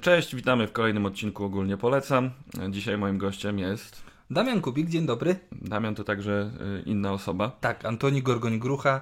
Cześć, 0.00 0.34
witamy 0.34 0.66
w 0.66 0.72
kolejnym 0.72 1.06
odcinku 1.06 1.44
Ogólnie 1.44 1.76
Polecam. 1.76 2.30
Dzisiaj 2.70 2.98
moim 2.98 3.18
gościem 3.18 3.58
jest... 3.58 4.02
Damian 4.30 4.60
Kubik, 4.60 4.88
dzień 4.88 5.06
dobry. 5.06 5.36
Damian 5.52 5.94
to 5.94 6.04
także 6.04 6.50
y, 6.80 6.82
inna 6.82 7.12
osoba. 7.12 7.52
Tak, 7.60 7.84
Antoni 7.84 8.22
Gorgoń-Grucha. 8.22 9.00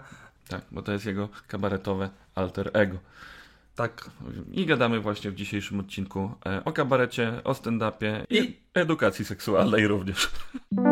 Tak, 0.49 0.63
bo 0.73 0.83
to 0.83 0.93
jest 0.93 1.07
jego 1.07 1.29
kabaretowe 1.47 2.11
alter 2.35 2.71
ego. 2.73 2.99
Tak. 3.77 4.11
I 4.53 4.67
gadamy 4.67 5.01
właśnie 5.01 5.31
w 5.31 5.35
dzisiejszym 5.35 5.81
odcinku 5.81 6.31
e, 6.47 6.65
o 6.65 6.72
kabarecie, 6.72 7.41
o 7.45 7.53
stand-upie 7.53 8.27
i 8.31 8.57
edukacji 8.75 9.25
seksualnej 9.25 9.87
również. 9.87 10.31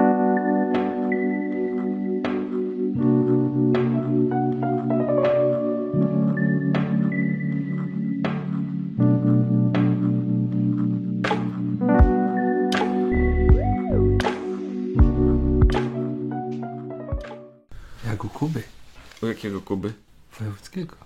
Jakiego 19.48 19.66
Kuby? 19.66 19.93
Wojewódzkiego. 20.38 20.96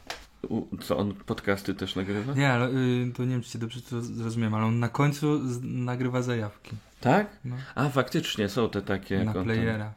U, 0.49 0.77
co, 0.77 0.97
on 0.99 1.15
podcasty 1.15 1.75
też 1.75 1.97
nagrywa? 1.97 2.35
Nie, 2.35 2.53
ale 2.53 2.69
y, 2.69 3.13
to 3.17 3.25
nie 3.25 3.31
wiem, 3.31 3.43
czy 3.43 3.51
cię 3.51 3.59
dobrze 3.59 3.83
to 3.83 4.03
zrozumiałem, 4.03 4.55
ale 4.55 4.65
on 4.65 4.79
na 4.79 4.89
końcu 4.89 5.49
z, 5.49 5.61
nagrywa 5.63 6.23
zajawki. 6.23 6.77
Tak? 7.01 7.37
No, 7.45 7.57
A, 7.75 7.89
faktycznie, 7.89 8.49
są 8.49 8.71
te 8.71 8.83
takie... 8.83 9.25
na 9.25 9.33
tam- 9.33 9.45
playera. 9.45 9.93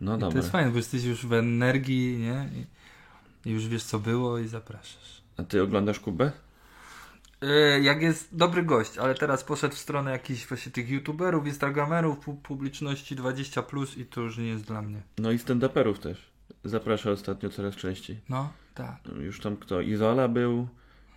No 0.00 0.16
I 0.16 0.20
to 0.20 0.26
dobra. 0.26 0.36
jest 0.38 0.50
fajne, 0.50 0.70
bo 0.70 0.76
jesteś 0.76 1.04
już 1.04 1.26
w 1.26 1.32
energii, 1.32 2.18
nie? 2.18 2.48
I, 3.44 3.50
już 3.50 3.68
wiesz, 3.68 3.84
co 3.84 3.98
było 3.98 4.38
i 4.38 4.48
zapraszasz. 4.48 5.22
A 5.36 5.42
ty 5.42 5.62
oglądasz 5.62 6.00
Kubę? 6.00 6.32
Y, 7.44 7.80
jak 7.82 8.02
jest 8.02 8.36
dobry 8.36 8.62
gość, 8.62 8.98
ale 8.98 9.14
teraz 9.14 9.44
poszedł 9.44 9.74
w 9.74 9.78
stronę 9.78 10.10
jakichś 10.10 10.46
właśnie 10.46 10.72
tych 10.72 10.90
youtuberów, 10.90 11.46
instagramerów, 11.46 12.18
pu 12.18 12.34
publiczności 12.34 13.16
20+, 13.16 13.62
plus 13.62 13.98
i 13.98 14.04
to 14.06 14.20
już 14.20 14.38
nie 14.38 14.46
jest 14.46 14.64
dla 14.64 14.82
mnie. 14.82 15.00
No 15.18 15.30
i 15.30 15.38
stand-uperów 15.38 15.98
też. 15.98 16.29
Zaprasza 16.64 17.10
ostatnio 17.10 17.50
coraz 17.50 17.76
częściej. 17.76 18.20
No, 18.28 18.52
tak. 18.74 18.96
Już 19.20 19.40
tam 19.40 19.56
kto? 19.56 19.80
Izola 19.80 20.28
był, 20.28 20.68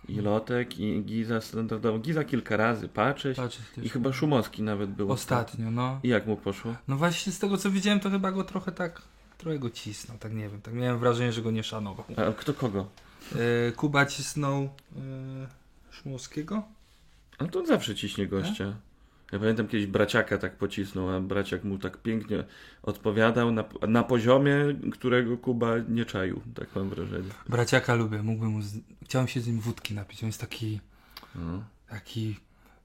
i 0.08 0.20
Lotek, 0.20 0.78
i 0.78 1.02
Giza 1.04 1.40
standardowo. 1.40 1.98
Giza 1.98 2.24
kilka 2.24 2.56
razy, 2.56 2.88
Patrzeć. 2.88 3.36
Patrz, 3.36 3.58
I 3.82 3.88
chyba 3.88 4.12
Szumowski 4.12 4.62
nawet 4.62 4.90
był. 4.90 5.12
Ostatnio, 5.12 5.70
no. 5.70 6.00
I 6.02 6.08
jak 6.08 6.26
mu 6.26 6.36
poszło? 6.36 6.74
No 6.88 6.96
właśnie 6.96 7.32
z 7.32 7.38
tego 7.38 7.56
co 7.56 7.70
widziałem, 7.70 8.00
to 8.00 8.10
chyba 8.10 8.32
go 8.32 8.44
trochę 8.44 8.72
tak, 8.72 9.02
trochę 9.38 9.58
go 9.58 9.70
cisnął, 9.70 10.18
tak 10.18 10.34
nie 10.34 10.48
wiem, 10.48 10.62
tak 10.62 10.74
miałem 10.74 10.98
wrażenie, 10.98 11.32
że 11.32 11.42
go 11.42 11.50
nie 11.50 11.62
szanował. 11.62 12.04
A 12.16 12.32
kto 12.32 12.54
kogo? 12.54 12.88
E, 13.68 13.72
Kuba 13.72 14.06
cisnął 14.06 14.62
e, 14.62 14.70
Szumowskiego? 15.90 16.62
A 17.38 17.44
to 17.44 17.60
on 17.60 17.66
zawsze 17.66 17.94
ciśnie 17.94 18.26
gościa. 18.26 18.74
Ja 19.34 19.40
pamiętam 19.40 19.68
kiedyś 19.68 19.86
braciaka 19.86 20.38
tak 20.38 20.56
pocisnął, 20.56 21.10
a 21.10 21.20
braciak 21.20 21.64
mu 21.64 21.78
tak 21.78 21.96
pięknie 21.96 22.44
odpowiadał 22.82 23.52
na, 23.52 23.64
na 23.88 24.02
poziomie, 24.02 24.54
którego 24.92 25.38
Kuba 25.38 25.78
nie 25.88 26.04
czaił. 26.04 26.40
Tak 26.54 26.68
mam 26.76 26.88
wrażenie. 26.88 27.28
Braciaka 27.48 27.94
lubię, 27.94 28.22
mógłbym 28.22 28.50
mu, 28.50 28.62
z... 28.62 28.74
chciałem 29.04 29.28
się 29.28 29.40
z 29.40 29.46
nim 29.46 29.60
wódki 29.60 29.94
napić, 29.94 30.22
on 30.22 30.26
jest 30.26 30.40
taki, 30.40 30.80
No. 31.34 31.64
taki, 31.88 32.36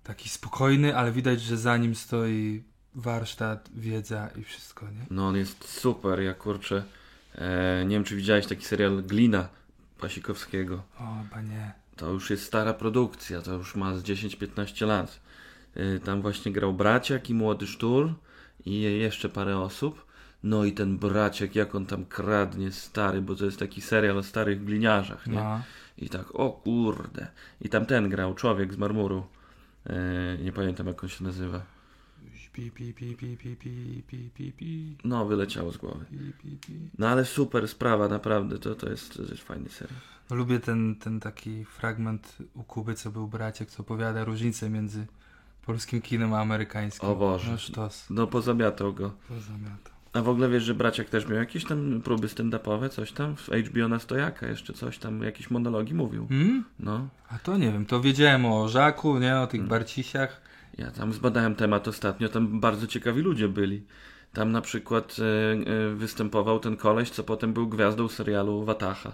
taki 0.03 0.30
spokojny, 0.30 0.95
ale 0.97 1.11
widać, 1.11 1.42
że 1.42 1.58
za 1.58 1.77
nim 1.77 1.95
stoi 1.95 2.64
warsztat, 2.95 3.70
wiedza 3.75 4.30
i 4.36 4.44
wszystko, 4.44 4.86
nie? 4.86 5.05
No 5.09 5.27
on 5.27 5.36
jest 5.36 5.67
super, 5.67 6.20
ja 6.22 6.33
kurczę. 6.33 6.83
E, 7.36 7.86
nie 7.86 7.95
wiem, 7.95 8.03
czy 8.03 8.16
widziałeś 8.16 8.47
taki 8.47 8.66
serial 8.66 9.03
Glina 9.03 9.50
Pasikowskiego. 10.00 10.83
O, 11.00 11.23
panie. 11.31 11.72
To 11.95 12.11
już 12.11 12.30
jest 12.30 12.44
stara 12.44 12.73
produkcja, 12.73 13.42
to 13.42 13.53
już 13.53 13.75
ma 13.75 13.97
z 13.97 14.03
10-15 14.03 14.88
lat. 14.88 15.20
Y, 15.78 16.00
Tam 16.00 16.22
właśnie 16.22 16.52
grał 16.52 16.73
braciak 16.73 17.30
i 17.30 17.34
młody 17.34 17.67
sztur 17.67 18.14
i 18.66 18.81
jeszcze 18.81 19.30
parę 19.30 19.59
osób. 19.59 20.06
No 20.44 20.66
i 20.66 20.72
ten 20.73 20.98
braciak, 20.98 21.56
jak 21.56 21.76
on 21.76 21.86
tam 21.86 22.05
kradnie 22.05 22.71
stary, 22.71 23.21
bo 23.21 23.36
to 23.36 23.45
jest 23.45 23.60
taki 23.60 23.82
serial 23.82 24.17
o 24.17 24.23
starych 24.23 24.64
gliniarzach, 24.66 25.27
nie? 25.27 25.33
No. 25.33 25.61
I 25.98 26.10
tak, 26.10 26.36
o 26.36 26.49
kurde. 26.52 27.27
I 27.61 27.70
tam 27.70 27.86
ten 27.86 28.10
grał, 28.10 28.33
człowiek 28.36 28.73
z 28.73 28.77
marmuru. 28.77 29.26
Y, 29.89 30.43
Nie 30.43 30.52
pamiętam 30.52 30.88
jak 30.88 31.04
on 31.04 31.10
się 31.10 31.23
nazywa. 31.23 31.61
Pi, 32.54 32.72
pi, 32.72 32.93
pi, 32.93 33.16
pi, 33.16 33.38
pi, 33.38 33.55
pi, 33.55 34.04
pi, 34.08 34.30
pi, 34.36 34.52
pi, 34.52 34.98
No, 35.04 35.26
wyleciało 35.26 35.72
z 35.72 35.77
głowy. 35.77 36.05
No 36.98 37.08
ale 37.08 37.26
super 37.26 37.67
sprawa, 37.67 38.08
naprawdę, 38.08 38.58
to, 38.60 38.76
to, 38.76 38.89
jest, 38.89 39.14
to 39.14 39.22
jest 39.22 39.43
fajny 39.43 39.70
serial. 39.70 39.99
Lubię 40.30 40.60
ten, 40.60 40.95
ten 40.95 41.20
taki 41.20 41.66
fragment 41.66 42.38
u 42.54 42.64
Kuby, 42.64 42.95
co 42.95 43.11
był 43.11 43.27
braciak, 43.27 43.70
co 43.70 43.82
opowiada 43.83 44.23
różnicę 44.23 44.70
między 44.70 45.08
polskim 45.69 46.02
kinem 46.02 46.33
amerykańskim. 46.33 47.09
O 47.09 47.15
Boże. 47.15 47.52
No 47.52 47.57
sztos. 47.57 48.05
No, 48.09 48.27
pozamiatał 48.27 48.93
go. 48.93 49.11
Pozamiatał. 49.27 49.93
A 50.13 50.21
w 50.21 50.30
ogóle 50.30 50.49
wiesz, 50.49 50.63
że 50.63 50.73
braciak 50.73 51.09
też 51.09 51.27
miał 51.27 51.37
jakieś 51.37 51.65
tam 51.65 52.02
próby 52.03 52.27
stand-upowe, 52.27 52.89
coś 52.89 53.11
tam? 53.11 53.35
W 53.35 53.47
HBO 53.49 53.87
na 53.87 53.99
stojaka 53.99 54.47
jeszcze 54.47 54.73
coś 54.73 54.97
tam, 54.97 55.23
jakieś 55.23 55.52
monologi 55.52 55.93
mówił. 55.93 56.27
Hmm? 56.27 56.63
No, 56.80 57.07
A 57.30 57.39
to 57.39 57.57
nie 57.57 57.71
wiem, 57.71 57.85
to 57.85 58.02
wiedziałem 58.02 58.45
o 58.45 58.67
Żaku, 58.69 59.19
nie, 59.19 59.37
o 59.39 59.47
tych 59.47 59.59
Hmm. 59.61 59.69
Barcisiach. 59.69 60.41
ja 60.77 60.91
tam 60.91 61.13
zbadałem 61.13 61.55
temat 61.55 61.87
ostatnio, 61.87 62.30
tam 62.30 62.59
bardzo 62.59 62.87
ciekawi 62.87 63.21
ludzie 63.21 63.47
byli. 63.47 63.83
Tam 64.33 64.51
na 64.51 64.61
przykład 64.61 65.15
e, 65.19 65.23
e, 65.71 65.95
występował 65.95 66.59
ten 66.59 66.77
koleś, 66.77 67.09
co 67.09 67.23
potem 67.23 67.53
był 67.53 67.67
gwiazdą 67.67 68.07
serialu 68.07 68.65
Watacha. 68.65 69.11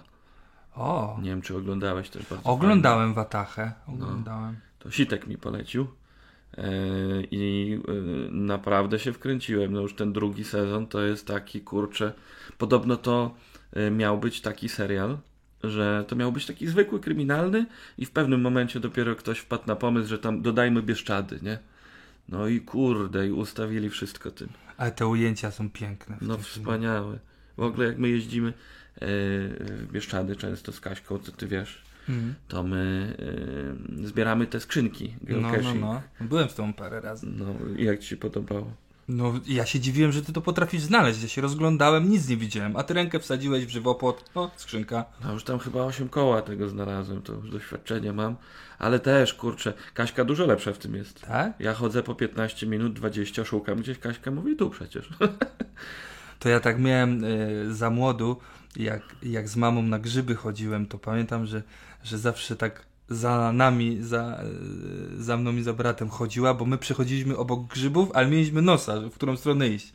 O, 0.76 1.18
Nie 1.22 1.30
wiem, 1.30 1.42
czy 1.42 1.56
oglądałeś 1.56 2.10
też 2.10 2.26
bardzo 2.30 2.50
oglądałem 2.50 3.14
Watachę, 3.14 3.72
oglądałem. 3.88 4.44
fajnie. 4.54 4.60
To 4.78 4.90
Sitek 4.90 5.26
mi 5.26 5.38
polecił. 5.38 5.86
E, 6.58 6.62
I 7.30 7.74
e, 7.88 7.92
naprawdę 8.30 8.98
się 8.98 9.12
wkręciłem. 9.12 9.72
No 9.72 9.80
już 9.80 9.94
ten 9.94 10.12
drugi 10.12 10.44
sezon 10.44 10.86
to 10.86 11.02
jest 11.02 11.26
taki, 11.26 11.60
kurczę. 11.60 12.12
Podobno 12.58 12.96
to 12.96 13.34
e, 13.72 13.90
miał 13.90 14.18
być 14.18 14.40
taki 14.40 14.68
serial, 14.68 15.18
że 15.64 16.04
to 16.08 16.16
miał 16.16 16.32
być 16.32 16.46
taki 16.46 16.66
zwykły 16.66 17.00
kryminalny 17.00 17.66
i 17.98 18.06
w 18.06 18.10
pewnym 18.10 18.40
momencie 18.40 18.80
dopiero 18.80 19.16
ktoś 19.16 19.38
wpadł 19.38 19.66
na 19.66 19.76
pomysł, 19.76 20.08
że 20.08 20.18
tam 20.18 20.42
dodajmy 20.42 20.82
Bieszczady, 20.82 21.38
nie? 21.42 21.58
No 22.28 22.48
i 22.48 22.60
kurde, 22.60 23.26
i 23.26 23.32
ustawili 23.32 23.90
wszystko 23.90 24.30
tym. 24.30 24.48
Ale 24.76 24.92
te 24.92 25.06
ujęcia 25.06 25.50
są 25.50 25.70
piękne. 25.70 26.16
No 26.20 26.38
wspaniałe. 26.38 27.18
W 27.56 27.62
ogóle 27.62 27.86
jak 27.86 27.98
my 27.98 28.08
jeździmy 28.08 28.52
w 29.00 29.86
Bieszczady 29.92 30.36
często 30.36 30.72
z 30.72 30.80
Kaśką, 30.80 31.18
to 31.18 31.32
ty 31.32 31.46
wiesz, 31.46 31.82
Mhm. 32.08 32.34
to 32.48 32.62
my 32.62 33.16
e, 34.02 34.06
zbieramy 34.06 34.46
te 34.46 34.60
skrzynki 34.60 35.14
No, 35.28 35.36
no, 35.40 35.50
geocaching. 35.50 35.80
no. 35.80 36.02
Byłem 36.20 36.48
z 36.48 36.54
tą 36.54 36.72
parę 36.72 37.00
razy. 37.00 37.26
No 37.26 37.46
i 37.76 37.84
jak 37.84 37.98
ci 37.98 38.08
się 38.08 38.16
podobało? 38.16 38.70
No, 39.08 39.32
ja 39.46 39.66
się 39.66 39.80
dziwiłem, 39.80 40.12
że 40.12 40.22
ty 40.22 40.32
to 40.32 40.40
potrafisz 40.40 40.82
znaleźć. 40.82 41.22
Ja 41.22 41.28
się 41.28 41.40
rozglądałem, 41.42 42.10
nic 42.10 42.28
nie 42.28 42.36
widziałem. 42.36 42.76
A 42.76 42.82
ty 42.82 42.94
rękę 42.94 43.20
wsadziłeś 43.20 43.66
w 43.66 43.70
żywopłot. 43.70 44.30
O, 44.34 44.50
skrzynka. 44.56 45.04
No 45.24 45.32
już 45.32 45.44
tam 45.44 45.58
chyba 45.58 45.84
8 45.84 46.08
koła 46.08 46.42
tego 46.42 46.68
znalazłem, 46.68 47.22
to 47.22 47.32
już 47.32 47.50
doświadczenie 47.50 48.12
mam. 48.12 48.36
Ale 48.78 49.00
też, 49.00 49.34
kurczę, 49.34 49.72
Kaśka 49.94 50.24
dużo 50.24 50.46
lepsza 50.46 50.72
w 50.72 50.78
tym 50.78 50.94
jest. 50.94 51.20
Tak? 51.20 51.52
Ja 51.60 51.74
chodzę 51.74 52.02
po 52.02 52.14
15 52.14 52.66
minut, 52.66 52.92
20, 52.92 53.44
szukam 53.44 53.78
gdzieś, 53.78 53.98
Kaśka 53.98 54.30
mówi 54.30 54.56
tu 54.56 54.70
przecież. 54.70 55.08
To 56.38 56.48
ja 56.48 56.60
tak 56.60 56.78
miałem 56.80 57.24
y, 57.24 57.74
za 57.74 57.90
młodu, 57.90 58.36
jak, 58.76 59.02
jak 59.22 59.48
z 59.48 59.56
mamą 59.56 59.82
na 59.82 59.98
grzyby 59.98 60.34
chodziłem, 60.34 60.86
to 60.86 60.98
pamiętam, 60.98 61.46
że, 61.46 61.62
że 62.06 62.18
zawsze 62.18 62.56
tak 62.56 62.86
za 63.08 63.52
nami, 63.52 63.98
za, 64.00 64.42
y, 65.18 65.22
za 65.22 65.36
mną 65.36 65.56
i 65.56 65.62
za 65.62 65.72
bratem 65.72 66.08
chodziła, 66.08 66.54
bo 66.54 66.64
my 66.64 66.78
przechodziliśmy 66.78 67.36
obok 67.36 67.66
grzybów, 67.66 68.10
ale 68.14 68.26
mieliśmy 68.26 68.62
nosa, 68.62 69.00
w 69.00 69.14
którą 69.14 69.36
stronę 69.36 69.68
iść. 69.68 69.92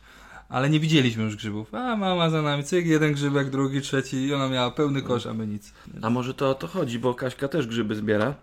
Ale 0.48 0.70
nie 0.70 0.80
widzieliśmy 0.80 1.24
już 1.24 1.36
grzybów. 1.36 1.74
A 1.74 1.96
mama 1.96 2.30
za 2.30 2.42
nami, 2.42 2.64
cyk, 2.64 2.86
jeden 2.86 3.12
grzybek, 3.12 3.50
drugi, 3.50 3.80
trzeci 3.80 4.16
i 4.16 4.34
ona 4.34 4.48
miała 4.48 4.70
pełny 4.70 5.02
kosz, 5.02 5.26
a 5.26 5.34
my 5.34 5.46
nic. 5.46 5.72
A 6.02 6.10
może 6.10 6.34
to 6.34 6.50
o 6.50 6.54
to 6.54 6.66
chodzi, 6.66 6.98
bo 6.98 7.14
Kaśka 7.14 7.48
też 7.48 7.66
grzyby 7.66 7.94
zbiera, 7.94 8.34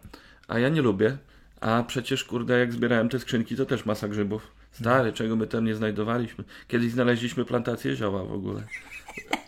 a 0.47 0.59
ja 0.59 0.69
nie 0.69 0.81
lubię. 0.81 1.17
A 1.61 1.83
przecież, 1.87 2.23
kurde, 2.23 2.59
jak 2.59 2.73
zbierałem 2.73 3.09
te 3.09 3.19
skrzynki, 3.19 3.55
to 3.55 3.65
też 3.65 3.85
masa 3.85 4.07
grzybów. 4.07 4.47
Stary, 4.71 5.13
czego 5.13 5.35
my 5.35 5.47
tam 5.47 5.65
nie 5.65 5.75
znajdowaliśmy. 5.75 6.43
Kiedyś 6.67 6.91
znaleźliśmy 6.91 7.45
plantację 7.45 7.95
zioła 7.95 8.23
w 8.23 8.31
ogóle. 8.33 8.63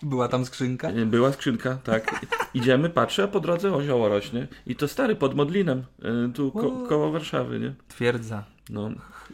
Była 0.04 0.28
tam 0.28 0.46
skrzynka? 0.46 0.92
Była 1.06 1.32
skrzynka, 1.34 1.76
tak. 1.84 2.26
Idziemy, 2.54 2.90
patrzę, 2.90 3.24
a 3.24 3.28
po 3.28 3.40
drodze 3.40 3.76
o 3.76 3.84
zioło 3.84 4.10
rośnie. 4.10 4.48
I 4.68 4.76
to 4.76 4.88
stary, 4.88 5.16
pod 5.16 5.36
Modlinem, 5.36 5.84
y, 6.30 6.34
tu 6.34 6.52
ko 6.52 6.88
koło 6.90 7.12
Warszawy, 7.12 7.60
nie? 7.60 7.74
Twierdza. 7.88 8.44
No, 8.70 8.90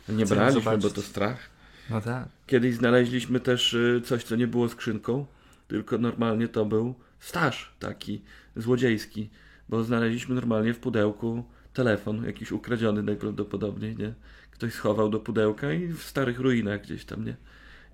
nie 0.09 0.25
braliśmy, 0.25 0.61
zobaczyć. 0.61 0.83
bo 0.83 0.89
to 0.89 1.01
strach. 1.01 1.49
No 1.89 2.01
tak. 2.01 2.27
Kiedyś 2.47 2.75
znaleźliśmy 2.75 3.39
też 3.39 3.73
y, 3.73 4.01
coś, 4.05 4.23
co 4.23 4.35
nie 4.35 4.47
było 4.47 4.69
skrzynką, 4.69 5.25
tylko 5.67 5.97
normalnie 5.97 6.47
to 6.47 6.65
był 6.65 6.95
staż 7.19 7.71
taki 7.79 8.21
złodziejski, 8.55 9.29
bo 9.69 9.83
znaleźliśmy 9.83 10.35
normalnie 10.35 10.73
w 10.73 10.79
pudełku 10.79 11.43
telefon, 11.73 12.25
jakiś 12.25 12.51
ukradziony 12.51 13.03
najprawdopodobniej, 13.03 13.97
nie? 13.97 14.13
Ktoś 14.51 14.73
schował 14.73 15.09
do 15.09 15.19
pudełka 15.19 15.73
i 15.73 15.87
w 15.87 16.03
starych 16.03 16.39
ruinach 16.39 16.81
gdzieś 16.81 17.05
tam, 17.05 17.25
nie? 17.25 17.35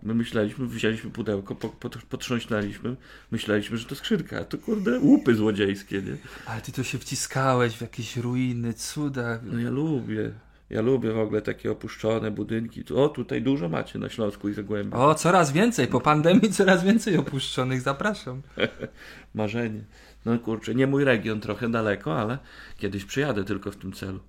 My 0.06 0.14
myśleliśmy, 0.14 0.68
wzięliśmy 0.68 1.12
pudełko, 1.12 1.56
po, 1.56 1.70
po, 1.70 1.90
potrząśnęliśmy, 1.90 2.96
myśleliśmy, 3.32 3.78
że 3.78 3.86
to 3.86 3.96
skrzynka, 3.96 4.40
a 4.40 4.44
to 4.44 4.58
kurde 4.58 5.00
łupy 5.00 5.36
złodziejskie, 5.36 6.02
nie? 6.02 6.18
Ale 6.46 6.62
ty 6.62 6.72
to 6.72 6.84
się 6.84 6.98
wciskałeś 6.98 7.78
w 7.78 7.82
jakieś 7.82 8.18
ruiny, 8.18 8.74
cuda. 8.74 9.40
No 9.44 9.60
ja 9.60 9.70
lubię. 9.70 10.32
Ja 10.70 10.82
lubię 10.82 11.12
w 11.12 11.18
ogóle 11.18 11.42
takie 11.42 11.72
opuszczone 11.72 12.32
budynki. 12.32 12.84
O, 12.96 13.10
tutaj 13.10 13.42
dużo 13.42 13.70
macie 13.70 14.00
na 14.00 14.10
Śląsku 14.10 14.50
i 14.50 14.54
Zagłębiu. 14.54 14.98
O, 14.98 15.16
coraz 15.16 15.52
więcej. 15.52 15.88
Po 15.88 16.02
pandemii 16.02 16.52
coraz 16.52 16.84
więcej 16.84 17.18
opuszczonych. 17.18 17.82
Zapraszam. 17.82 18.42
Marzenie. 19.36 19.84
No 20.26 20.40
kurczę, 20.40 20.76
nie 20.76 20.88
mój 20.88 21.04
region, 21.04 21.40
trochę 21.40 21.70
daleko, 21.70 22.20
ale 22.20 22.38
kiedyś 22.78 23.06
przyjadę 23.06 23.44
tylko 23.44 23.72
w 23.72 23.76
tym 23.76 23.94
celu. 23.94 24.20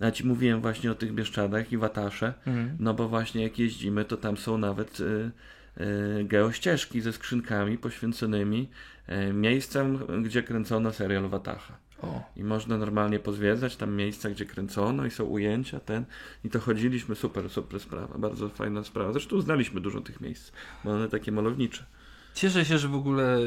Ja 0.00 0.10
ci 0.12 0.26
mówiłem 0.26 0.60
właśnie 0.60 0.90
o 0.90 0.94
tych 0.94 1.12
Bieszczadach 1.14 1.72
i 1.72 1.76
Watasze, 1.78 2.34
Mhm. 2.46 2.76
no 2.80 2.94
bo 2.94 3.08
właśnie 3.08 3.42
jak 3.42 3.58
jeździmy, 3.58 4.04
to 4.04 4.16
tam 4.16 4.36
są 4.36 4.58
nawet 4.58 5.00
y, 5.00 5.30
y, 6.20 6.24
geościeżki 6.24 7.00
ze 7.00 7.12
skrzynkami 7.12 7.78
poświęconymi 7.78 8.68
y, 9.28 9.32
miejscem, 9.32 9.98
gdzie 10.24 10.42
kręcono 10.42 10.92
serial 10.92 11.28
Watacha. 11.28 11.78
O. 12.02 12.22
I 12.36 12.44
można 12.44 12.78
normalnie 12.78 13.18
pozwiedzać 13.18 13.76
tam 13.76 13.94
miejsca, 13.94 14.30
gdzie 14.30 14.44
kręcono 14.44 15.06
i 15.06 15.10
są 15.10 15.24
ujęcia, 15.24 15.80
ten. 15.80 16.04
I 16.44 16.50
to 16.50 16.60
chodziliśmy, 16.60 17.14
super, 17.14 17.50
super 17.50 17.80
sprawa, 17.80 18.18
bardzo 18.18 18.48
fajna 18.48 18.84
sprawa. 18.84 19.12
Zresztą 19.12 19.40
znaliśmy 19.40 19.80
dużo 19.80 20.00
tych 20.00 20.20
miejsc, 20.20 20.52
bo 20.84 20.90
one 20.92 21.08
takie 21.08 21.32
malownicze. 21.32 21.84
Cieszę 22.34 22.64
się, 22.64 22.78
że 22.78 22.88
w 22.88 22.94
ogóle 22.94 23.38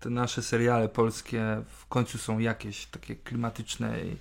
te 0.00 0.10
nasze 0.10 0.42
seriale 0.42 0.88
polskie 0.88 1.62
w 1.68 1.86
końcu 1.86 2.18
są 2.18 2.38
jakieś 2.38 2.86
takie 2.86 3.16
klimatyczne 3.16 4.00
i 4.00 4.16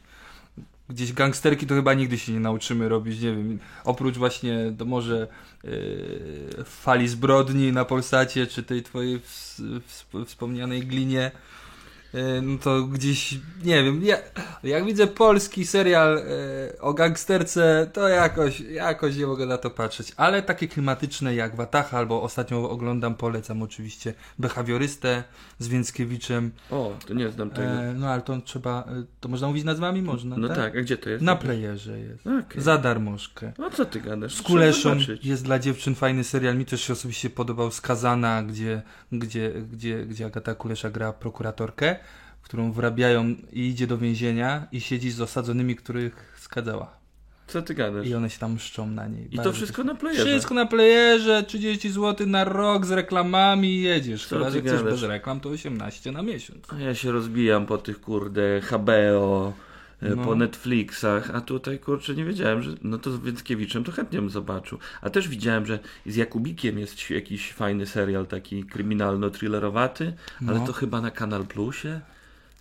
gdzieś 0.93 1.13
gangsterki 1.13 1.67
to 1.67 1.75
chyba 1.75 1.93
nigdy 1.93 2.17
się 2.17 2.33
nie 2.33 2.39
nauczymy 2.39 2.89
robić, 2.89 3.21
nie 3.21 3.31
wiem, 3.35 3.59
oprócz 3.83 4.17
właśnie 4.17 4.73
to 4.77 4.85
może 4.85 5.27
yy, 5.63 6.63
fali 6.65 7.07
zbrodni 7.07 7.71
na 7.71 7.85
Polsacie, 7.85 8.47
czy 8.47 8.63
tej 8.63 8.83
twojej 8.83 9.19
ws, 9.19 9.61
ws, 9.79 10.05
wspomnianej 10.27 10.81
glinie, 10.81 11.31
no 12.41 12.57
to 12.57 12.83
gdzieś, 12.83 13.33
nie 13.63 13.83
wiem, 13.83 14.03
ja, 14.03 14.17
jak 14.63 14.85
widzę 14.85 15.07
polski 15.07 15.65
serial 15.65 16.15
yy, 16.15 16.81
o 16.81 16.93
gangsterce, 16.93 17.89
to 17.93 18.07
jakoś, 18.07 18.59
jakoś 18.59 19.17
nie 19.17 19.27
mogę 19.27 19.45
na 19.45 19.57
to 19.57 19.69
patrzeć, 19.69 20.13
ale 20.17 20.41
takie 20.41 20.67
klimatyczne 20.67 21.35
jak 21.35 21.55
Watacha, 21.55 21.97
albo 21.97 22.21
ostatnio 22.21 22.69
oglądam, 22.69 23.15
polecam 23.15 23.61
oczywiście 23.61 24.13
Behawiorystę 24.39 25.23
z 25.59 25.67
Więckiewiczem, 25.67 26.51
O, 26.71 26.93
to 27.07 27.13
nie 27.13 27.29
znam 27.29 27.49
tego. 27.49 27.67
e, 27.67 27.93
no 27.93 28.07
ale 28.07 28.21
to 28.21 28.41
trzeba, 28.41 28.83
e, 28.83 29.03
to 29.19 29.29
można 29.29 29.47
mówić 29.47 29.63
nazwami? 29.63 30.01
Można, 30.01 30.37
no 30.37 30.47
tak? 30.47 30.75
a 30.77 30.81
gdzie 30.81 30.97
to 30.97 31.09
jest? 31.09 31.23
Na 31.23 31.35
playerze 31.35 31.99
jest. 31.99 32.27
Okej. 32.27 32.61
Za 32.61 32.77
darmożkę. 32.77 33.51
No 33.57 33.69
co 33.69 33.85
ty 33.85 34.01
gadasz? 34.01 34.35
Z 34.35 34.41
Kuleszą 34.41 34.97
jest 35.23 35.43
dla 35.43 35.59
dziewczyn 35.59 35.95
fajny 35.95 36.23
serial. 36.23 36.57
Mi 36.57 36.65
też 36.65 36.81
się 36.81 36.93
osobiście 36.93 37.29
podobał 37.29 37.71
Skazana, 37.71 38.43
gdzie, 38.43 38.81
gdzie, 39.11 39.51
gdzie, 39.71 40.05
gdzie 40.05 40.25
Agata 40.25 40.55
Kulesza 40.55 40.89
gra 40.89 41.13
prokuratorkę, 41.13 41.95
którą 42.43 42.71
wrabiają 42.71 43.35
i 43.53 43.67
idzie 43.67 43.87
do 43.87 43.97
więzienia 43.97 44.67
i 44.71 44.81
siedzi 44.81 45.11
z 45.11 45.21
osadzonymi, 45.21 45.75
których 45.75 46.35
skazała. 46.39 46.97
Co 47.47 47.61
ty 47.61 47.73
gadasz? 47.73 48.07
I 48.07 48.15
one 48.15 48.29
się 48.29 48.39
tam 48.39 48.53
mszczą 48.53 48.87
na 48.87 49.07
niej. 49.07 49.27
I 49.31 49.39
to 49.39 49.51
wszystko 49.53 49.83
na 49.83 49.95
playerze. 49.95 50.25
Wszystko 50.25 50.53
na 50.53 50.65
playerze, 50.65 51.43
30 51.43 51.89
zł 51.91 52.27
na 52.27 52.43
rok 52.43 52.85
z 52.85 52.91
reklamami 52.91 53.67
i 53.69 53.81
jedziesz. 53.81 54.27
Co 54.27 54.37
Chyba, 54.37 54.49
że 54.51 54.61
chcesz 54.61 54.83
bez 54.83 55.01
reklam, 55.03 55.39
to 55.39 55.49
18 55.49 56.11
na 56.11 56.21
miesiąc. 56.21 56.73
A 56.73 56.79
ja 56.79 56.95
się 56.95 57.11
rozbijam 57.11 57.65
po 57.65 57.77
tych 57.77 58.01
kurde 58.01 58.61
HBO, 58.71 59.53
e, 60.01 60.09
No. 60.15 60.23
po 60.25 60.35
Netflixach, 60.35 61.31
a 61.35 61.41
tutaj 61.41 61.79
kurczę 61.79 62.15
nie 62.15 62.25
wiedziałem, 62.25 62.61
że 62.61 62.71
no 62.81 62.97
to 62.97 63.11
z 63.11 63.19
Więckiewiczem 63.21 63.83
to 63.83 63.91
chętnie 63.91 64.19
bym 64.19 64.29
zobaczył. 64.29 64.77
A 65.01 65.09
też 65.09 65.27
widziałem, 65.27 65.65
że 65.65 65.79
z 66.05 66.15
Jakubikiem 66.15 66.79
jest 66.79 67.09
jakiś 67.09 67.51
fajny 67.53 67.85
serial 67.85 68.27
taki 68.27 68.63
kryminalno-thrillerowaty, 68.65 70.11
ale 70.47 70.59
No. 70.59 70.67
to 70.67 70.73
chyba 70.73 71.01
na 71.01 71.11
Kanal 71.11 71.45
Plusie. 71.45 72.01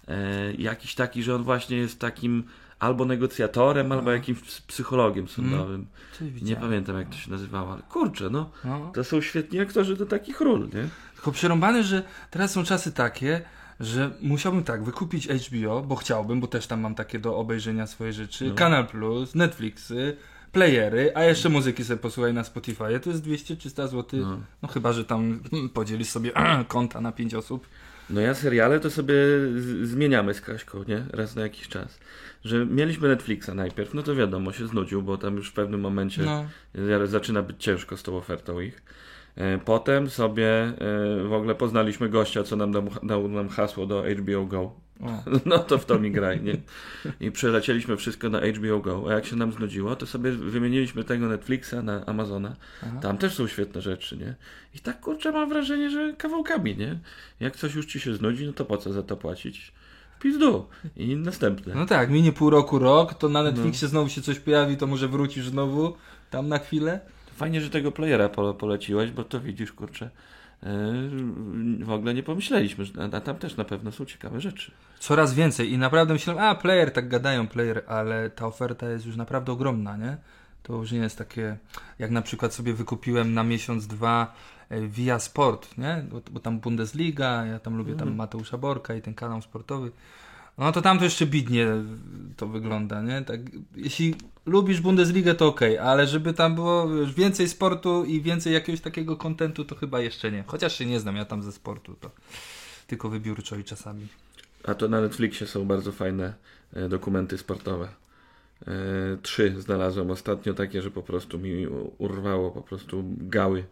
E, 0.08 0.52
jakiś 0.52 0.94
taki, 0.94 1.22
że 1.22 1.34
on 1.34 1.42
właśnie 1.42 1.76
jest 1.76 1.98
takim 2.00 2.44
albo 2.78 3.04
negocjatorem, 3.04 3.92
albo 3.92 4.10
jakimś 4.12 4.38
ps- 4.40 4.60
psychologiem 4.60 5.28
sądowym. 5.28 5.86
Coś 6.18 6.42
Nie 6.42 6.56
pamiętam 6.56 6.98
jak 6.98 7.08
to 7.08 7.14
się 7.16 7.30
nazywało, 7.30 7.72
ale 7.72 7.82
kurczę, 7.82 8.30
no 8.30 8.50
No. 8.64 8.90
to 8.94 9.04
są 9.04 9.20
świetni 9.20 9.60
aktorzy 9.60 9.96
do 9.96 10.06
takich 10.06 10.40
ról, 10.40 10.60
nie? 10.74 10.88
Tylko 11.14 11.32
przerąbane, 11.32 11.84
że 11.84 12.02
teraz 12.30 12.50
są 12.52 12.64
czasy 12.64 12.92
takie, 12.92 13.40
że 13.80 14.10
musiałbym 14.22 14.64
tak, 14.64 14.84
wykupić 14.84 15.28
HBO, 15.28 15.82
bo 15.82 15.96
chciałbym, 15.96 16.40
bo 16.40 16.46
też 16.46 16.66
tam 16.66 16.80
mam 16.80 16.94
takie 16.94 17.18
do 17.18 17.36
obejrzenia 17.36 17.86
swoje 17.86 18.12
rzeczy, 18.12 18.48
No. 18.48 18.54
Kanal 18.54 18.86
Plus, 18.86 19.34
Netflixy, 19.34 20.16
playery, 20.52 21.12
a 21.14 21.22
jeszcze 21.24 21.48
muzyki 21.48 21.84
sobie 21.84 21.98
posłuchaj 21.98 22.34
na 22.34 22.44
Spotify. 22.44 23.00
To 23.02 23.10
jest 23.10 23.24
200-300 23.24 23.88
zł. 23.88 24.20
No. 24.20 24.38
No. 24.62 24.68
chyba, 24.68 24.92
że 24.92 25.04
tam 25.04 25.40
hmm, 25.50 25.68
podzielisz 25.68 26.08
sobie 26.08 26.32
konta 26.68 27.00
na 27.00 27.12
5 27.12 27.34
osób. 27.34 27.66
No 28.10 28.20
ja 28.20 28.34
seriale 28.34 28.80
to 28.80 28.90
sobie 28.90 29.14
zmieniamy 29.82 30.34
z 30.34 30.40
Kaśką, 30.40 30.84
nie? 30.88 31.04
Raz 31.12 31.36
na 31.36 31.42
jakiś 31.42 31.68
czas. 31.68 31.98
Że 32.44 32.66
mieliśmy 32.66 33.08
Netflixa 33.08 33.48
najpierw, 33.54 33.94
no 33.94 34.02
to 34.02 34.14
wiadomo, 34.14 34.52
się 34.52 34.66
znudził, 34.66 35.02
bo 35.02 35.16
tam 35.18 35.36
już 35.36 35.48
w 35.50 35.52
pewnym 35.52 35.80
momencie 35.80 36.22
No. 36.22 36.46
zaczyna 37.06 37.42
być 37.42 37.64
ciężko 37.64 37.96
z 37.96 38.02
tą 38.02 38.16
ofertą 38.16 38.60
ich. 38.60 38.82
E, 39.36 39.58
Potem 39.58 40.10
sobie 40.10 40.48
e, 40.48 40.74
w 41.28 41.32
ogóle 41.32 41.54
poznaliśmy 41.54 42.08
gościa, 42.08 42.42
co 42.42 42.56
nam 42.56 42.72
dał, 42.72 42.90
dał 43.02 43.28
nam 43.28 43.48
hasło 43.48 43.86
do 43.86 44.04
HBO 44.18 44.44
Go. 44.46 44.72
No 45.46 45.58
to 45.58 45.78
w 45.78 45.84
to 45.84 45.98
mi 45.98 46.10
graj, 46.10 46.40
nie? 46.42 46.56
I 47.20 47.30
przelecieliśmy 47.30 47.96
wszystko 47.96 48.28
na 48.28 48.40
HBO 48.40 48.80
Go. 48.80 49.04
A 49.08 49.12
jak 49.12 49.26
się 49.26 49.36
nam 49.36 49.52
znudziło, 49.52 49.96
to 49.96 50.06
sobie 50.06 50.32
wymieniliśmy 50.32 51.04
tego 51.04 51.28
Netflixa 51.28 51.74
na 51.82 52.06
Amazona. 52.06 52.56
Aha. 52.82 52.98
Tam 53.02 53.18
też 53.18 53.34
są 53.34 53.46
świetne 53.46 53.82
rzeczy, 53.82 54.16
nie? 54.16 54.34
I 54.74 54.78
tak 54.78 55.00
kurczę 55.00 55.32
mam 55.32 55.48
wrażenie, 55.48 55.90
że 55.90 56.14
kawałkami, 56.18 56.76
nie? 56.76 56.98
Jak 57.40 57.56
coś 57.56 57.74
już 57.74 57.86
ci 57.86 58.00
się 58.00 58.14
znudzi, 58.14 58.46
no 58.46 58.52
to 58.52 58.64
po 58.64 58.78
co 58.78 58.92
za 58.92 59.02
to 59.02 59.16
płacić? 59.16 59.72
Pizdu. 60.20 60.66
I 60.96 61.16
następne. 61.16 61.74
No 61.74 61.86
tak, 61.86 62.10
minie 62.10 62.32
pół 62.32 62.50
roku, 62.50 62.78
rok, 62.78 63.14
to 63.14 63.28
na 63.28 63.42
Netflixie 63.42 63.88
znowu 63.88 64.08
się 64.08 64.22
coś 64.22 64.38
pojawi, 64.38 64.76
to 64.76 64.86
może 64.86 65.08
wrócisz 65.08 65.48
znowu 65.48 65.96
tam 66.30 66.48
na 66.48 66.58
chwilę. 66.58 67.00
Fajnie, 67.36 67.60
że 67.60 67.70
tego 67.70 67.92
playera 67.92 68.28
pole, 68.28 68.54
poleciłeś, 68.54 69.10
bo 69.10 69.24
to 69.24 69.40
widzisz, 69.40 69.72
kurczę. 69.72 70.10
W 71.80 71.90
ogóle 71.90 72.14
nie 72.14 72.22
pomyśleliśmy, 72.22 72.84
że- 72.84 72.92
a 73.12 73.20
tam 73.20 73.36
też 73.36 73.56
na 73.56 73.64
pewno 73.64 73.92
są 73.92 74.04
ciekawe 74.04 74.40
rzeczy. 74.40 74.72
Coraz 74.98 75.34
więcej 75.34 75.72
i 75.72 75.78
naprawdę 75.78 76.12
myślałem, 76.14 76.44
a 76.44 76.54
player, 76.54 76.92
tak 76.92 77.08
gadają 77.08 77.46
player, 77.48 77.84
ale 77.86 78.30
ta 78.30 78.46
oferta 78.46 78.90
jest 78.90 79.06
już 79.06 79.16
naprawdę 79.16 79.52
ogromna, 79.52 79.96
nie? 79.96 80.16
To 80.62 80.72
już 80.76 80.92
nie 80.92 80.98
jest 80.98 81.18
takie, 81.18 81.56
jak 81.98 82.10
na 82.10 82.22
przykład 82.22 82.54
sobie 82.54 82.74
wykupiłem 82.74 83.34
na 83.34 83.44
miesiąc, 83.44 83.86
dwa 83.86 84.34
e, 84.68 84.80
Via 84.86 85.18
Sport, 85.18 85.78
nie? 85.78 86.04
Bo, 86.10 86.20
bo 86.30 86.40
tam 86.40 86.60
Bundesliga, 86.60 87.46
ja 87.46 87.58
tam 87.58 87.76
lubię 87.76 87.94
tam 87.94 88.14
Mateusza 88.14 88.58
Borka 88.58 88.94
i 88.94 89.02
ten 89.02 89.14
kanał 89.14 89.42
sportowy. 89.42 89.90
No 90.58 90.72
to 90.72 90.82
tam 90.82 90.98
to 90.98 91.04
jeszcze 91.04 91.26
bidnie 91.26 91.66
to 92.36 92.46
wygląda, 92.46 93.02
nie? 93.02 93.22
Tak, 93.22 93.40
jeśli 93.76 94.14
lubisz 94.46 94.80
Bundesligę, 94.80 95.34
to 95.34 95.46
okej, 95.46 95.78
ale 95.78 96.06
żeby 96.06 96.34
tam 96.34 96.54
było 96.54 96.88
wiesz, 96.88 97.14
więcej 97.14 97.48
sportu 97.48 98.04
i 98.04 98.20
więcej 98.20 98.52
jakiegoś 98.52 98.80
takiego 98.80 99.16
kontentu, 99.16 99.64
to 99.64 99.74
chyba 99.74 100.00
jeszcze 100.00 100.32
nie. 100.32 100.44
Chociaż 100.46 100.78
się 100.78 100.86
nie 100.86 101.00
znam, 101.00 101.16
ja 101.16 101.24
tam 101.24 101.42
ze 101.42 101.52
sportu, 101.52 101.96
to 102.00 102.10
tylko 102.86 103.08
wybiórczo 103.08 103.56
i 103.56 103.64
czasami. 103.64 104.06
A 104.64 104.74
to 104.74 104.88
na 104.88 105.00
Netflixie 105.00 105.46
są 105.46 105.64
bardzo 105.64 105.92
fajne 105.92 106.34
e, 106.72 106.88
dokumenty 106.88 107.38
sportowe. 107.38 107.88
E, 108.66 108.72
Trzy 109.22 109.54
znalazłem 109.58 110.10
ostatnio 110.10 110.54
takie, 110.54 110.82
że 110.82 110.90
po 110.90 111.02
prostu 111.02 111.38
mi 111.38 111.66
urwało, 111.98 112.50
po 112.50 112.62
prostu 112.62 113.04
gały. 113.18 113.64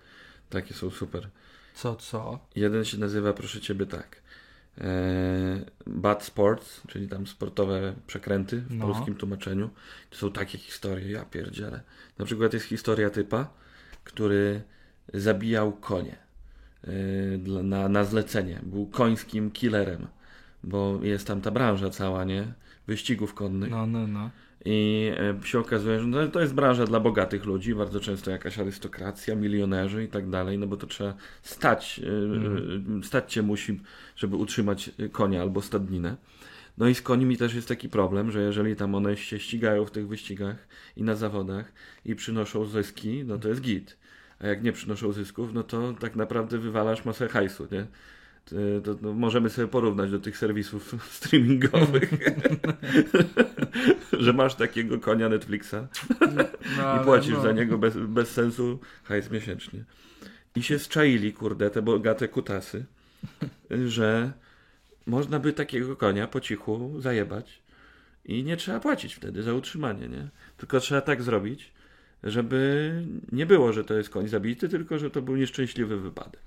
Takie 0.51 0.75
są 0.75 0.91
super. 0.91 1.29
Co, 1.75 1.97
co? 1.97 2.39
Jeden 2.57 2.85
się 2.85 2.99
nazywa, 2.99 3.33
proszę 3.33 3.61
ciebie, 3.61 3.87
tak. 3.87 4.23
E, 4.79 4.85
Bad 5.87 6.25
Sports, 6.25 6.83
czyli 6.89 7.09
tam 7.09 7.27
sportowe 7.27 7.95
przekręty 8.07 8.61
w 8.61 8.75
No. 8.75 8.87
polskim 8.87 9.15
tłumaczeniu. 9.15 9.71
To 10.11 10.17
są 10.17 10.33
takie 10.33 10.59
historie, 10.59 11.11
ja 11.11 11.25
pierdzielę. 11.25 11.81
Na 12.19 12.25
przykład 12.25 12.53
jest 12.53 12.67
historia 12.67 13.11
typa, 13.11 13.49
który 14.05 14.63
zabijał 15.15 15.73
konie 15.73 16.17
e, 16.85 16.93
na, 17.63 17.89
na 17.89 18.05
zlecenie. 18.05 18.61
Był 18.63 18.87
końskim 18.87 19.51
killerem, 19.51 20.07
bo 20.65 20.99
jest 21.03 21.27
tam 21.27 21.41
ta 21.41 21.51
branża 21.51 21.91
cała, 21.91 22.25
nie? 22.25 22.53
Wyścigów 22.87 23.35
konnych. 23.35 23.71
No, 23.71 23.87
no, 23.87 24.07
no. 24.07 24.31
I 24.65 25.11
e, 25.43 25.47
się 25.47 25.59
okazuje, 25.59 26.01
że 26.01 26.29
to 26.29 26.41
jest 26.41 26.55
branża 26.55 26.87
dla 26.87 27.01
bogatych 27.01 27.45
ludzi, 27.45 27.75
bardzo 27.75 28.01
często 28.01 28.31
jakaś 28.31 28.59
arystokracja, 28.59 29.35
milionerzy 29.35 30.05
i 30.05 30.09
tak 30.09 30.31
dalej, 30.31 30.59
no 30.59 30.67
bo 30.67 30.77
to 30.77 30.87
trzeba 30.87 31.15
stać, 31.43 32.01
e, 33.01 33.05
stać 33.05 33.33
się 33.33 33.43
musi, 33.43 33.81
żeby 34.17 34.37
utrzymać 34.37 34.91
konia 35.13 35.43
albo 35.43 35.63
stadninę. 35.63 36.17
No 36.79 36.89
i 36.89 36.95
z 36.95 37.03
konimi 37.03 37.37
też 37.37 37.55
jest 37.55 37.69
taki 37.69 37.89
problem, 37.89 38.31
że 38.31 38.43
jeżeli 38.43 38.77
tam 38.77 38.95
one 38.95 39.17
się 39.17 39.39
ścigają 39.39 39.85
w 39.85 39.91
tych 39.91 40.09
wyścigach 40.09 40.69
i 40.97 41.03
na 41.03 41.15
zawodach 41.15 41.73
i 42.05 42.15
przynoszą 42.15 42.65
zyski, 42.65 43.25
no 43.25 43.39
to 43.39 43.49
jest 43.49 43.61
git. 43.61 43.97
A 44.39 44.47
jak 44.47 44.63
nie 44.63 44.73
przynoszą 44.73 45.13
zysków, 45.13 45.55
no 45.55 45.63
to 45.63 45.93
tak 45.93 46.17
naprawdę 46.17 46.59
wywalasz 46.59 47.05
masę 47.05 47.29
hajsu, 47.29 47.69
nie? 47.73 47.87
To, 48.45 48.57
to, 48.85 49.01
no, 49.03 49.13
możemy 49.13 49.51
sobie 49.51 49.69
porównać 49.69 50.11
do 50.11 50.19
tych 50.19 50.39
serwisów 50.39 50.95
streamingowych, 51.17 52.11
że 54.25 54.33
masz 54.33 54.55
takiego 54.55 54.99
konia 54.99 55.29
Netflixa 55.29 55.75
no 56.35 56.97
i 57.01 57.05
płacisz 57.05 57.39
za 57.39 57.53
niego 57.53 57.79
bez, 57.79 57.97
bez 57.97 58.31
sensu 58.31 58.79
hajs 59.05 59.31
miesięcznie. 59.31 59.85
I 60.57 60.63
się 60.63 60.79
zczaili, 60.79 61.33
kurde, 61.33 61.71
te 61.71 61.83
bogate 61.83 62.29
kutasy, 62.29 62.85
że 63.87 64.33
można 65.07 65.39
by 65.39 65.53
takiego 65.53 65.97
konia 65.97 66.27
po 66.27 66.41
cichu 66.41 67.01
zajebać 67.01 67.63
i 68.25 68.45
nie 68.45 68.57
trzeba 68.57 68.81
płacić 68.81 69.15
wtedy 69.15 69.43
za 69.43 69.55
utrzymanie, 69.55 70.09
nie? 70.09 70.29
Tylko 70.57 70.81
trzeba 70.81 71.01
tak 71.01 71.23
zrobić, 71.23 71.73
żeby 72.25 72.93
nie 73.33 73.47
było, 73.47 73.73
że 73.73 73.85
to 73.85 73.95
jest 73.95 74.11
koń 74.11 74.29
zabity, 74.29 74.69
tylko 74.69 74.99
że 74.99 75.11
to 75.11 75.23
był 75.23 75.37
nieszczęśliwy 75.37 76.01
wypadek. 76.01 76.41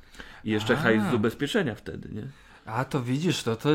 I 0.44 0.51
jeszcze 0.51 0.74
A. 0.74 0.77
hajs 0.77 1.03
z 1.12 1.13
ubezpieczenia 1.13 1.75
wtedy, 1.75 2.10
nie? 2.12 2.24
A 2.65 2.86
to 2.86 3.01
widzisz, 3.03 3.44
to, 3.44 3.56
to, 3.56 3.70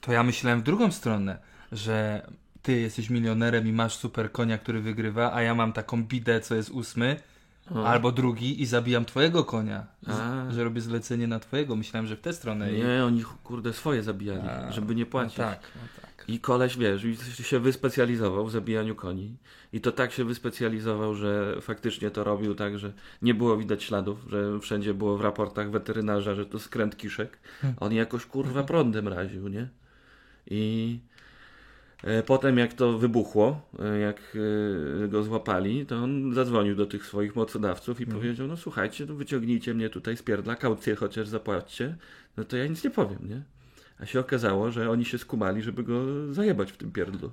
to 0.00 0.12
ja 0.12 0.22
myślałem 0.22 0.60
w 0.60 0.62
drugą 0.62 0.92
stronę, 0.92 1.38
że 1.72 2.26
ty 2.62 2.80
jesteś 2.80 3.10
milionerem 3.10 3.68
i 3.68 3.72
masz 3.72 3.94
super 3.96 4.32
konia, 4.32 4.58
który 4.58 4.80
wygrywa, 4.80 5.32
a 5.34 5.42
ja 5.42 5.54
mam 5.54 5.72
taką 5.72 6.04
bidę, 6.04 6.40
co 6.40 6.54
jest 6.54 6.70
ósmy, 6.70 7.16
O. 7.74 7.86
albo 7.88 8.12
drugi 8.12 8.62
i 8.62 8.66
zabijam 8.66 9.04
twojego 9.04 9.44
konia. 9.44 9.86
Z, 10.02 10.54
że 10.54 10.64
robię 10.64 10.80
zlecenie 10.80 11.26
na 11.26 11.40
twojego. 11.40 11.76
Myślałem, 11.76 12.06
że 12.06 12.16
w 12.16 12.20
tę 12.20 12.32
stronę. 12.32 12.72
i- 12.72 12.82
Nie, 12.82 13.04
oni 13.04 13.24
kurde 13.44 13.72
swoje 13.72 14.02
zabijali, 14.02 14.48
A, 14.48 14.72
żeby 14.72 14.94
nie 14.94 15.06
płacić. 15.06 15.38
No 15.38 15.44
tak, 15.44 15.60
no 15.76 15.82
tak. 16.02 16.07
I 16.28 16.40
koleś, 16.40 16.76
wiesz, 16.76 17.02
się 17.42 17.60
wyspecjalizował 17.60 18.46
w 18.46 18.50
zabijaniu 18.50 18.94
koni. 18.94 19.36
I 19.72 19.80
to 19.80 19.92
tak 19.92 20.12
się 20.12 20.24
wyspecjalizował, 20.24 21.14
że 21.14 21.56
faktycznie 21.60 22.10
to 22.10 22.24
robił 22.24 22.54
tak, 22.54 22.78
że 22.78 22.92
nie 23.22 23.34
było 23.34 23.56
widać 23.56 23.82
śladów, 23.84 24.18
że 24.28 24.60
wszędzie 24.60 24.94
było 24.94 25.16
w 25.16 25.20
raportach 25.20 25.70
weterynarza, 25.70 26.34
że 26.34 26.46
to 26.46 26.58
skręt 26.58 26.96
kiszek. 26.96 27.38
A 27.80 27.84
On 27.84 27.92
jakoś 27.92 28.26
kurwa 28.26 28.62
prądem 28.62 29.08
raził, 29.08 29.48
nie? 29.48 29.68
I 30.46 30.98
e, 32.04 32.22
potem 32.22 32.58
jak 32.58 32.74
to 32.74 32.98
wybuchło, 32.98 33.60
e, 33.78 33.98
jak 33.98 34.36
e, 35.04 35.08
go 35.08 35.22
złapali, 35.22 35.86
to 35.86 35.96
on 35.96 36.34
zadzwonił 36.34 36.74
do 36.76 36.86
tych 36.86 37.06
swoich 37.06 37.36
mocodawców 37.36 38.00
i 38.00 38.06
powiedział, 38.06 38.46
no 38.46 38.56
słuchajcie, 38.56 39.06
no 39.06 39.14
wyciągnijcie 39.14 39.74
mnie 39.74 39.90
tutaj 39.90 40.16
z 40.16 40.22
pierdla, 40.22 40.56
kaucję 40.56 40.94
chociaż 40.94 41.28
zapłaćcie, 41.28 41.96
no 42.36 42.44
to 42.44 42.56
ja 42.56 42.66
nic 42.66 42.84
nie 42.84 42.90
powiem, 42.90 43.28
nie? 43.28 43.57
A 44.00 44.06
się 44.06 44.20
okazało, 44.20 44.70
że 44.70 44.90
oni 44.90 45.04
się 45.04 45.18
skumali, 45.18 45.62
żeby 45.62 45.82
go 45.82 46.02
zajebać 46.34 46.72
w 46.72 46.76
tym 46.76 46.92
pierdlu. 46.92 47.30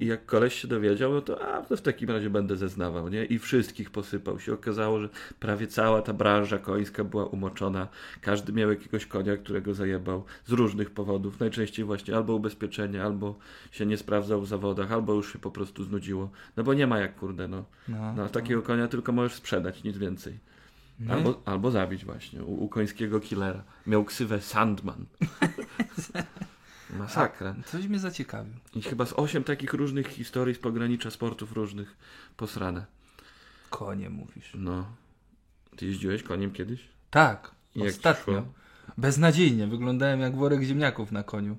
I 0.00 0.06
jak 0.06 0.26
koleś 0.26 0.54
się 0.54 0.68
dowiedział, 0.68 1.12
no 1.12 1.20
to 1.20 1.42
a, 1.48 1.62
to 1.62 1.76
w 1.76 1.82
takim 1.82 2.10
razie 2.10 2.30
będę 2.30 2.56
zeznawał, 2.56 3.08
nie? 3.08 3.24
I 3.24 3.38
wszystkich 3.38 3.90
posypał. 3.90 4.40
Się 4.40 4.52
okazało, 4.54 5.00
że 5.00 5.08
prawie 5.40 5.66
cała 5.66 6.02
ta 6.02 6.12
branża 6.12 6.58
końska 6.58 7.04
była 7.04 7.26
umoczona. 7.26 7.88
Każdy 8.20 8.52
miał 8.52 8.70
jakiegoś 8.70 9.06
konia, 9.06 9.36
którego 9.36 9.74
zajebał 9.74 10.24
z 10.46 10.52
różnych 10.52 10.90
powodów. 10.90 11.40
Najczęściej 11.40 11.84
właśnie 11.84 12.16
albo 12.16 12.34
ubezpieczenie, 12.34 13.02
albo 13.02 13.38
się 13.70 13.86
nie 13.86 13.96
sprawdzał 13.96 14.40
w 14.40 14.48
zawodach, 14.48 14.92
albo 14.92 15.14
już 15.14 15.32
się 15.32 15.38
po 15.38 15.50
prostu 15.50 15.84
znudziło. 15.84 16.30
No 16.56 16.64
bo 16.64 16.74
nie 16.74 16.86
ma 16.86 16.98
jak, 16.98 17.16
kurde, 17.16 17.48
no. 17.48 17.64
no, 17.88 18.12
No, 18.16 18.28
takiego 18.28 18.62
konia 18.62 18.88
tylko 18.88 19.12
możesz 19.12 19.34
sprzedać, 19.34 19.84
nic 19.84 19.98
więcej. 19.98 20.38
No. 21.00 21.14
Albo, 21.14 21.42
albo 21.44 21.70
zabić 21.70 22.04
właśnie, 22.04 22.44
u, 22.44 22.64
u 22.64 22.68
końskiego 22.68 23.20
killera. 23.20 23.62
Miał 23.86 24.04
ksywę 24.04 24.40
Sandman. 24.40 25.06
Masakra. 26.98 27.54
Coś 27.66 27.86
mnie 27.86 27.98
zaciekawił. 27.98 28.54
I 28.74 28.82
chyba 28.82 29.06
z 29.06 29.12
osiem 29.12 29.44
takich 29.44 29.72
różnych 29.72 30.08
historii 30.08 30.54
z 30.54 30.58
pogranicza 30.58 31.10
sportów 31.10 31.52
różnych 31.52 31.96
posrane. 32.36 32.86
Konie 33.70 34.10
mówisz. 34.10 34.52
No. 34.54 34.86
Ty 35.76 35.86
jeździłeś 35.86 36.22
koniem 36.22 36.52
kiedyś? 36.52 36.80
Tak, 37.10 37.50
jak 37.76 37.88
ostatnio. 37.88 38.34
szło? 38.34 38.44
Beznadziejnie. 38.98 39.66
Wyglądałem 39.66 40.20
jak 40.20 40.36
worek 40.36 40.62
ziemniaków 40.62 41.12
na 41.12 41.22
koniu. 41.22 41.56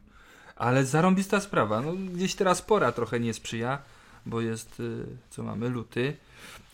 Ale 0.56 0.86
zarąbista 0.86 1.40
sprawa. 1.40 1.82
No, 1.82 1.94
gdzieś 1.94 2.36
teraz 2.36 2.62
pora 2.62 2.92
trochę 2.92 3.20
nie 3.20 3.34
sprzyja, 3.34 3.82
bo 4.26 4.42
jest, 4.42 4.80
y, 4.80 5.06
co 5.30 5.44
mamy, 5.44 5.70
luty. 5.70 6.18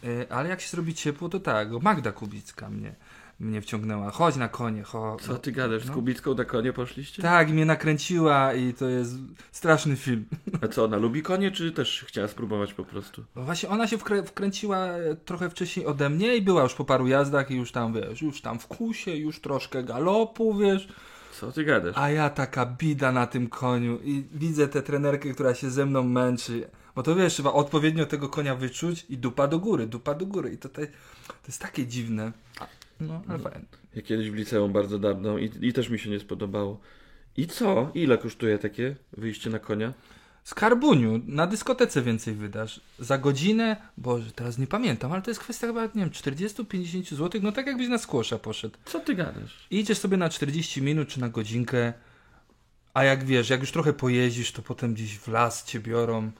Y, 0.06 0.26
ale 0.30 0.50
jak 0.50 0.62
się 0.62 0.70
zrobi 0.70 0.94
ciepło, 0.94 1.30
to 1.30 1.40
tak. 1.40 1.68
Magda 1.82 2.12
Kubicka 2.12 2.70
mnie, 2.70 2.96
mnie 3.40 3.62
wciągnęła. 3.62 4.12
Chodź 4.12 4.36
na 4.36 4.48
konie, 4.50 4.84
chodź. 4.84 5.22
Co 5.22 5.36
ty 5.38 5.52
gadasz? 5.52 5.84
Z 5.84 5.88
No. 5.88 5.94
Kubicką 5.94 6.34
na 6.36 6.46
konie 6.46 6.74
poszliście? 6.74 7.22
Tak, 7.22 7.50
mnie 7.50 7.66
nakręciła 7.66 8.54
i 8.54 8.74
to 8.74 8.90
jest 8.90 9.14
straszny 9.52 9.96
film. 9.96 10.26
A 10.64 10.68
co, 10.68 10.84
ona 10.84 10.98
lubi 10.98 11.22
konie, 11.22 11.52
czy 11.52 11.72
też 11.72 12.06
chciała 12.08 12.28
spróbować 12.28 12.74
po 12.74 12.84
prostu? 12.86 13.24
No 13.36 13.44
właśnie 13.44 13.70
ona 13.70 13.88
się 13.88 13.98
wkrę- 13.98 14.24
wkręciła 14.26 14.78
e, 14.88 15.16
trochę 15.16 15.50
wcześniej 15.50 15.86
ode 15.86 16.10
mnie 16.10 16.38
i 16.38 16.42
była 16.42 16.64
już 16.64 16.74
po 16.74 16.86
paru 16.86 17.08
jazdach 17.08 17.52
i 17.52 17.56
już 17.56 17.72
tam, 17.72 17.94
wiesz, 17.94 18.22
już 18.22 18.42
tam 18.42 18.60
w 18.60 18.68
kusie, 18.68 19.12
już 19.16 19.40
troszkę 19.42 19.84
galopu, 19.84 20.54
wiesz. 20.58 20.88
Co 21.40 21.52
ty 21.52 21.64
gadasz? 21.64 21.98
A 21.98 22.10
ja 22.10 22.30
taka 22.30 22.66
bida 22.66 23.12
na 23.12 23.28
tym 23.28 23.48
koniu 23.48 24.00
i 24.04 24.24
widzę 24.34 24.68
tę 24.68 24.82
trenerkę, 24.82 25.30
która 25.34 25.54
się 25.56 25.70
ze 25.70 25.86
mną 25.86 26.04
męczy. 26.04 26.68
Bo 26.96 27.04
to 27.04 27.16
wiesz, 27.16 27.34
trzeba 27.34 27.54
odpowiednio 27.54 28.06
tego 28.06 28.30
konia 28.30 28.56
wyczuć 28.56 29.06
i 29.10 29.18
dupa 29.18 29.48
do 29.48 29.60
góry, 29.60 29.88
dupa 29.88 30.14
do 30.14 30.26
góry. 30.26 30.54
I 30.54 30.58
to, 30.58 30.70
to, 30.70 30.82
to 31.28 31.48
jest 31.48 31.62
takie 31.62 31.88
dziwne. 31.88 32.32
A, 32.60 32.68
No, 33.00 33.22
ale 33.28 33.40
fajne. 33.40 33.66
Ja 33.96 34.02
kiedyś 34.02 34.30
w 34.30 34.34
liceum 34.36 34.74
bardzo 34.74 35.00
dawno 35.00 35.38
i, 35.38 35.52
i 35.62 35.74
też 35.74 35.90
mi 35.90 36.00
się 36.00 36.10
nie 36.10 36.20
spodobało. 36.20 36.80
I 37.38 37.48
co? 37.48 37.92
Ile 37.94 38.18
kosztuje 38.18 38.58
takie 38.58 38.96
wyjście 39.18 39.50
na 39.50 39.60
konia? 39.60 39.94
Skarbuniu, 40.44 41.22
na 41.28 41.48
dyskotece 41.48 42.02
więcej 42.02 42.34
wydasz. 42.34 42.82
Za 43.00 43.18
godzinę, 43.18 43.76
boże, 43.98 44.32
teraz 44.32 44.58
nie 44.58 44.68
pamiętam, 44.68 45.12
ale 45.12 45.22
to 45.22 45.32
jest 45.32 45.40
kwestia 45.42 45.68
chyba, 45.68 45.84
nie 45.86 45.90
wiem, 45.96 46.10
40-50 46.10 47.16
zł, 47.16 47.42
no 47.44 47.52
tak 47.52 47.68
jakbyś 47.68 47.88
na 47.88 47.98
skłosza 47.98 48.40
poszedł. 48.40 48.78
Co 48.86 49.00
ty 49.00 49.16
gadasz? 49.16 49.68
I 49.72 49.80
idziesz 49.80 49.98
sobie 49.98 50.18
na 50.18 50.30
40 50.30 50.82
minut 50.82 51.08
czy 51.10 51.20
na 51.20 51.30
godzinkę, 51.30 51.94
a 52.94 53.04
jak 53.04 53.24
wiesz, 53.24 53.50
jak 53.50 53.60
już 53.62 53.72
trochę 53.72 53.94
pojeździsz, 53.94 54.52
to 54.52 54.62
potem 54.62 54.94
gdzieś 54.94 55.18
w 55.18 55.28
las 55.28 55.66
cię 55.66 55.80
biorą. 55.80 56.32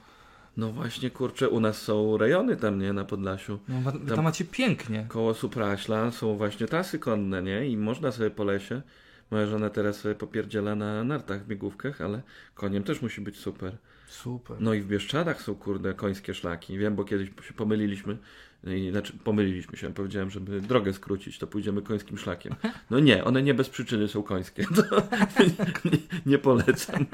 No 0.56 0.72
właśnie, 0.72 1.10
kurczę, 1.10 1.48
u 1.48 1.60
nas 1.60 1.82
są 1.82 2.16
rejony 2.16 2.56
tam, 2.56 2.78
nie? 2.78 2.92
Na 2.92 3.04
Podlasiu. 3.04 3.58
No, 3.68 3.92
Tam- 3.92 4.06
tam 4.06 4.24
macie 4.24 4.44
pięknie. 4.44 5.06
Koło 5.08 5.34
Supraśla 5.34 6.10
są 6.10 6.36
właśnie 6.36 6.66
trasy 6.66 6.98
konne, 6.98 7.42
nie? 7.42 7.66
I 7.68 7.76
można 7.76 8.12
sobie 8.12 8.30
po 8.30 8.44
lesie. 8.44 8.82
Moja 9.30 9.46
żona 9.46 9.70
teraz 9.70 9.96
sobie 9.96 10.14
popierdziela 10.14 10.74
na 10.74 11.04
nartach, 11.04 11.46
biegówkach, 11.46 12.00
ale 12.00 12.22
koniem 12.54 12.82
też 12.82 13.02
musi 13.02 13.20
być 13.20 13.36
super. 13.38 13.76
Super. 14.08 14.56
No 14.60 14.74
i 14.74 14.80
w 14.80 14.86
Bieszczadach 14.86 15.42
są, 15.42 15.54
kurde, 15.54 15.94
końskie 15.94 16.34
szlaki. 16.34 16.78
Wiem, 16.78 16.94
bo 16.96 17.04
kiedyś 17.04 17.28
się 17.28 17.54
pomyliliśmy. 17.56 18.16
I, 18.66 18.90
znaczy, 18.90 19.12
pomyliliśmy 19.24 19.76
się. 19.78 19.94
Powiedziałem, 19.94 20.30
żeby 20.30 20.60
drogę 20.60 20.92
skrócić, 20.92 21.38
to 21.38 21.46
pójdziemy 21.46 21.82
końskim 21.82 22.18
szlakiem. 22.18 22.54
No 22.90 23.00
nie, 23.00 23.24
one 23.24 23.42
nie 23.42 23.54
bez 23.54 23.68
przyczyny 23.68 24.08
są 24.08 24.22
końskie. 24.22 24.66
Nie, 25.84 25.98
nie 26.26 26.38
polecam. 26.38 27.06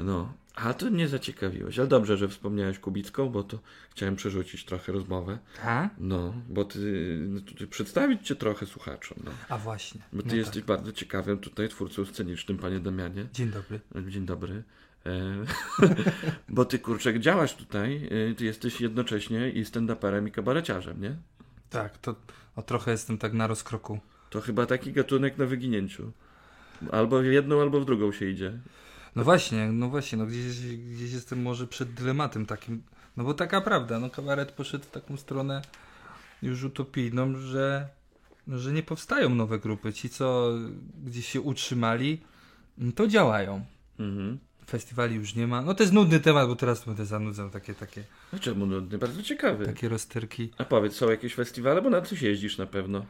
No, 0.00 0.32
a 0.64 0.74
to 0.74 0.90
mnie 0.90 1.08
zaciekawiłeś. 1.08 1.78
Ale 1.78 1.88
dobrze, 1.88 2.16
że 2.16 2.28
wspomniałeś 2.28 2.78
Kubicką, 2.78 3.28
bo 3.28 3.42
to 3.42 3.58
chciałem 3.90 4.16
przerzucić 4.16 4.64
trochę 4.64 4.92
rozmowę. 4.92 5.38
A? 5.64 5.88
No, 5.98 6.34
bo 6.48 6.64
ty, 6.64 7.16
no, 7.28 7.40
ty 7.58 7.66
przedstawić 7.66 8.26
cię 8.26 8.36
trochę 8.36 8.66
słuchaczom. 8.66 9.18
No. 9.24 9.30
A 9.48 9.58
właśnie. 9.58 10.00
Bo 10.12 10.22
ty 10.22 10.28
No 10.28 10.34
jesteś 10.34 10.56
tak. 10.56 10.64
bardzo 10.64 10.92
ciekawym 10.92 11.38
tutaj 11.38 11.68
twórcą 11.68 12.04
scenicznym, 12.04 12.58
panie 12.58 12.80
Damianie. 12.80 13.26
Dzień 13.32 13.48
dobry. 13.48 13.80
Dzień 14.08 14.26
dobry. 14.26 14.62
E, 15.06 15.44
bo 16.48 16.64
ty 16.64 16.78
kurczę 16.78 17.20
działasz 17.20 17.54
tutaj, 17.54 18.08
e, 18.30 18.34
ty 18.34 18.44
jesteś 18.44 18.80
jednocześnie 18.80 19.50
i 19.50 19.64
stand-uperem 19.64 20.28
i 20.28 20.32
kabareciarzem, 20.32 21.00
nie? 21.00 21.16
Tak, 21.70 21.98
to 21.98 22.14
o, 22.56 22.62
trochę 22.62 22.90
jestem 22.90 23.18
tak 23.18 23.32
na 23.32 23.46
rozkroku. 23.46 24.00
To 24.30 24.40
chyba 24.40 24.66
taki 24.66 24.92
gatunek 24.92 25.38
na 25.38 25.46
wyginięciu. 25.46 26.12
Albo 26.92 27.20
w 27.20 27.24
jedną, 27.24 27.60
albo 27.60 27.80
w 27.80 27.84
drugą 27.84 28.12
się 28.12 28.26
idzie. 28.26 28.58
No 29.16 29.24
właśnie, 29.24 29.66
no 29.72 29.88
właśnie, 29.88 30.18
no 30.18 30.26
gdzieś, 30.26 30.76
gdzieś 30.76 31.12
jestem 31.12 31.42
może 31.42 31.66
przed 31.66 31.94
dylematem 31.94 32.46
takim. 32.46 32.82
No 33.16 33.24
bo 33.24 33.34
taka 33.34 33.60
prawda, 33.60 33.98
no 33.98 34.10
kabaret 34.10 34.52
poszedł 34.52 34.84
w 34.84 34.90
taką 34.90 35.16
stronę 35.16 35.62
już 36.42 36.64
utopijną, 36.64 37.36
że, 37.36 37.88
że 38.48 38.72
nie 38.72 38.82
powstają 38.82 39.28
nowe 39.34 39.58
grupy. 39.58 39.92
Ci, 39.92 40.10
co 40.10 40.52
gdzieś 41.04 41.26
się 41.28 41.40
utrzymali, 41.40 42.20
no 42.78 42.92
to 42.92 43.06
działają. 43.06 43.64
Mhm. 43.98 44.38
Festiwali 44.70 45.14
już 45.14 45.34
nie 45.34 45.46
ma. 45.46 45.62
No 45.62 45.74
to 45.74 45.82
jest 45.82 45.92
nudny 45.92 46.20
temat, 46.20 46.48
bo 46.48 46.56
teraz 46.56 46.84
będę 46.84 47.06
zanudzał 47.06 47.50
takie, 47.50 47.74
takie, 47.74 48.04
No 48.32 48.38
czemu 48.38 48.66
nudny? 48.66 48.98
Bardzo 48.98 49.22
ciekawy. 49.22 49.66
takie 49.66 49.88
rozterki. 49.88 50.50
A 50.58 50.64
powiedz, 50.64 50.94
są 50.96 51.10
jakieś 51.10 51.34
festiwale, 51.34 51.82
bo 51.82 51.90
na 51.90 52.00
coś 52.02 52.22
jeździsz 52.22 52.58
na 52.58 52.66
pewno. 52.66 53.06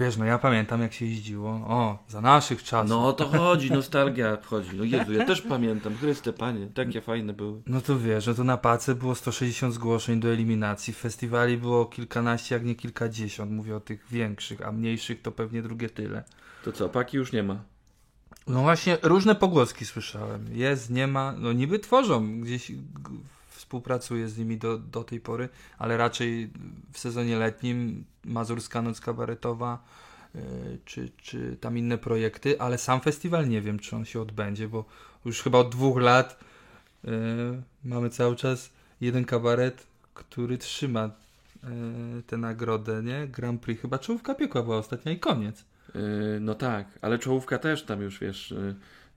Wiesz, 0.00 0.16
no 0.16 0.24
ja 0.24 0.38
pamiętam 0.38 0.82
jak 0.82 0.92
się 0.92 1.06
jeździło. 1.06 1.50
O, 1.50 1.98
za 2.08 2.20
naszych 2.20 2.62
czasów. 2.62 2.90
No 2.90 3.08
o 3.08 3.12
to 3.12 3.28
chodzi, 3.28 3.72
nostalgia 3.72 4.36
wchodzi. 4.36 4.70
No 4.76 4.84
Jezu, 4.84 5.12
ja 5.12 5.24
też 5.24 5.42
pamiętam. 5.42 5.96
Chryste, 5.96 6.32
panie, 6.32 6.66
takie 6.66 7.00
fajne 7.00 7.32
były. 7.32 7.62
No 7.66 7.80
to 7.80 7.98
wiesz, 7.98 8.24
że 8.24 8.34
to 8.34 8.44
na 8.44 8.56
pace 8.56 8.94
było 8.94 9.14
160 9.14 9.74
zgłoszeń 9.74 10.20
do 10.20 10.28
eliminacji. 10.28 10.92
W 10.92 10.96
festiwali 10.96 11.56
było 11.56 11.86
kilkanaście, 11.86 12.54
jak 12.54 12.64
nie 12.64 12.74
kilkadziesiąt. 12.74 13.52
Mówię 13.52 13.76
o 13.76 13.80
tych 13.80 14.06
większych, 14.10 14.66
a 14.66 14.72
mniejszych 14.72 15.22
to 15.22 15.32
pewnie 15.32 15.62
drugie 15.62 15.88
tyle. 15.88 16.24
To 16.64 16.72
co, 16.72 16.88
paki 16.88 17.16
już 17.16 17.32
nie 17.32 17.42
ma. 17.42 17.62
No 18.46 18.62
właśnie, 18.62 18.98
różne 19.02 19.34
pogłoski 19.34 19.84
słyszałem. 19.84 20.44
Jest, 20.52 20.90
nie 20.90 21.06
ma. 21.06 21.32
No 21.38 21.52
niby 21.52 21.78
tworzą, 21.78 22.40
gdzieś 22.40 22.72
współpracuję 23.68 24.28
z 24.28 24.38
nimi 24.38 24.56
do, 24.56 24.78
do 24.78 25.04
tej 25.04 25.20
pory, 25.20 25.48
ale 25.78 25.96
raczej 25.96 26.50
w 26.92 26.98
sezonie 26.98 27.36
letnim 27.36 28.04
Mazurska 28.24 28.82
Noc 28.82 29.00
Kabaretowa 29.00 29.84
yy, 30.34 30.40
czy, 30.84 31.10
czy 31.16 31.56
tam 31.60 31.78
inne 31.78 31.98
projekty, 31.98 32.60
ale 32.60 32.78
sam 32.78 33.00
festiwal 33.00 33.48
nie 33.48 33.60
wiem, 33.60 33.78
czy 33.78 33.96
on 33.96 34.04
się 34.04 34.20
odbędzie, 34.20 34.68
bo 34.68 34.84
już 35.24 35.42
chyba 35.42 35.58
od 35.58 35.70
dwóch 35.72 35.98
lat 36.00 36.40
yy, 37.04 37.10
mamy 37.84 38.10
cały 38.10 38.36
czas 38.36 38.70
jeden 39.00 39.24
kabaret, 39.24 39.86
który 40.14 40.58
trzyma 40.58 41.04
e, 41.04 41.10
tę 42.26 42.36
nagrodę, 42.36 43.02
nie? 43.02 43.26
Grand 43.26 43.62
Prix. 43.62 43.82
Chyba 43.82 43.98
czołówka 43.98 44.34
piekła 44.34 44.62
była 44.62 44.76
ostatnia 44.76 45.12
i 45.12 45.18
koniec. 45.18 45.64
No 46.40 46.54
tak, 46.54 46.98
ale 47.02 47.18
czołówka 47.18 47.58
też 47.58 47.82
tam 47.82 48.02
już, 48.02 48.20
wiesz, 48.20 48.54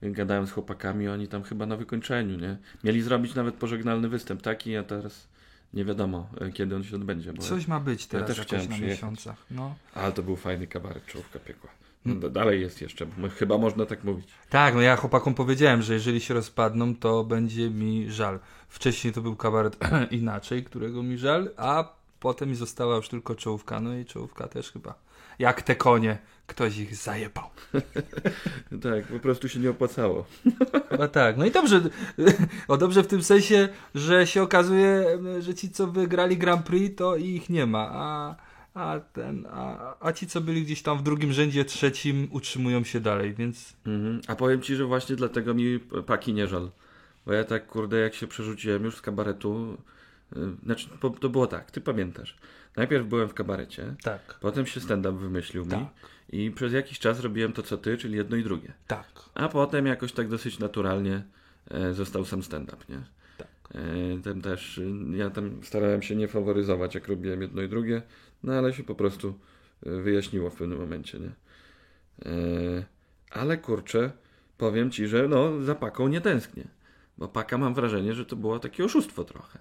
gadałem 0.02 0.46
z 0.46 0.52
chłopakami, 0.52 1.08
oni 1.08 1.28
tam 1.28 1.42
chyba 1.42 1.66
na 1.66 1.76
wykończeniu, 1.76 2.38
nie? 2.38 2.56
Mieli 2.84 3.02
zrobić 3.02 3.34
nawet 3.34 3.54
pożegnalny 3.54 4.08
występ 4.08 4.42
taki, 4.42 4.76
a 4.76 4.82
teraz 4.82 5.28
nie 5.74 5.84
wiadomo, 5.84 6.28
yy, 6.40 6.52
kiedy 6.52 6.76
on 6.76 6.84
się 6.84 6.96
odbędzie. 6.96 7.32
Coś 7.34 7.68
ma 7.68 7.80
być 7.80 8.06
teraz 8.06 8.28
też 8.28 8.38
jakoś 8.38 8.68
na 8.68 8.78
miesiącach. 8.78 9.36
No. 9.50 9.74
Ale 9.94 10.12
to 10.12 10.22
był 10.22 10.36
fajny 10.36 10.66
kabaret, 10.66 11.06
czołówka 11.06 11.38
piekła. 11.38 11.70
Mm. 12.06 12.20
No, 12.20 12.28
dalej 12.28 12.60
jest 12.60 12.80
jeszcze, 12.80 13.06
bo 13.06 13.28
chyba 13.28 13.58
można 13.58 13.86
tak 13.86 14.04
mówić. 14.04 14.28
Tak, 14.50 14.74
no 14.74 14.80
ja 14.80 14.96
chłopakom 14.96 15.34
powiedziałem, 15.34 15.82
że 15.82 15.94
jeżeli 15.94 16.20
się 16.20 16.34
rozpadną, 16.34 16.96
to 16.96 17.24
będzie 17.24 17.70
mi 17.70 18.10
żal. 18.10 18.38
Wcześniej 18.68 19.12
to 19.12 19.20
był 19.20 19.36
kabaret 19.36 19.76
inaczej, 20.10 20.64
którego 20.64 21.02
mi 21.02 21.18
żal, 21.18 21.50
a 21.56 21.94
potem 22.20 22.48
mi 22.48 22.54
została 22.54 22.96
już 22.96 23.08
tylko 23.08 23.34
czołówka. 23.34 23.80
No 23.80 23.94
i 23.94 24.04
czołówka 24.04 24.48
też 24.48 24.72
chyba. 24.72 24.94
Jak 25.38 25.62
te 25.62 25.76
konie, 25.76 26.18
ktoś 26.52 26.78
ich 26.78 26.96
zajebał. 26.96 27.44
Tak, 28.82 29.04
po 29.04 29.18
prostu 29.18 29.48
się 29.48 29.60
nie 29.60 29.70
opłacało. 29.70 30.24
Chyba 30.90 31.08
tak. 31.08 31.36
No 31.36 31.44
i 31.44 31.50
dobrze. 31.50 31.80
O 32.68 32.76
dobrze 32.76 33.02
w 33.02 33.06
tym 33.06 33.22
sensie, 33.22 33.68
że 33.94 34.26
się 34.26 34.42
okazuje, 34.42 35.18
że 35.40 35.54
ci, 35.54 35.70
co 35.70 35.86
wygrali 35.86 36.36
Grand 36.36 36.66
Prix, 36.66 36.96
to 36.96 37.16
ich 37.16 37.50
nie 37.50 37.66
ma. 37.66 37.90
A, 37.92 38.36
a, 38.74 39.00
ten, 39.00 39.46
a, 39.50 39.94
a 40.00 40.12
ci, 40.12 40.26
co 40.26 40.40
byli 40.40 40.62
gdzieś 40.62 40.82
tam 40.82 40.98
w 40.98 41.02
drugim 41.02 41.32
rzędzie, 41.32 41.64
trzecim, 41.64 42.28
utrzymują 42.30 42.84
się 42.84 43.00
dalej, 43.00 43.34
więc. 43.34 43.76
Mhm. 43.86 44.20
A 44.26 44.36
powiem 44.36 44.62
ci, 44.62 44.76
że 44.76 44.84
właśnie 44.84 45.16
dlatego 45.16 45.54
mi 45.54 45.80
paki 46.06 46.34
nie 46.34 46.46
żal. 46.46 46.70
Bo 47.26 47.32
ja 47.32 47.44
tak, 47.44 47.66
kurde, 47.66 47.98
jak 47.98 48.14
się 48.14 48.26
przerzuciłem 48.26 48.84
już 48.84 48.96
z 48.96 49.00
kabaretu, 49.00 49.76
yy, 50.36 50.52
znaczy 50.64 50.88
to 51.20 51.28
było 51.28 51.46
tak, 51.46 51.70
ty 51.70 51.80
pamiętasz. 51.80 52.36
Najpierw 52.76 53.06
byłem 53.06 53.28
w 53.28 53.34
kabarecie, 53.34 53.94
Tak. 54.02 54.38
potem 54.40 54.66
się 54.66 54.80
stand-up 54.80 55.18
wymyślił 55.18 55.64
mi 55.64 55.70
Tak. 55.70 55.80
I 56.32 56.50
przez 56.50 56.72
jakiś 56.72 56.98
czas 56.98 57.20
robiłem 57.20 57.52
to 57.52 57.62
co 57.62 57.78
ty, 57.78 57.98
czyli 57.98 58.16
jedno 58.16 58.36
i 58.36 58.44
drugie. 58.44 58.72
Tak. 58.86 59.08
A 59.34 59.48
potem 59.48 59.86
jakoś 59.86 60.12
tak 60.12 60.28
dosyć 60.28 60.58
naturalnie 60.58 61.22
e, 61.70 61.94
został 61.94 62.24
sam 62.24 62.42
stand-up, 62.42 62.84
nie? 62.88 63.02
Tak. 63.38 63.48
E, 63.74 64.22
ten 64.22 64.42
też, 64.42 64.78
y, 64.78 64.92
ja 65.16 65.30
tam 65.30 65.64
starałem 65.64 66.02
się 66.02 66.16
nie 66.16 66.28
faworyzować, 66.28 66.94
jak 66.94 67.08
robiłem 67.08 67.42
jedno 67.42 67.62
i 67.62 67.68
drugie, 67.68 68.02
no 68.42 68.52
ale 68.52 68.74
się 68.74 68.84
po 68.84 68.94
prostu 68.94 69.38
y, 69.86 70.02
wyjaśniło 70.02 70.50
w 70.50 70.56
pewnym 70.56 70.78
momencie, 70.78 71.18
nie? 71.18 71.30
E, 72.26 72.84
ale 73.30 73.58
kurczę, 73.58 74.10
powiem 74.58 74.90
ci, 74.90 75.06
że 75.06 75.28
no 75.28 75.62
za 75.62 75.74
paką 75.74 76.08
nie 76.08 76.20
tęsknię. 76.20 76.64
Bo 77.18 77.28
paka 77.28 77.58
mam 77.58 77.74
wrażenie, 77.74 78.14
że 78.14 78.26
to 78.26 78.36
było 78.36 78.58
takie 78.58 78.84
oszustwo 78.84 79.24
trochę. 79.24 79.58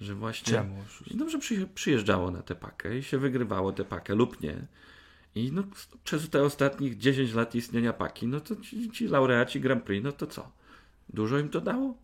Że 0.00 0.14
właśnie. 0.14 0.52
Czemu? 0.52 0.84
Że 1.28 1.38
przyje- 1.38 1.66
przyjeżdżało 1.74 2.30
na 2.30 2.42
tę 2.42 2.54
pakę 2.54 2.98
i 2.98 3.02
się 3.02 3.18
wygrywało 3.18 3.72
tę 3.72 3.84
pakę 3.84 4.14
lub 4.14 4.40
nie. 4.40 4.66
I 5.34 5.52
no, 5.52 5.62
przez 6.04 6.30
te 6.30 6.42
ostatnich 6.42 6.98
10 6.98 7.34
lat 7.34 7.54
istnienia 7.54 7.92
paki, 7.92 8.26
no 8.26 8.40
to 8.40 8.56
ci, 8.56 8.90
ci 8.90 9.08
laureaci 9.08 9.60
Grand 9.60 9.84
Prix, 9.84 10.04
no 10.04 10.12
to 10.12 10.26
co? 10.26 10.50
Dużo 11.08 11.38
im 11.38 11.48
to 11.48 11.60
dało? 11.60 11.94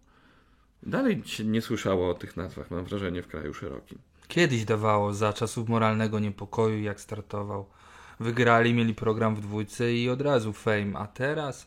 Dalej 0.83 1.23
się 1.25 1.45
nie 1.45 1.62
słyszało 1.62 2.11
o 2.11 2.14
tych 2.14 2.37
nazwach, 2.37 2.71
mam 2.71 2.85
wrażenie, 2.85 3.23
w 3.23 3.28
kraju 3.28 3.54
szerokim. 3.54 3.99
Kiedyś 4.28 4.64
dawało 4.64 5.14
za 5.14 5.33
czasów 5.33 5.69
moralnego 5.69 6.19
niepokoju, 6.19 6.81
jak 6.81 7.00
startował. 7.00 7.66
Wygrali, 8.21 8.75
mieli 8.75 8.95
program 8.95 9.37
w 9.37 9.40
dwójce 9.40 9.95
i 9.95 10.09
od 10.09 10.21
razu 10.21 10.52
fame, 10.52 10.99
a 10.99 11.07
teraz 11.07 11.66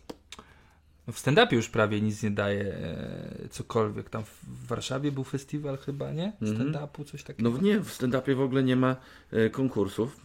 no 1.07 1.13
w 1.13 1.19
stand-upie 1.19 1.53
już 1.53 1.69
prawie 1.69 2.01
nic 2.01 2.23
nie 2.23 2.31
daje 2.31 2.63
e, 2.63 3.49
cokolwiek. 3.49 4.09
Tam 4.09 4.23
w 4.23 4.67
Warszawie 4.67 5.11
był 5.11 5.23
festiwal 5.23 5.77
chyba, 5.77 6.11
nie? 6.11 6.33
Mhm. 6.41 6.57
Stand-upu, 6.57 7.05
coś 7.05 7.23
takiego. 7.23 7.49
No 7.49 7.57
nie, 7.61 7.79
w 7.79 7.89
stand-upie 7.89 8.35
w 8.35 8.41
ogóle 8.41 8.63
nie 8.63 8.75
ma 8.75 8.95
e, 9.31 9.49
konkursów, 9.49 10.21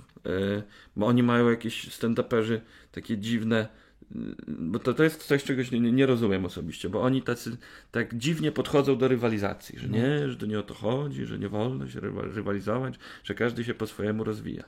bo 0.97 1.07
oni 1.07 1.23
mają 1.23 1.51
jakieś 1.51 1.89
stand-uperzy 1.89 2.61
takie 2.93 3.19
dziwne, 3.19 3.69
e, 4.15 4.19
bo 4.49 4.79
to, 4.79 4.95
to 4.95 5.05
jest 5.05 5.25
coś, 5.27 5.45
czegoś 5.45 5.71
nie, 5.71 5.81
nie 5.81 6.07
rozumiem 6.07 6.45
osobiście, 6.45 6.89
bo 6.89 7.03
oni 7.03 7.23
tacy 7.23 7.57
tak 7.91 8.15
dziwnie 8.19 8.53
podchodzą 8.53 8.97
do 8.99 9.09
rywalizacji, 9.09 9.79
że 9.79 9.89
No. 9.89 9.97
nie, 9.97 10.29
że 10.29 10.37
to 10.37 10.47
nie 10.47 10.59
o 10.59 10.63
to 10.63 10.75
chodzi, 10.75 11.27
że 11.27 11.39
nie 11.39 11.49
wolno 11.49 11.89
się 11.89 12.01
rywa- 12.01 12.35
rywalizować, 12.35 12.95
że 13.25 13.35
każdy 13.35 13.65
się 13.65 13.75
po 13.75 13.87
swojemu 13.87 14.25
rozwija. 14.25 14.65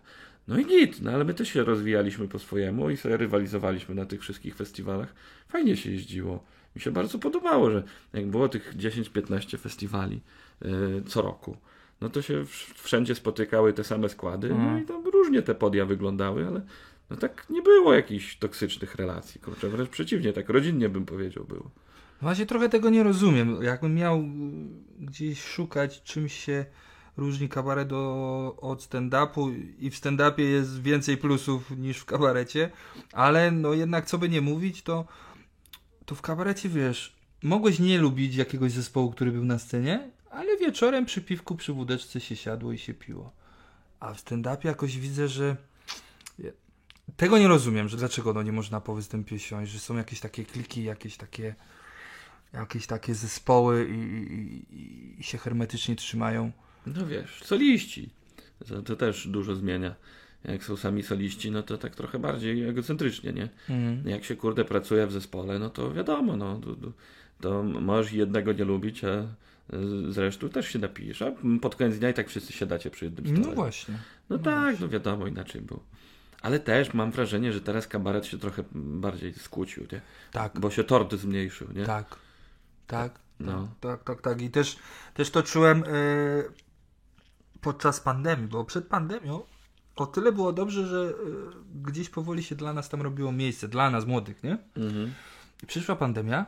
No 0.48 0.58
i 0.58 0.66
git, 0.66 1.02
no 1.02 1.10
ale 1.10 1.24
my 1.24 1.34
też 1.34 1.48
się 1.48 1.64
rozwijaliśmy 1.64 2.28
po 2.28 2.38
swojemu 2.38 2.90
i 2.90 2.96
sobie 2.96 3.16
rywalizowaliśmy 3.16 3.94
na 3.94 4.06
tych 4.06 4.20
wszystkich 4.20 4.56
festiwalach. 4.56 5.14
Fajnie 5.48 5.76
się 5.76 5.90
jeździło. 5.90 6.44
Mi 6.76 6.80
się 6.82 6.90
bardzo 6.90 7.18
podobało, 7.18 7.70
że 7.70 7.82
jak 8.12 8.26
było 8.26 8.48
tych 8.48 8.74
10-15 8.76 9.58
festiwali 9.58 10.20
e, 10.62 10.68
co 11.06 11.22
roku, 11.22 11.56
no 12.04 12.10
to 12.10 12.22
się 12.22 12.42
wsz- 12.42 12.74
wszędzie 12.74 13.14
spotykały 13.14 13.72
te 13.72 13.84
same 13.84 14.08
składy, 14.08 14.48
no 14.48 14.54
Mhm. 14.54 14.82
i 14.82 14.86
tam 14.86 15.04
różnie 15.04 15.42
te 15.42 15.54
podia 15.54 15.84
wyglądały, 15.86 16.46
ale 16.46 16.60
no 17.10 17.16
tak 17.16 17.46
nie 17.50 17.62
było 17.62 17.94
jakichś 17.94 18.36
toksycznych 18.36 18.94
relacji, 18.94 19.40
kurczę, 19.40 19.68
wręcz 19.68 19.88
przeciwnie, 19.90 20.32
tak 20.32 20.48
rodzinnie 20.48 20.88
bym 20.88 21.06
powiedział 21.06 21.44
było. 21.44 21.70
Właśnie 22.22 22.46
trochę 22.46 22.68
tego 22.68 22.90
nie 22.90 23.02
rozumiem. 23.02 23.62
Jakbym 23.62 23.94
miał 23.94 24.18
y, 24.20 24.24
gdzieś 25.00 25.42
szukać, 25.44 26.02
czym 26.02 26.28
się 26.28 26.64
różni 27.16 27.48
kabaret 27.48 27.88
do, 27.88 28.56
od 28.60 28.82
stand-upu 28.82 29.54
i 29.78 29.90
w 29.90 29.94
stand-upie 29.94 30.40
jest 30.42 30.82
więcej 30.82 31.16
plusów 31.16 31.70
niż 31.70 31.98
w 31.98 32.04
kabarecie, 32.04 32.70
ale 33.12 33.50
no 33.50 33.72
jednak 33.74 34.06
co 34.06 34.18
by 34.18 34.28
nie 34.28 34.40
mówić, 34.40 34.82
to, 34.82 35.04
to 36.04 36.14
w 36.14 36.22
kabarecie 36.22 36.68
wiesz, 36.68 37.16
mogłeś 37.42 37.78
nie 37.78 37.98
lubić 37.98 38.36
jakiegoś 38.36 38.72
zespołu, 38.72 39.10
który 39.10 39.32
był 39.32 39.44
na 39.44 39.58
scenie, 39.58 40.10
ale 40.34 40.56
wieczorem 40.56 41.04
przy 41.04 41.22
piwku, 41.22 41.56
przy 41.56 41.72
wódeczce 41.72 42.20
się 42.20 42.36
siadło 42.36 42.72
i 42.72 42.78
się 42.78 42.94
piło. 42.94 43.32
A 44.00 44.14
w 44.14 44.20
stand-upie 44.20 44.66
jakoś 44.66 44.98
widzę, 44.98 45.28
że 45.28 45.56
tego 47.16 47.38
nie 47.38 47.48
rozumiem, 47.48 47.88
że 47.88 47.96
dlaczego 47.96 48.32
no 48.32 48.42
nie 48.42 48.52
można 48.52 48.80
po 48.80 48.94
występie 48.94 49.38
siąść, 49.38 49.72
że 49.72 49.78
są 49.78 49.96
jakieś 49.96 50.20
takie 50.20 50.44
kliki, 50.44 50.84
jakieś 50.84 51.16
takie 51.16 51.54
jakieś 52.52 52.86
takie 52.86 53.14
zespoły 53.14 53.88
i, 53.90 53.94
i, 54.72 55.20
i 55.20 55.22
się 55.22 55.38
hermetycznie 55.38 55.96
trzymają. 55.96 56.52
No 56.86 57.06
wiesz, 57.06 57.42
soliści, 57.44 58.10
to, 58.68 58.82
to 58.82 58.96
też 58.96 59.28
dużo 59.28 59.54
zmienia. 59.54 59.94
Jak 60.44 60.64
są 60.64 60.76
sami 60.76 61.02
soliści, 61.02 61.50
no 61.50 61.62
to 61.62 61.78
tak 61.78 61.94
trochę 61.94 62.18
bardziej 62.18 62.64
egocentrycznie, 62.68 63.32
nie? 63.32 63.48
Jak 64.04 64.24
się 64.24 64.36
kurde 64.36 64.64
pracuje 64.64 65.06
w 65.06 65.12
zespole, 65.12 65.58
no 65.58 65.70
to 65.70 65.92
wiadomo, 65.92 66.36
no 66.36 66.60
to, 66.60 66.74
to, 66.74 66.92
to 67.40 67.62
możesz 67.62 68.12
jednego 68.12 68.52
nie 68.52 68.64
lubić, 68.64 69.04
a 69.04 69.26
z 70.08 70.18
resztą 70.18 70.48
też 70.48 70.68
się 70.68 70.78
napijesz, 70.78 71.22
a 71.22 71.32
pod 71.60 71.76
koniec 71.76 71.98
dnia 71.98 72.10
i 72.10 72.14
tak 72.14 72.28
wszyscy 72.28 72.52
siadacie 72.52 72.90
przy 72.90 73.04
jednym 73.04 73.26
stole. 73.26 73.48
No 73.48 73.54
właśnie. 73.54 73.98
No 74.30 74.38
tak, 74.38 74.80
no 74.80 74.88
wiadomo, 74.88 75.26
inaczej 75.26 75.60
było. 75.60 75.82
Ale 76.42 76.60
też 76.60 76.94
mam 76.94 77.10
wrażenie, 77.10 77.52
że 77.52 77.60
teraz 77.60 77.86
kabaret 77.88 78.26
się 78.26 78.38
trochę 78.38 78.64
bardziej 78.74 79.34
skłócił, 79.34 79.86
nie? 79.92 80.00
Tak, 80.32 80.60
Bo 80.60 80.70
się 80.70 80.84
tort 80.84 81.14
zmniejszył, 81.14 81.68
nie? 81.74 81.84
tak, 81.84 82.16
tak, 82.86 83.18
No. 83.40 83.68
tak, 83.80 84.04
tak, 84.04 84.20
tak. 84.22 84.42
I 84.42 84.50
też, 84.50 84.76
też 85.14 85.30
to 85.30 85.42
czułem 85.42 85.84
e, 85.86 85.86
podczas 87.60 88.00
pandemii, 88.00 88.48
bo 88.48 88.64
przed 88.64 88.86
pandemią 88.86 89.42
o 89.96 90.06
tyle 90.06 90.32
było 90.32 90.52
dobrze, 90.52 90.86
że 90.86 90.98
e, 90.98 91.90
gdzieś 91.90 92.08
powoli 92.08 92.42
się 92.42 92.54
dla 92.54 92.72
nas 92.72 92.88
tam 92.88 93.02
robiło 93.02 93.32
miejsce, 93.32 93.68
dla 93.68 93.90
nas 93.90 94.06
młodych, 94.06 94.42
nie? 94.42 94.58
Mhm. 94.76 95.12
Przyszła 95.66 95.96
pandemia, 95.96 96.46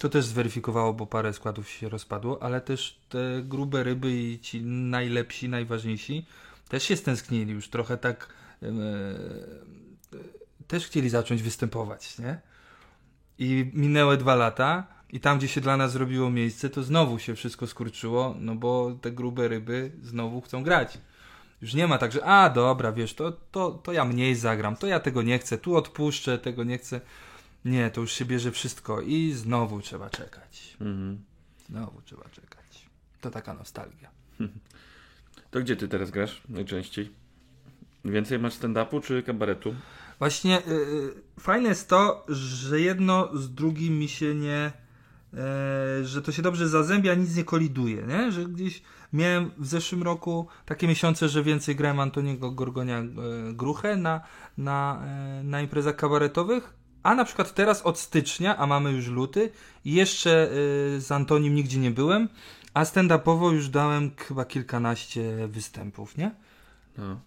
to 0.00 0.08
też 0.08 0.24
zweryfikowało, 0.24 0.92
bo 0.92 1.06
parę 1.06 1.32
składów 1.32 1.68
się 1.68 1.88
rozpadło, 1.88 2.42
ale 2.42 2.60
też 2.60 3.00
te 3.08 3.42
grube 3.42 3.82
ryby 3.82 4.12
i 4.12 4.38
ci 4.38 4.62
najlepsi, 4.62 5.48
najważniejsi 5.48 6.26
też 6.68 6.82
się 6.82 6.96
stęsknili 6.96 7.52
już 7.52 7.68
trochę 7.68 7.96
tak 7.96 8.28
e, 8.62 8.68
też 10.66 10.86
chcieli 10.86 11.10
zacząć 11.10 11.42
występować, 11.42 12.18
nie? 12.18 12.40
I 13.38 13.70
minęły 13.74 14.16
dwa 14.16 14.34
lata 14.34 14.86
i 15.10 15.20
tam, 15.20 15.38
gdzie 15.38 15.48
się 15.48 15.60
dla 15.60 15.76
nas 15.76 15.92
zrobiło 15.92 16.30
miejsce, 16.30 16.70
to 16.70 16.82
znowu 16.82 17.18
się 17.18 17.34
wszystko 17.34 17.66
skurczyło, 17.66 18.34
no 18.38 18.54
bo 18.54 18.98
te 19.00 19.10
grube 19.10 19.48
ryby 19.48 19.92
znowu 20.02 20.40
chcą 20.40 20.62
grać. 20.62 20.98
Już 21.62 21.74
nie 21.74 21.86
ma 21.86 21.98
tak, 21.98 22.12
że 22.12 22.24
a 22.24 22.50
dobra, 22.50 22.92
wiesz, 22.92 23.14
to, 23.14 23.32
to, 23.32 23.70
to 23.70 23.92
ja 23.92 24.04
mniej 24.04 24.34
zagram, 24.34 24.76
to 24.76 24.86
ja 24.86 25.00
tego 25.00 25.22
nie 25.22 25.38
chcę, 25.38 25.58
tu 25.58 25.76
odpuszczę, 25.76 26.38
tego 26.38 26.64
nie 26.64 26.78
chcę. 26.78 27.00
Nie, 27.64 27.90
to 27.90 28.00
już 28.00 28.12
się 28.12 28.24
bierze 28.24 28.52
wszystko 28.52 29.00
i 29.00 29.32
znowu 29.32 29.80
trzeba 29.80 30.10
czekać. 30.10 30.76
Mhm. 30.80 31.24
Znowu 31.68 32.02
trzeba 32.02 32.28
czekać. 32.28 32.88
To 33.20 33.30
taka 33.30 33.54
nostalgia. 33.54 34.10
To 35.50 35.60
gdzie 35.60 35.76
ty 35.76 35.88
teraz 35.88 36.10
grasz 36.10 36.42
najczęściej? 36.48 37.10
Więcej 38.04 38.38
masz 38.38 38.54
stand-upu 38.54 39.02
czy 39.02 39.22
kabaretu? 39.22 39.74
Właśnie 40.18 40.58
y, 40.58 40.70
y, 40.70 41.40
fajne 41.40 41.68
jest 41.68 41.88
to, 41.88 42.26
że 42.28 42.80
jedno 42.80 43.36
z 43.36 43.54
drugim 43.54 43.98
mi 43.98 44.08
się 44.08 44.34
nie. 44.34 44.72
E, 45.34 46.04
że 46.04 46.22
to 46.22 46.32
się 46.32 46.42
dobrze 46.42 46.68
zazębia, 46.68 47.14
nic 47.14 47.36
nie 47.36 47.44
koliduje, 47.44 48.02
nie? 48.06 48.32
Że 48.32 48.44
gdzieś 48.44 48.82
miałem 49.12 49.50
w 49.58 49.66
zeszłym 49.66 50.02
roku 50.02 50.46
takie 50.66 50.88
miesiące, 50.88 51.28
że 51.28 51.42
więcej 51.42 51.76
grałem 51.76 52.00
Antoniego 52.00 52.50
Gorgonia 52.50 52.98
e, 52.98 53.06
Gruchę 53.52 53.96
na, 53.96 54.20
na, 54.58 55.02
e, 55.04 55.42
na 55.44 55.60
imprezach 55.60 55.96
kabaretowych, 55.96 56.74
a 57.02 57.14
na 57.14 57.24
przykład 57.24 57.54
teraz 57.54 57.82
od 57.82 57.98
stycznia, 57.98 58.56
a 58.56 58.66
mamy 58.66 58.92
już 58.92 59.06
luty, 59.06 59.50
jeszcze 59.84 60.50
e, 60.96 61.00
z 61.00 61.12
Antonim 61.12 61.54
nigdzie 61.54 61.78
nie 61.78 61.90
byłem 61.90 62.28
A 62.74 62.84
stand-upowo 62.84 63.52
już 63.52 63.68
dałem 63.68 64.10
chyba 64.16 64.44
kilkanaście 64.44 65.48
występów, 65.48 66.16
nie? 66.16 66.30
No. 66.98 67.20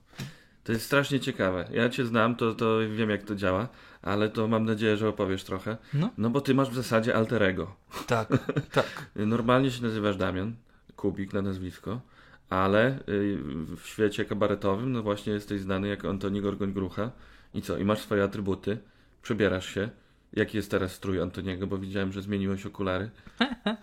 To 0.63 0.71
jest 0.71 0.85
strasznie 0.85 1.19
ciekawe. 1.19 1.67
Ja 1.71 1.89
cię 1.89 2.05
znam, 2.05 2.35
to, 2.35 2.55
to 2.55 2.79
wiem 2.79 3.09
jak 3.09 3.23
to 3.23 3.35
działa, 3.35 3.67
ale 4.01 4.29
to 4.29 4.47
mam 4.47 4.65
nadzieję, 4.65 4.97
że 4.97 5.09
opowiesz 5.09 5.43
trochę. 5.43 5.77
No. 5.93 6.09
No 6.17 6.29
bo 6.29 6.41
ty 6.41 6.53
masz 6.53 6.69
w 6.69 6.75
zasadzie 6.75 7.15
alterego. 7.15 7.75
Tak, 8.07 8.27
tak. 8.71 9.05
Normalnie 9.15 9.71
się 9.71 9.83
nazywasz 9.83 10.17
Damian, 10.17 10.55
Kubik 10.95 11.33
na 11.33 11.41
nazwisko, 11.41 12.01
ale 12.49 12.99
y, 13.09 13.37
w 13.77 13.81
świecie 13.85 14.25
kabaretowym 14.25 14.91
no 14.91 15.03
właśnie 15.03 15.33
jesteś 15.33 15.61
znany 15.61 15.87
jako 15.87 16.09
Antoni 16.09 16.41
Gorgoń-Grucha. 16.41 17.11
I 17.53 17.61
co? 17.61 17.77
I 17.77 17.85
masz 17.85 17.99
swoje 17.99 18.23
atrybuty, 18.23 18.77
przebierasz 19.23 19.73
się. 19.73 19.89
Jaki 20.33 20.57
jest 20.57 20.71
teraz 20.71 20.91
strój 20.91 21.21
Antoniego, 21.21 21.67
bo 21.67 21.77
widziałem, 21.77 22.11
że 22.11 22.21
zmieniłeś 22.21 22.65
okulary. 22.65 23.09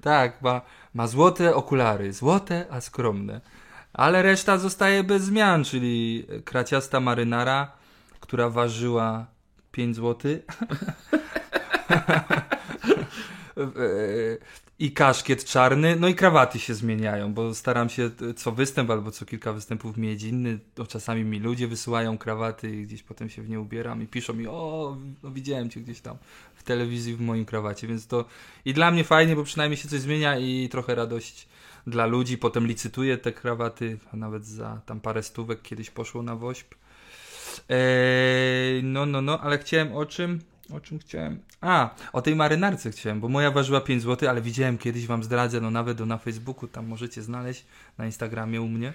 Tak, 0.00 0.42
ma, 0.42 0.60
ma 0.94 1.06
złote 1.06 1.54
okulary, 1.54 2.12
złote, 2.12 2.66
a 2.70 2.80
skromne. 2.80 3.40
Ale 3.92 4.22
reszta 4.22 4.58
zostaje 4.58 5.04
bez 5.04 5.22
zmian, 5.22 5.64
czyli 5.64 6.26
kraciasta 6.44 7.00
marynara, 7.00 7.72
która 8.20 8.50
ważyła 8.50 9.26
5 9.72 9.96
zł. 9.96 10.32
I 14.78 14.92
kaszkiet 14.92 15.44
czarny, 15.44 15.96
no 15.96 16.08
i 16.08 16.14
krawaty 16.14 16.58
się 16.58 16.74
zmieniają, 16.74 17.34
bo 17.34 17.54
staram 17.54 17.88
się 17.88 18.10
co 18.36 18.52
występ 18.52 18.90
albo 18.90 19.10
co 19.10 19.26
kilka 19.26 19.52
występów 19.52 19.96
mieć 19.96 20.22
inny. 20.22 20.58
To 20.74 20.86
czasami 20.86 21.24
mi 21.24 21.40
ludzie 21.40 21.68
wysyłają 21.68 22.18
krawaty 22.18 22.76
i 22.76 22.82
gdzieś 22.82 23.02
potem 23.02 23.28
się 23.28 23.42
w 23.42 23.48
nie 23.48 23.60
ubieram 23.60 24.02
i 24.02 24.06
piszą 24.06 24.32
mi, 24.34 24.46
o, 24.46 24.96
no 25.22 25.30
widziałem 25.30 25.70
cię 25.70 25.80
gdzieś 25.80 26.00
tam 26.00 26.16
w 26.54 26.62
telewizji 26.62 27.14
w 27.14 27.20
moim 27.20 27.44
krawacie, 27.44 27.86
więc 27.86 28.06
to 28.06 28.24
i 28.64 28.74
dla 28.74 28.90
mnie 28.90 29.04
fajnie, 29.04 29.36
bo 29.36 29.44
przynajmniej 29.44 29.76
się 29.76 29.88
coś 29.88 30.00
zmienia 30.00 30.38
i 30.38 30.68
trochę 30.68 30.94
radość 30.94 31.48
dla 31.86 32.06
ludzi. 32.06 32.38
Potem 32.38 32.66
licytuję 32.66 33.18
te 33.18 33.32
krawaty, 33.32 33.98
a 34.12 34.16
nawet 34.16 34.46
za 34.46 34.80
tam 34.86 35.00
parę 35.00 35.22
stówek 35.22 35.62
kiedyś 35.62 35.90
poszło 35.90 36.22
na 36.22 36.36
wośp. 36.36 36.74
Eee, 37.68 38.82
no, 38.82 39.06
no, 39.06 39.22
no, 39.22 39.40
ale 39.40 39.58
chciałem 39.58 39.92
o 39.92 40.06
czym? 40.06 40.40
O 40.72 40.80
czym 40.80 40.98
chciałem? 40.98 41.40
A, 41.60 41.94
o 42.12 42.22
tej 42.22 42.36
marynarce 42.36 42.90
chciałem, 42.90 43.20
bo 43.20 43.28
moja 43.28 43.50
ważyła 43.50 43.80
5 43.80 44.02
zł, 44.02 44.28
ale 44.28 44.42
widziałem 44.42 44.78
kiedyś, 44.78 45.06
wam 45.06 45.24
zdradzę, 45.24 45.60
no 45.60 45.70
nawet 45.70 46.00
na 46.00 46.18
Facebooku, 46.18 46.68
tam 46.68 46.86
możecie 46.86 47.22
znaleźć, 47.22 47.66
na 47.98 48.06
Instagramie 48.06 48.62
u 48.62 48.68
mnie. 48.68 48.92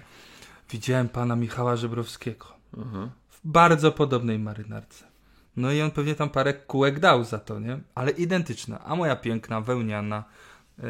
Widziałem 0.69 1.09
pana 1.09 1.35
Michała 1.35 1.75
Żebrowskiego 1.75 2.45
Aha. 2.81 3.09
w 3.29 3.39
bardzo 3.43 3.91
podobnej 3.91 4.39
marynarce. 4.39 5.05
No 5.57 5.71
i 5.71 5.81
on 5.81 5.91
pewnie 5.91 6.15
tam 6.15 6.29
parę 6.29 6.53
kółek 6.53 6.99
dał 6.99 7.23
za 7.23 7.39
to, 7.39 7.59
nie? 7.59 7.79
Ale 7.95 8.11
identyczna. 8.11 8.83
A 8.85 8.95
moja 8.95 9.15
piękna, 9.15 9.61
wełniana, 9.61 10.17
e, 10.17 10.83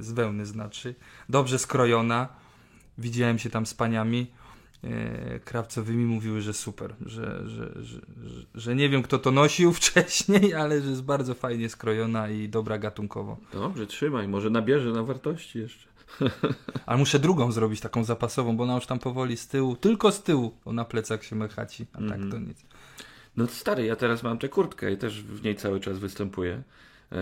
z 0.00 0.12
wełny 0.12 0.46
znaczy, 0.46 0.94
dobrze 1.28 1.58
skrojona. 1.58 2.28
Widziałem 2.98 3.38
się 3.38 3.50
tam 3.50 3.66
z 3.66 3.74
paniami 3.74 4.30
krawcowymi, 5.44 6.04
mówiły, 6.04 6.40
że 6.40 6.52
super, 6.52 6.94
że, 7.06 7.48
że, 7.48 7.72
że, 7.82 8.00
że, 8.54 8.74
nie 8.74 8.88
wiem 8.88 9.02
kto 9.02 9.18
to 9.18 9.30
nosił 9.30 9.72
wcześniej, 9.80 10.54
ale 10.54 10.80
że 10.80 10.90
jest 10.90 11.02
bardzo 11.02 11.34
fajnie 11.34 11.68
skrojona 11.68 12.28
i 12.28 12.48
dobra 12.48 12.78
gatunkowo. 12.78 13.36
Dobrze, 13.52 13.86
trzymaj, 13.86 14.28
może 14.28 14.50
nabierze 14.50 14.90
na 14.90 15.02
wartości 15.02 15.58
jeszcze. 15.58 15.90
Ale 16.86 16.98
muszę 16.98 17.18
drugą 17.18 17.52
zrobić, 17.52 17.80
taką 17.80 18.04
zapasową, 18.04 18.56
bo 18.56 18.64
ona 18.64 18.74
już 18.74 18.86
tam 18.86 18.98
powoli 18.98 19.36
z 19.36 19.48
tyłu, 19.48 19.76
tylko 19.76 20.12
z 20.12 20.22
tyłu, 20.22 20.54
bo 20.64 20.72
na 20.72 20.84
plecach 20.84 21.24
się 21.24 21.36
mechaci, 21.36 21.86
a 21.92 21.98
tak 21.98 22.20
to 22.30 22.38
nic. 22.38 22.64
No 23.36 23.46
stary, 23.46 23.84
ja 23.84 23.96
teraz 23.96 24.22
mam 24.22 24.38
tę 24.38 24.48
kurtkę 24.48 24.92
i 24.92 24.96
też 24.96 25.22
w 25.22 25.42
niej 25.42 25.56
cały 25.56 25.80
czas 25.80 25.98
występuję. 25.98 26.62
Yy, 27.10 27.18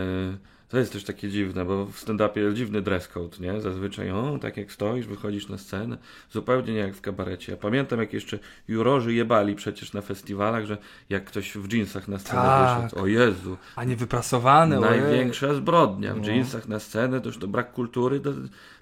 To 0.69 0.79
jest 0.79 0.93
też 0.93 1.05
takie 1.05 1.29
dziwne, 1.31 1.65
bo 1.65 1.87
w 1.87 1.97
stand-upie 2.01 2.39
jest 2.41 2.57
dziwny 2.57 2.83
dress 2.83 3.09
code, 3.09 3.37
nie? 3.41 3.61
Zazwyczaj, 3.61 4.11
o, 4.11 4.39
tak 4.43 4.57
jak 4.57 4.73
stoisz, 4.73 5.07
wychodzisz 5.07 5.49
na 5.49 5.59
scenę, 5.59 5.99
zupełnie 6.31 6.73
nie 6.73 6.79
jak 6.79 6.95
w 6.95 7.01
kabarecie. 7.01 7.53
Ja 7.53 7.59
pamiętam, 7.59 7.99
jak 8.01 8.13
jeszcze 8.13 8.39
jurorzy 8.69 9.15
jebali 9.15 9.55
przecież 9.55 9.93
na 9.93 10.01
festiwalach, 10.01 10.65
że 10.67 10.79
jak 11.09 11.25
ktoś 11.25 11.53
w 11.53 11.73
jeansach 11.73 12.09
na 12.09 12.19
scenę 12.19 12.43
Tak. 12.43 12.83
wyszedł, 12.83 13.03
o 13.03 13.07
Jezu, 13.07 13.57
A 13.77 13.85
nie 13.85 13.97
wyprasowane, 13.97 14.81
ojej. 14.81 15.01
największa 15.01 15.55
zbrodnia. 15.55 16.15
W 16.15 16.21
No. 16.21 16.27
jeansach 16.29 16.69
na 16.69 16.79
scenę 16.79 17.21
to 17.21 17.27
już 17.29 17.39
to 17.39 17.49
brak 17.49 17.73
kultury, 17.73 18.21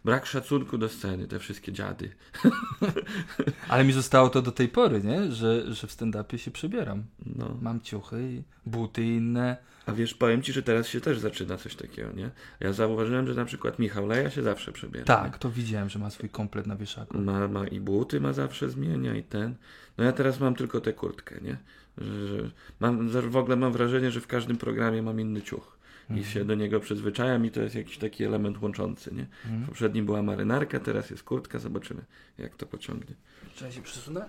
brak 0.05 0.27
szacunku 0.27 0.79
do 0.79 0.89
sceny, 0.89 1.27
te 1.29 1.39
wszystkie 1.39 1.73
dziady. 1.73 2.11
Ale 3.69 3.85
mi 3.85 3.93
zostało 3.93 4.29
to 4.29 4.43
do 4.43 4.53
tej 4.53 4.69
pory, 4.69 5.03
nie? 5.03 5.33
Że, 5.33 5.75
że 5.75 5.87
w 5.87 5.91
stand-upie 5.93 6.37
się 6.39 6.51
przebieram. 6.51 7.03
No. 7.37 7.57
Mam 7.63 7.81
ciuchy, 7.81 8.43
buty 8.67 9.03
inne. 9.05 9.57
A 9.87 9.93
wiesz, 9.93 10.15
powiem 10.15 10.43
ci, 10.43 10.53
że 10.53 10.63
teraz 10.63 10.89
się 10.89 11.01
też 11.01 11.19
zaczyna 11.19 11.57
coś 11.57 11.77
takiego, 11.77 12.13
nie? 12.13 12.31
Ja 12.61 12.73
zauważyłem, 12.73 13.27
że 13.27 13.35
na 13.35 13.45
przykład 13.45 13.79
Michał 13.79 14.07
Leja 14.07 14.31
się 14.31 14.43
zawsze 14.43 14.73
przebiera. 14.73 15.05
Tak, 15.05 15.39
to 15.39 15.51
widziałem, 15.51 15.89
że 15.89 15.99
ma 15.99 16.11
swój 16.11 16.29
komplet 16.29 16.67
na 16.67 16.77
wieszaku. 16.77 17.19
Ma, 17.19 17.49
ma 17.49 17.67
i 17.67 17.81
buty 17.81 18.21
ma 18.21 18.33
zawsze 18.33 18.71
zmienia 18.71 19.15
i 19.15 19.23
ten. 19.23 19.55
No 19.99 20.05
ja 20.05 20.13
teraz 20.13 20.41
mam 20.41 20.55
tylko 20.55 20.81
tę 20.81 20.93
kurtkę, 20.93 21.41
nie? 21.41 21.57
Że, 21.99 22.27
że 22.27 22.51
mam, 22.81 23.09
w 23.09 23.37
ogóle 23.37 23.57
mam 23.57 23.73
wrażenie, 23.73 24.11
że 24.11 24.21
w 24.21 24.27
każdym 24.27 24.57
programie 24.57 25.03
mam 25.03 25.21
inny 25.21 25.43
ciuch. 25.43 25.77
I 26.17 26.25
się 26.25 26.45
do 26.45 26.55
niego 26.55 26.81
przyzwyczajam 26.81 27.47
i 27.47 27.51
to 27.51 27.61
jest 27.61 27.75
jakiś 27.75 27.99
taki 27.99 28.25
element 28.25 28.63
łączący, 28.63 29.15
nie? 29.15 29.27
W 29.45 29.67
poprzednim 29.67 30.07
była 30.07 30.23
marynarka, 30.23 30.81
teraz 30.81 31.11
jest 31.11 31.23
kurtka, 31.23 31.59
zobaczymy 31.59 32.03
jak 32.39 32.57
to 32.57 32.67
pociągnie. 32.67 33.15
Czy 33.55 33.65
ja 33.65 33.73
się 33.73 33.83
przesunę? 33.83 34.27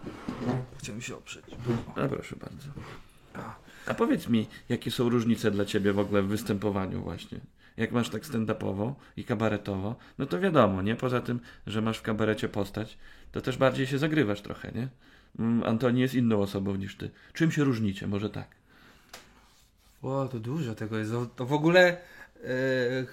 Chciałem 0.78 1.02
się 1.02 1.16
oprzeć. 1.16 1.46
A 1.96 2.08
proszę 2.08 2.36
bardzo. 2.36 2.68
A 3.88 3.94
powiedz 3.94 4.28
mi, 4.30 4.48
jakie 4.70 4.92
są 4.92 5.10
różnice 5.10 5.52
dla 5.52 5.66
ciebie 5.66 5.94
w 5.94 6.00
ogóle 6.00 6.22
w 6.22 6.28
występowaniu 6.28 7.02
właśnie? 7.04 7.40
Jak 7.78 7.92
masz 7.92 8.10
tak 8.10 8.26
stand-upowo 8.26 8.94
i 9.18 9.24
kabaretowo, 9.24 9.96
no 10.18 10.26
to 10.26 10.40
wiadomo, 10.40 10.82
nie? 10.82 10.96
Poza 10.96 11.22
tym, 11.22 11.40
że 11.68 11.82
masz 11.82 11.98
w 11.98 12.02
kabarecie 12.02 12.50
postać, 12.50 12.98
to 13.32 13.42
też 13.42 13.58
bardziej 13.58 13.88
się 13.88 13.98
zagrywasz 13.98 14.42
trochę, 14.42 14.72
nie? 14.76 14.88
Mm, 15.40 15.64
Antoni 15.64 16.02
jest 16.02 16.16
inną 16.16 16.42
osobą 16.42 16.76
niż 16.76 16.96
ty. 16.96 17.10
Czym 17.34 17.52
się 17.52 17.64
różnicie? 17.64 18.08
Może 18.08 18.30
tak. 18.30 18.48
O, 20.02 20.28
to 20.32 20.40
dużo 20.40 20.76
tego 20.76 20.98
jest. 20.98 21.12
To- 21.12 21.26
To 21.26 21.46
w 21.46 21.54
ogóle 21.54 21.88
e, 21.88 21.98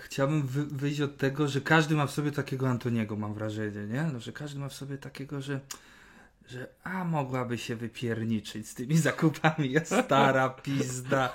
chciałbym 0.03 0.43
wy, 0.47 0.65
wyjść 0.67 1.01
od 1.01 1.17
tego, 1.17 1.49
że 1.49 1.61
każdy 1.61 1.95
ma 1.95 2.07
w 2.07 2.11
sobie 2.11 2.33
takiego 2.33 2.69
Antoniego, 2.69 3.17
mam 3.17 3.35
wrażenie, 3.35 3.87
nie? 3.87 4.03
No, 4.13 4.21
że 4.21 4.33
każdy 4.33 4.61
ma 4.61 4.69
w 4.69 4.75
sobie 4.75 4.99
takiego, 4.99 5.41
że 5.43 5.61
że 6.49 6.67
a 6.85 7.05
mogłaby 7.05 7.59
się 7.59 7.77
wypierniczyć 7.77 8.69
z 8.69 8.75
tymi 8.75 8.99
zakupami, 8.99 9.73
ja 9.73 9.85
stara 9.85 10.49
pizda. 10.49 11.33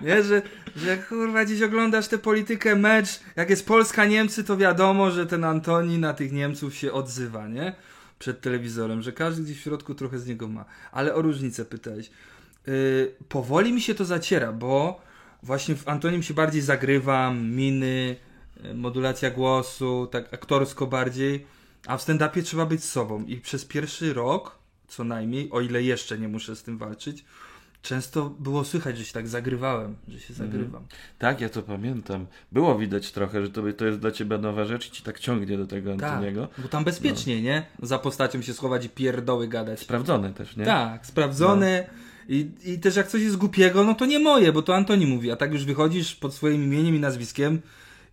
Nie, 0.00 0.22
że, 0.22 0.42
że 0.76 0.96
kurwa 0.96 1.44
gdzieś 1.44 1.62
oglądasz 1.62 2.08
tę 2.08 2.18
politykę, 2.18 2.76
mecz, 2.76 3.20
jak 3.36 3.50
jest 3.50 3.66
Polska-Niemcy, 3.66 4.44
to 4.44 4.56
wiadomo, 4.56 5.10
że 5.10 5.26
ten 5.26 5.44
Antoni 5.44 5.98
na 5.98 6.14
tych 6.14 6.32
Niemców 6.32 6.74
się 6.74 6.92
odzywa, 6.92 7.48
nie? 7.48 7.74
Przed 8.18 8.40
telewizorem, 8.40 9.02
że 9.02 9.12
każdy 9.12 9.42
gdzieś 9.42 9.58
w 9.58 9.62
środku 9.62 9.94
trochę 9.94 10.18
z 10.18 10.26
niego 10.26 10.48
ma. 10.48 10.64
Ale 10.92 11.14
o 11.14 11.22
różnicę 11.22 11.64
pytałeś. 11.64 12.10
Yy, 12.66 13.14
powoli 13.28 13.72
mi 13.72 13.80
się 13.80 13.94
to 13.94 14.04
zaciera, 14.04 14.52
bo 14.52 15.00
właśnie 15.42 15.74
w 15.74 15.88
Antonim 15.88 16.22
się 16.22 16.34
bardziej 16.34 16.62
zagrywam, 16.62 17.50
miny, 17.50 18.16
yy, 18.64 18.74
modulacja 18.74 19.30
głosu, 19.30 20.08
tak 20.12 20.34
aktorsko 20.34 20.86
bardziej, 20.86 21.46
a 21.86 21.96
w 21.96 22.02
stand-upie 22.02 22.42
trzeba 22.42 22.66
być 22.66 22.84
sobą. 22.84 23.24
I 23.24 23.36
przez 23.36 23.64
pierwszy 23.64 24.12
rok, 24.14 24.58
co 24.88 25.04
najmniej, 25.04 25.50
o 25.50 25.60
ile 25.60 25.82
jeszcze 25.82 26.18
nie 26.18 26.28
muszę 26.28 26.56
z 26.56 26.62
tym 26.62 26.78
walczyć, 26.78 27.24
często 27.82 28.30
było 28.30 28.64
słychać, 28.64 28.98
że 28.98 29.04
się 29.04 29.12
tak 29.12 29.28
zagrywałem, 29.28 29.96
że 30.08 30.20
się 30.20 30.34
zagrywam. 30.34 30.86
Tak, 31.18 31.40
ja 31.40 31.48
to 31.48 31.62
pamiętam. 31.62 32.26
Było 32.52 32.78
widać 32.78 33.12
trochę, 33.12 33.42
że 33.42 33.50
to, 33.50 33.62
to 33.76 33.86
jest 33.86 33.98
dla 33.98 34.10
ciebie 34.10 34.38
nowa 34.38 34.64
rzecz 34.64 34.88
i 34.88 34.90
ci 34.90 35.02
tak 35.02 35.20
ciągnie 35.20 35.58
do 35.58 35.66
tego 35.66 35.96
Tak, 35.96 36.10
Antoniego. 36.12 36.48
bo 36.58 36.68
tam 36.68 36.84
bezpiecznie, 36.84 37.42
nie? 37.42 37.66
Za 37.82 37.98
postacią 37.98 38.42
się 38.42 38.54
schować 38.54 38.84
i 38.84 38.88
pierdoły 38.88 39.48
gadać. 39.48 39.80
Sprawdzone 39.80 40.32
też, 40.34 40.56
nie? 40.56 40.64
Tak, 40.64 41.06
sprawdzone. 41.06 41.86
I, 42.28 42.50
I 42.64 42.78
też 42.78 42.96
jak 42.96 43.08
coś 43.08 43.22
jest 43.22 43.36
głupiego, 43.36 43.84
no 43.84 43.94
to 43.94 44.06
nie 44.06 44.18
moje, 44.18 44.52
bo 44.52 44.62
to 44.62 44.76
Antoni 44.76 45.06
mówi. 45.06 45.30
A 45.30 45.36
tak 45.36 45.52
już 45.52 45.64
wychodzisz 45.64 46.14
pod 46.14 46.34
swoim 46.34 46.64
imieniem 46.64 46.94
i 46.94 47.00
nazwiskiem 47.00 47.60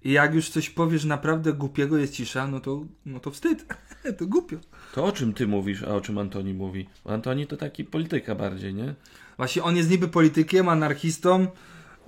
i 0.03 0.11
jak 0.11 0.33
już 0.33 0.49
coś 0.49 0.69
powiesz 0.69 1.05
naprawdę 1.05 1.53
głupiego, 1.53 1.97
jest 1.97 2.13
cisza, 2.13 2.47
no 2.47 2.59
to, 2.59 2.85
no 3.05 3.19
to 3.19 3.31
wstyd. 3.31 3.65
to 4.17 4.25
głupio. 4.25 4.57
To 4.93 5.05
o 5.05 5.11
czym 5.11 5.33
ty 5.33 5.47
mówisz, 5.47 5.83
a 5.83 5.87
o 5.87 6.01
czym 6.01 6.17
Antoni 6.17 6.53
mówi? 6.53 6.89
Antoni 7.05 7.47
to 7.47 7.57
taki 7.57 7.83
polityka 7.83 8.35
bardziej, 8.35 8.73
nie? 8.73 8.95
Właśnie 9.37 9.63
on 9.63 9.77
jest 9.77 9.89
niby 9.89 10.07
politykiem, 10.07 10.69
anarchistą, 10.69 11.47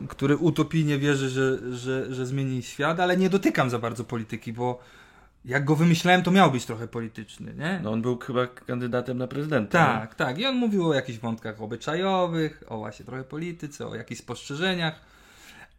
który 0.09 0.37
utopijnie 0.37 0.97
wierzy, 0.97 1.29
że, 1.29 1.75
że, 1.75 2.13
że 2.13 2.25
zmieni 2.25 2.63
świat, 2.63 2.99
ale 2.99 3.17
nie 3.17 3.29
dotykam 3.29 3.69
za 3.69 3.79
bardzo 3.79 4.03
polityki, 4.03 4.53
bo 4.53 4.79
jak 5.45 5.65
go 5.65 5.75
wymyślałem, 5.75 6.23
to 6.23 6.31
miał 6.31 6.51
być 6.51 6.65
trochę 6.65 6.87
polityczny, 6.87 7.53
nie? 7.57 7.79
No 7.83 7.91
on 7.91 8.01
był 8.01 8.17
chyba 8.17 8.47
kandydatem 8.47 9.17
na 9.17 9.27
prezydenta. 9.27 9.79
nie? 9.79 9.85
Tak, 9.85 10.15
tak. 10.15 10.39
I 10.39 10.45
on 10.45 10.55
mówił 10.55 10.89
o 10.89 10.93
jakichś 10.93 11.19
wątkach 11.19 11.61
obyczajowych, 11.61 12.63
o 12.67 12.77
właśnie 12.77 13.05
trochę 13.05 13.23
polityce, 13.23 13.87
o 13.87 13.95
jakichś 13.95 14.21
spostrzeżeniach. 14.21 15.12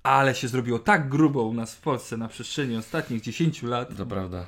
Ale 0.04 0.34
się 0.34 0.48
zrobiło 0.48 0.78
tak 0.78 1.08
grubo 1.08 1.42
u 1.42 1.54
nas 1.54 1.74
w 1.74 1.80
Polsce 1.80 2.16
na 2.16 2.28
przestrzeni 2.28 2.76
ostatnich 2.76 3.20
10 3.22 3.62
lat, 3.62 3.96
To 3.96 4.06
prawda. 4.06 4.46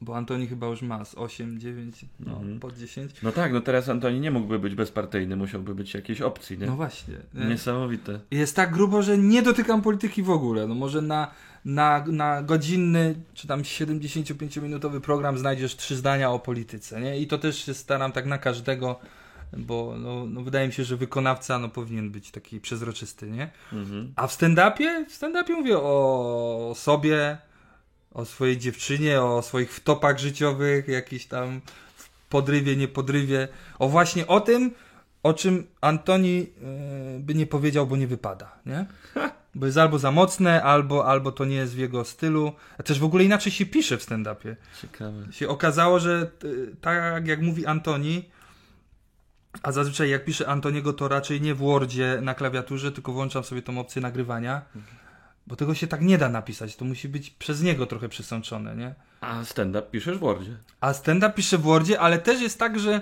bo 0.00 0.16
Antoni 0.16 0.46
chyba 0.46 0.66
już 0.66 0.82
ma 0.82 1.04
z 1.04 1.14
8, 1.14 1.60
9, 1.60 2.04
no 2.20 2.32
Mhm. 2.32 2.60
pod 2.60 2.76
10. 2.78 3.10
No 3.22 3.32
tak, 3.32 3.52
no 3.52 3.60
teraz 3.60 3.88
Antoni 3.88 4.20
nie 4.20 4.30
mógłby 4.30 4.58
być 4.58 4.74
bezpartyjny, 4.74 5.36
musiałby 5.36 5.74
być 5.74 5.94
jakiejś 5.94 6.20
opcji, 6.20 6.58
nie? 6.58 6.66
No 6.66 6.76
właśnie. 6.76 7.14
nie? 7.34 7.44
Niesamowite. 7.46 8.20
Jest 8.30 8.56
tak 8.56 8.72
grubo, 8.72 9.02
że 9.02 9.18
nie 9.18 9.42
dotykam 9.42 9.82
polityki 9.82 10.22
w 10.22 10.30
ogóle. 10.30 10.66
No 10.66 10.74
może 10.74 11.02
na, 11.02 11.30
na, 11.64 12.04
na 12.06 12.42
godzinny, 12.42 13.14
czy 13.34 13.46
tam 13.48 13.62
75-minutowy 13.62 15.00
program 15.00 15.38
znajdziesz 15.38 15.76
trzy 15.76 15.96
zdania 15.96 16.30
o 16.30 16.38
polityce, 16.38 17.00
nie? 17.00 17.18
I 17.20 17.26
to 17.26 17.38
też 17.38 17.64
się 17.64 17.74
staram 17.74 18.12
tak 18.12 18.26
na 18.26 18.38
każdego, 18.38 19.00
bo 19.56 19.94
no, 19.98 20.26
no 20.26 20.42
wydaje 20.42 20.66
mi 20.66 20.72
się, 20.72 20.84
że 20.84 20.96
wykonawca 20.96 21.58
no, 21.58 21.68
powinien 21.68 22.10
być 22.10 22.30
taki 22.30 22.60
przezroczysty, 22.60 23.30
nie? 23.30 23.50
Mhm. 23.72 24.12
A 24.16 24.26
w 24.26 24.32
stand-upie? 24.32 25.06
W 25.08 25.18
stand-upie 25.18 25.54
mówię 25.54 25.78
o 25.78 26.72
sobie, 26.76 27.38
o 28.14 28.24
swojej 28.24 28.58
dziewczynie, 28.58 29.22
o 29.22 29.42
swoich 29.42 29.74
wtopach 29.74 30.18
życiowych, 30.18 30.88
jakiś 30.88 31.26
tam 31.26 31.60
podrywie, 32.28 32.76
nie 32.76 32.88
podrywie. 32.88 33.48
O 33.78 33.88
właśnie 33.88 34.26
o 34.26 34.40
tym, 34.40 34.70
o 35.22 35.34
czym 35.34 35.66
Antoni 35.80 36.38
yy, 36.38 36.46
by 37.20 37.34
nie 37.34 37.46
powiedział, 37.46 37.86
bo 37.86 37.96
nie 37.96 38.06
wypada, 38.06 38.58
nie? 38.66 38.86
Bo 39.54 39.66
jest 39.66 39.78
albo 39.78 39.98
za 39.98 40.10
mocne, 40.10 40.62
albo, 40.62 41.06
albo 41.06 41.32
to 41.32 41.44
nie 41.44 41.56
jest 41.56 41.74
w 41.74 41.78
jego 41.78 42.04
stylu. 42.04 42.52
A 42.78 42.82
też 42.82 42.98
w 42.98 43.04
ogóle 43.04 43.24
inaczej 43.24 43.52
się 43.52 43.66
pisze 43.66 43.98
w 43.98 44.02
stand-upie. 44.02 44.56
Ciekawe. 44.82 45.32
Się 45.32 45.48
okazało, 45.48 45.98
że 45.98 46.30
y, 46.44 46.76
tak 46.80 47.26
jak 47.26 47.42
mówi 47.42 47.66
Antoni, 47.66 48.30
a 49.62 49.72
zazwyczaj 49.72 50.10
jak 50.10 50.24
pisze 50.24 50.48
Antoniego, 50.48 50.92
to 50.92 51.08
raczej 51.08 51.40
nie 51.40 51.54
w 51.54 51.58
Wordzie 51.58 52.18
na 52.22 52.34
klawiaturze, 52.34 52.92
tylko 52.92 53.12
włączam 53.12 53.44
sobie 53.44 53.62
tą 53.62 53.78
opcję 53.78 54.02
nagrywania, 54.02 54.62
bo 55.46 55.56
tego 55.56 55.74
się 55.74 55.86
tak 55.86 56.00
nie 56.00 56.18
da 56.18 56.28
napisać. 56.28 56.76
To 56.76 56.84
musi 56.84 57.08
być 57.08 57.30
przez 57.30 57.62
niego 57.62 57.86
trochę 57.86 58.08
przesączone, 58.08 58.76
nie? 58.76 58.94
A 59.20 59.44
stand-up 59.44 59.86
piszesz 59.90 60.16
w 60.16 60.20
Wordzie. 60.20 60.56
A 60.80 60.92
stand-up 60.92 61.32
pisze 61.34 61.58
w 61.58 61.62
Wordzie, 61.62 62.00
ale 62.00 62.18
też 62.18 62.40
jest 62.40 62.58
tak, 62.58 62.78
że 62.80 63.00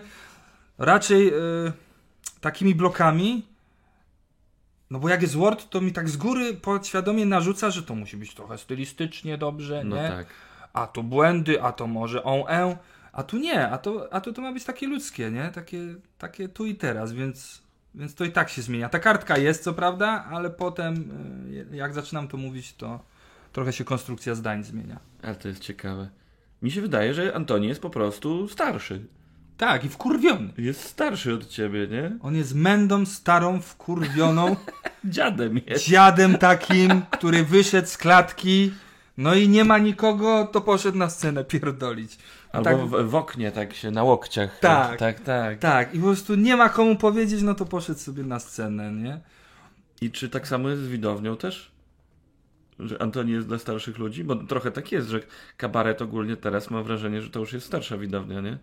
raczej 0.79 1.29
y, 1.35 1.73
takimi 2.41 2.75
blokami, 2.75 3.47
no 4.91 4.99
bo 4.99 5.09
jak 5.09 5.23
jest 5.23 5.37
Word, 5.37 5.71
to 5.71 5.81
mi 5.81 5.93
tak 5.93 6.09
z 6.09 6.17
góry 6.17 6.55
podświadomie 6.55 7.27
narzuca, 7.27 7.71
że 7.71 7.83
to 7.83 7.95
musi 7.95 8.17
być 8.17 8.35
trochę 8.35 8.59
stylistycznie 8.59 9.39
dobrze, 9.39 9.85
No 9.85 9.97
nie? 9.97 10.09
tak. 10.09 10.27
a 10.73 10.87
tu 10.87 11.03
błędy, 11.03 11.63
a 11.63 11.73
to 11.73 11.87
może 11.87 12.25
on, 12.25 12.41
e, 12.49 12.77
a 13.13 13.23
tu 13.23 13.39
nie, 13.39 13.69
a 13.69 13.79
to, 13.79 14.13
a 14.13 14.21
to, 14.21 14.33
to 14.33 14.43
ma 14.43 14.53
być 14.53 14.65
takie 14.65 14.87
ludzkie, 14.87 15.31
nie? 15.31 15.51
Takie, 15.55 15.79
takie 16.19 16.49
tu 16.49 16.67
i 16.67 16.75
teraz, 16.75 17.13
więc, 17.13 17.63
więc 17.95 18.15
to 18.15 18.25
i 18.25 18.33
tak 18.33 18.49
się 18.49 18.63
zmienia. 18.63 18.89
Ta 18.89 18.99
kartka 18.99 19.39
jest, 19.39 19.63
co 19.63 19.75
prawda, 19.75 20.25
ale 20.31 20.51
potem, 20.51 20.95
y, 21.73 21.77
jak 21.77 21.95
zaczynam 21.95 22.29
to 22.29 22.37
mówić, 22.37 22.75
to 22.75 23.01
trochę 23.53 23.73
się 23.73 23.85
konstrukcja 23.85 24.35
zdań 24.35 24.65
zmienia. 24.65 24.99
Ale 25.23 25.35
to 25.35 25.49
jest 25.49 25.61
ciekawe. 25.61 26.09
Mi 26.63 26.71
się 26.71 26.81
wydaje, 26.81 27.15
że 27.15 27.35
Antoni 27.35 27.69
jest 27.69 27.81
po 27.83 27.91
prostu 27.91 28.49
starszy. 28.49 29.05
Tak, 29.57 29.85
i 29.85 29.89
wkurwiony. 29.89 30.53
Jest 30.59 30.83
starszy 30.83 31.35
od 31.35 31.47
ciebie, 31.49 31.87
nie? 31.87 32.19
On 32.23 32.37
jest 32.37 32.55
mędą 32.55 33.07
starą, 33.07 33.61
wkurwioną, 33.61 34.57
Dziadem 35.05 35.61
jest. 35.67 35.85
dziadem 35.89 36.39
takim, 36.39 37.03
który 37.11 37.45
wyszedł 37.45 37.89
z 37.89 37.99
klatki, 37.99 38.73
no 39.17 39.35
i 39.35 39.49
nie 39.49 39.65
ma 39.65 39.79
nikogo, 39.79 40.49
to 40.53 40.61
poszedł 40.61 40.99
na 40.99 41.11
scenę 41.11 41.45
pierdolić. 41.45 42.19
Albo 42.53 42.71
tak- 42.71 42.79
w, 42.79 43.11
w 43.11 43.15
oknie 43.15 43.53
tak 43.53 43.75
się 43.75 43.91
na 43.91 44.03
łokciach. 44.03 44.59
Tak. 44.59 44.99
tak, 44.99 45.21
tak. 45.21 45.59
Tak, 45.59 45.95
i 45.95 45.99
po 45.99 46.07
prostu 46.07 46.35
nie 46.35 46.57
ma 46.57 46.69
komu 46.69 46.97
powiedzieć, 46.97 47.43
no 47.43 47.55
to 47.55 47.67
poszedł 47.67 47.99
sobie 47.99 48.23
na 48.23 48.39
scenę, 48.39 48.93
nie? 48.93 49.21
I 50.01 50.11
czy 50.11 50.29
tak 50.29 50.49
samo 50.49 50.69
jest 50.69 50.83
z 50.83 50.89
widownią 50.89 51.37
też? 51.37 51.71
Że 52.79 53.03
Antoni 53.03 53.33
jest 53.33 53.47
dla 53.47 53.59
starszych 53.59 53.99
ludzi? 53.99 54.25
Bo 54.25 54.37
trochę 54.37 54.71
tak 54.71 54.93
jest, 54.93 55.09
że 55.09 55.21
kabaret 55.57 56.03
ogólnie 56.03 56.37
teraz 56.37 56.71
mam 56.71 56.85
wrażenie, 56.85 57.23
że 57.23 57.31
to 57.31 57.41
już 57.41 57.53
jest 57.53 57.67
starsza 57.67 57.99
widownia, 57.99 58.41
nie? 58.41 58.59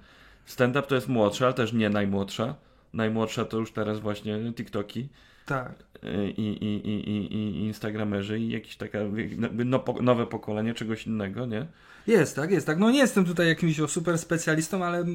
Stand-up 0.45 0.87
to 0.87 0.95
jest 0.95 1.07
młodsza, 1.07 1.45
ale 1.45 1.53
też 1.53 1.73
nie 1.73 1.89
najmłodsza. 1.89 2.55
Najmłodsza 2.93 3.45
to 3.45 3.57
już 3.57 3.71
teraz 3.71 3.99
właśnie 3.99 4.53
TikToki 4.53 5.09
Tak. 5.47 5.71
y, 6.03 6.31
i, 6.31 6.41
i, 6.65 6.87
i, 6.89 7.33
i, 7.33 7.59
Instagramerzy 7.65 8.39
i 8.39 8.49
jakieś 8.49 8.75
taka 8.77 8.99
no, 9.65 9.79
po- 9.79 10.01
nowe 10.01 10.25
pokolenie 10.27 10.73
czegoś 10.73 11.07
innego, 11.07 11.45
nie? 11.45 11.67
Jest, 12.07 12.35
tak, 12.35 12.51
jest, 12.51 12.67
tak. 12.67 12.77
No 12.79 12.91
nie 12.91 12.99
jestem 12.99 13.25
tutaj 13.25 13.47
jakimś 13.47 13.77
super 13.87 14.17
specjalistą, 14.19 14.85
ale 14.85 15.05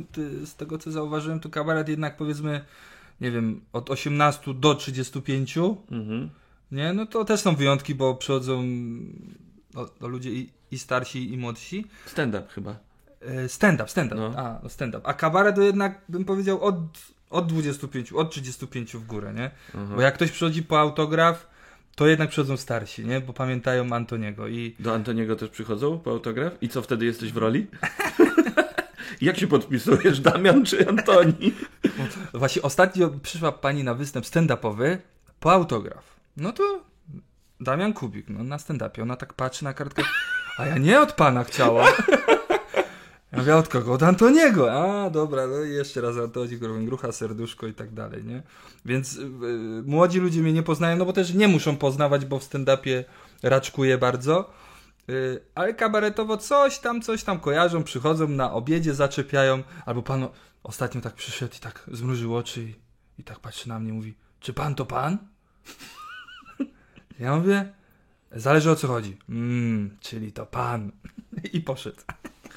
z 0.45 0.55
tego 0.55 0.79
co 0.79 0.91
zauważyłem, 0.93 1.41
to 1.41 1.49
kabaret 1.51 1.89
jednak 1.89 2.17
powiedzmy, 2.17 2.65
nie 3.21 3.31
wiem, 3.31 3.61
od 3.73 3.91
18 3.91 4.55
do 4.55 4.75
35, 4.75 5.59
Mhm. 5.91 6.31
nie? 6.73 6.93
No 6.93 7.07
to 7.07 7.25
też 7.25 7.41
są 7.41 7.55
wyjątki, 7.57 7.95
bo 7.95 8.15
przychodzą 8.15 8.63
no, 9.75 9.89
no 10.01 10.09
ludzie 10.09 10.31
i, 10.33 10.51
i 10.71 10.79
starsi, 10.79 11.33
i 11.33 11.37
młodsi. 11.39 11.87
Stand-up 12.07 12.45
chyba. 12.49 12.77
E, 13.21 13.49
Stand-up, 13.49 13.89
stand-up. 13.89 14.17
No. 14.21 14.33
A, 14.37 14.61
no 14.63 14.69
stand-up. 14.69 15.01
A 15.07 15.15
kabaret 15.15 15.55
to 15.57 15.63
jednak 15.63 16.01
bym 16.09 16.25
powiedział 16.25 16.61
od, 16.63 16.77
od 17.33 17.47
25, 17.47 18.13
od 18.13 18.31
35 18.31 18.93
w 18.97 19.07
górę, 19.07 19.33
nie? 19.35 19.51
Aha. 19.69 19.95
Bo 19.97 20.03
jak 20.03 20.15
ktoś 20.15 20.31
przychodzi 20.31 20.63
po 20.63 20.81
autograf, 20.81 21.47
to 21.95 22.07
jednak 22.07 22.31
przychodzą 22.31 22.57
starsi, 22.57 23.07
nie? 23.07 23.21
Bo 23.21 23.33
pamiętają 23.33 23.93
Antoniego 23.93 24.49
i 24.49 24.77
Do 24.81 24.95
Antoniego 24.95 25.37
też 25.37 25.51
przychodzą 25.51 25.99
po 25.99 26.11
autograf? 26.11 26.53
I 26.61 26.69
co 26.69 26.83
wtedy 26.83 27.05
jesteś 27.05 27.33
w 27.33 27.37
roli? 27.37 27.67
Jak 29.21 29.39
się 29.39 29.47
podpisujesz, 29.47 30.21
Damian 30.21 30.65
czy 30.65 30.89
Antoni? 30.89 31.55
właśnie 32.35 32.63
ostatnio 32.63 33.11
przyszła 33.23 33.53
pani 33.53 33.85
na 33.85 33.95
występ 33.95 34.27
stand-upowy 34.27 34.99
po 35.41 35.53
autograf. 35.53 36.05
No 36.37 36.53
to 36.53 36.81
Damian 37.61 37.93
Kubik, 37.93 38.29
no 38.29 38.45
na 38.45 38.57
stand-upie. 38.57 39.03
Ona 39.03 39.17
tak 39.17 39.35
patrzy 39.35 39.65
na 39.65 39.73
kartkę, 39.73 40.03
a 40.59 40.67
ja 40.67 40.79
nie 40.79 41.01
od 41.01 41.13
pana 41.13 41.45
chciałam. 41.45 41.87
Ja 43.33 43.39
mówię, 43.39 43.57
od 43.57 43.69
kogo? 43.69 43.93
Od 43.93 44.03
Antoniego. 44.03 44.73
A, 44.73 45.11
dobra, 45.11 45.47
no 45.47 45.57
jeszcze 45.57 46.01
raz 46.01 46.17
Antoni, 46.17 46.59
grucha, 46.59 47.13
serduszko 47.13 47.67
i 47.67 47.75
tak 47.75 47.95
dalej, 47.95 48.25
nie? 48.25 48.43
Więc 48.85 49.17
y, 49.17 49.29
młodzi 49.87 50.21
ludzie 50.21 50.41
mnie 50.41 50.53
nie 50.53 50.63
poznają, 50.63 50.97
no 50.97 51.05
bo 51.05 51.13
też 51.13 51.35
nie 51.35 51.49
muszą 51.49 51.77
poznawać, 51.77 52.25
bo 52.25 52.39
w 52.39 52.45
stand-upie 52.45 53.05
raczkuję 53.43 53.99
bardzo. 53.99 54.51
Y, 55.11 55.41
ale 55.55 55.75
kabaretowo 55.75 56.37
coś 56.37 56.79
tam, 56.79 57.03
coś 57.03 57.25
tam 57.25 57.41
kojarzą, 57.41 57.85
przychodzą 57.85 58.29
na 58.29 58.53
obiedzie, 58.53 58.95
zaczepiają, 58.95 59.63
albo 59.87 60.03
pan 60.03 60.29
ostatnio 60.63 61.01
tak 61.01 61.15
przyszedł 61.15 61.55
i 61.57 61.61
tak 61.61 61.91
zmrużył 61.93 62.37
oczy 62.37 62.63
i, 62.63 62.75
i 63.19 63.25
tak 63.25 63.41
patrzy 63.41 63.69
na 63.69 63.79
mnie, 63.79 63.93
mówi, 63.93 64.15
czy 64.41 64.53
pan 64.53 64.75
to 64.75 64.87
pan? 64.87 65.19
Ja 67.19 67.37
mówię, 67.37 67.73
zależy 68.33 68.71
o 68.71 68.77
co 68.77 68.89
chodzi. 68.89 69.19
Mmm, 69.29 69.97
czyli 70.01 70.33
to 70.33 70.47
pan. 70.47 70.93
I 71.53 71.61
poszedł. 71.61 72.01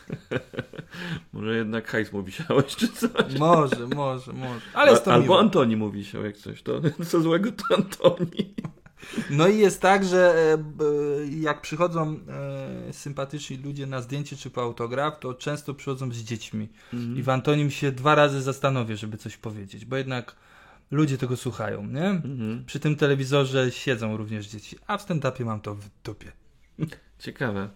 Może 1.33 1.55
jednak 1.55 1.87
hajs 1.87 2.13
mu 2.13 2.23
wisiałeś, 2.23 2.75
czy 2.75 2.87
coś? 2.87 3.39
Może, 3.39 3.87
może, 3.87 4.33
może. 4.33 4.61
Ale 4.73 4.91
jest 4.91 5.05
to 5.05 5.13
Albo 5.13 5.25
miłe. 5.25 5.39
Antoni 5.39 5.77
mu 5.77 5.91
wisiał, 5.91 6.25
jak 6.25 6.37
coś. 6.37 6.61
To 6.61 6.81
co 7.09 7.21
złego 7.21 7.51
to 7.51 7.75
Antoni. 7.75 8.55
No 9.29 9.47
i 9.47 9.57
jest 9.57 9.81
tak, 9.81 10.05
że 10.05 10.53
e, 10.53 11.25
jak 11.39 11.61
przychodzą 11.61 12.19
e, 12.89 12.93
sympatyczni 12.93 13.57
ludzie 13.57 13.85
na 13.85 14.01
zdjęcie 14.01 14.35
czy 14.35 14.49
po 14.49 14.61
autograf, 14.61 15.19
to 15.19 15.33
często 15.33 15.73
przychodzą 15.73 16.11
z 16.11 16.17
dziećmi. 16.17 16.69
I 17.15 17.23
w 17.23 17.29
Antonim 17.29 17.71
się 17.71 17.91
dwa 17.91 18.15
razy 18.15 18.41
zastanowię, 18.41 18.97
żeby 18.97 19.17
coś 19.17 19.37
powiedzieć, 19.37 19.85
bo 19.85 19.97
jednak 19.97 20.35
ludzie 20.91 21.17
tego 21.17 21.37
słuchają, 21.37 21.85
nie? 21.85 22.05
Mhm. 22.05 22.63
Przy 22.65 22.79
tym 22.79 22.95
telewizorze 22.95 23.71
siedzą 23.71 24.17
również 24.17 24.47
dzieci, 24.47 24.77
a 24.87 24.97
w 24.97 25.05
stand-upie 25.07 25.45
mam 25.45 25.61
to 25.61 25.75
w 25.75 25.85
dupie. 26.03 26.31
Ciekawe. 27.19 27.69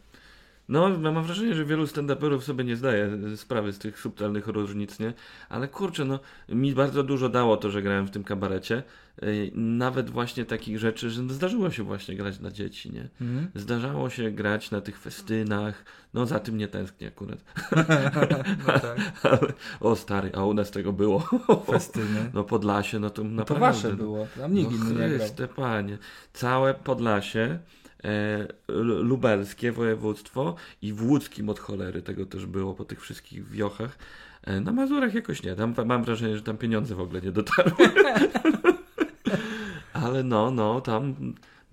No, 0.69 0.89
mam 0.89 1.23
wrażenie, 1.23 1.55
że 1.55 1.65
wielu 1.65 1.85
stand-uperów 1.85 2.41
sobie 2.41 2.63
nie 2.63 2.75
zdaje 2.75 3.09
sprawy 3.35 3.73
z 3.73 3.79
tych 3.79 3.99
subtelnych 3.99 4.47
różnic, 4.47 4.99
nie? 4.99 5.13
Ale 5.49 5.67
kurczę, 5.67 6.05
no, 6.05 6.19
mi 6.49 6.73
bardzo 6.73 7.03
dużo 7.03 7.29
dało 7.29 7.57
to, 7.57 7.69
że 7.71 7.81
grałem 7.81 8.05
w 8.07 8.11
tym 8.11 8.23
kabarecie. 8.23 8.83
Yy, 9.21 9.51
Nawet 9.55 10.09
właśnie 10.09 10.45
takich 10.45 10.79
rzeczy, 10.79 11.09
że 11.09 11.29
zdarzyło 11.29 11.71
się 11.71 11.83
właśnie 11.83 12.15
grać 12.15 12.37
dla 12.37 12.51
dzieci, 12.51 12.91
nie? 12.91 13.09
Mhm. 13.21 13.47
Zdarzało 13.55 14.09
się 14.09 14.31
grać 14.31 14.71
na 14.71 14.81
tych 14.81 14.99
festynach. 14.99 15.85
No, 16.13 16.25
za 16.25 16.39
tym 16.39 16.57
nie 16.57 16.67
tęsknię 16.67 17.07
akurat. 17.07 17.39
No 17.75 17.83
tak, 18.79 18.97
Ale, 19.23 19.53
o 19.79 19.95
stary, 19.95 20.31
a 20.35 20.45
u 20.45 20.53
nas 20.53 20.71
tego 20.71 20.93
było. 20.93 21.19
festyny. 21.71 22.31
No 22.33 22.43
Podlasie, 22.43 22.99
no 22.99 23.09
to 23.09 23.23
No 23.23 23.29
to 23.29 23.35
naprawdę. 23.35 23.65
wasze 23.65 23.93
było, 23.97 24.27
tam 24.37 24.53
nikt 24.53 24.71
no 24.71 24.77
inny 24.77 25.09
nie 25.09 25.17
grał. 25.17 25.47
Panie. 25.55 25.97
Całe 26.33 26.73
Podlasie, 26.73 27.39
e, 27.39 27.59
lubelskie 29.01 29.71
województwo 29.71 30.55
i 30.81 30.93
w 30.93 31.03
łódzkim 31.03 31.49
od 31.49 31.59
cholery 31.59 32.01
tego 32.01 32.25
też 32.25 32.45
było 32.45 32.73
po 32.73 32.85
tych 32.85 33.01
wszystkich 33.01 33.49
wiochach. 33.49 33.97
E, 34.43 34.59
na 34.59 34.71
Mazurach 34.71 35.13
jakoś 35.13 35.43
nie. 35.43 35.55
Tam, 35.55 35.75
mam 35.85 36.03
wrażenie, 36.03 36.37
że 36.37 36.43
tam 36.43 36.57
pieniądze 36.57 36.95
w 36.95 36.99
ogóle 36.99 37.21
nie 37.21 37.31
dotarły. 37.31 37.73
Ale 39.93 40.23
no, 40.23 40.51
no, 40.51 40.81
tam 40.81 41.15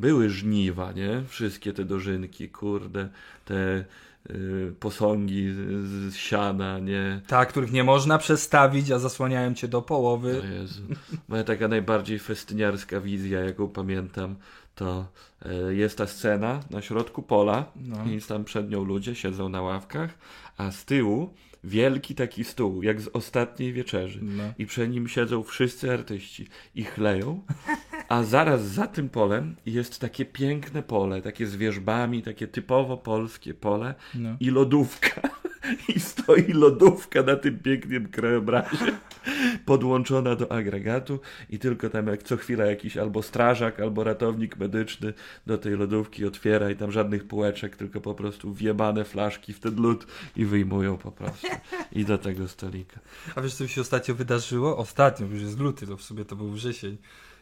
były 0.01 0.31
żniwa, 0.31 0.93
nie? 0.93 1.23
Wszystkie 1.29 1.73
te 1.73 1.85
dożynki, 1.85 2.49
kurde, 2.49 3.09
te 3.45 3.85
y, 4.31 4.75
posągi 4.81 5.53
z, 5.53 5.57
z 6.13 6.17
siana, 6.17 6.79
nie? 6.79 7.21
Tak, 7.27 7.49
których 7.49 7.73
nie 7.73 7.85
można 7.85 8.19
przestawić, 8.19 8.91
a 8.91 8.99
zasłaniają 8.99 9.55
cię 9.55 9.69
do 9.69 9.83
połowy. 9.83 10.41
O 10.43 10.47
Jezu. 10.47 10.83
Moja 11.29 11.45
taka 11.45 11.69
najbardziej 11.69 12.19
festyniarska 12.19 13.01
wizja, 13.01 13.41
jaką 13.41 13.69
pamiętam, 13.69 14.37
to 14.75 15.01
e, 15.01 15.07
jest 15.71 15.99
ta 15.99 16.07
scena 16.07 16.61
na 16.71 16.83
środku 16.83 17.23
pola 17.23 17.73
No. 17.77 17.97
i 18.11 18.21
tam 18.23 18.45
przed 18.45 18.71
nią 18.71 18.85
ludzie 18.85 19.15
siedzą 19.15 19.49
na 19.49 19.63
ławkach, 19.63 20.19
a 20.57 20.71
z 20.71 20.85
tyłu 20.85 21.35
wielki 21.65 22.15
taki 22.15 22.45
stół, 22.45 22.83
jak 22.83 23.01
z 23.01 23.09
ostatniej 23.09 23.73
wieczerzy. 23.73 24.19
No. 24.23 24.43
I 24.59 24.67
przy 24.67 24.89
nim 24.89 25.09
siedzą 25.09 25.43
wszyscy 25.43 25.93
artyści 25.93 26.47
i 26.75 26.85
chleją, 26.85 27.43
a 28.09 28.23
zaraz 28.23 28.63
za 28.65 28.87
tym 28.87 29.09
polem 29.09 29.57
jest 29.67 29.99
takie 30.01 30.25
piękne 30.25 30.83
pole, 30.83 31.23
takie 31.23 31.47
z 31.47 31.57
wierzbami, 31.57 32.23
takie 32.23 32.47
typowo 32.49 32.97
polskie 32.97 33.55
pole 33.55 33.95
No. 34.15 34.37
i 34.41 34.51
lodówka. 34.51 35.21
I 35.97 36.01
stoi 36.01 36.53
lodówka 36.53 37.23
na 37.23 37.37
tym 37.37 37.59
pięknym 37.59 38.09
krajobrazie, 38.09 38.93
podłączona 39.67 40.37
do 40.37 40.53
agregatu 40.53 41.21
i 41.51 41.59
tylko 41.59 41.91
tam 41.91 42.07
jak 42.07 42.23
co 42.23 42.37
chwila 42.37 42.67
jakiś 42.67 42.97
albo 42.97 43.23
strażak, 43.23 43.81
albo 43.81 44.05
ratownik 44.05 44.57
medyczny 44.57 45.13
do 45.47 45.59
tej 45.59 45.77
lodówki 45.77 46.25
otwiera 46.25 46.71
i 46.71 46.77
tam 46.77 46.93
żadnych 46.93 47.29
półeczek, 47.29 47.77
tylko 47.77 48.01
po 48.01 48.15
prostu 48.15 48.55
wjebane 48.55 49.05
flaszki 49.05 49.53
w 49.53 49.61
ten 49.61 49.83
lód 49.83 50.07
i 50.37 50.45
wyjmują 50.45 50.97
po 50.97 51.13
prostu. 51.13 51.47
I 51.93 52.05
do 52.05 52.19
tego 52.19 52.49
stolika. 52.49 53.01
A 53.35 53.41
wiesz, 53.41 53.55
co 53.55 53.65
mi 53.65 53.71
się 53.71 53.81
ostatnio 53.81 54.15
wydarzyło? 54.15 54.77
Ostatnio, 54.77 55.27
już 55.27 55.43
jest 55.43 55.59
luty, 55.59 55.87
to 55.87 55.97
w 55.97 56.03
sobie 56.03 56.25
to 56.25 56.37
był 56.37 56.51
wrzesień. 56.51 56.97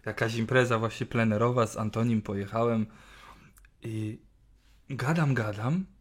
Jakaś 0.07 0.37
impreza 0.37 0.79
właśnie 0.79 1.07
plenerowa, 1.07 1.67
z 1.67 1.77
Antonim 1.77 2.23
pojechałem 2.23 2.87
i 3.83 4.19
gadam, 4.91 5.35
gadam 5.35 5.94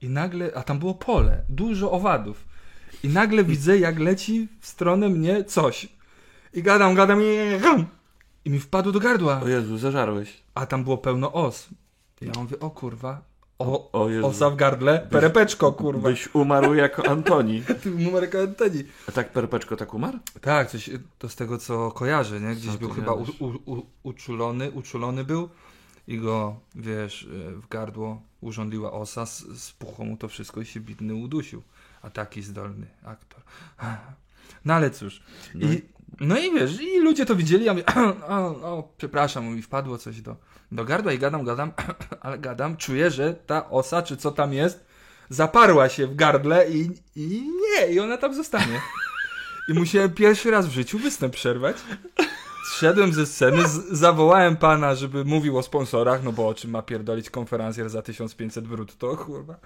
i 0.00 0.08
nagle, 0.08 0.50
a 0.54 0.62
tam 0.62 0.78
było 0.78 0.94
pole, 0.94 1.44
dużo 1.48 1.92
owadów. 1.92 2.44
I 3.02 3.08
nagle 3.08 3.44
widzę, 3.44 3.78
jak 3.78 3.98
leci 3.98 4.48
w 4.60 4.66
stronę 4.66 5.08
mnie 5.08 5.44
coś. 5.44 5.88
I 6.54 6.62
gadam, 6.62 6.94
gadam 6.94 7.22
i 7.22 7.26
i 8.44 8.50
mi 8.50 8.60
wpadło 8.60 8.92
do 8.92 9.00
gardła. 9.00 9.40
O 9.42 9.48
Jezu, 9.48 9.78
zażarłeś. 9.78 10.42
A 10.54 10.66
tam 10.66 10.84
było 10.84 10.98
pełno 10.98 11.32
os. 11.32 11.68
I 12.20 12.26
ja 12.26 12.32
mówię, 12.36 12.60
o 12.60 12.70
kurwa, 12.70 13.22
o, 13.58 13.92
O 13.92 14.08
Jezu. 14.08 14.26
osa 14.26 14.50
w 14.50 14.56
gardle, 14.56 15.06
perepeczko, 15.10 15.72
kurwa. 15.72 16.08
Byś 16.08 16.34
umarł 16.34 16.74
jako 16.74 17.06
Antoni. 17.06 17.62
Ty 17.82 17.90
numerek 17.90 18.34
Antoni. 18.34 18.84
A 19.08 19.12
tak 19.12 19.32
Perpeczko 19.32 19.76
tak 19.76 19.94
umarł? 19.94 20.18
Tak, 20.40 20.70
coś 20.70 20.90
to 21.18 21.28
z 21.28 21.36
tego 21.36 21.58
co 21.58 21.90
kojarzę, 21.90 22.40
nie? 22.40 22.54
Gdzieś 22.54 22.72
Co 22.72 22.78
był 22.78 22.90
chyba 22.90 23.12
u, 23.12 23.22
u, 23.38 23.72
u, 23.72 23.86
uczulony, 24.02 24.70
uczulony 24.70 25.24
był 25.24 25.48
i 26.08 26.18
go, 26.18 26.56
wiesz, 26.74 27.28
e, 27.48 27.50
w 27.50 27.68
gardło 27.68 28.22
urządliła 28.40 28.92
osa, 28.92 29.26
spuchło 29.56 30.04
mu 30.04 30.16
to 30.16 30.28
wszystko 30.28 30.60
i 30.60 30.66
się 30.66 30.80
bidny 30.80 31.14
udusił. 31.14 31.62
A 32.02 32.10
taki 32.10 32.42
zdolny 32.42 32.86
aktor. 33.04 33.42
No 34.64 34.74
ale 34.74 34.90
cóż. 34.90 35.22
No 35.54 35.72
I, 35.72 35.82
no 36.20 36.38
i 36.38 36.54
wiesz, 36.54 36.80
i 36.80 37.00
ludzie 37.00 37.26
to 37.26 37.36
widzieli, 37.36 37.64
ja 37.64 37.72
mówię, 37.72 37.84
o, 38.28 38.46
o, 38.46 38.92
przepraszam, 38.96 39.54
mi 39.54 39.62
wpadło 39.62 39.98
coś 39.98 40.20
do, 40.20 40.36
do 40.72 40.84
gardła 40.84 41.12
i 41.12 41.18
gadam, 41.18 41.44
gadam, 41.44 41.72
ale 42.20 42.38
gadam, 42.38 42.76
czuję, 42.76 43.10
że 43.10 43.34
ta 43.34 43.70
osa, 43.70 44.02
czy 44.02 44.16
co 44.16 44.30
tam 44.30 44.52
jest, 44.52 44.84
zaparła 45.28 45.88
się 45.88 46.06
w 46.06 46.14
gardle 46.16 46.70
i, 46.70 46.90
i 47.16 47.50
nie, 47.62 47.92
i 47.92 48.00
ona 48.00 48.16
tam 48.16 48.34
zostanie. 48.34 48.80
I 49.68 49.74
musiałem 49.74 50.10
pierwszy 50.10 50.50
raz 50.50 50.66
w 50.66 50.72
życiu 50.72 50.98
występ 50.98 51.34
przerwać. 51.34 51.76
Zszedłem 52.70 53.12
ze 53.12 53.26
sceny, 53.26 53.62
zawołałem 53.90 54.56
pana, 54.56 54.94
żeby 54.94 55.24
mówił 55.24 55.58
o 55.58 55.62
sponsorach, 55.62 56.24
no 56.24 56.32
bo 56.32 56.48
o 56.48 56.54
czym 56.54 56.70
ma 56.70 56.82
pierdolić 56.82 57.30
konferencjer 57.30 57.90
za 57.90 58.02
1500 58.02 58.68
brutto, 58.68 59.16
kurwa. 59.16 59.56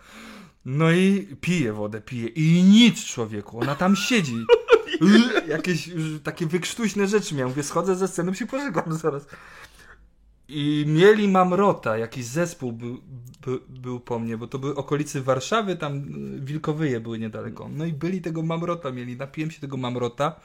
No 0.65 0.93
i 0.93 1.37
piję 1.41 1.73
wodę, 1.73 2.01
piję 2.01 2.29
i 2.29 2.63
nic 2.63 3.05
człowieku, 3.05 3.61
ona 3.61 3.75
tam 3.75 3.97
siedzi. 3.97 4.45
Jakieś 5.49 5.91
takie 6.23 6.47
wykrztuśne 6.47 7.07
rzeczy 7.07 7.35
miałem. 7.35 7.49
Mówię, 7.49 7.63
schodzę 7.63 7.97
ze 7.97 8.09
sceny, 8.09 8.35
się 8.35 8.47
pożegam 8.47 8.93
zaraz. 8.93 9.27
I 10.49 10.85
mieli 10.89 11.29
mamrota, 11.29 11.99
jakiś 11.99 12.25
zespół 12.25 12.73
był, 12.73 13.01
by, 13.47 13.59
był 13.69 14.01
po 14.01 14.19
mnie, 14.19 14.37
bo 14.37 14.47
to 14.47 14.59
były 14.59 14.75
okolice 14.77 15.21
Warszawy, 15.21 15.77
tam 15.77 15.97
y, 15.97 16.41
Wilkowyje 16.41 17.01
były 17.01 17.19
niedaleko. 17.19 17.69
No 17.73 17.85
i 17.85 17.93
byli 17.93 18.21
tego 18.21 18.43
mamrota, 18.43 18.91
mieli, 18.91 19.17
napiłem 19.17 19.51
się 19.51 19.61
tego 19.61 19.77
mamrota. 19.77 20.41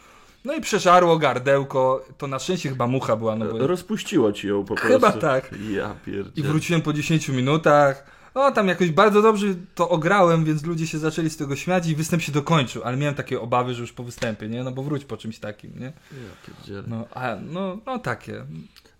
No 0.45 0.55
i 0.55 0.61
przeżarło 0.61 1.17
gardełko, 1.17 2.05
to 2.17 2.27
na 2.27 2.39
szczęście 2.39 2.69
chyba 2.69 2.87
mucha 2.87 3.15
była, 3.15 3.35
no 3.35 3.45
bo... 3.45 3.67
Rozpuściło 3.67 4.31
ci 4.31 4.47
ją 4.47 4.65
po 4.65 4.75
prostu. 4.75 4.93
Chyba 4.93 5.11
tak. 5.11 5.51
Ja 5.69 5.95
I 6.01 6.05
pierdzielę. 6.05 6.49
wróciłem 6.49 6.81
po 6.81 6.93
10 6.93 7.29
minutach. 7.29 8.19
O, 8.33 8.51
tam 8.51 8.67
jakoś 8.67 8.91
bardzo 8.91 9.21
dobrze 9.21 9.47
to 9.75 9.89
ograłem, 9.89 10.45
więc 10.45 10.65
ludzie 10.65 10.87
się 10.87 10.97
zaczęli 10.97 11.29
z 11.29 11.37
tego 11.37 11.55
śmiać 11.55 11.87
i 11.87 11.95
występ 11.95 12.21
się 12.21 12.31
dokończył, 12.31 12.83
ale 12.83 12.97
miałem 12.97 13.15
takie 13.15 13.41
obawy, 13.41 13.73
że 13.73 13.81
już 13.81 13.93
po 13.93 14.03
występie, 14.03 14.49
nie? 14.49 14.63
No 14.63 14.71
bo 14.71 14.83
wróć 14.83 15.05
po 15.05 15.17
czymś 15.17 15.39
takim, 15.39 15.79
nie? 15.79 15.85
Ja 15.85 16.47
pierdzielę. 16.47 16.83
No, 16.87 17.05
a, 17.13 17.35
no, 17.41 17.77
no 17.85 17.99
takie. 17.99 18.45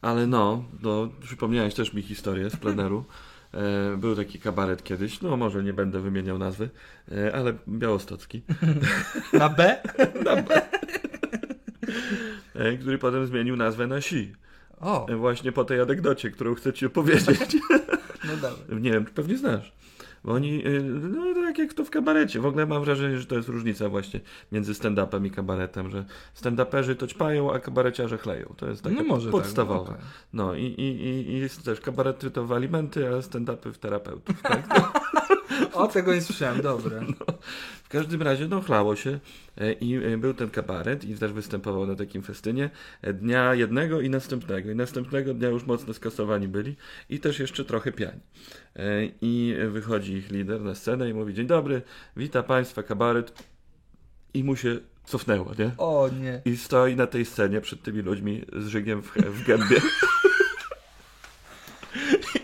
Ale 0.01 0.27
no, 0.27 0.63
no, 0.81 1.09
przypomniałeś 1.21 1.73
też 1.73 1.93
mi 1.93 2.01
historię 2.01 2.49
z 2.49 2.55
pleneru. 2.55 3.03
E, 3.53 3.97
był 3.97 4.15
taki 4.15 4.39
kabaret 4.39 4.83
kiedyś, 4.83 5.21
no 5.21 5.37
może 5.37 5.63
nie 5.63 5.73
będę 5.73 5.99
wymieniał 5.99 6.37
nazwy, 6.37 6.69
e, 7.11 7.35
ale 7.35 7.53
białostocki, 7.67 8.41
Na 9.33 9.49
B? 9.49 9.77
e, 9.99 10.78
który 12.81 12.97
potem 12.97 13.25
zmienił 13.27 13.55
nazwę 13.55 13.87
na 13.87 14.01
Si. 14.01 14.33
O, 14.81 15.07
E, 15.09 15.15
właśnie 15.15 15.51
po 15.51 15.65
tej 15.65 15.81
anegdocie, 15.81 16.31
którą 16.31 16.55
chcę 16.55 16.73
ci 16.73 16.85
opowiedzieć. 16.85 17.39
no 18.27 18.37
dawaj. 18.41 18.59
nie 18.81 18.91
wiem, 18.91 19.05
czy 19.05 19.11
pewnie 19.11 19.37
znasz. 19.37 19.71
Bo 20.23 20.31
oni, 20.33 20.63
e, 20.65 20.69
no 20.81 21.33
tak 21.33 21.57
jak 21.57 21.73
to 21.73 21.85
w 21.85 21.89
kabarecie. 21.89 22.39
W 22.39 22.45
ogóle 22.45 22.65
mam 22.65 22.83
wrażenie, 22.83 23.19
że 23.19 23.25
to 23.25 23.35
jest 23.35 23.49
różnica 23.49 23.89
właśnie 23.89 24.19
między 24.51 24.73
stand-upem 24.73 25.25
i 25.25 25.31
kabaretem, 25.31 25.91
że 25.91 26.05
stand-uperzy 26.41 26.95
to 26.95 27.07
ćpają, 27.07 27.53
a 27.53 27.59
kabareciarze 27.59 28.17
chleją. 28.17 28.53
To 28.57 28.67
jest 28.69 28.83
takie 28.83 28.95
No 28.95 29.03
może 29.03 29.29
podstawowe. 29.31 29.91
tak. 29.91 29.99
No 30.33 30.55
i, 30.55 30.63
i, 30.63 31.03
i, 31.07 31.31
i 31.31 31.39
jest 31.39 31.63
też 31.65 31.81
kabarety 31.81 32.31
to 32.31 32.45
w 32.45 32.51
alimenty, 32.53 33.07
a 33.07 33.11
stand-upy 33.11 33.71
w 33.73 33.77
terapeutów. 33.77 34.41
Tak? 34.41 34.91
O, 35.73 35.87
tego 35.87 36.13
nie 36.13 36.21
słyszałem, 36.21 36.61
dobre. 36.61 37.01
W 37.83 37.91
każdym 37.91 38.21
razie, 38.21 38.47
no 38.47 38.61
chlało 38.61 38.95
się 38.95 39.19
e, 39.57 39.73
i 39.73 39.95
e, 39.95 40.17
był 40.17 40.33
ten 40.33 40.49
kabaret 40.49 41.03
i 41.03 41.15
też 41.15 41.33
występował 41.33 41.87
na 41.87 41.95
takim 41.95 42.23
festynie 42.23 42.69
e, 43.01 43.13
dnia 43.13 43.55
jednego 43.55 44.01
i 44.01 44.09
następnego. 44.09 44.71
I 44.71 44.75
następnego 44.75 45.33
dnia 45.33 45.49
już 45.49 45.65
mocno 45.65 45.93
skasowani 45.93 46.47
byli 46.47 46.75
i 47.09 47.19
też 47.19 47.39
jeszcze 47.39 47.65
trochę 47.65 47.91
piani. 47.91 48.19
I 49.21 49.55
wychodzi 49.69 50.13
ich 50.13 50.31
lider 50.31 50.61
na 50.61 50.75
scenę 50.75 51.09
i 51.09 51.13
mówi, 51.13 51.33
dzień 51.33 51.47
dobry, 51.47 51.81
wita 52.17 52.43
Państwa 52.43 52.83
kabaret 52.83 53.43
i 54.33 54.43
mu 54.43 54.55
się 54.55 54.79
cofnęło, 55.05 55.51
nie? 55.59 55.71
O 55.77 56.09
nie. 56.21 56.41
I 56.45 56.57
stoi 56.57 56.95
na 56.95 57.07
tej 57.07 57.25
scenie 57.25 57.61
przed 57.61 57.81
tymi 57.81 58.01
ludźmi 58.01 58.45
z 58.57 58.67
żygiem 58.67 59.01
w, 59.01 59.13
w 59.13 59.45
gębie. 59.45 59.81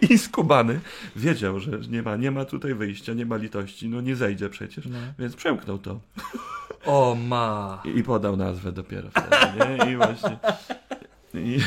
I 0.09 0.17
skubany 0.17 0.79
wiedział, 1.15 1.59
że 1.59 1.71
nie 1.89 2.01
ma, 2.03 2.15
nie 2.15 2.31
ma 2.31 2.45
tutaj 2.45 2.73
wyjścia, 2.75 3.13
nie 3.13 3.25
ma 3.25 3.37
litości, 3.37 3.89
no 3.89 4.01
nie 4.01 4.15
zejdzie 4.15 4.49
przecież, 4.49 4.85
No. 4.85 4.97
więc 5.19 5.35
przełknął 5.35 5.77
to 5.77 5.99
O 6.85 7.15
ma. 7.27 7.81
i, 7.85 7.99
i 7.99 8.03
podał 8.03 8.37
nazwę 8.37 8.71
dopiero 8.71 9.09
wtedy, 9.09 9.35
nie? 9.85 9.91
I 9.91 9.95
właśnie... 9.95 10.37
I... 11.33 11.59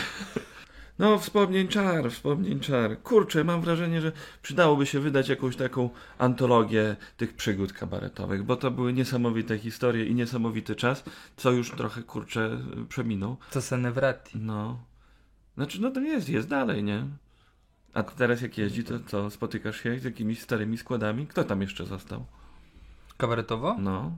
No, 0.99 1.19
wspomnień 1.19 1.69
czar, 1.69 2.11
wspomnień 2.11 2.61
czar. 2.61 3.03
Kurczę, 3.03 3.45
mam 3.45 3.61
wrażenie, 3.61 4.01
że 4.01 4.13
przydałoby 4.43 4.87
się 4.87 5.01
wydać 5.01 5.29
jakąś 5.29 5.57
taką 5.57 5.91
antologię 6.19 6.97
tych 7.17 7.35
przygód 7.37 7.73
kabaretowych, 7.73 8.43
bo 8.43 8.57
to 8.57 8.71
były 8.71 8.93
niesamowite 8.93 9.59
historie 9.59 10.05
i 10.05 10.15
niesamowity 10.15 10.77
czas, 10.77 11.05
co 11.37 11.51
już 11.51 11.71
trochę, 11.71 12.03
kurczę, 12.03 12.59
przeminął. 12.89 13.37
To 13.51 13.63
se 13.63 13.79
ne. 13.79 13.93
No. 14.35 14.79
Znaczy, 15.57 15.81
no 15.81 15.91
to 15.91 16.01
jest, 16.01 16.29
jest 16.29 16.49
dalej, 16.49 16.85
nie? 16.85 17.05
A 17.95 18.03
teraz 18.03 18.41
jak 18.41 18.59
jeździ, 18.59 18.85
to 18.85 19.01
co, 19.01 19.31
spotykasz 19.31 19.81
się 19.81 19.99
z 19.99 20.05
jakimiś 20.05 20.43
starymi 20.43 20.79
składami? 20.79 21.27
Kto 21.27 21.45
tam 21.45 21.63
jeszcze 21.63 21.87
został? 21.87 22.25
Kabaretowo? 23.17 23.77
No. 23.79 24.13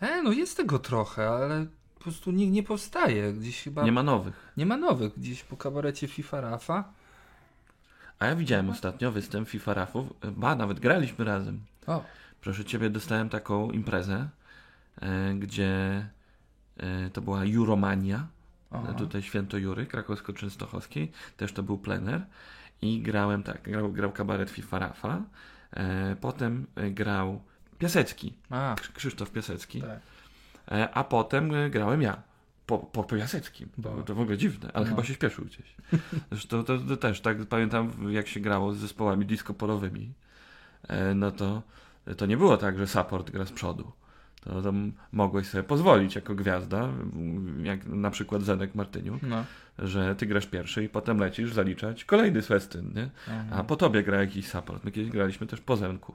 E, 0.00 0.22
no 0.22 0.32
jest 0.32 0.56
tego 0.56 0.78
trochę, 0.78 1.28
ale 1.28 1.66
po 1.94 2.00
prostu 2.00 2.30
nie, 2.30 2.50
nie 2.50 2.62
powstaje. 2.62 3.32
Gdzieś 3.32 3.62
chyba... 3.62 3.82
Nie 3.82 3.92
ma 3.92 4.02
nowych. 4.02 4.52
nie 4.56 4.66
ma 4.66 4.76
nowych. 4.76 5.18
Gdzieś 5.18 5.44
po 5.44 5.56
kabarecie 5.56 6.08
FIFA 6.08 6.40
Rafa. 6.40 6.92
A 8.18 8.26
ja 8.26 8.36
widziałem 8.36 8.70
ostatnio 8.70 9.12
występ 9.12 9.48
FIFA 9.48 9.74
Rafów. 9.74 10.06
Ba, 10.36 10.54
nawet 10.54 10.80
graliśmy 10.80 11.24
razem. 11.24 11.60
O, 11.86 12.04
Proszę 12.40 12.64
ciebie, 12.64 12.90
dostałem 12.90 13.28
taką 13.28 13.70
imprezę, 13.70 14.28
e, 15.02 15.34
gdzie 15.34 15.70
e, 16.76 17.10
to 17.10 17.20
była 17.20 17.44
Juromania. 17.44 18.26
Aha. 18.70 18.92
Tutaj 18.92 19.22
Święto 19.22 19.58
Jury, 19.58 19.86
krakowsko-częstochowskiej. 19.86 21.08
Też 21.36 21.52
to 21.52 21.62
był 21.62 21.78
plener. 21.78 22.26
I 22.82 23.02
grałem 23.02 23.42
tak, 23.42 23.62
grał, 23.62 23.92
grał 23.92 24.12
kabaret 24.12 24.50
FIFA 24.50 24.78
Rafa. 24.78 25.22
E, 25.72 26.16
potem 26.20 26.66
e, 26.76 26.90
grał 26.90 27.40
Piasecki, 27.78 28.34
a, 28.50 28.74
Krz- 28.80 28.92
Krzysztof 28.92 29.30
Piasecki. 29.30 29.80
tak. 29.82 30.00
E, 30.72 30.90
a 30.90 31.04
potem 31.04 31.54
e, 31.54 31.70
grałem 31.70 32.02
ja. 32.02 32.22
Po, 32.66 32.78
po 32.78 33.04
Piaseckim. 33.04 33.68
To, 33.82 33.90
Bo- 33.90 34.02
to 34.02 34.14
w 34.14 34.20
ogóle 34.20 34.38
dziwne, 34.38 34.70
ale 34.74 34.84
No. 34.84 34.90
chyba 34.90 35.04
się 35.04 35.14
śpieszył 35.14 35.44
gdzieś. 35.44 35.74
Zresztą 36.30 36.64
to, 36.64 36.78
to 36.78 36.96
też 36.96 37.20
tak 37.20 37.46
pamiętam, 37.46 38.12
jak 38.12 38.28
się 38.28 38.40
grało 38.40 38.72
z 38.72 38.76
zespołami 38.78 39.26
disco 39.26 39.54
polowymi. 39.54 40.12
E, 40.88 41.14
no 41.14 41.30
to 41.32 41.62
to 42.16 42.26
nie 42.26 42.36
było 42.36 42.56
tak, 42.56 42.78
że 42.78 42.86
support 42.86 43.30
gra 43.30 43.44
z 43.46 43.52
przodu. 43.52 43.92
To, 44.40 44.62
to 44.62 44.72
mogłeś 45.12 45.46
sobie 45.46 45.64
pozwolić 45.64 46.14
jako 46.14 46.34
gwiazda, 46.34 46.88
jak 47.62 47.86
na 47.86 48.10
przykład 48.10 48.42
Zenek 48.42 48.74
Martyniuk, 48.74 49.22
No. 49.22 49.44
że 49.78 50.16
ty 50.16 50.26
grasz 50.26 50.46
pierwszy 50.46 50.84
i 50.84 50.88
potem 50.88 51.18
lecisz 51.18 51.52
zaliczać 51.52 52.04
kolejny 52.04 52.42
swestyn, 52.42 52.92
nie? 52.94 53.10
A 53.52 53.64
po 53.64 53.76
tobie 53.76 54.02
gra 54.02 54.20
jakiś 54.20 54.48
support. 54.48 54.84
My 54.84 54.90
kiedyś 54.92 55.10
graliśmy 55.10 55.46
też 55.46 55.60
po 55.60 55.76
Zenku 55.76 56.14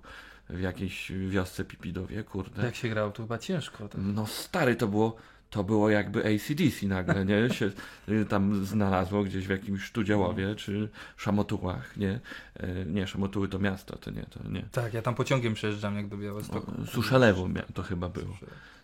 w 0.50 0.60
jakiejś 0.62 1.12
wiosce 1.30 1.66
Pipidowie, 1.66 2.24
kurde. 2.24 2.66
Jak 2.66 2.76
się 2.76 2.90
grało, 2.90 3.12
to 3.12 3.24
chyba 3.24 3.38
ciężko. 3.38 3.88
Tak. 3.90 4.02
No 4.04 4.26
stary, 4.26 4.76
to 4.76 4.88
było, 4.88 5.16
to 5.56 5.64
było 5.64 5.90
jakby 5.90 6.20
ACDC 6.20 6.88
nagle, 6.88 7.26
nie? 7.26 7.50
Się 7.50 7.72
y, 8.10 8.26
tam 8.26 8.66
znalazło 8.66 9.24
gdzieś 9.24 9.48
w 9.48 9.50
jakimś 9.50 9.82
Sztudziałowie 9.84 10.56
czy 10.56 10.90
Szamotułach, 11.18 11.98
nie? 11.98 12.20
Y, 12.64 12.86
Nie, 12.88 13.08
Szamotuły 13.08 13.48
to 13.48 13.60
miasto, 13.60 13.98
to 13.98 14.12
nie, 14.12 14.24
to 14.24 14.50
nie. 14.50 14.64
Tak, 14.72 14.94
ja 14.94 15.02
tam 15.02 15.16
pociągiem 15.16 15.54
przejeżdżam 15.54 15.96
jak 15.96 16.08
do 16.08 16.18
Białegostoku. 16.18 16.72
O, 16.84 16.86
Suszelewo 16.86 17.48
to 17.74 17.84
chyba 17.84 18.10
było. 18.10 18.38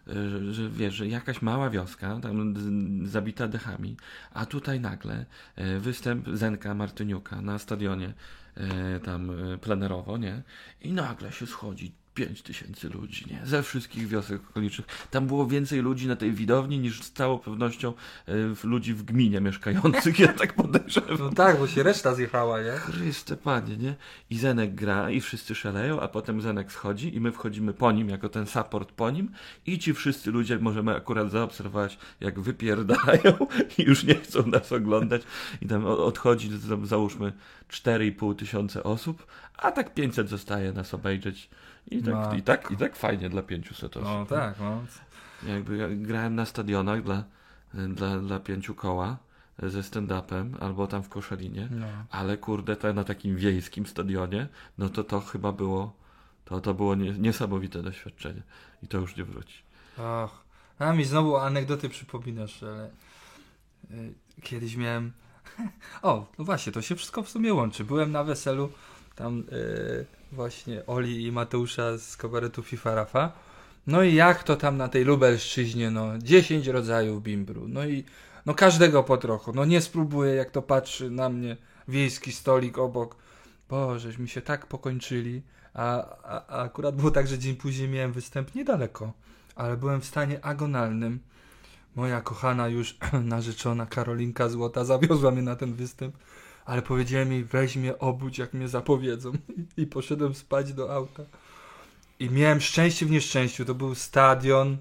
Y, 0.07 0.29
Że, 0.29 0.53
że 0.53 0.69
wiesz, 0.69 0.93
że 0.93 1.07
jakaś 1.07 1.41
mała 1.41 1.69
wioska, 1.69 2.19
tam 2.21 2.55
zabita 3.07 3.47
dechami, 3.47 3.97
a 4.33 4.45
tutaj 4.45 4.79
nagle 4.79 5.25
występ 5.79 6.29
Zenka 6.33 6.73
Martyniuka 6.73 7.41
na 7.41 7.59
stadionie 7.59 8.13
tam 9.03 9.31
plenerowo, 9.61 10.17
nie? 10.17 10.41
I 10.81 10.93
nagle 10.93 11.31
się 11.31 11.47
schodzi 11.47 11.91
5 12.13 12.41
tysięcy 12.41 12.89
ludzi, 12.89 13.25
nie? 13.31 13.45
Ze 13.45 13.63
wszystkich 13.63 14.07
wiosek 14.07 14.41
okolicznych. 14.49 14.87
Tam 15.11 15.27
było 15.27 15.47
więcej 15.47 15.79
ludzi 15.79 16.07
na 16.07 16.15
tej 16.15 16.31
widowni 16.31 16.79
niż 16.79 17.03
z 17.03 17.11
całą 17.11 17.39
pewnością 17.39 17.93
y, 18.29 18.67
ludzi 18.67 18.93
w 18.93 19.03
gminie 19.03 19.41
mieszkających, 19.41 20.19
ja 20.19 20.33
tak 20.33 20.53
podejrzewam. 20.53 21.17
No 21.19 21.29
tak, 21.29 21.59
bo 21.59 21.67
się 21.67 21.83
reszta 21.83 22.15
zjechała, 22.15 22.61
nie? 22.61 22.71
Chryste 22.71 23.37
panie, 23.37 23.77
nie? 23.77 23.95
I 24.29 24.37
Zenek 24.37 24.75
gra 24.75 25.09
i 25.09 25.21
wszyscy 25.21 25.55
szaleją, 25.55 25.99
a 25.99 26.07
potem 26.07 26.41
Zenek 26.41 26.71
schodzi 26.71 27.15
i 27.15 27.19
my 27.19 27.31
wchodzimy 27.31 27.73
po 27.73 27.91
nim, 27.91 28.09
jako 28.09 28.29
ten 28.29 28.47
support 28.47 28.91
po 28.91 29.11
nim 29.11 29.31
i 29.65 29.79
ci 29.79 29.93
wszyscy 29.93 30.31
ludzie 30.31 30.59
możemy 30.59 30.95
akurat 30.95 31.31
zaobserwować, 31.31 31.97
jak 32.21 32.39
wypierdają 32.39 33.47
i 33.77 33.83
już 33.83 34.03
nie 34.03 34.15
chcą 34.15 34.47
nas 34.47 34.71
oglądać 34.71 35.21
i 35.61 35.67
tam 35.67 35.85
odchodzi, 35.85 36.49
tam 36.69 36.85
załóżmy 36.85 37.33
4,5 37.69 38.35
tysiące 38.35 38.83
osób, 38.83 39.25
a 39.57 39.71
tak 39.71 39.93
500 39.93 40.29
zostaje 40.29 40.73
nas 40.73 40.93
obejrzeć 40.93 41.49
i 41.87 42.03
tak, 42.03 42.13
Matko. 42.13 42.35
i 42.35 42.41
tak, 42.41 42.71
i 42.71 42.77
tak 42.77 42.95
fajnie 42.95 43.29
dla 43.29 43.41
500 43.41 43.97
osób. 43.97 44.09
No 44.09 44.25
tak, 44.25 44.59
no. 44.59 44.83
Jakby 45.43 45.77
ja 45.77 45.87
grałem 45.89 46.35
na 46.35 46.45
stadionach 46.45 47.03
dla, 47.03 47.23
dla, 47.73 48.17
dla 48.19 48.39
pięciu 48.39 48.75
koła 48.75 49.17
ze 49.63 49.83
stand-upem 49.83 50.57
albo 50.59 50.87
tam 50.87 51.03
w 51.03 51.09
Koszalinie. 51.09 51.67
no. 51.71 51.87
Ale 52.09 52.37
kurde, 52.37 52.75
to 52.75 52.93
na 52.93 53.03
takim 53.03 53.35
wiejskim 53.35 53.85
stadionie, 53.85 54.47
no 54.77 54.89
to 54.89 55.03
to 55.03 55.21
chyba 55.21 55.51
było, 55.51 55.93
to, 56.45 56.61
to 56.61 56.73
było 56.73 56.95
nie, 56.95 57.11
niesamowite 57.11 57.83
doświadczenie. 57.83 58.41
I 58.83 58.87
to 58.87 58.97
już 58.97 59.15
nie 59.15 59.23
wróci. 59.23 59.57
Och, 59.97 60.43
a 60.79 60.93
mi 60.93 61.05
znowu 61.05 61.37
anegdoty 61.37 61.89
przypominasz, 61.89 62.63
ale 62.63 62.89
y, 63.91 64.13
kiedyś 64.41 64.75
miałem... 64.75 65.11
O, 66.01 66.31
no 66.37 66.45
właśnie, 66.45 66.71
to 66.71 66.81
się 66.81 66.95
wszystko 66.95 67.23
w 67.23 67.29
sumie 67.29 67.53
łączy. 67.53 67.83
Byłem 67.83 68.11
na 68.11 68.23
weselu 68.23 68.71
tam 69.15 69.39
y, 69.39 70.05
właśnie 70.31 70.85
Oli 70.85 71.25
i 71.25 71.31
Mateusza 71.31 71.97
z 71.97 72.17
kabaretu 72.17 72.63
FIFA 72.63 72.95
Rafa. 72.95 73.31
No 73.87 74.03
i 74.03 74.15
jak 74.15 74.43
to 74.43 74.55
tam 74.55 74.77
na 74.77 74.87
tej 74.87 75.03
Lubelszczyźnie, 75.03 75.91
no 75.91 76.17
10 76.17 76.67
rodzajów 76.67 77.23
bimbru. 77.23 77.67
No 77.67 77.85
i 77.85 78.03
no 78.45 78.53
każdego 78.53 79.03
po 79.03 79.17
trochu. 79.17 79.51
No 79.53 79.65
nie 79.65 79.81
spróbuję, 79.81 80.33
jak 80.33 80.51
to 80.51 80.61
patrzy 80.61 81.09
na 81.09 81.29
mnie 81.29 81.57
wiejski 81.87 82.31
stolik 82.31 82.77
obok. 82.77 83.15
Bożeś, 83.69 84.17
mi 84.17 84.29
się 84.29 84.41
tak 84.41 84.65
pokończyli. 84.65 85.41
A, 85.73 86.05
a, 86.23 86.47
a 86.47 86.63
akurat 86.63 86.95
było 86.95 87.11
tak, 87.11 87.27
że 87.27 87.39
dzień 87.39 87.55
później 87.55 87.89
miałem 87.89 88.11
występ 88.11 88.55
niedaleko, 88.55 89.13
ale 89.55 89.77
byłem 89.77 90.01
w 90.01 90.05
stanie 90.05 90.45
agonalnym. 90.45 91.19
Moja 91.95 92.21
kochana 92.21 92.67
już 92.67 92.97
narzeczona 93.23 93.85
Karolinka 93.85 94.49
Złota 94.49 94.85
zawiozła 94.85 95.31
mnie 95.31 95.41
na 95.41 95.55
ten 95.55 95.73
występ, 95.73 96.15
ale 96.65 96.81
powiedziałem 96.81 97.31
jej 97.31 97.43
weź 97.43 97.75
mnie 97.75 97.99
obudź 97.99 98.37
jak 98.37 98.53
mnie 98.53 98.67
zapowiedzą 98.67 99.31
i 99.77 99.87
poszedłem 99.87 100.35
spać 100.35 100.73
do 100.73 100.93
auta. 100.93 101.23
I 102.19 102.29
miałem 102.29 102.61
szczęście 102.61 103.05
w 103.05 103.11
nieszczęściu. 103.11 103.65
To 103.65 103.75
był 103.75 103.95
stadion, 103.95 104.77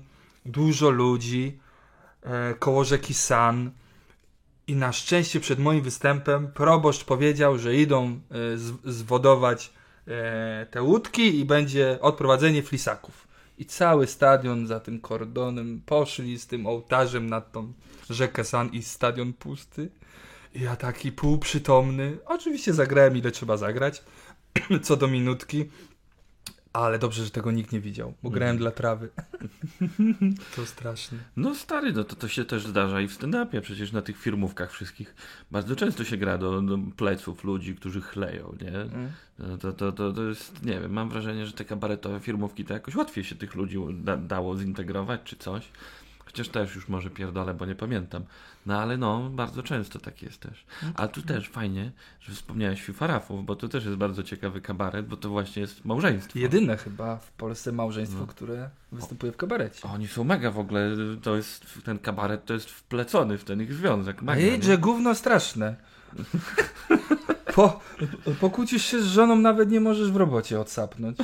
dużo 0.47 0.91
ludzi, 0.91 1.59
e, 2.23 2.55
koło 2.55 2.85
rzeki 2.85 3.15
San. 3.15 3.71
I 4.67 4.77
na 4.77 4.93
szczęście 4.93 5.41
przed 5.41 5.59
moim 5.59 5.83
występem 5.83 6.53
proboszcz 6.53 7.05
powiedział, 7.05 7.59
że 7.59 7.77
idą 7.77 8.07
e, 8.07 8.19
z, 8.59 8.73
zwodować 8.85 9.73
e, 10.07 10.67
te 10.71 10.83
łódki 10.83 11.39
i 11.39 11.45
będzie 11.45 11.99
odprowadzenie 12.01 12.63
flisaków. 12.63 13.29
I 13.59 13.65
cały 13.65 14.07
stadion 14.07 14.67
za 14.67 14.81
tym 14.81 15.01
kordonem 15.01 15.83
poszli 15.87 16.39
z 16.39 16.47
tym 16.47 16.67
ołtarzem 16.67 17.31
nad 17.31 17.53
tą 17.53 17.73
rzekę 18.11 18.45
San 18.45 18.69
i 18.69 18.83
stadion 18.83 19.33
pusty. 19.33 19.91
Ja 20.55 20.77
taki 20.77 21.13
półprzytomny. 21.13 22.19
Oczywiście 22.27 22.75
zagrałem 22.75 23.17
ile 23.17 23.31
trzeba 23.31 23.57
zagrać, 23.57 24.03
co 24.83 24.97
do 24.97 25.09
minutki. 25.09 25.65
Ale 26.73 26.99
dobrze, 26.99 27.25
że 27.25 27.31
tego 27.31 27.51
nikt 27.51 27.73
nie 27.73 27.81
widział, 27.81 28.15
bo 28.23 28.31
grałem 28.31 28.59
dla 28.59 28.71
trawy. 28.71 29.09
to 30.57 30.67
strasznie. 30.67 31.19
No 31.37 31.55
stary, 31.55 31.93
no 31.93 32.05
to, 32.05 32.17
to 32.17 32.29
się 32.29 32.45
też 32.45 32.67
zdarza 32.67 33.01
i 33.01 33.09
w 33.09 33.13
stand-upie, 33.13 33.61
przecież 33.61 33.93
na 33.93 34.03
tych 34.03 34.19
firmówkach 34.19 34.73
wszystkich 34.73 35.15
bardzo 35.51 35.77
często 35.77 36.05
się 36.05 36.17
gra 36.17 36.39
do, 36.39 36.63
do 36.63 36.79
pleców 36.97 37.45
ludzi, 37.45 37.75
którzy 37.75 38.01
chleją, 38.01 38.55
nie? 38.61 38.73
No 39.39 39.59
to, 39.59 39.73
to, 39.73 39.93
to, 39.93 40.13
to 40.13 40.23
jest, 40.23 40.65
nie 40.65 40.81
wiem, 40.81 40.93
mam 40.93 41.09
wrażenie, 41.09 41.47
że 41.47 41.53
te 41.53 41.65
kabaretowe 41.65 42.21
firmówki 42.21 42.65
to 42.65 42.75
jakoś 42.75 42.95
łatwiej 42.95 43.25
się 43.25 43.35
tych 43.35 43.55
ludzi 43.55 43.79
da, 43.93 44.17
dało 44.17 44.57
zintegrować 44.57 45.21
czy 45.25 45.37
coś. 45.37 45.69
Chociaż 46.31 46.49
też 46.49 46.75
już 46.75 46.89
może 46.89 47.11
pierdolę, 47.11 47.55
bo 47.55 47.67
nie 47.67 47.75
pamiętam. 47.75 48.25
No 48.67 48.81
ale 48.81 48.97
no, 48.97 49.31
bardzo 49.31 49.63
często 49.63 49.99
tak 49.99 50.23
jest 50.23 50.41
też. 50.41 50.65
A 50.95 51.09
tu 51.09 51.23
też 51.23 51.49
fajnie, 51.49 51.93
że 52.21 52.33
wspomniałeś 52.33 52.83
Fifarafów, 52.83 53.47
bo 53.47 53.57
to 53.57 53.69
też 53.69 53.85
jest 53.85 53.97
bardzo 53.97 54.23
ciekawy 54.23 54.61
kabaret, 54.61 55.07
bo 55.07 55.17
to 55.17 55.29
właśnie 55.29 55.63
jest 55.63 55.85
małżeństwo. 55.85 56.39
Jedyne 56.39 56.77
chyba 56.77 57.17
w 57.17 57.33
Polsce 57.33 57.73
małżeństwo, 57.73 58.21
No. 58.21 58.27
które 58.27 58.71
występuje 58.93 59.33
w 59.33 59.37
kabarecie. 59.37 59.89
Oni 59.89 60.09
są 60.09 60.25
mega 60.25 60.51
w 60.51 60.59
ogóle, 60.59 60.91
to 61.23 61.37
jest, 61.37 61.67
ten 61.85 61.99
kabaret 61.99 62.45
to 62.45 62.55
jest 62.55 62.71
wplecony 62.71 63.39
w 63.39 63.45
ten 63.45 63.63
ich 63.63 63.73
związek. 63.73 64.23
Mega, 64.23 64.41
nie? 64.43 64.63
że 64.63 64.79
gówno 64.79 65.15
straszne. 65.15 65.77
Po, 67.55 67.81
pokłócisz 68.41 68.85
się 68.85 69.03
z 69.03 69.07
żoną, 69.07 69.37
nawet 69.37 69.71
nie 69.71 69.81
możesz 69.81 70.13
w 70.13 70.17
robocie 70.17 70.61
odsapnąć. 70.61 71.19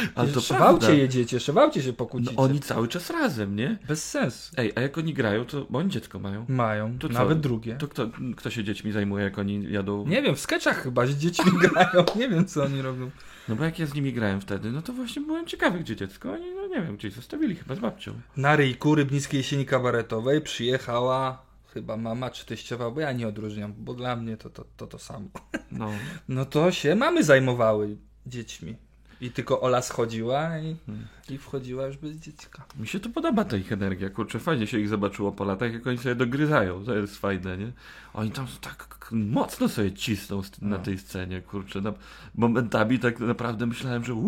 Ale 0.14 0.28
to 0.28 0.58
aucie 0.58 0.96
jedziecie, 0.96 1.38
aucie 1.60 1.82
się 1.82 1.88
No, 1.88 1.94
pokłócicie. 1.94 2.36
oni 2.36 2.60
cały 2.60 2.88
czas 2.88 3.10
razem, 3.10 3.56
nie? 3.56 3.78
Bez 3.88 4.10
sensu. 4.10 4.54
Ej, 4.56 4.72
a 4.76 4.80
jak 4.80 4.98
oni 4.98 5.14
grają, 5.14 5.44
to 5.44 5.66
bo 5.70 5.78
oni 5.78 5.90
dziecko 5.90 6.18
mają. 6.18 6.44
Mają, 6.48 6.98
To 6.98 7.08
co? 7.08 7.14
nawet 7.14 7.40
drugie. 7.40 7.76
To 7.76 7.88
kto, 7.88 8.10
kto 8.36 8.50
się 8.50 8.64
dziećmi 8.64 8.92
zajmuje, 8.92 9.24
jak 9.24 9.38
oni 9.38 9.72
jadą? 9.72 10.06
Nie 10.06 10.22
wiem, 10.22 10.36
w 10.36 10.40
sketchach 10.40 10.82
chyba 10.82 11.06
z 11.06 11.10
dziećmi 11.10 11.52
grają, 11.68 12.04
nie 12.16 12.28
wiem 12.28 12.44
co 12.46 12.62
oni 12.64 12.82
robią. 12.82 13.10
No 13.48 13.56
bo 13.56 13.64
jak 13.64 13.78
ja 13.78 13.86
z 13.86 13.94
nimi 13.94 14.12
grałem 14.12 14.40
wtedy, 14.40 14.70
no 14.72 14.82
to 14.82 14.92
właśnie 14.92 15.22
byłem 15.22 15.46
ciekawy, 15.46 15.80
gdzie 15.80 15.96
dziecko. 15.96 16.32
Oni, 16.32 16.54
no 16.54 16.66
nie 16.66 16.82
wiem, 16.82 16.96
gdzieś 16.96 17.12
zostawili 17.12 17.54
chyba 17.56 17.74
z 17.74 17.78
babcią. 17.78 18.12
Na 18.36 18.56
ryjku 18.56 18.94
Rybnickiej 18.94 19.38
Jesieni 19.38 19.66
Kabaretowej 19.66 20.40
przyjechała 20.40 21.42
chyba 21.74 21.96
mama 21.96 22.30
czy 22.30 22.46
teściowa, 22.46 22.90
bo 22.90 23.00
ja 23.00 23.12
nie 23.12 23.28
odróżniam, 23.28 23.74
bo 23.78 23.94
dla 23.94 24.16
mnie 24.16 24.36
to 24.36 24.50
to, 24.50 24.64
to, 24.76 24.86
to 24.86 24.98
samo. 24.98 25.26
No. 25.72 25.90
No 26.28 26.44
to 26.44 26.72
się 26.72 26.94
mamy 26.94 27.24
zajmowały 27.24 27.96
dziećmi. 28.26 28.76
I 29.22 29.30
tylko 29.30 29.60
Ola 29.60 29.82
schodziła 29.82 30.58
i, 30.58 30.76
Hmm. 30.86 31.06
i 31.30 31.38
wchodziła 31.38 31.86
już 31.86 31.96
bez 31.96 32.12
dziecka. 32.16 32.64
Mi 32.80 32.86
się 32.86 33.00
to 33.00 33.08
podoba 33.08 33.44
ta 33.44 33.56
ich 33.56 33.72
energia, 33.72 34.10
kurczę, 34.10 34.38
fajnie 34.38 34.66
się 34.66 34.78
ich 34.78 34.88
zobaczyło 34.88 35.32
po 35.32 35.44
latach, 35.44 35.72
jak 35.72 35.86
oni 35.86 35.98
sobie 35.98 36.14
dogryzają, 36.14 36.84
to 36.84 36.94
jest 36.94 37.16
fajne, 37.18 37.58
nie? 37.58 37.72
Oni 38.14 38.30
tam 38.30 38.46
tak 38.60 39.08
mocno 39.12 39.68
sobie 39.68 39.92
cisną 39.92 40.42
na 40.62 40.76
No. 40.76 40.78
tej 40.84 40.98
scenie, 40.98 41.40
kurczę, 41.42 41.80
na, 41.80 41.92
momentami 42.34 42.98
tak 42.98 43.20
naprawdę 43.20 43.66
myślałem, 43.66 44.04
że! 44.04 44.14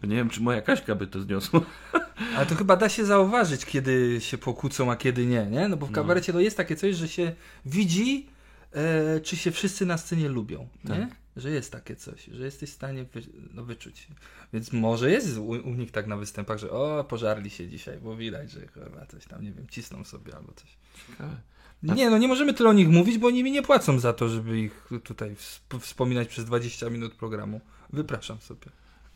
To 0.00 0.06
nie 0.06 0.16
wiem, 0.16 0.30
czy 0.30 0.40
moja 0.42 0.62
Kaśka 0.62 0.94
by 0.94 1.06
to 1.06 1.20
zniosła. 1.20 1.60
Ale 2.36 2.46
to 2.46 2.54
chyba 2.54 2.76
da 2.76 2.88
się 2.88 3.04
zauważyć, 3.04 3.64
kiedy 3.66 4.16
się 4.20 4.38
pokłócą, 4.38 4.90
a 4.92 4.96
kiedy 4.96 5.26
nie, 5.26 5.46
nie? 5.46 5.68
No 5.68 5.76
bo 5.76 5.86
w 5.86 5.90
No. 5.90 5.94
kabarecie 5.94 6.32
to 6.32 6.40
jest 6.40 6.56
takie 6.56 6.76
coś, 6.76 6.96
że 6.96 7.08
się 7.08 7.32
widzi, 7.66 8.26
e, 8.74 9.20
czy 9.20 9.36
się 9.36 9.50
wszyscy 9.50 9.86
na 9.86 9.98
scenie 9.98 10.28
lubią, 10.28 10.68
nie? 10.84 10.90
Tak. 10.90 11.08
Że 11.36 11.50
jest 11.50 11.72
takie 11.72 11.96
coś, 11.96 12.24
że 12.24 12.44
jesteś 12.44 12.70
w 12.70 12.74
stanie 12.74 13.04
wy, 13.04 13.22
no, 13.54 13.64
wyczuć. 13.64 14.08
Więc 14.52 14.72
może 14.72 15.10
jest 15.10 15.38
u, 15.38 15.44
u 15.48 15.74
nich 15.74 15.90
tak 15.90 16.06
na 16.06 16.16
występach, 16.16 16.58
że 16.58 16.70
o, 16.70 17.04
pożarli 17.04 17.50
się 17.50 17.68
dzisiaj, 17.68 17.98
bo 17.98 18.16
widać, 18.16 18.50
że 18.50 18.60
chyba 18.66 19.06
coś 19.06 19.24
tam, 19.26 19.42
nie 19.44 19.52
wiem, 19.52 19.66
cisną 19.70 20.04
sobie 20.04 20.36
albo 20.36 20.52
coś. 20.52 20.76
Ciekawe. 21.10 21.36
Nie, 21.82 22.10
no 22.10 22.18
nie 22.18 22.28
możemy 22.28 22.54
tyle 22.54 22.68
o 22.70 22.72
nich 22.72 22.88
mówić, 22.88 23.18
bo 23.18 23.26
oni 23.26 23.44
mi 23.44 23.50
nie 23.52 23.62
płacą 23.62 23.98
za 23.98 24.12
to, 24.12 24.28
żeby 24.28 24.60
ich 24.60 24.88
tutaj 25.04 25.34
wsp- 25.34 25.80
wspominać 25.80 26.28
przez 26.28 26.44
20 26.44 26.90
minut 26.90 27.14
programu. 27.14 27.60
Wypraszam 27.92 28.40
sobie. 28.40 28.66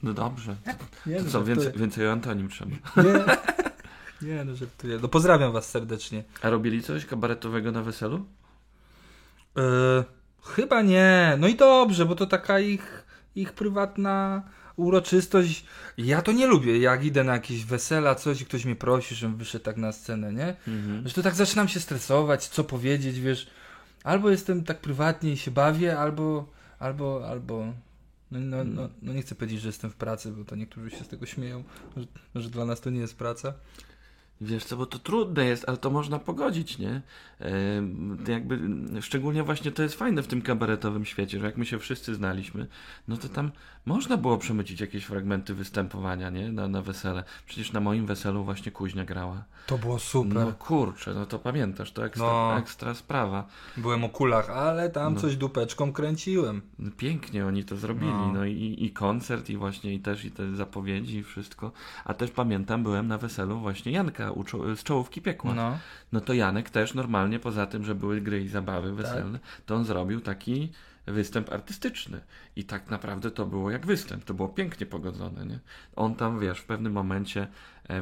No 0.02 0.12
dobrze. 0.14 0.56
Nie, 1.06 1.16
To 1.16 1.24
no, 1.24 1.30
co, 1.30 1.44
więcej, 1.44 1.72
więcej 1.76 2.06
o 2.08 2.12
Antonim 2.12 2.48
trzeba. 2.48 2.70
Nie, 4.22 4.28
nie 4.28 4.44
no 4.44 4.56
żartuję. 4.56 4.98
No 5.02 5.08
pozdrawiam 5.08 5.52
was 5.52 5.70
serdecznie. 5.70 6.24
A 6.42 6.50
robili 6.50 6.82
coś 6.82 7.06
kabaretowego 7.06 7.72
na 7.72 7.82
weselu? 7.82 8.26
E, 9.56 10.04
chyba 10.42 10.82
nie. 10.82 11.36
No 11.38 11.48
i 11.48 11.54
dobrze, 11.54 12.06
bo 12.06 12.14
to 12.14 12.26
taka 12.26 12.60
ich, 12.60 13.06
ich 13.34 13.52
prywatna 13.52 14.42
uroczystość. 14.76 15.64
Ja 15.98 16.22
to 16.22 16.32
nie 16.32 16.46
lubię, 16.46 16.78
jak 16.78 17.04
idę 17.04 17.24
na 17.24 17.32
jakieś 17.32 17.64
wesela, 17.64 18.14
coś 18.14 18.40
i 18.40 18.46
ktoś 18.46 18.64
mnie 18.64 18.76
prosi, 18.76 19.14
żebym 19.14 19.36
wyszedł 19.36 19.64
tak 19.64 19.76
na 19.76 19.92
scenę, 19.92 20.32
nie? 20.32 20.56
Mhm. 20.68 21.08
Że 21.08 21.14
to 21.14 21.22
tak 21.22 21.34
zaczynam 21.34 21.68
się 21.68 21.80
stresować, 21.80 22.48
co 22.48 22.64
powiedzieć, 22.64 23.20
wiesz. 23.20 23.46
Albo 24.04 24.30
jestem 24.30 24.64
tak 24.64 24.80
prywatnie 24.80 25.32
i 25.32 25.36
się 25.36 25.50
bawię, 25.50 25.98
albo, 25.98 26.48
albo, 26.78 27.28
albo... 27.28 27.72
No, 28.30 28.38
no, 28.40 28.64
no, 28.64 28.88
no 29.02 29.12
nie 29.12 29.22
chcę 29.22 29.34
powiedzieć, 29.34 29.60
że 29.60 29.68
jestem 29.68 29.90
w 29.90 29.94
pracy, 29.94 30.32
bo 30.32 30.44
to 30.44 30.56
niektórzy 30.56 30.90
się 30.90 31.04
z 31.04 31.08
tego 31.08 31.26
śmieją, 31.26 31.64
że, 31.96 32.06
że 32.34 32.50
dla 32.50 32.64
nas 32.64 32.80
to 32.80 32.90
nie 32.90 33.00
jest 33.00 33.16
praca. 33.16 33.54
Wiesz 34.40 34.64
co, 34.64 34.76
bo 34.76 34.86
to 34.86 34.98
trudne 34.98 35.44
jest, 35.44 35.68
ale 35.68 35.76
to 35.76 35.90
można 35.90 36.18
pogodzić, 36.18 36.78
nie? 36.78 37.02
Jakby, 38.28 38.60
szczególnie 39.02 39.42
właśnie 39.42 39.72
to 39.72 39.82
jest 39.82 39.94
fajne 39.94 40.22
w 40.22 40.26
tym 40.26 40.42
kabaretowym 40.42 41.04
świecie, 41.04 41.40
że 41.40 41.46
jak 41.46 41.56
my 41.56 41.66
się 41.66 41.78
wszyscy 41.78 42.14
znaliśmy, 42.14 42.66
no 43.08 43.16
to 43.16 43.28
tam 43.28 43.50
można 43.86 44.16
było 44.16 44.38
przemycić 44.38 44.80
jakieś 44.80 45.04
fragmenty 45.04 45.54
występowania, 45.54 46.30
nie? 46.30 46.52
Na, 46.52 46.68
na 46.68 46.82
wesele. 46.82 47.24
Przecież 47.46 47.72
na 47.72 47.80
moim 47.80 48.06
weselu 48.06 48.44
właśnie 48.44 48.72
Kuźnia 48.72 49.04
grała. 49.04 49.44
To 49.66 49.78
było 49.78 49.98
super. 49.98 50.34
No 50.34 50.52
kurczę, 50.52 51.14
no 51.14 51.26
to 51.26 51.38
pamiętasz, 51.38 51.92
to 51.92 52.06
ekstra, 52.06 52.26
No. 52.26 52.58
ekstra 52.58 52.94
sprawa. 52.94 53.46
Byłem 53.76 54.04
o 54.04 54.08
kulach, 54.08 54.50
ale 54.50 54.90
tam 54.90 55.14
No. 55.14 55.20
coś 55.20 55.36
dupeczką 55.36 55.92
kręciłem. 55.92 56.62
No, 56.78 56.90
Pięknie 56.96 57.46
oni 57.46 57.64
to 57.64 57.76
zrobili, 57.76 58.10
No. 58.12 58.32
no, 58.32 58.44
i, 58.44 58.76
i 58.78 58.90
koncert, 58.90 59.50
i 59.50 59.56
właśnie 59.56 59.94
i 59.94 60.00
też 60.00 60.24
i 60.24 60.30
te 60.30 60.54
zapowiedzi, 60.54 61.16
i 61.16 61.22
wszystko. 61.22 61.72
A 62.04 62.14
też 62.14 62.30
pamiętam, 62.30 62.82
byłem 62.82 63.08
na 63.08 63.18
weselu 63.18 63.58
właśnie 63.60 63.92
Janka 63.92 64.25
z 64.76 64.82
czołówki 64.82 65.22
piekła. 65.22 65.54
No. 65.54 65.78
No 66.12 66.20
to 66.20 66.34
Janek 66.34 66.70
też 66.70 66.94
normalnie, 66.94 67.38
poza 67.38 67.66
tym, 67.66 67.84
że 67.84 67.94
były 67.94 68.20
gry 68.20 68.42
i 68.42 68.48
zabawy 68.48 68.92
weselne, 68.92 69.38
to 69.66 69.74
on 69.74 69.84
zrobił 69.84 70.20
taki 70.20 70.72
występ 71.06 71.52
artystyczny. 71.52 72.20
I 72.56 72.64
tak 72.64 72.90
naprawdę 72.90 73.30
to 73.30 73.46
było 73.46 73.70
jak 73.70 73.86
występ, 73.86 74.24
to 74.24 74.34
było 74.34 74.48
pięknie 74.48 74.86
pogodzone, 74.86 75.46
nie? 75.46 75.58
On 75.96 76.14
tam, 76.14 76.40
wiesz, 76.40 76.58
w 76.58 76.64
pewnym 76.64 76.92
momencie 76.92 77.46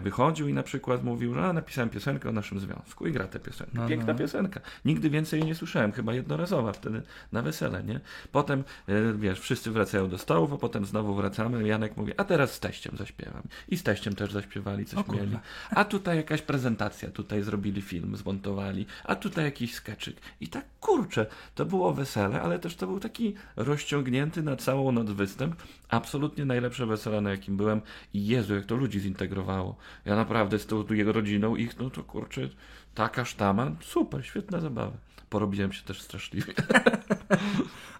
wychodził 0.03 0.49
i 0.49 0.53
na 0.53 0.63
przykład 0.63 1.05
mówił, 1.05 1.35
że 1.35 1.53
napisałem 1.53 1.91
piosenkę 1.91 2.29
o 2.29 2.33
naszym 2.33 2.61
związku 2.61 3.07
i 3.07 3.13
gra 3.13 3.27
tę 3.27 3.41
piosenkę. 3.41 3.73
No, 3.75 3.89
Piękna 3.89 4.13
no. 4.13 4.19
piosenka. 4.19 4.61
Nigdy 4.85 5.11
więcej 5.11 5.41
jej 5.41 5.47
nie 5.47 5.55
słyszałem, 5.55 5.93
chyba 5.93 6.15
jednorazowa 6.15 6.73
wtedy 6.73 7.03
na 7.33 7.43
wesele, 7.43 7.85
nie? 7.85 8.01
Potem, 8.33 8.65
e, 8.89 9.13
wiesz, 9.13 9.41
wszyscy 9.41 9.71
wracają 9.71 10.09
do 10.09 10.19
stołów, 10.19 10.53
a 10.53 10.57
potem 10.59 10.87
znowu 10.87 11.15
wracamy. 11.15 11.69
Janek 11.69 11.97
mówi, 11.97 12.13
a 12.17 12.25
teraz 12.25 12.53
z 12.53 12.61
teściem 12.61 12.97
zaśpiewam. 12.97 13.43
I 13.69 13.77
z 13.77 13.83
teściem 13.83 14.15
też 14.15 14.33
zaśpiewali, 14.33 14.85
coś 14.85 15.09
mieli. 15.09 15.39
A 15.71 15.85
tutaj 15.85 16.17
jakaś 16.17 16.43
prezentacja, 16.43 17.11
tutaj 17.11 17.43
zrobili 17.43 17.83
film, 17.83 18.17
zmontowali, 18.17 18.87
a 19.05 19.15
tutaj 19.15 19.45
jakiś 19.45 19.75
skeczyk. 19.75 20.17
I 20.41 20.49
tak 20.49 20.65
kurczę, 20.81 21.27
to 21.55 21.65
było 21.65 21.95
wesele, 21.95 22.43
ale 22.43 22.59
też 22.59 22.77
to 22.77 22.87
był 22.87 23.01
taki 23.01 23.35
rozciągnięty 23.57 24.43
na 24.43 24.57
całą 24.57 24.93
noc 24.93 25.11
występ. 25.11 25.63
Absolutnie 25.89 26.45
najlepsze 26.45 26.87
wesele, 26.87 27.21
na 27.21 27.31
jakim 27.31 27.57
byłem. 27.57 27.81
I 28.15 28.27
Jezu, 28.27 28.55
jak 28.55 28.67
to 28.67 28.77
ludzi 28.77 29.01
zintegrowało. 29.01 29.74
Ja 30.05 30.17
naprawdę 30.17 30.59
z 30.59 30.67
tą 30.67 30.85
jego 30.91 31.13
rodziną, 31.13 31.57
ich, 31.57 31.79
no 31.79 31.91
to 31.91 32.03
kurczę, 32.05 32.49
taka 32.95 33.25
sztama, 33.25 33.71
super, 33.81 34.27
świetna 34.27 34.61
zabawa. 34.61 34.97
Porobiłem 35.31 35.73
się 35.73 35.83
też 35.83 36.03
straszliwie. 36.03 36.53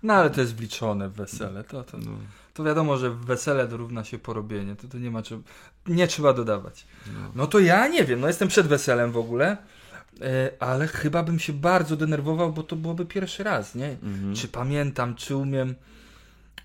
No 0.03 0.15
ale 0.15 0.31
to 0.31 0.41
jest 0.41 0.57
wliczone 0.57 1.09
w 1.09 1.13
wesele. 1.13 1.65
To, 1.65 1.85
to, 1.85 1.99
No, 1.99 2.11
to 2.55 2.65
wiadomo, 2.65 2.97
że 2.97 3.11
wesele 3.11 3.69
dorówna 3.69 4.05
się 4.05 4.19
porobienie. 4.19 4.77
To, 4.77 4.89
to 4.89 4.99
nie 4.99 5.11
ma 5.11 5.23
czym, 5.23 5.43
nie 5.87 6.07
trzeba 6.07 6.33
dodawać. 6.33 6.87
no. 7.15 7.31
No 7.35 7.47
to 7.47 7.59
ja 7.59 7.89
nie 7.89 8.05
wiem, 8.05 8.21
no 8.21 8.27
jestem 8.27 8.49
przed 8.49 8.67
weselem 8.67 9.13
w 9.13 9.17
ogóle, 9.17 9.57
e, 10.21 10.51
ale 10.61 10.87
chyba 10.87 11.23
bym 11.23 11.39
się 11.39 11.53
bardzo 11.53 11.97
denerwował, 11.97 12.53
bo 12.53 12.63
to 12.63 12.77
byłoby 12.77 13.07
pierwszy 13.07 13.45
raz, 13.45 13.75
nie? 13.75 13.89
Mhm. 14.03 14.35
Czy 14.35 14.49
pamiętam, 14.49 15.15
czy 15.15 15.37
umiem. 15.37 15.75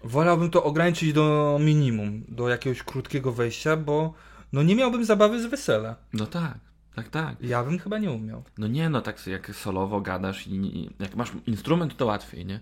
Wolałbym 0.04 0.50
to 0.52 0.64
ograniczyć 0.64 1.14
do 1.14 1.58
minimum, 1.62 2.24
do 2.28 2.50
jakiegoś 2.50 2.84
krótkiego 2.84 3.32
wejścia, 3.32 3.78
bo 3.78 4.14
no 4.54 4.64
nie 4.64 4.76
miałbym 4.76 5.06
zabawy 5.06 5.42
z 5.42 5.46
wesela. 5.46 5.96
no 6.14 6.26
tak, 6.26 6.58
tak, 6.96 7.10
tak. 7.10 7.36
Ja 7.42 7.64
bym 7.64 7.80
chyba 7.80 7.98
nie 7.98 8.12
umiał. 8.12 8.44
No 8.58 8.68
nie, 8.68 8.90
no 8.90 9.02
tak 9.02 9.28
jak 9.28 9.56
solowo 9.56 10.02
gadasz 10.02 10.48
i, 10.48 10.54
i 10.56 10.90
jak 11.00 11.16
masz 11.16 11.32
instrument, 11.48 11.98
to 11.98 12.06
łatwiej, 12.06 12.46
nie? 12.46 12.60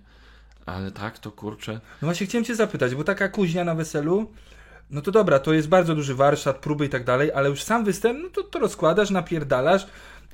Ale 0.65 0.91
tak, 0.91 1.19
to 1.19 1.31
kurczę. 1.31 1.73
No 1.73 2.05
właśnie 2.05 2.27
chciałem 2.27 2.45
cię 2.45 2.55
zapytać, 2.55 2.95
bo 2.95 3.03
taka 3.03 3.29
kuźnia 3.29 3.63
na 3.63 3.75
weselu, 3.75 4.31
no 4.89 5.01
to 5.01 5.11
dobra, 5.11 5.39
to 5.39 5.53
jest 5.53 5.67
bardzo 5.69 5.95
duży 5.95 6.15
warsztat, 6.15 6.57
próby 6.57 6.85
i 6.85 6.89
tak 6.89 7.03
dalej, 7.03 7.31
ale 7.31 7.49
już 7.49 7.63
sam 7.63 7.85
występ, 7.85 8.19
no 8.23 8.29
to, 8.29 8.43
to 8.43 8.59
rozkładasz, 8.59 9.09
napierdalasz 9.09 9.87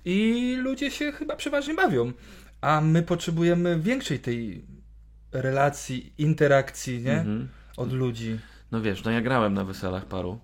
i 0.06 0.56
ludzie 0.60 0.92
się 0.92 1.12
chyba 1.12 1.36
przeważnie 1.36 1.74
bawią. 1.74 2.12
A 2.62 2.82
my 2.82 3.04
potrzebujemy 3.04 3.80
większej 3.80 4.20
tej 4.20 4.66
relacji, 5.32 6.14
interakcji, 6.18 7.02
nie? 7.02 7.18
Mhm. 7.18 7.50
Od 7.78 7.94
ludzi. 7.94 8.40
No 8.72 8.82
wiesz, 8.82 9.04
no 9.04 9.12
ja 9.12 9.22
grałem 9.22 9.54
na 9.54 9.64
weselach 9.64 10.06
paru. 10.06 10.40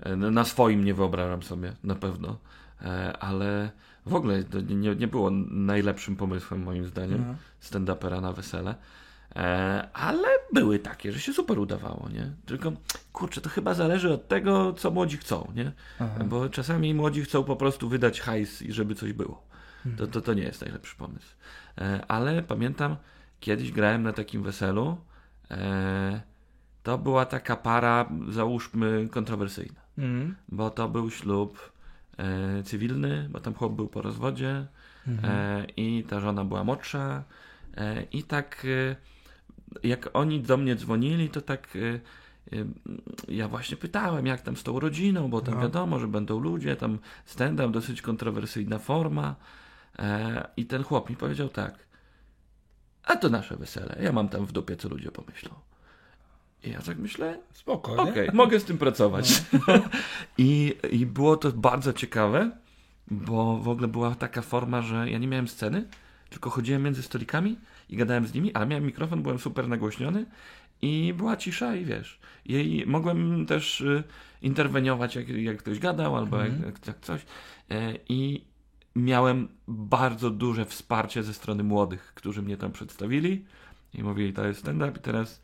E, 0.00 0.16
Na 0.16 0.44
swoim 0.44 0.84
nie 0.84 0.94
wyobrażam 0.94 1.42
sobie, 1.42 1.72
na 1.84 1.94
pewno. 1.94 2.38
E, 2.82 3.16
Ale 3.16 3.70
w 4.06 4.14
ogóle 4.14 4.44
to 4.44 4.60
nie, 4.60 4.94
nie 4.94 5.08
było 5.08 5.30
najlepszym 5.50 6.16
pomysłem, 6.16 6.62
moim 6.62 6.86
zdaniem, 6.86 7.24
No. 7.28 7.34
stand-upera 7.60 8.20
na 8.22 8.32
wesele. 8.32 8.74
E, 9.36 9.88
Ale 9.92 10.28
były 10.52 10.78
takie, 10.78 11.12
że 11.12 11.20
się 11.20 11.32
super 11.32 11.58
udawało, 11.58 12.08
nie? 12.12 12.30
Tylko, 12.46 12.72
kurczę, 13.12 13.40
to 13.40 13.48
chyba 13.50 13.74
zależy 13.74 14.12
od 14.12 14.28
tego, 14.28 14.72
co 14.72 14.90
młodzi 14.90 15.16
chcą, 15.16 15.52
nie? 15.54 15.72
Aha. 16.00 16.24
Bo 16.24 16.48
czasami 16.48 16.94
młodzi 16.94 17.22
chcą 17.22 17.44
po 17.44 17.56
prostu 17.56 17.88
wydać 17.88 18.20
hajs 18.20 18.62
i 18.62 18.72
żeby 18.72 18.94
coś 18.94 19.12
było. 19.12 19.48
To, 19.96 20.06
to, 20.06 20.20
to 20.20 20.34
nie 20.34 20.42
jest 20.42 20.60
najlepszy 20.60 20.96
pomysł. 20.96 21.34
Ale 22.08 22.42
pamiętam, 22.42 22.96
kiedyś 23.40 23.72
grałem 23.72 24.02
na 24.02 24.12
takim 24.12 24.42
weselu. 24.42 24.96
To 26.82 26.98
była 26.98 27.24
taka 27.26 27.56
para, 27.56 28.08
załóżmy, 28.28 29.08
kontrowersyjna. 29.10 29.80
Mhm. 29.98 30.34
Bo 30.48 30.70
to 30.70 30.88
był 30.88 31.10
ślub 31.10 31.72
e, 32.18 32.62
cywilny, 32.62 33.28
bo 33.30 33.40
tam 33.40 33.54
chłop 33.54 33.72
był 33.72 33.88
po 33.88 34.02
rozwodzie 34.02 34.66
Mhm. 35.08 35.32
e, 35.34 35.64
i 35.76 36.04
ta 36.08 36.20
żona 36.20 36.44
była 36.44 36.64
młodsza. 36.64 37.24
E, 37.76 38.02
I 38.02 38.22
tak 38.22 38.66
e, 38.66 38.96
jak 39.88 40.10
oni 40.12 40.40
do 40.40 40.56
mnie 40.56 40.76
dzwonili, 40.76 41.28
to 41.30 41.40
tak 41.40 41.76
e, 41.76 41.80
e, 42.58 42.64
ja 43.28 43.48
właśnie 43.48 43.76
pytałem, 43.76 44.26
jak 44.26 44.42
tam 44.42 44.56
z 44.56 44.62
tą 44.62 44.80
rodziną, 44.80 45.30
bo 45.30 45.40
tam 45.40 45.54
No. 45.54 45.60
wiadomo, 45.60 45.98
że 45.98 46.08
będą 46.08 46.40
ludzie, 46.40 46.76
tam 46.76 46.98
stand-up, 47.24 47.72
dosyć 47.72 48.02
kontrowersyjna 48.02 48.78
forma. 48.78 49.34
I 50.56 50.66
ten 50.66 50.82
chłop 50.84 51.10
mi 51.10 51.16
powiedział 51.16 51.48
tak, 51.48 51.74
a 53.04 53.16
to 53.16 53.28
nasze 53.28 53.56
wesele, 53.56 53.96
ja 54.02 54.12
mam 54.12 54.28
tam 54.28 54.46
w 54.46 54.52
dupie, 54.52 54.76
co 54.76 54.88
ludzie 54.88 55.10
pomyślą. 55.10 55.50
I 56.64 56.70
ja 56.70 56.82
tak 56.82 56.98
myślę, 56.98 57.38
Spoko? 57.52 57.96
Okej, 57.96 58.28
mogę 58.32 58.60
z 58.60 58.64
tym 58.64 58.78
pracować. 58.78 59.42
I, 60.38 60.74
I 60.90 61.06
było 61.06 61.36
to 61.36 61.52
bardzo 61.52 61.92
ciekawe, 61.92 62.50
bo 63.10 63.58
w 63.58 63.68
ogóle 63.68 63.88
była 63.88 64.14
taka 64.14 64.42
forma, 64.42 64.82
że 64.82 65.10
ja 65.10 65.18
nie 65.18 65.26
miałem 65.28 65.48
sceny, 65.48 65.88
tylko 66.30 66.50
chodziłem 66.50 66.82
między 66.82 67.02
stolikami 67.02 67.56
i 67.88 67.96
gadałem 67.96 68.26
z 68.26 68.34
nimi, 68.34 68.54
ale 68.54 68.66
miałem 68.66 68.86
mikrofon, 68.86 69.22
byłem 69.22 69.38
super 69.38 69.68
nagłośniony 69.68 70.26
i 70.82 71.14
była 71.16 71.36
cisza 71.36 71.76
i 71.76 71.84
wiesz. 71.84 72.20
I 72.46 72.84
mogłem 72.86 73.46
też 73.46 73.80
y, 73.80 74.02
interweniować, 74.42 75.16
jak, 75.16 75.28
jak 75.28 75.56
ktoś 75.58 75.78
gadał 75.78 76.16
albo 76.16 76.44
Mhm. 76.44 76.64
jak, 76.66 76.86
jak 76.86 77.00
coś. 77.00 77.20
E, 77.70 77.94
I 78.08 78.44
miałem 78.96 79.48
bardzo 79.68 80.30
duże 80.30 80.64
wsparcie 80.64 81.22
ze 81.22 81.34
strony 81.34 81.62
młodych, 81.62 82.12
którzy 82.14 82.42
mnie 82.42 82.56
tam 82.56 82.72
przedstawili 82.72 83.44
i 83.94 84.02
mówili, 84.02 84.32
to 84.32 84.46
jest 84.46 84.60
stand-up 84.60 84.98
i 84.98 85.02
teraz 85.02 85.42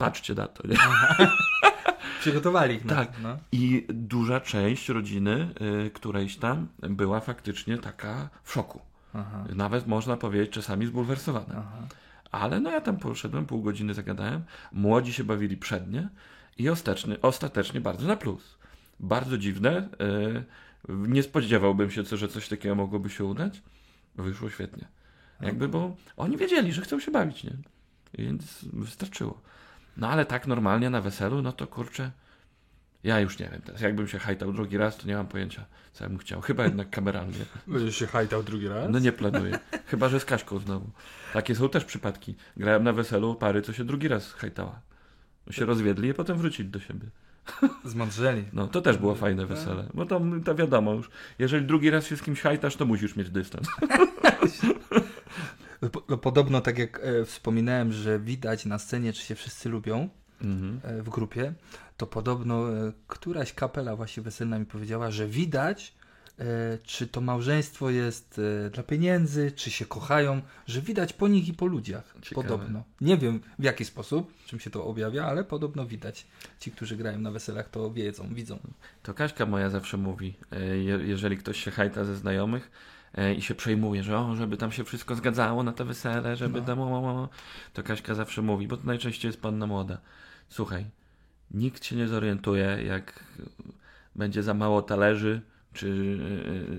patrzcie 0.00 0.34
na 0.34 0.46
to. 0.48 0.68
Nie? 0.68 0.76
Przygotowali 2.20 2.74
ich 2.74 2.86
Tak. 2.86 3.12
no. 3.22 3.36
I 3.52 3.86
duża 3.88 4.40
część 4.40 4.88
rodziny, 4.88 5.48
y, 5.86 5.90
którejś 5.90 6.36
tam, 6.36 6.68
była 6.78 7.20
faktycznie 7.20 7.78
taka 7.78 8.28
w 8.42 8.52
szoku. 8.52 8.80
Aha. 9.14 9.44
Nawet 9.54 9.86
można 9.86 10.16
powiedzieć 10.16 10.50
czasami 10.50 10.86
zbulwersowana. 10.86 11.54
Aha. 11.58 11.86
Ale 12.32 12.60
no 12.60 12.70
ja 12.70 12.80
tam 12.80 12.96
poszedłem, 12.96 13.46
pół 13.46 13.62
godziny 13.62 13.94
zagadałem, 13.94 14.42
młodzi 14.72 15.12
się 15.12 15.24
bawili 15.24 15.56
przednie 15.56 16.08
i 16.58 16.68
ostatecznie, 16.68 17.16
ostatecznie 17.22 17.80
bardzo 17.80 18.06
na 18.06 18.16
plus. 18.16 18.58
Bardzo 19.00 19.38
dziwne. 19.38 19.88
y, 20.02 20.44
nie 20.88 21.22
spodziewałbym 21.22 21.90
się, 21.90 22.04
co- 22.04 22.16
że 22.16 22.28
coś 22.28 22.48
takiego 22.48 22.74
mogłoby 22.74 23.10
się 23.10 23.24
udać. 23.24 23.62
Wyszło 24.16 24.50
świetnie. 24.50 24.88
Jakby, 25.40 25.68
bo 25.68 25.96
oni 26.16 26.36
wiedzieli, 26.36 26.72
że 26.72 26.82
chcą 26.82 27.00
się 27.00 27.10
bawić, 27.10 27.44
nie? 27.44 27.52
Więc 28.18 28.58
wystarczyło. 28.72 29.40
No 30.00 30.08
ale 30.08 30.26
tak 30.26 30.46
normalnie 30.46 30.90
na 30.90 31.00
weselu, 31.00 31.42
no 31.42 31.52
to 31.52 31.66
kurczę, 31.66 32.10
ja 33.04 33.20
już 33.20 33.38
nie 33.38 33.48
wiem 33.48 33.62
teraz. 33.62 33.80
Jakbym 33.80 34.08
się 34.08 34.18
hajtał 34.18 34.52
drugi 34.52 34.76
raz, 34.76 34.96
to 34.96 35.06
nie 35.06 35.14
mam 35.14 35.26
pojęcia, 35.26 35.64
co 35.92 36.04
ja 36.04 36.10
bym 36.10 36.18
chciał. 36.18 36.40
Chyba 36.40 36.64
jednak 36.64 36.90
kameralnie. 36.90 37.44
Będziesz 37.66 37.96
się 37.96 38.06
hajtał 38.06 38.42
drugi 38.42 38.68
raz? 38.68 38.86
No 38.90 38.98
nie 38.98 39.12
planuję. 39.12 39.58
Chyba, 39.86 40.08
że 40.08 40.20
z 40.20 40.24
Kaśką 40.24 40.58
znowu. 40.58 40.90
Takie 41.32 41.54
są 41.54 41.68
też 41.68 41.84
przypadki. 41.84 42.34
Grałem 42.56 42.84
na 42.84 42.92
weselu 42.92 43.34
pary, 43.34 43.62
co 43.62 43.72
się 43.72 43.84
drugi 43.84 44.08
raz 44.08 44.32
hajtała. 44.32 44.80
Się 45.50 45.64
rozwiedli 45.64 46.08
i 46.08 46.14
potem 46.14 46.38
wrócili 46.38 46.68
do 46.68 46.80
siebie. 46.80 47.06
Zmądrzeli. 47.84 48.44
No, 48.52 48.68
to 48.68 48.80
też 48.80 48.96
było 48.96 49.14
fajne 49.14 49.46
wesele. 49.46 49.86
Bo 49.94 50.06
to, 50.06 50.20
to 50.44 50.54
wiadomo 50.54 50.92
już, 50.92 51.10
jeżeli 51.38 51.66
drugi 51.66 51.90
raz 51.90 52.06
się 52.06 52.16
z 52.16 52.22
kimś 52.22 52.40
hajtasz, 52.40 52.76
to 52.76 52.86
musisz 52.86 53.16
mieć 53.16 53.30
dystans. 53.30 53.68
Po- 55.92 56.02
no, 56.08 56.18
Podobno, 56.18 56.60
tak 56.60 56.78
jak 56.78 57.00
e, 57.02 57.24
wspominałem, 57.24 57.92
że 57.92 58.18
widać 58.20 58.66
na 58.66 58.78
scenie, 58.78 59.12
czy 59.12 59.22
się 59.22 59.34
wszyscy 59.34 59.68
lubią, 59.68 60.08
Mhm. 60.42 60.80
e, 60.84 61.02
w 61.02 61.08
grupie, 61.08 61.52
to 61.96 62.06
podobno 62.06 62.72
e, 62.72 62.92
któraś 63.06 63.52
kapela 63.52 63.96
właśnie 63.96 64.22
weselna 64.22 64.58
mi 64.58 64.66
powiedziała, 64.66 65.10
że 65.10 65.26
widać, 65.28 66.00
czy 66.82 67.06
to 67.06 67.20
małżeństwo 67.20 67.90
jest 67.90 68.40
dla 68.72 68.82
pieniędzy, 68.82 69.52
czy 69.52 69.70
się 69.70 69.84
kochają, 69.86 70.40
że 70.66 70.80
widać 70.82 71.12
po 71.12 71.28
nich 71.28 71.48
i 71.48 71.54
po 71.54 71.66
ludziach. 71.66 72.14
Ciekawe. 72.22 72.48
Podobno. 72.48 72.84
Nie 73.00 73.16
wiem 73.16 73.40
w 73.58 73.62
jaki 73.64 73.84
sposób, 73.84 74.32
czym 74.46 74.60
się 74.60 74.70
to 74.70 74.84
objawia, 74.86 75.24
ale 75.26 75.44
podobno 75.44 75.86
widać. 75.86 76.26
Ci, 76.60 76.70
którzy 76.70 76.96
grają 76.96 77.18
na 77.18 77.30
weselach, 77.30 77.68
to 77.68 77.90
wiedzą, 77.92 78.34
widzą. 78.34 78.58
To 79.02 79.14
Kaśka 79.14 79.46
moja 79.46 79.70
zawsze 79.70 79.96
mówi, 79.96 80.34
je- 80.72 81.06
jeżeli 81.06 81.36
ktoś 81.36 81.64
się 81.64 81.70
hajta 81.70 82.04
ze 82.04 82.16
znajomych 82.16 82.70
i 83.36 83.42
się 83.42 83.54
przejmuje, 83.54 84.02
że 84.02 84.18
o, 84.18 84.36
żeby 84.36 84.56
tam 84.56 84.72
się 84.72 84.84
wszystko 84.84 85.14
zgadzało 85.14 85.62
na 85.62 85.72
te 85.72 85.84
wesele, 85.84 86.36
żeby 86.36 86.60
No. 86.60 86.66
tam, 86.66 86.80
o, 86.80 86.84
o, 86.84 87.08
o, 87.22 87.28
to 87.72 87.82
Kaśka 87.82 88.14
zawsze 88.14 88.42
mówi, 88.42 88.68
bo 88.68 88.76
to 88.76 88.86
najczęściej 88.86 89.28
jest 89.28 89.40
panna 89.42 89.66
młoda. 89.66 89.98
Słuchaj, 90.48 90.86
nikt 91.50 91.84
się 91.84 91.96
nie 91.96 92.08
zorientuje, 92.08 92.64
jak 92.86 93.24
będzie 94.16 94.42
za 94.42 94.54
mało 94.54 94.82
talerzy, 94.82 95.42
czy 95.72 95.86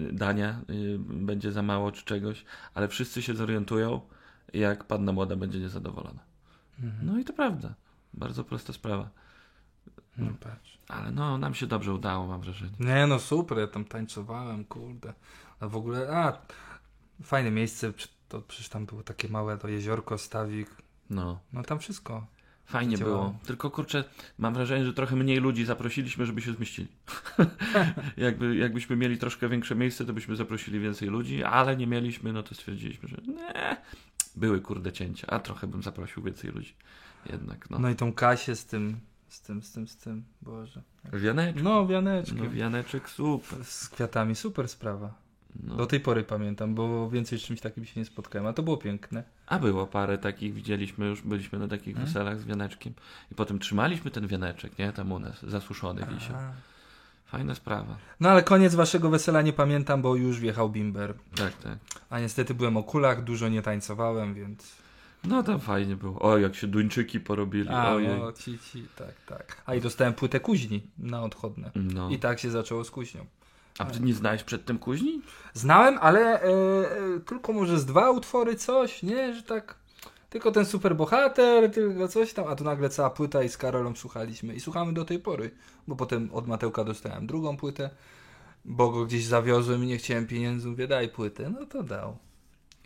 y, 0.10 0.14
dania 0.14 0.62
y, 0.70 0.98
będzie 1.00 1.52
za 1.52 1.62
mało, 1.62 1.92
czy 1.92 2.06
czegoś, 2.06 2.46
ale 2.74 2.88
wszyscy 2.88 3.22
się 3.22 3.34
zorientują, 3.36 4.02
jak 4.54 4.84
panna 4.84 5.12
młoda 5.12 5.36
będzie 5.36 5.60
niezadowolona. 5.60 6.20
Mhm. 6.84 7.06
No 7.08 7.20
i 7.20 7.24
to 7.26 7.34
prawda. 7.34 7.74
Bardzo 8.14 8.44
prosta 8.44 8.74
sprawa. 8.74 9.10
No 10.18 10.32
patrz. 10.40 10.78
Ale 10.88 11.12
no, 11.12 11.38
nam 11.38 11.54
się 11.54 11.68
dobrze 11.68 11.94
udało, 11.94 12.28
mam 12.28 12.42
wrażenie. 12.42 12.72
Nie 12.80 13.08
no 13.08 13.20
super, 13.20 13.58
ja 13.58 13.68
tam 13.68 13.86
tańcowałem, 13.86 14.66
kurde. 14.66 15.14
A 15.62 15.68
w 15.68 15.76
ogóle, 15.76 16.10
a 16.18 16.42
fajne 17.24 17.52
miejsce, 17.52 17.94
to 18.30 18.42
przecież 18.42 18.70
tam 18.70 18.86
było 18.86 19.04
takie 19.04 19.30
małe 19.30 19.58
to 19.58 19.68
jeziorko, 19.68 20.18
stawik, 20.18 20.70
No. 21.10 21.40
no 21.54 21.64
tam 21.64 21.80
wszystko. 21.80 22.28
Fajnie 22.66 22.98
było. 22.98 23.36
Tylko 23.46 23.72
kurczę, 23.72 24.04
mam 24.38 24.54
wrażenie, 24.54 24.86
że 24.86 24.94
trochę 24.94 25.16
mniej 25.16 25.38
ludzi 25.40 25.66
zaprosiliśmy, 25.66 26.26
żeby 26.26 26.42
się 26.42 26.54
zmieścili. 26.54 26.88
Jakby, 28.18 28.56
jakbyśmy 28.56 28.96
mieli 28.96 29.18
troszkę 29.18 29.50
większe 29.50 29.76
miejsce, 29.76 30.06
to 30.06 30.14
byśmy 30.14 30.36
zaprosili 30.36 30.80
więcej 30.80 31.10
ludzi, 31.10 31.44
ale 31.44 31.78
nie 31.78 31.88
mieliśmy, 31.88 32.34
no 32.34 32.44
to 32.44 32.56
stwierdziliśmy, 32.56 33.10
że 33.10 33.18
nie, 33.28 33.78
były 34.36 34.62
kurde 34.62 34.92
cięcia, 34.92 35.28
a 35.28 35.40
trochę 35.40 35.68
bym 35.68 35.84
zaprosił 35.84 36.24
więcej 36.24 36.52
ludzi. 36.52 36.76
Jednak, 37.32 37.70
no. 37.70 37.80
No 37.80 37.90
i 37.90 37.96
tą 37.96 38.14
Kasię 38.14 38.56
z 38.56 38.66
tym, 38.66 39.00
z 39.28 39.42
tym, 39.42 39.62
z 39.64 39.72
tym, 39.72 39.88
z 39.88 39.98
tym, 39.98 40.24
Boże. 40.42 40.82
Wianeczek, 41.14 41.64
No, 41.64 41.88
wianeczkiem. 41.88 42.38
no 42.38 42.50
wianeczek, 42.50 43.10
super. 43.10 43.66
Z 43.66 43.90
kwiatami, 43.90 44.36
super 44.36 44.68
sprawa. 44.68 45.14
No. 45.64 45.76
Do 45.76 45.86
tej 45.86 46.00
pory 46.00 46.24
pamiętam, 46.24 46.76
bo 46.76 47.10
więcej 47.10 47.40
z 47.40 47.42
czymś 47.42 47.62
takim 47.62 47.86
się 47.86 48.00
nie 48.00 48.06
spotkałem, 48.06 48.48
a 48.48 48.54
to 48.54 48.64
było 48.64 48.78
piękne. 48.78 49.24
A 49.48 49.60
było 49.60 49.88
parę 49.88 50.18
takich, 50.18 50.54
widzieliśmy, 50.54 51.06
już 51.06 51.22
byliśmy 51.22 51.60
na 51.60 51.68
takich 51.68 51.94
Hmm? 51.96 52.06
weselach 52.14 52.40
z 52.40 52.46
wianeczkiem 52.46 52.94
i 53.32 53.36
potem 53.36 53.60
trzymaliśmy 53.60 54.12
ten 54.12 54.28
wianeczek, 54.28 54.78
nie, 54.80 54.94
tam 54.94 55.12
u 55.12 55.20
nas, 55.20 55.44
zasuszony 55.44 56.06
wisiał. 56.14 56.36
Fajna 57.26 57.56
sprawa. 57.56 57.98
No 58.20 58.30
ale 58.30 58.44
koniec 58.44 58.76
waszego 58.76 59.10
wesela 59.10 59.42
nie 59.42 59.54
pamiętam, 59.54 60.02
bo 60.02 60.16
już 60.16 60.40
wjechał 60.40 60.70
bimber. 60.70 61.14
Tak, 61.36 61.54
tak. 61.58 61.78
A 62.10 62.20
niestety 62.20 62.54
byłem 62.54 62.78
o 62.78 62.84
kulach, 62.84 63.24
dużo 63.24 63.50
nie 63.50 63.62
tańcowałem, 63.62 64.34
więc... 64.34 64.76
No 65.24 65.44
tam 65.44 65.60
fajnie 65.60 65.96
było. 65.96 66.20
O, 66.20 66.38
jak 66.38 66.56
się 66.56 66.68
Duńczyki 66.68 67.20
porobili. 67.20 67.70
A, 67.70 67.92
Ojej. 67.94 68.20
no, 68.20 68.32
ci, 68.32 68.60
ci, 68.60 68.86
tak, 68.96 69.14
tak. 69.28 69.62
A 69.66 69.76
i 69.76 69.82
dostałem 69.82 70.14
płytę 70.14 70.40
kuźni 70.40 70.84
na 70.98 71.24
odchodne. 71.24 71.72
No. 71.76 72.10
I 72.10 72.20
tak 72.20 72.40
się 72.40 72.50
zaczęło 72.52 72.84
z 72.84 72.92
kuźnią. 72.92 73.26
A 73.80 73.86
ty 73.86 74.00
nie 74.00 74.14
znałeś 74.14 74.44
przedtem 74.44 74.80
kuźni? 74.80 75.22
Znałem, 75.54 75.98
ale 76.02 76.42
e, 76.42 76.46
e, 76.46 77.20
tylko 77.26 77.54
może 77.54 77.80
z 77.80 77.86
dwa 77.86 78.12
utwory 78.12 78.56
coś, 78.56 79.04
nie, 79.04 79.34
że 79.34 79.44
tak. 79.44 79.76
Tylko 80.30 80.52
ten 80.52 80.66
super 80.66 80.96
bohater, 80.96 81.72
tylko 81.72 82.08
coś 82.08 82.34
tam, 82.34 82.48
a 82.48 82.56
tu 82.56 82.64
nagle 82.64 82.90
cała 82.90 83.10
płyta 83.10 83.44
i 83.44 83.50
z 83.50 83.58
Karolem 83.58 83.96
słuchaliśmy. 83.96 84.56
I 84.56 84.60
słuchamy 84.60 84.94
do 84.94 85.06
tej 85.06 85.20
pory, 85.20 85.52
bo 85.88 85.96
potem 85.96 86.30
od 86.34 86.48
Matełka 86.48 86.84
dostałem 86.84 87.28
drugą 87.28 87.58
płytę, 87.58 87.90
bo 88.66 88.90
go 88.90 89.06
gdzieś 89.06 89.26
zawiozłem 89.26 89.84
i 89.84 89.88
nie 89.88 89.98
chciałem 89.98 90.28
pieniędzy, 90.28 90.68
mówię 90.68 90.88
daj 90.88 91.10
płytę, 91.10 91.50
no 91.50 91.66
to 91.66 91.84
dał. 91.84 92.18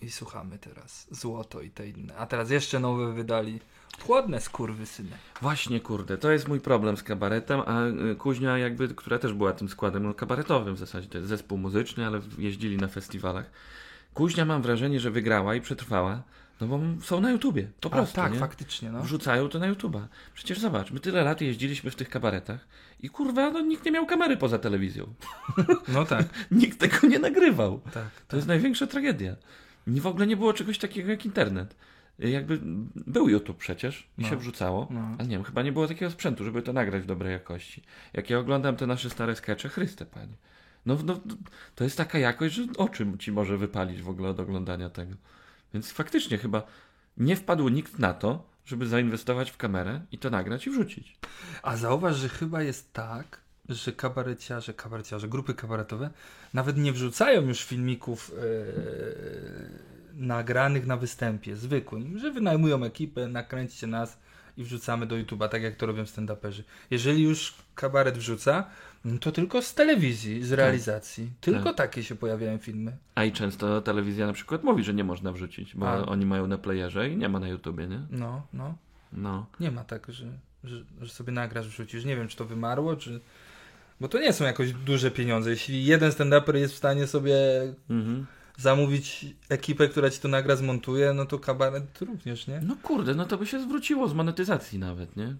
I 0.02 0.12
słuchamy 0.12 0.58
teraz. 0.58 1.08
Złoto 1.12 1.62
i 1.62 1.70
te 1.70 1.88
inne. 1.88 2.16
A 2.18 2.26
teraz 2.26 2.50
jeszcze 2.50 2.80
nowe 2.80 3.14
wydali. 3.14 3.60
Chłodne 4.02 4.41
skurwysyny. 4.41 5.10
Właśnie, 5.41 5.80
kurde, 5.80 6.18
to 6.18 6.32
jest 6.32 6.48
mój 6.48 6.60
problem 6.60 6.98
z 6.98 7.04
kabaretem, 7.04 7.62
a 7.66 7.86
y, 8.12 8.16
Kuźnia 8.16 8.58
jakby, 8.58 8.88
która 8.88 9.20
też 9.20 9.34
była 9.34 9.54
tym 9.54 9.70
składem 9.70 10.04
no, 10.04 10.14
kabaretowym 10.14 10.76
w 10.76 10.80
zasadzie, 10.80 11.08
to 11.08 11.18
jest 11.18 11.30
zespół 11.30 11.58
muzyczny, 11.58 12.08
ale 12.08 12.22
jeździli 12.38 12.78
na 12.78 12.88
festiwalach. 12.88 13.52
Kuźnia 14.14 14.46
mam 14.46 14.62
wrażenie, 14.62 15.00
że 15.00 15.12
wygrała 15.12 15.56
i 15.56 15.62
przetrwała, 15.62 16.24
no 16.62 16.68
bo 16.68 16.80
są 17.02 17.22
na 17.22 17.32
YouTubie, 17.32 17.72
po 17.82 17.89
A, 17.89 17.91
prostu, 17.91 18.16
tak, 18.16 18.34
nie? 18.34 18.39
faktycznie, 18.39 18.91
no. 18.91 19.02
Wrzucają 19.04 19.50
to 19.50 19.60
na 19.60 19.68
YouTuba. 19.68 20.08
Przecież 20.34 20.60
zobacz, 20.60 20.91
my 20.91 21.00
tyle 21.00 21.24
lat 21.24 21.41
jeździliśmy 21.41 21.91
w 21.91 21.96
tych 21.96 22.10
kabaretach 22.10 22.68
i 23.00 23.10
kurwa, 23.10 23.52
no 23.52 23.62
nikt 23.62 23.86
nie 23.86 23.91
miał 23.91 24.06
kamery 24.06 24.38
poza 24.38 24.60
telewizją. 24.60 25.14
No 25.88 26.06
tak, 26.06 26.26
Nikt 26.52 26.80
tego 26.80 27.08
nie 27.08 27.20
nagrywał. 27.20 27.82
tak. 27.93 28.10
To 28.28 28.36
jest 28.36 28.48
największa 28.48 28.88
tragedia. 28.88 29.36
W 29.88 30.07
ogóle 30.07 30.27
nie 30.27 30.38
było 30.38 30.53
czegoś 30.53 30.77
takiego 30.77 31.11
jak 31.11 31.25
internet. 31.25 31.75
Jakby 32.19 32.59
był 33.07 33.29
YouTube 33.29 33.57
przecież 33.57 34.09
i 34.17 34.21
No. 34.21 34.29
się 34.29 34.38
wrzucało, 34.38 34.88
No. 34.91 35.15
ale 35.19 35.27
nie 35.27 35.36
wiem, 35.36 35.43
chyba 35.43 35.61
nie 35.63 35.71
było 35.71 35.88
takiego 35.88 36.11
sprzętu, 36.11 36.43
żeby 36.43 36.61
to 36.61 36.73
nagrać 36.73 37.03
w 37.03 37.05
dobrej 37.05 37.31
jakości. 37.33 37.83
Jak 38.13 38.29
ja 38.29 38.39
oglądam 38.39 38.75
te 38.75 38.88
nasze 38.88 39.09
stare 39.09 39.36
skecze, 39.36 39.69
Chryste 39.69 40.05
Panie. 40.05 40.38
No, 40.86 40.97
no, 41.05 41.19
to 41.75 41.83
jest 41.83 41.97
taka 41.97 42.19
jakość, 42.19 42.55
że 42.55 42.63
oczy 42.77 43.07
ci 43.19 43.31
może 43.31 43.57
wypalić 43.57 44.01
w 44.01 44.09
ogóle 44.09 44.29
od 44.29 44.39
oglądania 44.39 44.89
tego. 44.89 45.15
Więc 45.73 45.91
faktycznie 45.91 46.38
chyba 46.38 46.63
nie 47.17 47.36
wpadł 47.36 47.69
nikt 47.69 47.99
na 47.99 48.13
to, 48.13 48.49
żeby 48.65 48.88
zainwestować 48.88 49.51
w 49.51 49.57
kamerę 49.57 50.01
i 50.11 50.17
to 50.17 50.29
nagrać 50.29 50.67
i 50.67 50.69
wrzucić. 50.69 51.17
A 51.63 51.77
zauważ, 51.77 52.15
że 52.15 52.29
chyba 52.29 52.63
jest 52.63 52.93
tak, 52.93 53.41
że 53.70 53.91
kabareciarze, 53.91 54.74
kabareciarze, 54.74 55.28
grupy 55.28 55.53
kabaretowe 55.53 56.09
nawet 56.53 56.78
nie 56.78 56.93
wrzucają 56.93 57.41
już 57.41 57.63
filmików 57.63 58.32
e, 58.38 58.41
nagranych 60.13 60.86
na 60.88 60.97
występie, 60.97 61.55
zwykłym, 61.55 62.20
że 62.20 62.32
wynajmują 62.32 62.84
ekipę, 62.84 63.28
nakręćcie 63.28 63.88
nas 63.88 64.20
i 64.57 64.63
wrzucamy 64.63 65.05
do 65.05 65.16
YouTube'a, 65.16 65.49
tak 65.49 65.61
jak 65.63 65.76
to 65.76 65.86
robią 65.86 66.03
stand-uperzy. 66.03 66.63
Jeżeli 66.91 67.24
już 67.24 67.53
kabaret 67.76 68.18
wrzuca, 68.18 68.66
to 69.22 69.32
tylko 69.32 69.61
z 69.61 69.74
telewizji, 69.74 70.43
z 70.43 70.51
realizacji. 70.51 71.32
Tylko 71.41 71.63
Tak. 71.63 71.76
takie 71.76 72.03
się 72.03 72.16
pojawiają 72.16 72.57
filmy. 72.57 72.97
A 73.16 73.24
i 73.24 73.32
często 73.32 73.82
telewizja 73.82 74.28
na 74.28 74.34
przykład 74.34 74.63
mówi, 74.63 74.84
że 74.84 74.93
nie 74.93 75.03
można 75.03 75.32
wrzucić, 75.32 75.76
bo 75.76 75.89
A. 75.89 76.05
oni 76.05 76.26
mają 76.26 76.47
na 76.47 76.57
playerze 76.57 77.09
i 77.09 77.18
nie 77.18 77.30
ma 77.30 77.39
na 77.39 77.47
YouTubie, 77.47 77.88
nie? 77.88 78.01
No, 78.09 78.47
no. 78.53 78.76
No. 79.13 79.45
Nie 79.59 79.72
ma 79.72 79.84
tak, 79.84 80.07
że, 80.13 80.26
że, 80.63 80.84
że 81.01 81.09
sobie 81.09 81.34
nagrasz, 81.34 81.68
wrzucisz. 81.68 82.05
Nie 82.05 82.16
wiem, 82.16 82.28
czy 82.28 82.38
to 82.38 82.45
wymarło, 82.45 82.95
czy... 82.95 83.22
Bo 84.00 84.08
to 84.08 84.20
nie 84.20 84.34
są 84.34 84.46
jakoś 84.46 84.74
duże 84.74 85.12
pieniądze. 85.12 85.50
Jeśli 85.50 85.86
jeden 85.86 86.12
stand-uper 86.12 86.56
jest 86.56 86.74
w 86.74 86.78
stanie 86.78 87.08
sobie 87.08 87.36
Mhm. 87.89 88.26
zamówić 88.58 89.26
ekipę, 89.50 89.88
która 89.88 90.10
ci 90.10 90.20
to 90.20 90.28
nagra, 90.28 90.56
zmontuje, 90.56 91.14
no 91.14 91.26
to 91.26 91.39
kabaret 91.39 92.02
również, 92.02 92.48
nie? 92.48 92.60
No 92.64 92.76
kurde, 92.84 93.16
no 93.16 93.26
to 93.26 93.38
by 93.38 93.46
się 93.48 93.60
zwróciło 93.62 94.08
z 94.08 94.14
monetyzacji 94.14 94.80
nawet, 94.80 95.16
nie? 95.16 95.36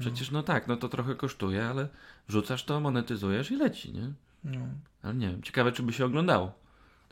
Przecież 0.00 0.30
no 0.30 0.42
tak, 0.42 0.66
no 0.68 0.76
to 0.76 0.88
trochę 0.88 1.14
kosztuje, 1.14 1.64
ale 1.66 1.88
wrzucasz 2.28 2.64
to, 2.64 2.80
monetyzujesz 2.80 3.50
i 3.50 3.56
leci, 3.56 3.92
nie? 3.92 4.12
No. 4.44 4.66
Ale 5.02 5.14
nie 5.14 5.28
wiem, 5.28 5.42
ciekawe 5.42 5.72
czy 5.72 5.82
by 5.82 5.92
się 5.92 6.04
oglądało. 6.04 6.52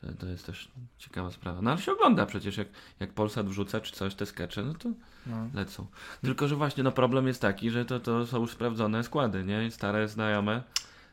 To, 0.02 0.12
to 0.12 0.26
jest 0.26 0.46
też 0.46 0.68
ciekawa 0.98 1.30
sprawa. 1.30 1.62
No 1.62 1.70
ale 1.70 1.80
się 1.80 1.92
ogląda 1.92 2.26
przecież, 2.26 2.56
jak, 2.56 2.68
jak 3.00 3.12
Polsat 3.12 3.46
wrzuca 3.46 3.80
czy 3.80 3.92
coś, 3.92 4.14
te 4.14 4.26
skecze, 4.26 4.62
no 4.62 4.74
to 4.74 4.88
No. 5.26 5.48
lecą. 5.54 5.86
Tylko, 6.22 6.48
że 6.48 6.56
właśnie 6.56 6.82
no 6.82 6.92
problem 6.92 7.26
jest 7.26 7.40
taki, 7.40 7.70
że 7.70 7.84
to, 7.84 8.00
to 8.00 8.26
są 8.26 8.40
już 8.40 8.50
sprawdzone 8.50 9.04
składy, 9.04 9.44
nie? 9.44 9.70
Stare, 9.70 10.08
znajome, 10.08 10.62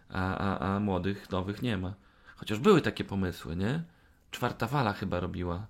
a, 0.09 0.37
a, 0.37 0.75
a 0.75 0.79
młodych, 0.79 1.29
nowych 1.29 1.61
nie 1.61 1.77
ma. 1.77 1.93
Chociaż 2.35 2.59
były 2.59 2.81
takie 2.81 3.03
pomysły, 3.03 3.55
nie? 3.55 3.83
Czwarta 4.31 4.67
fala 4.67 4.93
chyba 4.93 5.19
robiła. 5.19 5.67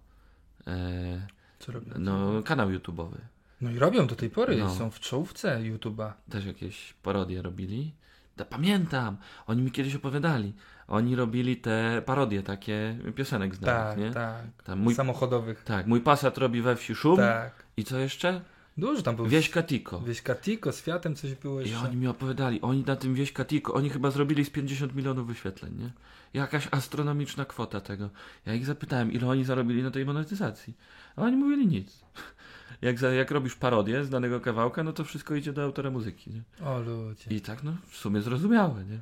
E, 0.68 1.28
Co 1.60 1.72
robią? 1.72 1.94
no, 2.00 2.44
kanał 2.44 2.70
YouTube'owy. 2.70 3.18
No 3.62 3.72
i 3.72 3.80
robią 3.80 4.08
do 4.08 4.16
tej 4.16 4.30
pory, 4.30 4.58
No. 4.58 4.70
są 4.76 4.92
w 4.92 5.00
czołówce 5.00 5.60
YouTube'a. 5.60 6.12
też 6.30 6.46
jakieś 6.46 6.94
parodie 6.94 7.42
robili. 7.42 7.94
Da, 8.38 8.46
pamiętam, 8.46 9.18
oni 9.48 9.62
mi 9.62 9.72
kiedyś 9.72 9.96
opowiadali. 9.96 10.54
Oni 10.90 11.16
robili 11.16 11.58
te 11.58 12.02
parodie 12.06 12.44
takie 12.44 12.98
piosenek 13.16 13.56
znanych, 13.56 13.90
Tak, 13.90 13.98
nie? 13.98 14.12
tak. 14.12 14.44
Tam 14.64 14.80
mój, 14.80 14.96
Samochodowych. 14.96 15.64
tak, 15.64 15.88
mój 15.88 16.02
pasat 16.02 16.38
robi 16.38 16.62
we 16.62 16.76
wsi 16.76 16.96
szum. 16.96 17.18
Tak. 17.18 17.64
I 17.78 17.84
co 17.84 18.00
jeszcze? 18.00 18.42
Dużo 18.78 19.02
tam 19.02 19.16
było. 19.16 19.28
Wieśka 19.28 19.64
Tiko. 19.64 20.00
Wieśka 20.00 20.36
Tiko, 20.36 20.72
z 20.72 20.82
Fiatem 20.82 21.16
coś 21.16 21.36
było 21.36 21.62
I 21.62 21.70
jeszcze. 21.70 21.86
oni 21.88 21.96
mi 21.98 22.08
opowiadali, 22.08 22.62
oni 22.62 22.84
na 22.84 22.96
tym 22.96 23.14
Wieśka 23.16 23.46
Tiko, 23.46 23.74
oni 23.74 23.90
chyba 23.90 24.12
zrobili 24.12 24.46
z 24.46 24.50
50 24.50 24.96
milionów 24.96 25.28
wyświetleń, 25.28 25.74
nie? 25.78 25.92
Jakaś 26.34 26.68
astronomiczna 26.72 27.46
kwota 27.46 27.82
tego. 27.82 28.10
Ja 28.46 28.54
ich 28.54 28.66
zapytałem, 28.66 29.12
ile 29.12 29.28
oni 29.28 29.44
zarobili 29.46 29.84
na 29.84 29.92
tej 29.92 30.06
monetyzacji. 30.06 30.74
A 31.16 31.22
oni 31.22 31.36
mówili 31.38 31.68
nic. 31.68 32.00
Jak, 32.82 33.00
za, 33.00 33.10
jak 33.10 33.32
robisz 33.32 33.56
parodię 33.56 34.04
z 34.04 34.10
danego 34.10 34.40
kawałka, 34.40 34.84
no 34.84 34.94
to 34.94 35.04
wszystko 35.04 35.36
idzie 35.36 35.54
do 35.54 35.64
autora 35.64 35.92
muzyki, 35.92 36.32
nie? 36.32 36.66
O 36.68 36.80
ludzie. 36.80 37.36
I 37.36 37.42
tak, 37.42 37.64
no, 37.64 37.74
w 37.88 37.98
sumie 37.98 38.22
zrozumiałe, 38.22 38.86
nie? 38.86 39.00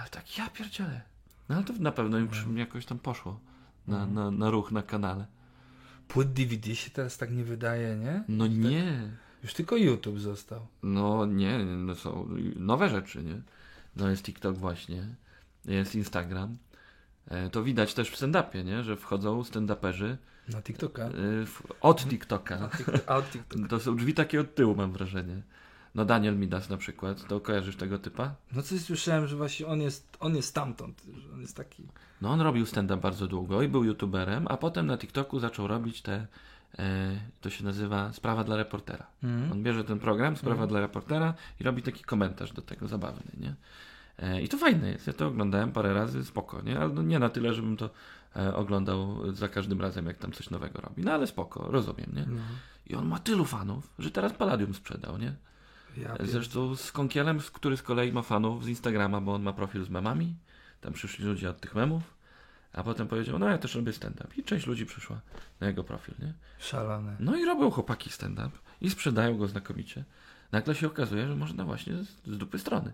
Ale 0.00 0.08
tak, 0.10 0.38
ja 0.38 0.48
pierdzielę. 0.50 1.00
No 1.48 1.56
ale 1.56 1.64
to 1.64 1.72
na 1.72 1.92
pewno 1.92 2.18
im 2.18 2.28
przy- 2.28 2.52
jakoś 2.54 2.86
tam 2.86 2.98
poszło. 2.98 3.40
Na, 3.88 4.06
na, 4.06 4.30
na 4.30 4.50
ruch 4.50 4.72
na 4.72 4.82
kanale. 4.82 5.26
Płyt 6.08 6.32
DVD 6.32 6.74
się 6.74 6.90
teraz 6.90 7.18
tak 7.18 7.30
nie 7.32 7.44
wydaje, 7.44 7.96
nie? 7.96 8.24
No 8.28 8.46
nie. 8.46 9.10
Już 9.42 9.54
tylko 9.54 9.76
YouTube 9.76 10.18
został. 10.18 10.66
No 10.82 11.26
nie, 11.26 11.64
no 11.64 11.94
są 11.94 12.28
nowe 12.56 12.88
rzeczy, 12.88 13.22
nie? 13.22 13.40
No 13.96 14.08
jest 14.10 14.22
TikTok 14.24 14.56
właśnie, 14.58 15.06
jest 15.64 15.94
Instagram. 15.94 16.56
E, 17.28 17.50
To 17.50 17.62
widać 17.62 17.94
też 17.94 18.10
w 18.10 18.16
stand-upie, 18.16 18.64
nie? 18.64 18.82
Że 18.84 18.96
wchodzą 18.96 19.42
stand-uperzy 19.42 20.16
Na 20.48 20.62
TikToka. 20.62 21.02
e, 21.04 21.10
w- 21.46 21.62
od 21.80 22.04
TikToka. 22.08 22.58
A 22.60 22.68
TikTok, 22.76 23.00
a 23.06 23.16
od 23.16 23.30
TikToka. 23.30 23.68
To 23.68 23.80
są 23.80 23.96
drzwi 23.96 24.14
takie 24.14 24.40
od 24.40 24.54
tyłu, 24.54 24.74
mam 24.76 24.92
wrażenie. 24.92 25.42
No 25.96 26.04
Daniel 26.04 26.36
Midas 26.38 26.70
na 26.70 26.76
przykład, 26.76 27.26
to 27.28 27.40
kojarzysz 27.40 27.76
tego 27.76 27.98
typa? 27.98 28.34
No 28.52 28.62
coś 28.62 28.80
słyszałem, 28.80 29.26
że 29.26 29.36
właśnie 29.36 29.66
on 29.66 29.80
jest, 29.80 30.16
on 30.20 30.36
jest 30.36 30.48
stamtąd, 30.48 31.02
że 31.16 31.32
on 31.32 31.40
jest 31.40 31.56
taki... 31.56 31.86
No 32.22 32.30
on 32.30 32.40
robił 32.40 32.66
stand-up 32.66 33.00
bardzo 33.00 33.26
długo 33.26 33.62
i 33.62 33.68
był 33.68 33.84
youtuberem, 33.84 34.46
a 34.48 34.56
potem 34.56 34.86
na 34.86 34.98
TikToku 34.98 35.40
zaczął 35.40 35.66
robić 35.66 36.02
te, 36.02 36.26
e, 36.78 37.20
to 37.40 37.50
się 37.50 37.64
nazywa 37.64 38.12
Sprawa 38.12 38.44
dla 38.44 38.56
reportera. 38.56 39.06
Mhm. 39.22 39.52
On 39.52 39.62
bierze 39.62 39.84
ten 39.84 39.98
program, 39.98 40.36
Sprawa 40.36 40.54
Mhm. 40.54 40.68
dla 40.68 40.80
reportera 40.80 41.34
i 41.60 41.64
robi 41.64 41.82
taki 41.82 42.04
komentarz 42.04 42.52
do 42.52 42.62
tego 42.62 42.88
zabawny, 42.88 43.32
nie? 43.40 43.54
E, 44.18 44.42
I 44.42 44.48
to 44.48 44.58
fajne 44.58 44.88
jest, 44.90 45.06
ja 45.06 45.12
to 45.12 45.26
oglądałem 45.26 45.72
parę 45.72 45.94
razy, 45.94 46.24
spoko, 46.24 46.62
nie? 46.62 46.78
Ale 46.80 46.88
no 46.88 47.02
nie 47.02 47.18
na 47.18 47.28
tyle, 47.28 47.54
żebym 47.54 47.76
to 47.76 47.90
e, 48.36 48.54
oglądał 48.54 49.32
za 49.34 49.48
każdym 49.48 49.80
razem, 49.80 50.06
jak 50.06 50.18
tam 50.18 50.32
coś 50.32 50.50
nowego 50.50 50.80
robi. 50.80 51.02
No 51.02 51.12
ale 51.12 51.26
spoko, 51.26 51.70
rozumiem, 51.70 52.12
nie? 52.16 52.26
No. 52.26 52.40
I 52.86 52.94
on 52.94 53.06
ma 53.06 53.18
tylu 53.18 53.44
fanów, 53.44 53.90
że 53.98 54.10
teraz 54.10 54.32
Palladium 54.32 54.74
sprzedał, 54.74 55.18
nie? 55.18 55.34
Ja 55.96 56.16
Zresztą 56.20 56.76
z 56.76 56.92
Konkielem, 56.92 57.40
który 57.52 57.76
z 57.76 57.82
kolei 57.82 58.12
ma 58.12 58.22
fanów 58.22 58.64
z 58.64 58.68
Instagrama, 58.68 59.20
bo 59.20 59.34
on 59.34 59.42
ma 59.42 59.52
profil 59.52 59.84
z 59.84 59.90
memami. 59.90 60.36
Tam 60.80 60.92
przyszli 60.92 61.24
ludzie 61.24 61.50
od 61.50 61.60
tych 61.60 61.74
memów. 61.74 62.16
A 62.72 62.82
potem 62.82 63.08
powiedział, 63.08 63.38
no 63.38 63.48
ja 63.48 63.58
też 63.58 63.74
robię 63.74 63.92
stand-up. 63.92 64.28
I 64.36 64.42
część 64.42 64.66
ludzi 64.66 64.86
przyszła 64.86 65.20
na 65.60 65.66
jego 65.66 65.84
profil, 65.84 66.14
nie? 66.18 66.32
Szalane. 66.58 67.16
No 67.20 67.36
i 67.36 67.44
robią 67.44 67.70
chłopaki 67.70 68.10
stand-up 68.10 68.50
i 68.80 68.90
sprzedają 68.90 69.38
go 69.38 69.46
znakomicie. 69.46 70.04
Nagle 70.52 70.74
się 70.74 70.86
okazuje, 70.86 71.26
że 71.26 71.36
można 71.36 71.64
właśnie 71.64 71.96
z, 71.96 72.08
z 72.26 72.38
dupy 72.38 72.58
strony. 72.58 72.92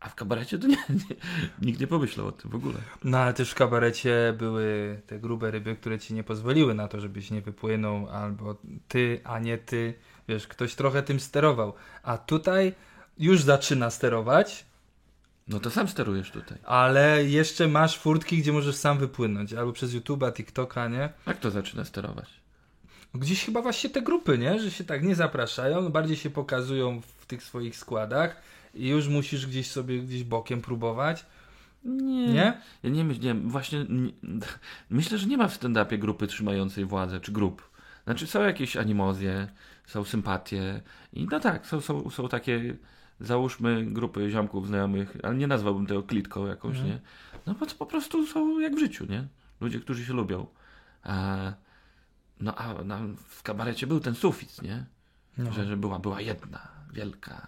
A 0.00 0.08
w 0.08 0.14
kabarecie 0.14 0.58
to 0.58 0.66
nie, 0.66 0.76
nie, 1.08 1.16
nikt 1.62 1.80
nie 1.80 1.86
pomyślał 1.86 2.26
o 2.26 2.32
tym 2.32 2.50
w 2.50 2.54
ogóle. 2.54 2.74
No 3.04 3.18
ale 3.18 3.34
też 3.34 3.50
w 3.50 3.54
kabarecie 3.54 4.34
były 4.38 5.00
te 5.06 5.18
grube 5.18 5.50
ryby, 5.50 5.76
które 5.76 5.98
ci 5.98 6.14
nie 6.14 6.24
pozwoliły 6.24 6.74
na 6.74 6.88
to, 6.88 7.00
żebyś 7.00 7.30
nie 7.30 7.40
wypłynął, 7.40 8.08
albo 8.08 8.56
ty, 8.88 9.20
a 9.24 9.38
nie 9.38 9.58
ty. 9.58 9.94
Wiesz, 10.28 10.46
ktoś 10.48 10.74
trochę 10.74 11.02
tym 11.02 11.20
sterował. 11.20 11.72
A 12.02 12.18
tutaj 12.18 12.72
już 13.18 13.42
zaczyna 13.42 13.90
sterować, 13.90 14.64
No 15.48 15.60
to 15.60 15.70
sam 15.70 15.88
sterujesz 15.88 16.30
tutaj. 16.30 16.58
ale 16.64 17.24
jeszcze 17.24 17.68
masz 17.68 17.98
furtki, 17.98 18.38
gdzie 18.38 18.52
możesz 18.52 18.76
sam 18.76 18.98
wypłynąć. 18.98 19.52
Albo 19.52 19.72
przez 19.72 19.94
YouTube'a, 19.94 20.32
TikToka, 20.32 20.88
nie? 20.88 21.08
Jak 21.26 21.38
to 21.40 21.50
zaczyna 21.50 21.84
sterować? 21.84 22.28
Gdzieś 23.14 23.44
chyba 23.44 23.62
właśnie 23.62 23.90
te 23.90 24.02
grupy, 24.02 24.38
nie? 24.38 24.58
Że 24.60 24.70
się 24.70 24.84
tak 24.84 25.02
nie 25.02 25.14
zapraszają, 25.14 25.88
bardziej 25.88 26.16
się 26.16 26.30
pokazują 26.30 27.00
w 27.18 27.26
tych 27.26 27.42
swoich 27.42 27.76
składach 27.76 28.36
i 28.74 28.88
już 28.88 29.08
musisz 29.08 29.46
gdzieś 29.46 29.70
sobie 29.70 29.98
gdzieś 30.02 30.24
bokiem 30.24 30.60
próbować, 30.60 31.26
Nie. 31.84 32.26
nie? 32.28 32.60
Ja 32.82 32.90
nie 32.90 33.04
myślę, 33.04 33.24
nie, 33.24 33.34
właśnie 33.34 33.86
nie, 33.88 34.10
myślę, 34.90 35.18
że 35.18 35.26
nie 35.26 35.36
ma 35.36 35.48
w 35.48 35.58
stand-upie 35.58 35.98
grupy 35.98 36.26
trzymającej 36.26 36.84
władzę, 36.84 37.20
czy 37.20 37.32
grup. 37.32 37.62
Znaczy 38.04 38.26
są 38.26 38.42
jakieś 38.42 38.76
animozje, 38.76 39.48
są 39.86 40.04
sympatie 40.04 40.80
i 41.12 41.26
no 41.30 41.40
tak, 41.40 41.66
są, 41.66 41.80
są, 41.80 42.10
są 42.10 42.28
takie, 42.28 42.76
załóżmy 43.20 43.84
grupy 43.86 44.30
ziomków 44.30 44.66
znajomych, 44.66 45.16
ale 45.22 45.34
nie 45.34 45.46
nazwałbym 45.46 45.86
tego 45.86 46.02
klitką 46.02 46.46
jakąś, 46.46 46.76
Mhm. 46.76 46.88
nie? 46.94 47.00
No 47.46 47.54
bo 47.54 47.66
to 47.66 47.74
po 47.74 47.86
prostu 47.86 48.26
są 48.26 48.60
jak 48.60 48.74
w 48.74 48.78
życiu, 48.78 49.06
nie? 49.06 49.26
Ludzie, 49.60 49.80
którzy 49.80 50.04
się 50.06 50.12
lubią. 50.12 50.46
A, 51.02 51.36
no 52.40 52.54
a 52.54 52.84
na, 52.84 53.00
w 53.28 53.42
kabarecie 53.42 53.86
był 53.86 54.00
ten 54.00 54.14
sufit, 54.14 54.62
nie? 54.62 54.84
No, 55.38 55.52
Że, 55.52 55.64
że 55.64 55.76
była, 55.76 55.98
była 55.98 56.20
jedna, 56.20 56.68
wielka 56.92 57.46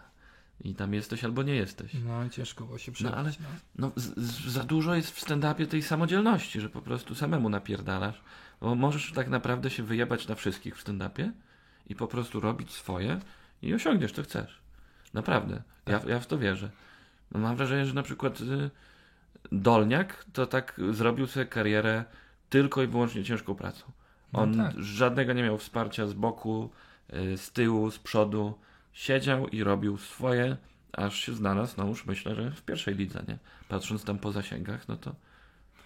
i 0.61 0.74
tam 0.74 0.94
jesteś 0.94 1.24
albo 1.24 1.42
nie 1.42 1.54
jesteś. 1.54 1.92
no 2.04 2.24
i 2.24 2.30
ciężko 2.30 2.64
było 2.64 2.78
się 2.78 2.92
przebić. 2.92 3.12
No, 3.12 3.18
ale- 3.18 3.30
no. 3.40 3.46
No, 3.78 3.92
z, 3.96 4.18
z, 4.20 4.44
za 4.52 4.64
dużo 4.64 4.94
jest 4.94 5.11
w 5.11 5.26
stand-upie 5.26 5.66
tej 5.66 5.82
samodzielności, 5.82 6.61
że 6.61 6.68
po 6.70 6.82
prostu 6.82 7.14
samemu 7.14 7.48
napierdalasz. 7.48 8.20
Bo 8.61 8.74
możesz 8.74 9.12
tak 9.12 9.28
naprawdę 9.28 9.70
się 9.70 9.82
wyjebać 9.82 10.28
na 10.28 10.34
wszystkich 10.34 10.76
w 10.76 10.84
stand-upie 10.84 11.32
i 11.86 11.94
po 11.94 12.07
prostu 12.07 12.40
robić 12.40 12.70
swoje 12.70 13.20
i 13.62 13.74
osiągniesz 13.74 14.12
to 14.12 14.22
chcesz. 14.22 14.61
Naprawdę. 15.14 15.62
Ja, 15.86 16.00
ja 16.07 16.20
w 16.20 16.26
to 16.26 16.38
wierzę. 16.38 16.70
No, 17.32 17.40
mam 17.40 17.57
wrażenie, 17.57 17.86
że 17.86 17.94
na 17.94 18.02
przykład 18.02 18.40
y, 18.40 18.70
Dolniak 19.52 20.24
to 20.32 20.46
tak 20.46 20.80
zrobił 20.90 21.26
sobie 21.26 21.46
karierę 21.46 22.04
tylko 22.48 22.82
i 22.82 22.86
wyłącznie 22.86 23.24
ciężką 23.24 23.54
pracą. 23.54 23.84
No 24.32 24.40
On 24.40 24.57
tak. 24.57 24.78
żadnego 24.78 25.32
nie 25.32 25.42
miał 25.42 25.59
wsparcia 25.59 26.07
z 26.07 26.12
boku, 26.12 26.70
y, 27.14 27.38
z 27.38 27.52
tyłu, 27.52 27.90
z 27.90 27.98
przodu. 27.98 28.59
Siedział 28.92 29.48
i 29.48 29.62
robił 29.62 29.98
swoje, 29.98 30.57
aż 30.92 31.16
się 31.16 31.34
znalazł, 31.34 31.74
no 31.78 31.86
już 31.86 32.07
myślę, 32.07 32.34
że 32.34 32.50
w 32.50 32.62
pierwszej 32.62 32.94
lidze, 32.94 33.24
nie? 33.28 33.38
Patrząc 33.68 34.04
tam 34.04 34.18
po 34.18 34.32
zasięgach, 34.32 34.88
no 34.88 34.96
to 34.96 35.14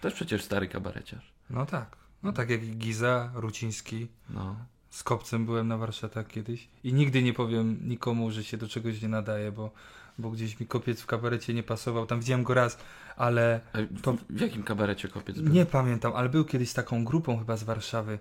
też 0.01 0.13
przecież 0.13 0.43
stary 0.43 0.67
kabareciarz. 0.67 1.33
No 1.49 1.65
tak. 1.65 2.00
No 2.23 2.33
tak 2.33 2.49
jak 2.49 2.61
Giza, 2.61 3.31
Ruciński. 3.35 4.07
No. 4.29 4.55
Z 4.89 5.03
kopcem 5.03 5.45
byłem 5.45 5.67
na 5.67 5.77
warsztatach 5.77 6.27
kiedyś 6.27 6.67
i 6.83 6.93
nigdy 6.93 7.23
nie 7.23 7.33
powiem 7.33 7.79
nikomu, 7.89 8.31
że 8.31 8.43
się 8.43 8.57
do 8.57 8.67
czegoś 8.67 9.01
nie 9.01 9.07
nadaje, 9.07 9.51
bo, 9.51 9.71
bo 10.17 10.31
gdzieś 10.31 10.59
mi 10.59 10.67
kopiec 10.67 11.01
w 11.01 11.05
kabarecie 11.05 11.53
nie 11.53 11.63
pasował. 11.63 12.05
Tam 12.05 12.19
widziałem 12.19 12.43
go 12.43 12.53
raz, 12.53 12.77
ale 13.17 13.61
To- 14.01 14.17
w 14.29 14.39
jakim 14.41 14.63
kabarecie 14.63 15.07
kopiec 15.07 15.39
był? 15.39 15.53
nie 15.53 15.65
pamiętam, 15.65 16.13
ale 16.15 16.29
był 16.29 16.45
kiedyś 16.45 16.69
z 16.69 16.73
taką 16.73 17.05
grupą 17.05 17.39
chyba 17.39 17.57
z 17.57 17.63
Warszawy 17.63 18.19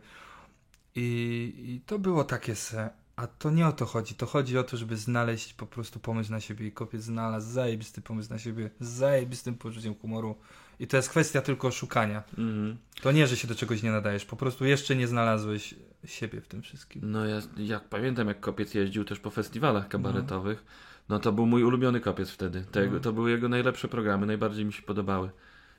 i, 0.96 1.54
i 1.66 1.80
to 1.86 1.98
było 1.98 2.24
takie 2.24 2.54
se. 2.54 2.90
A 3.16 3.26
to 3.26 3.50
nie 3.50 3.66
o 3.66 3.72
to 3.72 3.86
chodzi. 3.86 4.14
To 4.14 4.26
chodzi 4.26 4.58
o 4.58 4.64
to, 4.64 4.76
żeby 4.76 4.96
znaleźć 4.96 5.54
po 5.54 5.66
prostu 5.66 6.00
pomysł 6.00 6.30
na 6.30 6.40
siebie 6.40 6.66
i 6.66 6.72
kopiec 6.72 7.02
znalazł 7.02 7.50
zajebisty 7.52 8.00
pomysł 8.00 8.30
na 8.30 8.38
siebie 8.38 8.70
z 8.80 8.88
zajebistym 8.88 9.54
poczuciem 9.54 9.94
humoru. 9.94 10.34
I 10.80 10.86
to 10.86 10.96
jest 10.96 11.10
kwestia 11.10 11.40
tylko 11.42 11.70
szukania. 11.70 12.22
Mhm. 12.38 12.76
To 13.02 13.12
nie, 13.12 13.26
że 13.26 13.36
się 13.36 13.48
do 13.48 13.54
czegoś 13.54 13.82
nie 13.82 13.90
nadajesz, 13.90 14.24
po 14.24 14.36
prostu 14.36 14.64
jeszcze 14.64 14.96
nie 14.96 15.06
znalazłeś 15.06 15.74
siebie 16.04 16.40
w 16.40 16.48
tym 16.48 16.62
wszystkim. 16.62 17.02
No 17.04 17.26
ja 17.26 17.40
jak 17.56 17.88
pamiętam, 17.88 18.28
jak 18.28 18.40
kopiec 18.40 18.74
jeździł 18.74 19.04
też 19.04 19.18
po 19.20 19.30
festiwalach 19.30 19.88
kabaretowych, 19.88 20.64
no 21.08 21.18
to 21.18 21.32
był 21.32 21.46
mój 21.46 21.64
ulubiony 21.64 22.00
kopiec 22.00 22.30
wtedy. 22.30 22.64
Tego, 22.72 22.94
No. 22.94 23.00
To 23.00 23.12
były 23.12 23.30
jego 23.30 23.48
najlepsze 23.48 23.88
programy, 23.88 24.26
najbardziej 24.26 24.64
mi 24.64 24.72
się 24.72 24.82
podobały. 24.82 25.30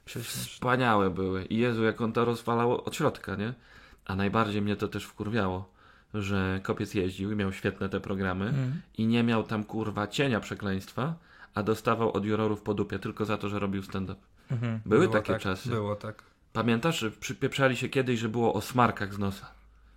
Wspaniałe 0.06 1.10
były. 1.10 1.46
I 1.46 1.58
Jezu, 1.58 1.84
jak 1.84 2.02
on 2.02 2.14
to 2.14 2.26
rozwalał 2.26 2.82
od 2.82 2.96
środka, 2.96 3.36
nie? 3.36 3.54
A 4.06 4.16
najbardziej 4.16 4.62
mnie 4.62 4.76
to 4.76 4.88
też 4.88 5.06
wkurwiało, 5.06 5.72
że 6.14 6.60
kopiec 6.64 6.94
jeździł 6.94 7.32
i 7.32 7.36
miał 7.36 7.54
świetne 7.54 7.90
te 7.90 8.00
programy 8.00 8.46
Mhm. 8.46 8.82
i 8.98 9.08
nie 9.08 9.24
miał 9.24 9.44
tam 9.44 9.64
kurwa 9.64 10.08
cienia 10.08 10.40
przekleństwa, 10.40 11.16
a 11.54 11.64
dostawał 11.64 12.12
od 12.12 12.26
jurorów 12.26 12.62
po 12.62 12.74
dupie 12.74 13.00
tylko 13.00 13.26
za 13.26 13.38
to, 13.38 13.50
że 13.50 13.60
robił 13.60 13.84
stand-up. 13.84 14.20
Mhm. 14.52 14.80
Były 14.86 15.02
Było 15.02 15.14
takie 15.14 15.34
tak, 15.34 15.42
czasy. 15.42 15.70
Było 15.70 15.96
tak. 15.96 16.24
Pamiętasz, 16.54 17.00
że 17.00 17.12
przypieprzali 17.12 17.78
się 17.78 17.90
kiedyś, 17.90 18.20
że 18.20 18.30
było 18.30 18.54
o 18.54 18.62
smarkach 18.62 19.14
z 19.14 19.20
nosa? 19.20 19.52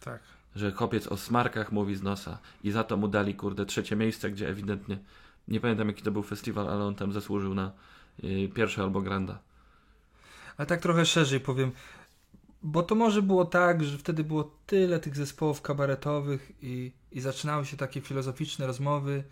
Tak. 0.05 0.21
Że 0.57 0.73
kopiec 0.73 1.07
o 1.07 1.17
smarkach 1.17 1.73
mówi 1.73 1.97
z 1.97 2.03
nosa 2.03 2.39
i 2.65 2.71
za 2.71 2.85
to 2.85 2.97
mu 2.97 3.09
dali, 3.09 3.35
kurde, 3.35 3.67
trzecie 3.67 3.97
miejsce, 3.97 4.31
gdzie 4.31 4.49
ewidentnie, 4.49 4.99
nie 5.49 5.61
pamiętam 5.61 5.89
jaki 5.89 6.03
to 6.03 6.11
był 6.11 6.23
festiwal, 6.23 6.69
ale 6.69 6.85
on 6.85 6.95
tam 6.95 7.13
zasłużył 7.13 7.55
na 7.55 7.73
y, 8.25 8.49
pierwsze 8.55 8.83
albo 8.83 9.01
granda. 9.01 9.39
Ale 10.57 10.67
tak 10.67 10.81
trochę 10.81 11.07
szerzej 11.07 11.41
powiem, 11.41 11.73
bo 12.63 12.83
to 12.83 12.95
może 12.95 13.23
było 13.23 13.45
tak, 13.45 13.85
że 13.85 13.99
wtedy 13.99 14.25
było 14.25 14.51
tyle 14.67 14.99
tych 14.99 15.17
zespołów 15.17 15.63
kabaretowych 15.63 16.53
i, 16.63 16.93
i 17.13 17.21
zaczynały 17.21 17.67
się 17.67 17.77
takie 17.77 18.01
filozoficzne 18.01 18.67
rozmowy, 18.67 19.25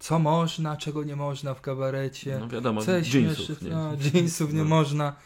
co 0.00 0.18
można, 0.18 0.76
czego 0.76 1.04
nie 1.04 1.16
można 1.16 1.54
w 1.54 1.60
kabarecie, 1.60 2.38
No 2.40 2.48
wiadomo, 2.48 2.82
co 2.82 2.92
jest 2.96 3.14
jeansów, 3.14 3.62
nie? 3.62 3.70
no, 3.70 3.92
jeansów 4.14 4.52
nie 4.52 4.58
No. 4.58 4.64
można. 4.64 5.16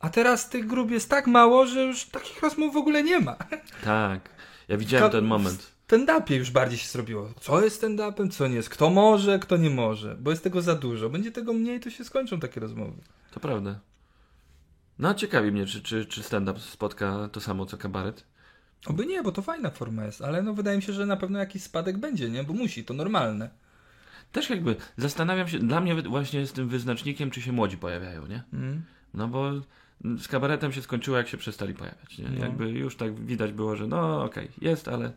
A 0.00 0.10
teraz 0.10 0.48
tych 0.48 0.66
grup 0.66 0.90
jest 0.90 1.10
tak 1.10 1.26
mało, 1.26 1.66
że 1.66 1.82
już 1.84 2.04
takich 2.04 2.42
rozmów 2.42 2.74
w 2.74 2.76
ogóle 2.76 3.02
nie 3.02 3.20
ma. 3.20 3.36
Tak, 3.84 4.30
ja 4.68 4.76
widziałem 4.76 5.06
Ka- 5.06 5.12
ten 5.12 5.24
moment. 5.24 5.62
W 5.86 5.90
stand-upie 5.90 6.34
już 6.36 6.50
bardziej 6.50 6.78
się 6.78 6.88
zrobiło. 6.88 7.28
Co 7.40 7.64
jest 7.64 7.82
stand-upem, 7.82 8.30
co 8.30 8.48
nie 8.48 8.54
jest. 8.54 8.68
Kto 8.68 8.90
może, 8.90 9.38
kto 9.38 9.56
nie 9.56 9.70
może. 9.70 10.16
Bo 10.20 10.30
jest 10.30 10.44
tego 10.44 10.62
za 10.62 10.74
dużo. 10.74 11.10
Będzie 11.10 11.32
tego 11.32 11.52
mniej, 11.52 11.80
to 11.80 11.90
się 11.90 12.04
skończą 12.04 12.40
takie 12.40 12.60
rozmowy. 12.60 12.92
To 13.30 13.40
prawda. 13.40 13.80
No 14.98 15.14
ciekawi 15.14 15.52
mnie, 15.52 15.66
czy, 15.66 15.82
czy, 15.82 16.06
czy 16.06 16.22
stand-up 16.22 16.60
spotka 16.60 17.28
to 17.32 17.40
samo 17.40 17.66
co 17.66 17.76
kabaret. 17.78 18.24
Oby 18.86 19.06
nie, 19.06 19.22
bo 19.22 19.32
to 19.32 19.42
fajna 19.42 19.70
forma 19.70 20.04
jest, 20.04 20.22
ale 20.22 20.42
no 20.42 20.54
wydaje 20.54 20.76
mi 20.76 20.82
się, 20.82 20.92
że 20.92 21.06
na 21.06 21.16
pewno 21.16 21.38
jakiś 21.38 21.62
spadek 21.62 21.98
będzie, 21.98 22.30
nie? 22.30 22.44
Bo 22.44 22.52
musi, 22.54 22.84
to 22.84 22.94
normalne. 22.94 23.50
Też 24.32 24.50
jakby 24.50 24.76
zastanawiam 24.96 25.48
się, 25.48 25.58
dla 25.58 25.80
mnie 25.80 26.02
właśnie 26.02 26.40
jest 26.40 26.54
tym 26.54 26.68
wyznacznikiem, 26.68 27.30
czy 27.30 27.42
się 27.42 27.52
młodzi 27.52 27.78
pojawiają, 27.78 28.26
nie? 28.26 28.42
Mm. 28.52 28.82
No 29.14 29.28
bo 29.28 29.50
z 30.18 30.28
kabaretem 30.28 30.72
się 30.72 30.82
skończyło, 30.82 31.16
jak 31.16 31.28
się 31.28 31.36
przestali 31.36 31.74
pojawiać. 31.74 32.18
Nie? 32.18 32.28
No. 32.28 32.44
Jakby 32.44 32.70
już 32.70 32.96
tak 32.96 33.14
widać 33.14 33.52
było, 33.52 33.76
że 33.76 33.86
no 33.86 34.24
okej, 34.24 34.48
jest, 34.60 34.88
ale. 34.88 35.12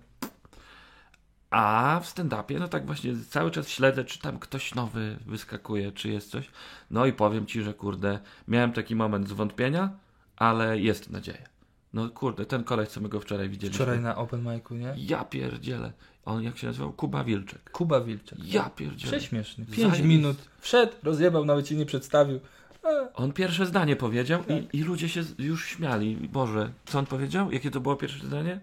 A 1.49 1.99
w 2.03 2.07
stand-upie, 2.07 2.59
no 2.59 2.67
tak 2.67 2.85
właśnie 2.85 3.13
cały 3.29 3.51
czas 3.51 3.69
śledzę, 3.69 4.05
czy 4.05 4.19
tam 4.19 4.39
ktoś 4.39 4.75
nowy 4.75 5.17
wyskakuje, 5.25 5.91
czy 5.91 6.09
jest 6.09 6.31
coś. 6.31 6.51
No 6.91 7.05
i 7.05 7.13
powiem 7.13 7.45
ci, 7.45 7.61
że 7.61 7.73
kurde, 7.73 8.19
miałem 8.47 8.71
taki 8.73 8.95
moment 8.95 9.29
zwątpienia, 9.29 9.89
ale 10.35 10.79
jest 10.79 11.09
nadzieja. 11.09 11.51
No 11.93 12.09
kurde, 12.09 12.45
ten 12.45 12.63
koleś, 12.63 12.89
co 12.89 13.01
my 13.01 13.09
go 13.09 13.19
wczoraj 13.19 13.49
widzieliśmy. 13.49 13.85
Wczoraj 13.85 13.99
na 13.99 14.15
open 14.15 14.53
micu, 14.53 14.75
nie? 14.75 14.93
Ja 14.97 15.25
pierdzielę. 15.25 15.93
On 16.25 16.43
jak 16.43 16.57
się 16.57 16.67
nazywał? 16.67 16.93
Kuba 16.93 17.23
Wilczek. 17.23 17.69
Kuba 17.71 18.01
Wilczek. 18.01 18.39
Ja 18.45 18.69
pierdzielę. 18.69 19.17
Prześmieszny. 19.17 19.65
Pięć 19.65 19.99
minut. 19.99 20.37
Wszedł, 20.59 20.93
rozjebał, 21.03 21.45
nawet 21.45 21.67
się 21.67 21.75
nie 21.75 21.85
przedstawił. 21.85 22.39
E, 22.85 23.13
On 23.13 23.33
pierwsze 23.33 23.65
zdanie 23.65 23.95
powiedział 23.95 24.43
Tak. 24.43 24.73
i, 24.73 24.77
i 24.77 24.83
ludzie 24.83 25.09
się 25.09 25.23
już 25.39 25.65
śmiali. 25.65 26.15
Boże, 26.15 26.71
co 26.85 26.99
on 26.99 27.05
powiedział? 27.05 27.51
Jakie 27.51 27.71
to 27.71 27.79
było 27.79 27.95
pierwsze 27.95 28.27
zdanie? 28.27 28.59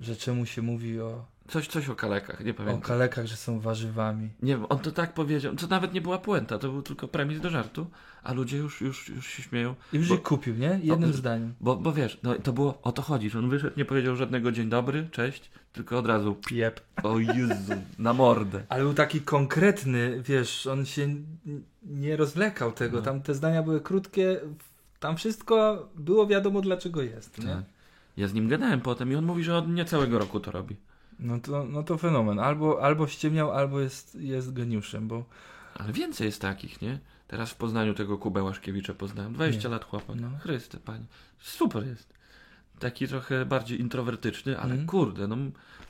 Że 0.00 0.16
czemu 0.16 0.46
się 0.46 0.62
mówi 0.62 1.00
o, 1.00 1.24
Coś, 1.50 1.66
coś 1.68 1.88
o 1.88 1.94
kalekach, 1.94 2.44
nie 2.44 2.50
o 2.50 2.54
pamiętam. 2.54 2.80
kalekach, 2.80 3.26
że 3.26 3.36
są 3.36 3.60
warzywami. 3.60 4.30
Nie 4.42 4.56
wiem, 4.56 4.66
on 4.68 4.78
to 4.78 4.90
tak 4.92 5.14
powiedział. 5.14 5.54
To 5.56 5.66
nawet 5.66 5.92
nie 5.94 6.00
była 6.00 6.18
puenta, 6.18 6.58
to 6.58 6.68
był 6.72 6.82
tylko 6.82 7.08
premis 7.08 7.40
do 7.40 7.50
żartu, 7.50 7.86
a 8.22 8.32
ludzie 8.32 8.56
już, 8.56 8.80
już, 8.80 9.08
już 9.08 9.26
się 9.26 9.42
śmieją. 9.42 9.74
I 9.92 9.96
już 9.96 10.08
Bo- 10.08 10.14
ich 10.14 10.22
kupił, 10.22 10.54
nie? 10.54 10.80
Jednym 10.82 11.10
Bo- 11.10 11.16
zdaniem. 11.16 11.54
Bo, 11.60 11.76
bo 11.76 11.92
wiesz, 11.92 12.18
no 12.22 12.34
to 12.34 12.52
było, 12.52 12.78
o 12.82 12.92
to 12.92 13.02
chodzi, 13.02 13.30
że 13.30 13.38
on 13.38 13.48
wyszedł, 13.50 13.76
nie 13.76 13.84
powiedział 13.84 14.16
żadnego 14.16 14.52
dzień 14.52 14.68
dobry, 14.68 15.08
cześć, 15.12 15.50
tylko 15.72 15.98
od 15.98 16.06
razu, 16.06 16.36
Jep. 16.50 16.80
o 17.02 17.18
Jezu, 17.18 17.72
na 17.98 18.12
mordę. 18.12 18.62
Ale 18.68 18.82
był 18.82 18.94
taki 18.94 19.20
konkretny, 19.20 20.22
wiesz, 20.22 20.66
on 20.66 20.86
się 20.86 21.08
nie 21.82 22.16
rozwlekał 22.16 22.72
tego. 22.72 22.96
No. 22.96 23.02
Tam 23.02 23.22
te 23.22 23.34
zdania 23.34 23.62
były 23.62 23.80
krótkie. 23.80 24.40
Tam 25.00 25.16
wszystko 25.16 25.88
było 25.94 26.26
wiadomo 26.26 26.60
dlaczego 26.60 27.02
jest, 27.02 27.38
nie? 27.38 27.44
Tak. 27.44 27.64
Ja 28.16 28.28
z 28.28 28.34
nim 28.34 28.48
gadałem 28.48 28.80
potem 28.80 29.12
i 29.12 29.14
on 29.14 29.24
mówi, 29.24 29.44
że 29.44 29.56
od 29.56 29.68
nie 29.68 29.84
całego 29.84 30.18
roku 30.18 30.40
to 30.40 30.50
robi. 30.50 30.76
No 31.20 31.40
to, 31.40 31.64
no 31.64 31.82
to 31.82 31.98
fenomen. 31.98 32.38
Albo, 32.38 32.82
albo 32.82 33.06
ściemniał, 33.06 33.52
albo 33.52 33.80
jest, 33.80 34.14
jest 34.14 34.52
geniuszem, 34.52 35.08
bo 35.08 35.24
Ale 35.74 35.92
więcej 35.92 36.24
jest 36.26 36.40
takich, 36.40 36.82
nie? 36.82 36.98
Teraz 37.28 37.50
w 37.50 37.56
Poznaniu 37.56 37.94
tego 37.94 38.18
Kubę 38.18 38.42
Łaszkiewicza 38.42 38.94
poznałem. 38.94 39.32
20 39.32 39.68
Nie. 39.68 39.72
lat 39.72 39.84
chłopak. 39.84 40.16
No. 40.20 40.30
Chryste, 40.40 40.78
panie. 40.78 41.04
Super 41.38 41.86
jest. 41.86 42.14
Taki 42.78 43.08
trochę 43.08 43.44
bardziej 43.46 43.80
introwertyczny, 43.80 44.58
ale 44.58 44.70
Mhm. 44.70 44.86
kurde, 44.88 45.28
no 45.28 45.36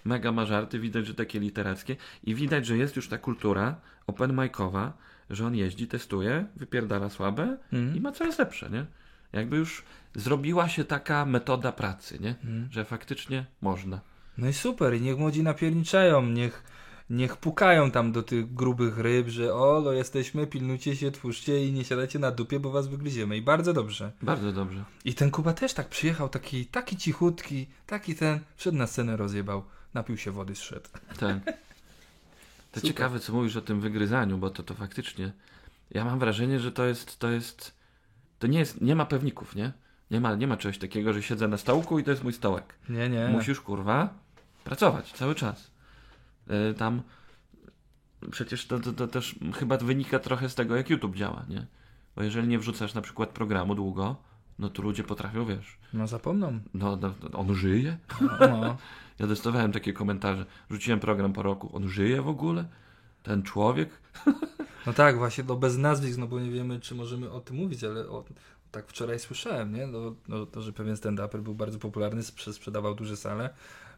mega 0.04 0.32
ma 0.32 0.46
żarty, 0.46 0.78
widać, 0.78 1.06
że 1.06 1.14
takie 1.14 1.40
literackie 1.40 1.96
i 2.24 2.34
widać, 2.34 2.66
że 2.66 2.76
jest 2.76 2.96
już 2.96 3.08
ta 3.08 3.18
kultura 3.18 3.76
open 4.06 4.32
mic'owa, 4.36 4.90
że 5.30 5.46
on 5.46 5.54
jeździ, 5.56 5.86
testuje, 5.88 6.46
wypierdala 6.56 7.10
słabe 7.10 7.56
Mhm. 7.72 7.96
i 7.96 8.00
ma 8.00 8.12
coraz 8.12 8.38
lepsze, 8.38 8.70
nie? 8.70 8.86
Jakby 9.32 9.56
już 9.56 9.84
zrobiła 10.14 10.68
się 10.68 10.84
taka 10.84 11.24
metoda 11.26 11.72
pracy, 11.72 12.18
nie? 12.20 12.30
Mhm. 12.30 12.68
Że 12.70 12.84
faktycznie 12.84 13.46
można. 13.60 14.00
No 14.40 14.48
i 14.48 14.52
super, 14.52 14.94
i 14.94 15.00
niech 15.00 15.18
młodzi 15.18 15.42
napierniczają, 15.42 16.26
niech, 16.26 16.62
niech 17.10 17.36
pukają 17.36 17.90
tam 17.90 18.12
do 18.12 18.22
tych 18.22 18.54
grubych 18.54 18.98
ryb, 18.98 19.28
że 19.28 19.54
o, 19.54 19.80
no 19.84 19.92
jesteśmy, 19.92 20.46
pilnujcie 20.46 20.96
się, 20.96 21.10
twórzcie 21.10 21.66
i 21.66 21.72
nie 21.72 21.84
siadajcie 21.84 22.18
na 22.18 22.30
dupie, 22.30 22.60
bo 22.60 22.70
was 22.70 22.88
wygryziemy. 22.88 23.36
I 23.36 23.42
bardzo 23.42 23.72
dobrze. 23.72 24.12
Bardzo 24.22 24.52
dobrze. 24.52 24.84
I 25.04 25.14
ten 25.14 25.30
Kuba 25.30 25.52
też 25.52 25.74
tak 25.74 25.88
przyjechał, 25.88 26.28
taki, 26.28 26.66
taki 26.66 26.96
cichutki, 26.96 27.66
taki 27.86 28.14
ten, 28.14 28.40
wszedł 28.56 28.76
na 28.76 28.86
scenę, 28.86 29.16
rozjebał, 29.16 29.62
napił 29.94 30.16
się 30.16 30.30
wody, 30.30 30.54
zszedł. 30.54 30.88
Tak. 31.18 31.38
To 32.72 32.80
Super. 32.80 32.90
ciekawe, 32.90 33.20
co 33.20 33.32
mówisz 33.32 33.56
o 33.56 33.60
tym 33.60 33.80
wygryzaniu, 33.80 34.38
bo 34.38 34.50
to, 34.50 34.62
to 34.62 34.74
faktycznie. 34.74 35.32
Ja 35.90 36.04
mam 36.04 36.18
wrażenie, 36.18 36.60
że 36.60 36.72
to 36.72 36.84
jest. 36.86 37.18
To 37.18 37.30
jest. 37.30 37.74
To 38.38 38.46
nie 38.46 38.58
jest. 38.58 38.80
Nie 38.80 38.96
ma 38.96 39.06
pewników, 39.06 39.56
nie? 39.56 39.72
Nie 40.10 40.20
ma, 40.20 40.34
nie 40.34 40.46
ma 40.46 40.56
czegoś 40.56 40.78
takiego, 40.78 41.12
że 41.12 41.22
siedzę 41.22 41.48
na 41.48 41.56
stołku 41.56 41.98
i 41.98 42.04
to 42.04 42.10
jest 42.10 42.24
mój 42.24 42.32
stołek. 42.32 42.74
Nie, 42.88 43.08
nie. 43.08 43.28
Musisz, 43.28 43.60
kurwa, 43.60 44.14
pracować 44.64 45.12
cały 45.12 45.34
czas. 45.34 45.70
E, 46.48 46.74
tam. 46.74 47.02
Przecież 48.30 48.66
to, 48.66 48.80
to, 48.80 48.92
to 48.92 49.08
też 49.08 49.34
chyba 49.54 49.76
wynika 49.76 50.18
trochę 50.18 50.48
z 50.48 50.54
tego, 50.54 50.76
jak 50.76 50.90
YouTube 50.90 51.16
działa, 51.16 51.44
nie? 51.48 51.66
Bo 52.16 52.22
jeżeli 52.22 52.48
nie 52.48 52.58
wrzucasz 52.58 52.94
na 52.94 53.00
przykład 53.00 53.28
programu 53.28 53.74
długo, 53.74 54.16
no 54.58 54.68
to 54.70 54.82
ludzie 54.82 55.04
potrafią, 55.04 55.44
wiesz, 55.44 55.78
No 55.92 56.06
zapomną. 56.06 56.60
no, 56.74 56.96
no 56.96 57.14
on 57.32 57.54
żyje? 57.54 57.98
No, 58.20 58.48
no. 58.48 58.76
Ja 59.18 59.26
dostawałem 59.26 59.72
takie 59.72 59.92
komentarze. 59.92 60.46
Rzuciłem 60.70 61.00
program 61.00 61.32
po 61.32 61.42
roku. 61.42 61.70
On 61.76 61.88
żyje 61.88 62.22
w 62.22 62.28
ogóle? 62.28 62.64
Ten 63.22 63.42
człowiek? 63.42 63.90
no 64.86 64.92
tak, 64.92 65.18
właśnie, 65.18 65.44
no 65.48 65.56
bez 65.56 65.76
nazwisk, 65.76 66.18
no 66.18 66.26
bo 66.26 66.40
nie 66.40 66.50
wiemy, 66.50 66.80
czy 66.80 66.94
możemy 66.94 67.30
o 67.30 67.40
tym 67.40 67.56
mówić, 67.56 67.84
ale 67.84 68.08
o, 68.08 68.24
tak 68.70 68.86
wczoraj 68.88 69.18
słyszałem, 69.18 69.72
nie? 69.74 69.86
No, 69.86 70.14
no, 70.28 70.46
to, 70.46 70.62
że 70.62 70.72
pewien 70.72 70.94
stand-uper 70.94 71.40
był 71.40 71.54
bardzo 71.54 71.78
popularny, 71.78 72.22
sprze- 72.22 72.52
sprzedawał 72.52 72.94
duże 72.94 73.16
sale, 73.16 73.50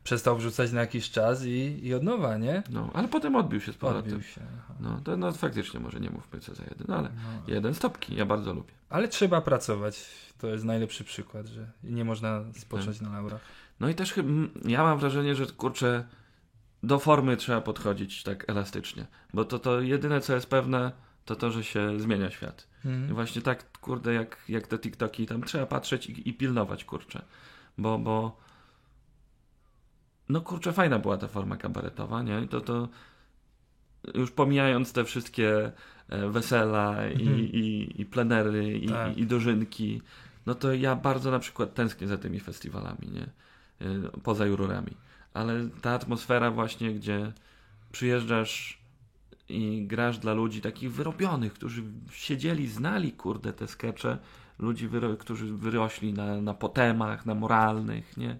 przestał 0.05 0.37
wrzucać 0.37 0.73
na 0.73 0.81
jakiś 0.81 1.11
czas 1.11 1.45
i, 1.45 1.81
i 1.87 1.95
od 1.95 2.03
nowa, 2.03 2.37
nie? 2.39 2.63
No, 2.71 2.91
ale 2.95 3.09
potem 3.09 3.37
odbił 3.37 3.61
się 3.61 3.73
z 3.73 3.77
powrotem. 3.77 4.13
Odbił 4.13 4.23
się. 4.23 4.41
aha. 4.59 4.75
No, 4.81 5.01
to 5.05 5.17
no, 5.17 5.33
faktycznie 5.33 5.81
może 5.81 6.01
nie 6.01 6.11
mówmy 6.11 6.41
co 6.41 6.55
za 6.55 6.63
jeden, 6.65 6.91
ale 6.97 7.09
No. 7.15 7.43
jeden 7.55 7.75
stopki. 7.75 8.17
Ja 8.17 8.27
bardzo 8.27 8.55
lubię. 8.55 8.73
Ale 8.89 9.09
trzeba 9.09 9.41
pracować. 9.41 10.09
To 10.39 10.47
jest 10.49 10.65
najlepszy 10.65 11.05
przykład, 11.05 11.47
że 11.47 11.71
nie 11.85 12.05
można 12.05 12.45
spocząć 12.59 12.99
Tak. 12.99 13.09
na 13.09 13.13
laurach. 13.17 13.41
No 13.81 13.89
i 13.89 13.95
też 13.95 14.13
chyba, 14.13 14.29
ja 14.65 14.83
mam 14.83 14.99
wrażenie, 14.99 15.35
że 15.35 15.47
kurczę, 15.47 16.05
do 16.83 16.99
formy 16.99 17.37
trzeba 17.37 17.61
podchodzić 17.61 18.23
tak 18.23 18.51
elastycznie. 18.51 19.07
Bo 19.35 19.45
to, 19.45 19.59
to 19.59 19.81
jedyne, 19.81 20.21
co 20.21 20.35
jest 20.35 20.47
pewne, 20.47 20.93
to 21.25 21.37
to, 21.37 21.51
że 21.51 21.65
się 21.65 22.01
zmienia 22.01 22.31
świat. 22.31 22.67
I 22.85 22.89
Mhm. 22.89 23.15
właśnie 23.15 23.43
tak, 23.43 23.79
kurde, 23.81 24.15
jak, 24.15 24.37
jak 24.49 24.67
te 24.67 24.79
TikToki, 24.79 25.27
tam 25.27 25.43
trzeba 25.43 25.67
patrzeć 25.67 26.07
i, 26.07 26.29
i 26.29 26.35
pilnować, 26.35 26.85
kurczę. 26.85 27.23
Bo, 27.79 27.99
bo 27.99 28.37
no 30.33 30.41
kurczę, 30.41 30.73
fajna 30.73 30.99
była 30.99 31.17
ta 31.17 31.29
forma 31.29 31.57
kabaretowa, 31.57 32.23
nie? 32.23 32.41
I 32.43 32.49
to, 32.49 32.61
to 32.61 32.89
już 34.15 34.31
pomijając 34.31 34.93
te 34.93 35.05
wszystkie 35.05 35.73
e, 36.09 36.29
wesela 36.29 37.07
i, 37.07 37.23
Mhm. 37.23 37.39
i, 37.41 37.93
i 37.99 38.07
plenery 38.07 38.79
i, 38.79 38.89
Tak. 38.89 39.19
i, 39.19 39.27
dożynki, 39.27 40.03
no 40.47 40.55
to 40.55 40.75
ja 40.75 40.97
bardzo 40.97 41.31
na 41.31 41.39
przykład 41.39 41.75
tęsknię 41.75 42.09
za 42.09 42.17
tymi 42.19 42.41
festiwalami, 42.41 43.09
nie? 43.13 43.23
E, 43.87 44.11
Poza 44.23 44.47
jurorami. 44.47 44.93
Ale 45.35 45.69
ta 45.83 45.91
atmosfera 45.91 46.51
właśnie, 46.51 46.95
gdzie 46.95 47.33
przyjeżdżasz 47.93 48.83
i 49.49 49.87
grasz 49.87 50.19
dla 50.19 50.33
ludzi 50.35 50.61
takich 50.61 50.93
wyrobionych, 50.93 51.53
którzy 51.53 51.83
siedzieli, 52.13 52.69
znali, 52.69 53.13
kurde, 53.13 53.53
te 53.53 53.69
skecze, 53.69 54.19
ludzi, 54.59 54.89
którzy 55.19 55.47
wyrośli 55.55 56.13
na, 56.13 56.41
na 56.41 56.55
potemach, 56.55 57.27
na 57.27 57.35
moralnych, 57.35 58.17
nie? 58.17 58.37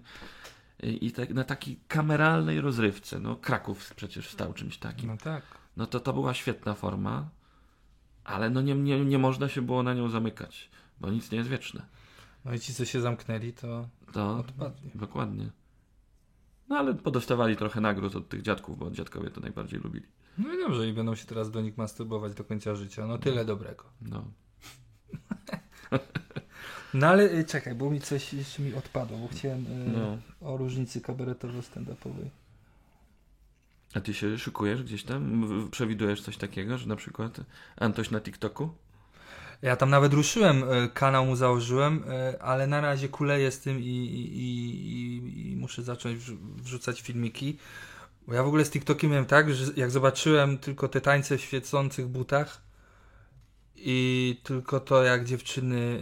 I, 0.83 1.11
tak, 1.11 1.29
na 1.29 1.43
takiej 1.43 1.79
kameralnej 1.87 2.61
rozrywce. 2.61 3.19
No, 3.19 3.35
Kraków 3.35 3.93
przecież 3.95 4.29
stał 4.29 4.53
czymś 4.53 4.77
takim. 4.77 5.09
No 5.09 5.17
tak. 5.17 5.43
No 5.77 5.87
to 5.87 5.99
to 5.99 6.13
była 6.13 6.33
świetna 6.33 6.73
forma, 6.73 7.29
ale 8.23 8.49
no 8.49 8.61
nie, 8.61 8.75
nie, 8.75 9.05
nie 9.05 9.17
można 9.19 9.49
się 9.49 9.61
było 9.61 9.83
na 9.83 9.93
nią 9.93 10.09
zamykać, 10.09 10.69
bo 11.01 11.11
nic 11.11 11.31
nie 11.31 11.37
jest 11.37 11.49
wieczne. 11.49 11.85
No 12.45 12.53
i 12.53 12.59
ci, 12.59 12.73
co 12.73 12.85
się 12.85 13.01
zamknęli, 13.01 13.53
to 13.53 13.89
To 14.13 14.37
odpadli. 14.37 14.91
dokładnie. 14.95 15.49
No 16.69 16.77
ale 16.77 16.93
podostawali 16.93 17.55
trochę 17.57 17.81
nagród 17.81 18.15
od 18.15 18.29
tych 18.29 18.41
dziadków, 18.41 18.77
bo 18.79 18.91
dziadkowie 18.91 19.29
to 19.29 19.41
najbardziej 19.41 19.79
lubili. 19.79 20.05
No 20.37 20.53
i 20.53 20.57
dobrze, 20.57 20.87
i 20.87 20.93
będą 20.93 21.15
się 21.15 21.25
teraz 21.25 21.51
do 21.51 21.61
nich 21.61 21.77
masturbować 21.77 22.33
do 22.33 22.43
końca 22.43 22.75
życia. 22.75 23.07
No 23.07 23.17
tyle 23.17 23.45
dobrego. 23.45 23.83
No. 24.01 24.25
No 26.93 27.07
ale 27.07 27.23
y, 27.23 27.45
czekaj, 27.45 27.75
bo 27.75 27.89
mi 27.89 28.01
coś 28.01 28.33
jeszcze 28.33 28.61
mi 28.61 28.73
odpadło, 28.73 29.17
bo 29.17 29.27
chciałem 29.27 29.65
y, 29.65 29.91
no. 29.97 30.17
o 30.41 30.57
różnicy 30.57 31.01
kabaretowo-stand-upowej. 31.01 32.29
A 33.93 34.01
ty 34.01 34.13
się 34.13 34.37
szykujesz 34.37 34.83
gdzieś 34.83 35.03
tam? 35.03 35.49
Przewidujesz 35.71 36.21
coś 36.21 36.37
takiego, 36.37 36.77
że 36.77 36.87
na 36.87 36.95
przykład 36.95 37.37
Antoś 37.77 38.11
na 38.11 38.21
TikToku? 38.21 38.69
Ja 39.61 39.75
tam 39.75 39.89
nawet 39.89 40.13
ruszyłem, 40.13 40.63
y, 40.63 40.89
kanał 40.93 41.25
mu 41.25 41.35
założyłem, 41.35 42.03
ale 42.39 42.67
na 42.67 42.81
razie 42.81 43.09
kuleję 43.09 43.51
z 43.51 43.59
tym 43.59 43.79
i, 43.79 43.83
i, 43.83 44.39
i, 44.39 45.51
i 45.51 45.55
muszę 45.55 45.83
zacząć 45.83 46.19
wrzu- 46.19 46.37
wrzucać 46.57 47.01
filmiki. 47.01 47.57
Bo 48.27 48.33
ja 48.33 48.43
w 48.43 48.47
ogóle 48.47 48.65
z 48.65 48.69
TikTokiem 48.69 49.11
miałem 49.11 49.25
tak, 49.25 49.53
że 49.53 49.71
jak 49.75 49.91
zobaczyłem 49.91 50.57
tylko 50.57 50.87
te 50.87 51.01
tańce 51.01 51.37
w 51.37 51.41
świecących 51.41 52.07
butach 52.07 52.61
i 53.75 54.39
tylko 54.43 54.79
to, 54.79 55.03
jak 55.03 55.25
dziewczyny 55.25 56.01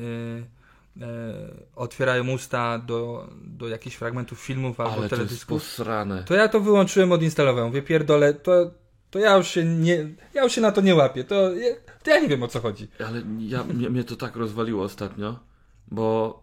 otwierają 1.75 2.29
usta 2.29 2.79
do, 2.79 3.29
do 3.43 3.67
jakichś 3.67 3.95
fragmentów 3.95 4.39
filmów 4.39 4.79
albo 4.79 4.93
Ale 4.93 5.09
to 5.09 5.15
teledysków, 5.15 5.61
posrane. 5.61 6.23
to 6.23 6.33
ja 6.33 6.47
to 6.47 6.59
wyłączyłem, 6.59 7.11
odinstalowałem. 7.11 7.67
Mówię, 7.69 7.81
pierdolę, 7.81 8.33
to, 8.33 8.71
to 9.11 9.19
ja 9.19 9.37
już 9.37 9.47
się 9.47 9.65
nie, 9.65 10.07
ja 10.33 10.43
już 10.43 10.53
się 10.53 10.61
na 10.61 10.71
to 10.71 10.81
nie 10.81 10.95
łapię. 10.95 11.23
To, 11.23 11.51
ja- 11.55 11.75
to 12.03 12.09
ja 12.11 12.19
nie 12.19 12.27
wiem 12.27 12.43
o 12.43 12.47
co 12.47 12.59
chodzi. 12.59 12.87
Ale 13.07 13.21
ja, 13.39 13.63
mnie, 13.63 13.89
mnie 13.89 14.03
to 14.03 14.15
tak 14.15 14.35
rozwaliło 14.35 14.83
ostatnio, 14.83 15.39
bo 15.87 16.41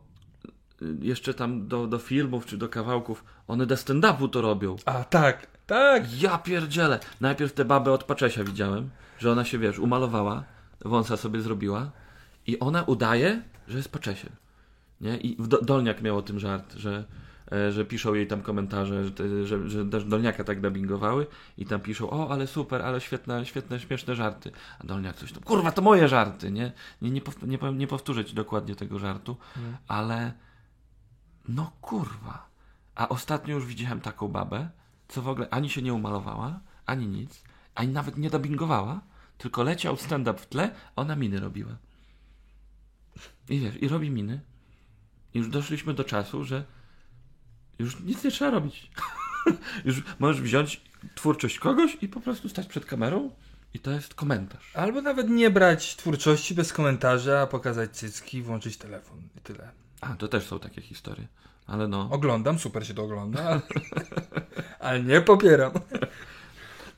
jeszcze 1.00 1.34
tam 1.34 1.68
do, 1.68 1.86
do 1.86 1.98
filmów 1.98 2.46
czy 2.46 2.56
do 2.56 2.68
kawałków 2.68 3.24
one 3.48 3.66
do 3.66 3.74
stand-upu 3.74 4.28
to 4.30 4.40
robią. 4.40 4.76
A 4.84 5.04
tak, 5.04 5.46
tak. 5.66 6.22
Ja 6.22 6.38
pierdzielę. 6.38 6.98
Najpierw 7.20 7.52
tę 7.52 7.64
babę 7.64 7.92
od 7.92 8.04
Paczesia 8.04 8.44
widziałem, 8.44 8.90
że 9.18 9.32
ona 9.32 9.44
się, 9.44 9.58
wiesz, 9.58 9.78
umalowała, 9.78 10.44
wąsa 10.84 11.16
sobie 11.16 11.40
zrobiła 11.40 11.90
i 12.46 12.58
ona 12.58 12.82
udaje, 12.82 13.42
że 13.68 13.76
jest 13.76 13.92
Paczesiem. 13.92 14.32
Nie? 15.00 15.16
I 15.16 15.36
Dolniak 15.62 16.02
miał 16.02 16.16
o 16.16 16.22
tym 16.22 16.38
żart, 16.38 16.74
że, 16.74 17.04
e, 17.52 17.72
że 17.72 17.84
piszą 17.84 18.14
jej 18.14 18.26
tam 18.26 18.42
komentarze, 18.42 19.04
że, 19.04 19.46
że, 19.46 19.68
że 19.68 19.86
też 19.86 20.04
Dolniaka 20.04 20.44
tak 20.44 20.60
dubbingowały 20.60 21.26
i 21.58 21.66
tam 21.66 21.80
piszą, 21.80 22.10
o, 22.10 22.30
ale 22.30 22.46
super, 22.46 22.82
ale 22.82 23.00
świetne, 23.00 23.46
świetne, 23.46 23.80
śmieszne 23.80 24.14
żarty. 24.14 24.50
A 24.78 24.86
Dolniak 24.86 25.16
coś 25.16 25.32
tam, 25.32 25.42
kurwa, 25.42 25.72
to 25.72 25.82
moje 25.82 26.08
żarty, 26.08 26.50
nie? 26.50 26.72
Nie, 27.02 27.10
nie, 27.10 27.20
pow- 27.20 27.46
nie, 27.46 27.72
nie 27.72 27.86
powtórzę 27.86 28.24
ci 28.24 28.34
dokładnie 28.34 28.74
tego 28.74 28.98
żartu, 28.98 29.36
Mm. 29.56 29.76
ale 29.88 30.32
No 31.48 31.72
kurwa. 31.80 32.48
A 32.94 33.08
ostatnio 33.08 33.54
już 33.54 33.66
widziałem 33.66 34.00
taką 34.00 34.28
babę, 34.28 34.68
co 35.08 35.22
w 35.22 35.28
ogóle 35.28 35.48
ani 35.50 35.70
się 35.70 35.82
nie 35.82 35.94
umalowała, 35.94 36.60
ani 36.86 37.06
nic, 37.06 37.42
ani 37.74 37.92
nawet 37.92 38.16
nie 38.18 38.30
dubbingowała, 38.30 39.00
tylko 39.38 39.62
leciał 39.62 39.96
stand-up 39.96 40.38
w 40.38 40.46
tle, 40.46 40.70
ona 40.96 41.16
miny 41.16 41.40
robiła. 41.40 41.76
I 43.48 43.58
wiesz, 43.58 43.82
i 43.82 43.88
robi 43.88 44.10
miny. 44.10 44.40
I 45.34 45.38
już 45.38 45.48
doszliśmy 45.48 45.94
do 45.94 46.04
czasu, 46.04 46.44
że 46.44 46.64
już 47.78 48.00
nic 48.00 48.24
nie 48.24 48.30
trzeba 48.30 48.50
robić. 48.50 48.90
już 49.84 50.02
możesz 50.18 50.42
wziąć 50.42 50.80
twórczość 51.14 51.58
kogoś 51.58 51.96
i 52.00 52.08
po 52.08 52.20
prostu 52.20 52.48
stać 52.48 52.66
przed 52.66 52.84
kamerą 52.84 53.30
i 53.74 53.78
to 53.78 53.90
jest 53.90 54.14
komentarz. 54.14 54.76
Albo 54.76 55.02
nawet 55.02 55.28
nie 55.28 55.50
brać 55.50 55.96
twórczości 55.96 56.54
bez 56.54 56.72
komentarza, 56.72 57.40
a 57.40 57.46
pokazać 57.46 57.90
cycki, 57.90 58.42
włączyć 58.42 58.76
telefon 58.76 59.22
i 59.36 59.40
tyle. 59.40 59.70
A, 60.00 60.14
to 60.14 60.28
też 60.28 60.46
są 60.46 60.58
takie 60.58 60.80
historie. 60.80 61.28
Ale 61.66 61.88
no. 61.88 62.08
Oglądam, 62.10 62.58
super 62.58 62.86
się 62.86 62.94
to 62.94 63.02
ogląda, 63.02 63.44
ale, 63.44 63.60
ale 64.80 65.02
nie 65.02 65.20
popieram. 65.20 65.72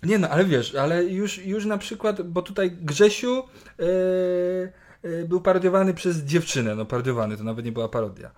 Nie 0.03 0.18
no, 0.18 0.28
ale 0.28 0.44
wiesz, 0.44 0.74
ale 0.74 1.05
już, 1.05 1.38
już 1.38 1.64
na 1.64 1.78
przykład, 1.78 2.22
bo 2.22 2.42
tutaj 2.42 2.70
Grzesiu 2.70 3.34
yy, 3.78 3.86
yy, 3.86 4.72
był 5.28 5.40
parodiowany 5.40 5.94
przez 5.94 6.18
dziewczynę, 6.18 6.74
no 6.74 6.84
parodiowany, 6.84 7.36
to 7.36 7.44
nawet 7.44 7.64
nie 7.64 7.72
była 7.72 7.88
parodia. 7.88 8.30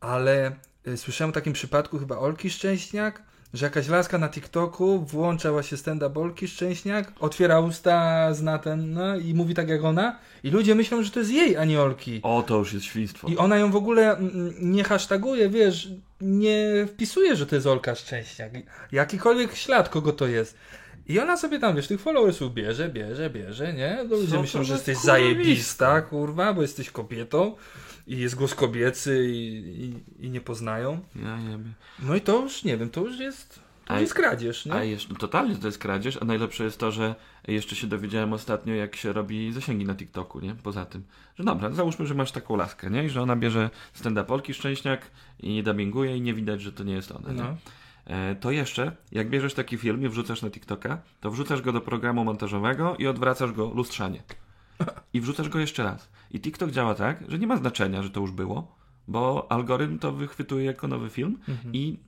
Ale 0.00 0.52
yy, 0.86 0.96
słyszałem 0.96 1.30
o 1.30 1.32
takim 1.32 1.52
przypadku 1.52 1.98
chyba 1.98 2.18
Olki 2.18 2.50
Szczęśniak, 2.50 3.22
że 3.54 3.66
jakaś 3.66 3.88
laska 3.88 4.18
na 4.18 4.28
TikToku 4.28 5.00
włącza 5.00 5.52
właśnie 5.52 5.78
stand-up 5.78 6.20
Olki 6.20 6.48
Szczęśniak, 6.48 7.12
otwiera 7.20 7.60
usta, 7.60 8.34
zna 8.34 8.58
ten, 8.58 8.92
no 8.92 9.16
i 9.16 9.34
mówi 9.34 9.54
tak 9.54 9.68
jak 9.68 9.84
ona 9.84 10.18
i 10.42 10.50
ludzie 10.50 10.74
myślą, 10.74 11.02
że 11.02 11.10
to 11.10 11.18
jest 11.18 11.32
jej, 11.32 11.56
a 11.56 11.64
nie 11.64 11.80
Olki. 11.80 12.20
O, 12.22 12.42
to 12.42 12.56
już 12.56 12.72
jest 12.72 12.86
świństwo. 12.86 13.28
I 13.28 13.36
ona 13.36 13.56
ją 13.56 13.70
w 13.70 13.76
ogóle 13.76 14.16
mm, 14.16 14.54
nie 14.60 14.84
hashtaguje, 14.84 15.48
wiesz, 15.48 15.88
nie 16.20 16.86
wpisuje, 16.88 17.36
że 17.36 17.46
to 17.46 17.54
jest 17.54 17.66
Olka 17.66 17.94
Szczęśniak. 17.94 18.52
Jakikolwiek 18.92 19.54
ślad, 19.54 19.88
kogo 19.88 20.12
to 20.12 20.26
jest. 20.26 20.56
I 21.08 21.20
ona 21.20 21.36
sobie 21.36 21.58
tam, 21.58 21.76
wiesz, 21.76 21.86
tych 21.88 22.00
followersów 22.00 22.54
bierze, 22.54 22.88
bierze, 22.88 23.30
bierze, 23.30 23.72
nie? 23.72 24.04
No, 24.08 24.16
ludzie 24.16 24.32
Co 24.32 24.40
myślą, 24.40 24.60
to 24.60 24.64
że 24.64 24.74
jesteś 24.74 24.96
kurwa 24.96 25.06
zajebista, 25.12 26.02
kurwa, 26.02 26.54
bo 26.54 26.62
jesteś 26.62 26.90
kobietą 26.90 27.56
i 28.06 28.18
jest 28.18 28.34
głos 28.34 28.54
kobiecy 28.54 29.26
i, 29.30 29.56
i, 29.84 30.26
i 30.26 30.30
nie 30.30 30.40
poznają. 30.40 31.00
Ja 31.24 31.38
nie 31.38 31.48
wiem. 31.48 31.74
No 31.98 32.16
i 32.16 32.20
to 32.20 32.42
już, 32.42 32.64
nie 32.64 32.76
wiem, 32.76 32.90
to 32.90 33.00
już 33.00 33.18
jest, 33.18 33.60
to 33.84 33.94
A- 33.94 34.00
jest 34.00 34.14
kradzież, 34.14 34.66
nie? 34.66 34.72
A 34.72 34.84
jeszcze, 34.84 35.14
totalnie 35.14 35.56
to 35.56 35.66
jest 35.66 35.78
kradzież, 35.78 36.18
a 36.22 36.24
najlepsze 36.24 36.64
jest 36.64 36.78
to, 36.78 36.90
że 36.90 37.14
jeszcze 37.48 37.76
się 37.76 37.86
dowiedziałem 37.86 38.32
ostatnio, 38.32 38.74
jak 38.74 38.96
się 38.96 39.12
robi 39.12 39.52
zasięgi 39.52 39.84
na 39.84 39.94
TikToku, 39.94 40.40
nie? 40.40 40.54
Poza 40.54 40.84
tym, 40.84 41.02
że 41.38 41.44
dobra, 41.44 41.70
załóżmy, 41.70 42.06
że 42.06 42.14
masz 42.14 42.32
taką 42.32 42.56
laskę, 42.56 42.90
nie? 42.90 43.04
I 43.04 43.10
że 43.10 43.22
ona 43.22 43.36
bierze 43.36 43.70
stand-up 43.92 44.34
Olki 44.34 44.54
Szczęśniak 44.54 45.10
i 45.40 45.62
dubbinguje 45.62 46.16
i 46.16 46.20
nie 46.20 46.34
widać, 46.34 46.62
że 46.62 46.72
to 46.72 46.84
nie 46.84 46.94
jest 46.94 47.12
ona, 47.12 47.28
nie? 47.32 47.42
No. 47.42 47.48
E, 47.48 47.56
to 48.40 48.50
jeszcze, 48.50 48.96
jak 49.12 49.30
bierzesz 49.30 49.54
taki 49.54 49.76
film 49.78 50.02
i 50.02 50.08
wrzucasz 50.08 50.42
na 50.42 50.50
TikToka, 50.50 50.98
to 51.20 51.30
wrzucasz 51.30 51.62
go 51.62 51.72
do 51.72 51.80
programu 51.80 52.24
montażowego 52.24 52.96
i 52.96 53.06
odwracasz 53.06 53.52
go 53.52 53.70
lustrzanie. 53.74 54.22
I 55.12 55.20
wrzucasz 55.20 55.48
go 55.48 55.58
jeszcze 55.58 55.82
raz. 55.84 56.08
I 56.30 56.40
TikTok 56.40 56.70
działa 56.70 56.94
tak, 56.94 57.24
że 57.28 57.38
nie 57.38 57.46
ma 57.46 57.56
znaczenia, 57.56 58.02
że 58.02 58.10
to 58.10 58.20
już 58.20 58.30
było, 58.30 58.76
bo 59.08 59.46
algorytm 59.52 59.98
to 59.98 60.12
wychwytuje 60.12 60.64
jako 60.64 60.88
nowy 60.88 61.10
film 61.10 61.38
Mhm. 61.48 61.74
i 61.74 61.98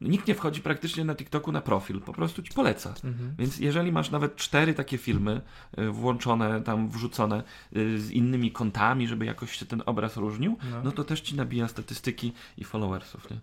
nikt 0.00 0.28
nie 0.28 0.34
wchodzi 0.34 0.60
praktycznie 0.62 1.04
na 1.04 1.14
TikToku 1.14 1.52
na 1.52 1.60
profil, 1.60 2.00
po 2.00 2.12
prostu 2.12 2.42
ci 2.42 2.52
poleca. 2.54 2.94
Mhm. 3.04 3.34
Więc 3.38 3.58
jeżeli 3.58 3.92
masz 3.92 4.10
nawet 4.10 4.36
cztery 4.36 4.74
takie 4.74 4.98
filmy 4.98 5.40
y, 5.78 5.90
włączone, 5.90 6.62
tam 6.62 6.88
wrzucone 6.90 7.42
y, 7.76 8.00
z 8.00 8.10
innymi 8.10 8.52
kontami, 8.52 9.08
żeby 9.08 9.24
jakoś 9.24 9.56
się 9.58 9.66
ten 9.66 9.82
obraz 9.86 10.16
różnił, 10.16 10.56
No. 10.70 10.82
no 10.84 10.92
to 10.92 11.04
też 11.04 11.20
ci 11.20 11.36
nabija 11.36 11.68
statystyki 11.68 12.32
i 12.58 12.64
followersów, 12.64 13.30
nie? 13.30 13.36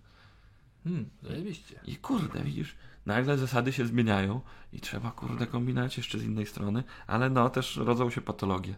Hmm, 0.88 1.10
zajebiście. 1.24 1.80
I 1.86 1.96
kurde, 1.96 2.44
widzisz, 2.44 2.76
nagle 3.06 3.38
zasady 3.38 3.74
się 3.74 3.86
zmieniają 3.86 4.42
i 4.74 4.80
trzeba, 4.80 5.12
kurde, 5.12 5.48
kombinować 5.48 5.98
jeszcze 5.98 6.20
z 6.20 6.24
innej 6.24 6.46
strony, 6.46 6.84
ale 7.08 7.30
no, 7.30 7.50
też 7.50 7.76
rodzą 7.78 8.10
się 8.10 8.22
patologie. 8.22 8.72
No, 8.72 8.78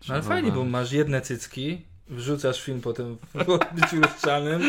Trzeba 0.00 0.14
ale 0.18 0.22
fajnie, 0.28 0.52
bo 0.52 0.64
masz 0.64 0.92
jedne 0.92 1.20
cycki, 1.20 1.82
wrzucasz 2.08 2.62
film 2.62 2.80
potem 2.80 3.16
w 3.34 3.58
byciu 3.80 3.96
lustrzzanym 3.96 4.62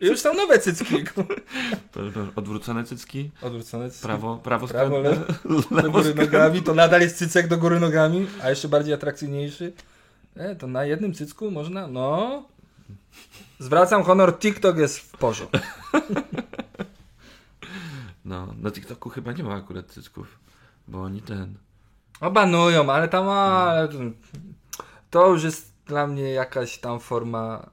i 0.00 0.06
już 0.06 0.20
są 0.20 0.34
nowe 0.34 0.58
cycki. 0.58 0.94
Odwrócone 2.36 2.84
cycki, 2.84 3.30
Odwrócone 3.42 3.90
cycki. 3.90 4.02
prawo, 4.06 4.36
prawo, 4.36 4.68
Prawo, 4.68 5.00
skrętne, 5.00 5.34
Do 5.82 5.90
góry 5.90 6.04
skrętne. 6.04 6.24
nogami, 6.24 6.62
to 6.62 6.74
nadal 6.74 7.00
jest 7.00 7.16
cycek 7.16 7.48
do 7.48 7.58
góry 7.58 7.80
nogami, 7.80 8.26
a 8.42 8.50
jeszcze 8.50 8.68
bardziej 8.68 8.94
atrakcyjniejszy. 8.94 9.72
E, 10.36 10.56
to 10.56 10.66
na 10.66 10.84
jednym 10.84 11.14
cycku 11.14 11.50
można, 11.50 11.86
no... 11.86 12.44
Zwracam 13.58 14.02
honor, 14.02 14.38
TikTok 14.38 14.76
jest 14.78 14.98
w 14.98 15.10
porządku. 15.16 15.58
No, 18.24 18.54
na 18.60 18.70
TikToku 18.70 19.10
chyba 19.10 19.32
nie 19.32 19.44
ma 19.44 19.54
akurat 19.54 19.86
cycków, 19.86 20.38
bo 20.88 21.02
oni 21.02 21.22
ten... 21.22 21.54
Obanują, 22.20 22.92
ale 22.92 23.08
tam, 23.08 23.26
to, 25.10 25.28
już 25.28 25.44
jest 25.44 25.72
dla 25.86 26.06
mnie 26.06 26.22
jakaś 26.30 26.78
tam 26.78 27.00
forma 27.00 27.70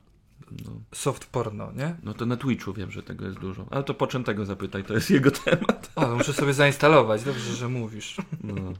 No, 0.65 0.71
soft 0.93 1.25
porno, 1.25 1.71
nie? 1.71 1.95
no 2.03 2.13
to 2.13 2.25
na 2.25 2.37
Twitchu 2.37 2.73
wiem, 2.73 2.91
że 2.91 3.03
tego 3.03 3.25
jest 3.25 3.39
dużo. 3.39 3.65
Ale 3.71 3.83
to 3.83 3.93
poczętego 3.93 4.45
zapytaj, 4.45 4.83
to 4.83 4.93
jest 4.93 5.09
jego 5.09 5.31
temat. 5.45 5.91
O, 5.95 6.07
muszę 6.07 6.33
sobie 6.33 6.53
zainstalować, 6.53 7.23
dobrze, 7.23 7.55
że 7.55 7.69
mówisz. 7.69 8.17
No. 8.43 8.73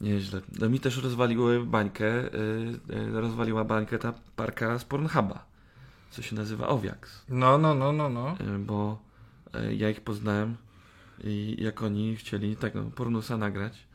Nieźle. 0.00 0.40
No 0.60 0.68
mi 0.68 0.80
też 0.80 0.96
rozwaliły 1.02 1.66
bańkę, 1.66 2.34
y, 2.34 2.34
y, 2.90 3.20
rozwaliła 3.20 3.64
bańkę 3.64 3.98
ta 3.98 4.12
parka 4.36 4.78
z 4.78 4.84
Pornhuba, 4.84 5.44
co 6.10 6.22
się 6.22 6.36
nazywa 6.36 6.68
Owiax. 6.68 7.24
No, 7.28 7.58
no, 7.58 7.74
no, 7.74 7.92
no, 7.92 8.08
no. 8.08 8.36
Y, 8.40 8.58
bo 8.58 8.98
y, 9.70 9.74
ja 9.74 9.90
ich 9.90 10.00
poznałem 10.00 10.56
i 11.24 11.56
jak 11.60 11.82
oni 11.82 12.16
chcieli 12.16 12.56
tego 12.56 12.82
pornusa 12.84 13.36
nagrać 13.36 13.86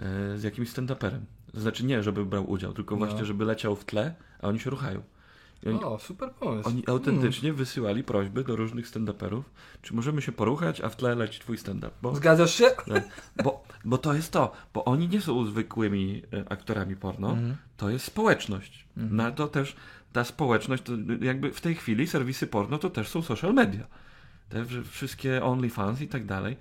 y, 0.00 0.38
z 0.38 0.42
jakimś 0.42 0.68
stand-uperem. 0.72 1.20
Znaczy 1.54 1.84
nie, 1.84 2.02
żeby 2.02 2.24
brał 2.26 2.50
udział, 2.50 2.72
tylko 2.72 2.96
No. 2.96 3.06
właśnie, 3.06 3.24
żeby 3.24 3.44
leciał 3.44 3.76
w 3.76 3.84
tle, 3.84 4.14
a 4.42 4.48
oni 4.48 4.60
się 4.60 4.70
ruchają. 4.70 5.02
Oni, 5.66 5.84
O, 5.84 5.98
super 5.98 6.30
pomysł. 6.30 6.68
oni 6.68 6.82
autentycznie 6.86 7.52
wysyłali 7.52 8.04
prośby 8.04 8.44
do 8.44 8.56
różnych 8.56 8.86
stand-uperów, 8.88 9.42
czy 9.82 9.94
możemy 9.94 10.22
się 10.22 10.32
poruchać, 10.32 10.80
a 10.80 10.88
w 10.88 10.96
tle 10.96 11.14
leci 11.14 11.40
twój 11.40 11.58
stand-up. 11.58 11.90
Bo 12.02 12.14
Zgadzasz 12.16 12.54
się? 12.54 12.64
tak, 12.94 13.22
bo, 13.44 13.64
bo 13.84 13.98
to 13.98 14.14
jest 14.14 14.32
to, 14.32 14.52
bo 14.74 14.84
oni 14.84 15.08
nie 15.08 15.20
są 15.20 15.46
zwykłymi 15.46 16.22
e, 16.32 16.52
aktorami 16.52 16.96
porno, 16.96 17.30
Mhm. 17.30 17.56
to 17.76 17.90
jest 17.90 18.04
społeczność. 18.04 18.86
Mhm. 18.96 19.16
No 19.16 19.30
to 19.32 19.48
też 19.48 19.76
ta 20.12 20.24
społeczność, 20.24 20.82
to 20.82 20.92
jakby 21.20 21.52
w 21.52 21.60
tej 21.60 21.74
chwili 21.74 22.06
serwisy 22.06 22.46
porno 22.46 22.78
to 22.78 22.90
też 22.90 23.08
są 23.08 23.22
social 23.22 23.54
media. 23.54 23.86
Te 24.48 24.64
wsz- 24.64 24.84
wszystkie 24.84 25.44
OnlyFans 25.44 26.00
i 26.00 26.08
tak 26.08 26.26
dalej, 26.26 26.56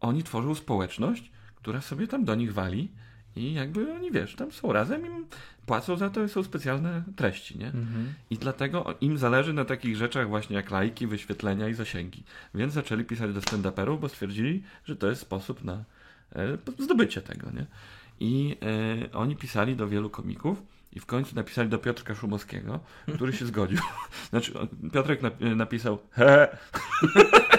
oni 0.00 0.22
tworzą 0.22 0.54
społeczność, 0.54 1.30
która 1.56 1.80
sobie 1.80 2.06
tam 2.08 2.24
do 2.24 2.34
nich 2.34 2.54
wali 2.54 2.90
i 3.36 3.54
jakby 3.54 3.92
oni, 3.94 4.10
wiesz, 4.10 4.34
tam 4.34 4.52
są 4.52 4.72
razem, 4.72 5.06
im 5.06 5.26
płacą 5.66 5.96
za 5.96 6.10
to 6.10 6.24
i 6.24 6.28
są 6.28 6.42
specjalne 6.42 7.02
treści, 7.16 7.58
nie? 7.58 7.66
Mhm. 7.66 8.12
I 8.30 8.38
dlatego 8.38 8.94
im 9.00 9.18
zależy 9.18 9.52
na 9.52 9.64
takich 9.64 9.96
rzeczach 9.96 10.28
właśnie 10.28 10.56
jak 10.56 10.70
lajki, 10.70 11.06
wyświetlenia 11.06 11.68
i 11.68 11.74
zasięgi. 11.74 12.22
Więc 12.54 12.72
zaczęli 12.72 13.04
pisać 13.04 13.34
do 13.34 13.40
stand-uperów, 13.40 14.00
bo 14.00 14.08
stwierdzili, 14.08 14.62
że 14.84 14.96
to 14.96 15.06
jest 15.06 15.20
sposób 15.20 15.64
na 15.64 15.84
e, 16.36 16.58
zdobycie 16.78 17.20
tego, 17.20 17.50
nie? 17.50 17.66
I 18.20 18.56
e, 19.06 19.12
oni 19.12 19.36
pisali 19.36 19.76
do 19.76 19.88
wielu 19.88 20.10
komików 20.10 20.62
i 20.92 21.00
w 21.00 21.06
końcu 21.06 21.36
napisali 21.36 21.68
do 21.68 21.78
Piotrka 21.78 22.14
Szumowskiego, 22.14 22.80
który 23.14 23.32
się 23.32 23.46
zgodził. 23.46 23.78
Znaczy, 24.30 24.52
Piotrek 24.92 25.22
nap- 25.22 25.56
napisał 25.56 25.98
he 26.10 26.56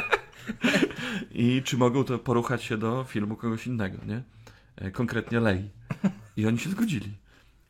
i 1.32 1.62
czy 1.64 1.78
mogą 1.78 2.04
to 2.04 2.20
poruchać 2.20 2.64
się 2.64 2.78
do 2.78 3.04
filmu 3.04 3.36
kogoś 3.36 3.68
innego, 3.68 3.98
nie? 4.06 4.22
E, 4.82 4.92
Konkretnie 4.92 5.40
Lei. 5.40 5.70
I 6.38 6.48
oni 6.48 6.60
się 6.60 6.70
zgodzili. 6.70 7.14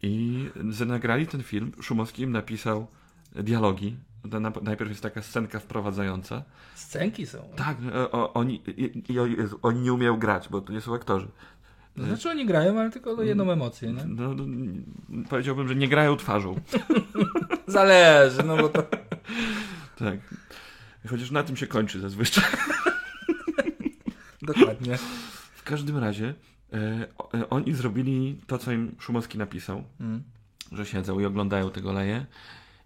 I 0.01 0.45
nagrali 0.85 1.27
ten 1.27 1.43
film. 1.43 1.71
Szumowski 1.81 2.21
im 2.21 2.31
napisał 2.31 2.87
dialogi. 3.35 3.95
Najpierw 4.61 4.89
jest 4.89 5.03
taka 5.03 5.21
scenka 5.21 5.59
wprowadzająca. 5.59 6.43
Scenki 6.75 7.25
są. 7.25 7.49
Tak, 7.55 7.77
e, 7.93 8.11
o, 8.11 8.33
oni, 8.33 8.61
i, 8.67 9.03
i, 9.13 9.19
oni 9.61 9.81
nie 9.81 9.93
umieją 9.93 10.19
grać, 10.19 10.49
bo 10.49 10.61
to 10.61 10.73
nie 10.73 10.81
są 10.81 10.93
aktorzy. 10.93 11.27
To 11.95 12.05
znaczy 12.05 12.29
oni 12.29 12.45
grają, 12.45 12.79
ale 12.79 12.89
tylko 12.89 13.23
jedną 13.23 13.51
emocję, 13.51 13.93
nie? 13.93 14.05
No, 14.05 14.33
no, 14.33 14.45
powiedziałbym, 15.29 15.67
że 15.67 15.75
nie 15.75 15.87
grają 15.87 16.15
twarzą. 16.15 16.55
Zależy, 17.67 18.43
no 18.43 18.57
bo 18.57 18.69
to... 18.69 18.83
Tak. 19.97 20.19
Chociaż 21.09 21.31
na 21.31 21.43
tym 21.43 21.57
się 21.57 21.67
kończy 21.67 21.99
zazwyczaj. 21.99 22.43
Dokładnie. 24.41 24.97
W 25.53 25.63
każdym 25.63 25.97
razie 25.97 26.33
oni 27.49 27.73
zrobili 27.73 28.37
to, 28.47 28.57
co 28.57 28.71
im 28.71 28.95
Szumowski 28.99 29.37
napisał, 29.37 29.83
Mm. 29.99 30.23
że 30.71 30.85
siedzą 30.85 31.19
i 31.19 31.25
oglądają 31.25 31.71
tego 31.71 31.91
leje. 31.91 32.25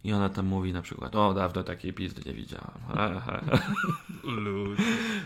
I 0.03 0.13
ona 0.13 0.29
tam 0.29 0.45
mówi 0.45 0.73
na 0.73 0.81
przykład, 0.81 1.15
o 1.15 1.33
dawno 1.33 1.63
takiej 1.63 1.93
pizdy 1.93 2.21
nie 2.25 2.33
widziałam. 2.33 2.71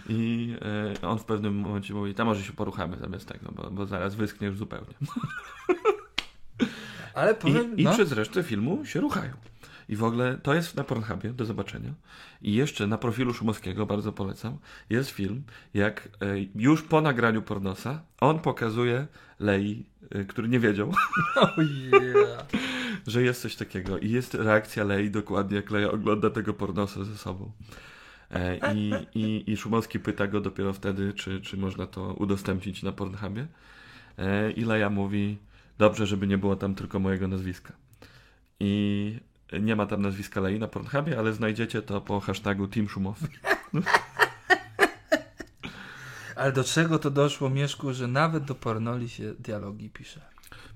I 0.10 0.54
e, 1.02 1.08
on 1.08 1.20
w 1.20 1.26
pewnym 1.26 1.56
momencie 1.56 1.94
mówi, 1.94 2.14
tam 2.14 2.28
może 2.28 2.44
się 2.44 2.54
poruchamy 2.54 2.98
zamiast 2.98 3.28
tego, 3.28 3.52
bo, 3.52 3.72
bo 3.72 3.86
zaraz 3.86 4.16
wyschniesz 4.16 4.56
zupełnie. 4.58 4.94
Ale 7.14 7.32
I, 7.32 7.36
powiem, 7.36 7.78
i 7.78 7.84
no. 7.84 7.94
przez 7.94 8.12
resztę 8.12 8.44
filmu 8.44 8.86
się 8.86 9.00
ruchają. 9.02 9.32
I 9.90 9.96
w 9.96 10.04
ogóle 10.04 10.38
to 10.44 10.54
jest 10.54 10.76
na 10.76 10.84
Pornhubie 10.84 11.34
do 11.34 11.46
zobaczenia. 11.46 11.94
I 12.42 12.54
jeszcze 12.54 12.88
na 12.88 12.98
profilu 12.98 13.34
Szumowskiego, 13.34 13.86
bardzo 13.86 14.12
polecam, 14.12 14.58
jest 14.90 15.10
film, 15.10 15.44
jak 15.74 16.10
e, 16.22 16.26
już 16.56 16.82
po 16.82 17.02
nagraniu 17.02 17.42
pornosa 17.42 18.02
on 18.22 18.40
pokazuje 18.40 19.08
Lei, 19.40 19.86
e, 20.12 20.26
który 20.26 20.50
nie 20.50 20.60
wiedział, 20.60 20.92
Oh 21.36 21.62
yeah. 21.62 22.46
że 23.08 23.24
jest 23.24 23.42
coś 23.42 23.56
takiego. 23.56 23.98
I 23.98 24.10
jest 24.10 24.34
reakcja 24.34 24.84
Lei 24.84 25.12
dokładnie, 25.12 25.56
jak 25.56 25.72
Leja 25.72 25.92
ogląda 25.92 26.30
tego 26.30 26.54
pornosa 26.54 27.04
ze 27.04 27.18
sobą. 27.18 27.52
E, 28.32 28.74
I, 28.74 28.92
i, 29.16 29.52
I 29.52 29.58
Szumowski 29.58 30.00
pyta 30.00 30.28
go 30.28 30.42
dopiero 30.42 30.74
wtedy, 30.74 31.14
czy, 31.14 31.42
czy 31.42 31.58
można 31.58 31.88
to 31.88 32.14
udostępnić 32.14 32.84
na 32.84 32.92
Pornhubie. 32.92 33.48
I 34.56 34.66
Leja 34.66 34.90
mówi, 34.90 35.38
dobrze, 35.78 36.06
żeby 36.08 36.28
nie 36.28 36.38
było 36.38 36.56
tam 36.56 36.76
tylko 36.76 37.00
mojego 37.00 37.28
nazwiska. 37.28 37.74
I 38.60 39.20
nie 39.62 39.76
ma 39.76 39.86
tam 39.86 40.02
nazwiska 40.02 40.42
Lei 40.42 40.60
na 40.60 40.68
Pornhubie, 40.68 41.20
ale 41.20 41.34
znajdziecie 41.34 41.82
to 41.82 42.02
po 42.02 42.20
hashtagu 42.20 42.68
Team 42.68 42.90
Szumowski. 42.90 43.38
Ale 46.36 46.52
do 46.52 46.64
czego 46.64 47.00
to 47.00 47.12
doszło, 47.12 47.50
Mieszku, 47.50 47.94
że 47.94 48.08
nawet 48.08 48.44
do 48.44 48.56
pornoli 48.56 49.10
się 49.10 49.34
dialogi 49.40 49.90
pisze. 49.90 50.22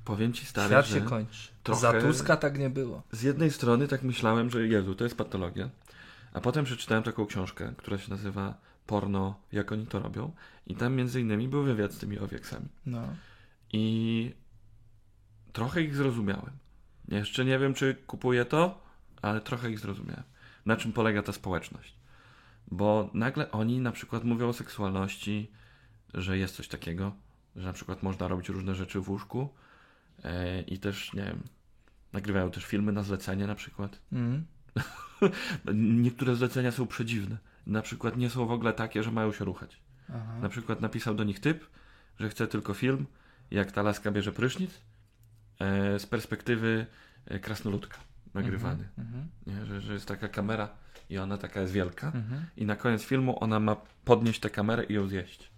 Powiem 0.05 0.33
ci 0.33 0.45
stary, 0.45 0.67
Świat 0.69 0.87
się 0.87 1.01
kończy. 1.01 1.49
trochę- 1.63 1.81
Za 1.81 1.93
Tuska 2.01 2.37
tak 2.37 2.59
nie 2.59 2.69
było. 2.69 3.03
z 3.11 3.21
jednej 3.21 3.51
strony 3.51 3.87
tak 3.87 4.03
myślałem, 4.03 4.49
że 4.49 4.67
Jezu, 4.67 4.95
to 4.95 5.03
jest 5.03 5.17
patologia, 5.17 5.69
a 6.33 6.41
potem 6.41 6.65
przeczytałem 6.65 7.03
taką 7.03 7.25
książkę, 7.25 7.73
która 7.77 7.97
się 7.97 8.09
nazywa 8.09 8.53
Porno, 8.87 9.39
jak 9.51 9.71
oni 9.71 9.87
to 9.87 9.99
robią 9.99 10.31
i 10.67 10.75
tam 10.75 10.93
między 10.95 11.21
innymi 11.21 11.47
był 11.47 11.63
wywiad 11.63 11.93
z 11.93 11.97
tymi 11.97 12.19
owiaksami. 12.19 12.65
No. 12.85 13.01
I 13.73 14.35
trochę 15.53 15.81
ich 15.81 15.95
zrozumiałem. 15.95 16.51
Jeszcze 17.17 17.45
nie 17.45 17.59
wiem, 17.59 17.73
czy 17.73 17.95
kupuję 18.07 18.45
to, 18.45 18.81
ale 19.21 19.41
trochę 19.41 19.71
ich 19.71 19.79
zrozumiałem. 19.79 20.23
Na 20.65 20.77
czym 20.77 20.93
polega 20.93 21.23
ta 21.23 21.33
społeczność? 21.33 21.95
Bo 22.71 23.09
nagle 23.13 23.51
oni 23.51 23.79
na 23.79 23.91
przykład 23.91 24.23
mówią 24.23 24.49
o 24.49 24.53
seksualności, 24.53 25.51
że 26.13 26.37
jest 26.37 26.55
coś 26.55 26.67
takiego, 26.67 27.15
że 27.55 27.67
na 27.67 27.73
przykład 27.73 28.03
można 28.03 28.27
robić 28.27 28.49
różne 28.49 28.75
rzeczy 28.75 28.99
w 28.99 29.09
łóżku 29.09 29.49
e, 30.23 30.61
i 30.61 30.79
też, 30.79 31.13
nie 31.13 31.23
wiem, 31.23 31.43
nagrywają 32.13 32.51
też 32.51 32.65
filmy 32.65 32.91
na 32.91 33.03
zlecenie 33.03 33.47
na 33.47 33.55
przykład. 33.55 33.99
Mm. 34.11 34.45
Niektóre 36.03 36.35
zlecenia 36.35 36.71
są 36.71 36.87
przedziwne. 36.87 37.37
Na 37.67 37.81
przykład 37.81 38.17
nie 38.17 38.29
są 38.29 38.45
w 38.45 38.51
ogóle 38.51 38.73
takie, 38.73 39.03
że 39.03 39.11
mają 39.11 39.31
się 39.31 39.45
ruchać. 39.45 39.79
Aha. 40.09 40.39
Na 40.41 40.49
przykład 40.49 40.81
napisał 40.81 41.15
do 41.15 41.23
nich 41.23 41.39
typ, 41.39 41.65
że 42.19 42.29
chce 42.29 42.47
tylko 42.47 42.73
film, 42.73 43.05
jak 43.51 43.71
ta 43.71 43.81
laska 43.81 44.11
bierze 44.11 44.31
prysznic 44.31 44.71
z 45.99 46.05
perspektywy 46.05 46.85
e, 47.25 47.39
krasnoludka 47.39 47.97
nagrywany. 48.33 48.89
Mhm. 48.97 49.27
Nie? 49.47 49.65
Że, 49.65 49.81
że 49.81 49.93
jest 49.93 50.07
taka 50.07 50.27
kamera 50.27 50.69
i 51.09 51.17
ona 51.17 51.37
taka 51.37 51.61
jest 51.61 51.73
wielka 51.73 52.07
Mhm. 52.07 52.45
i 52.57 52.65
na 52.65 52.75
koniec 52.75 53.03
filmu 53.03 53.43
ona 53.43 53.59
ma 53.59 53.75
podnieść 54.05 54.39
tę 54.39 54.49
kamerę 54.49 54.83
i 54.83 54.93
ją 54.93 55.07
zjeść. 55.07 55.51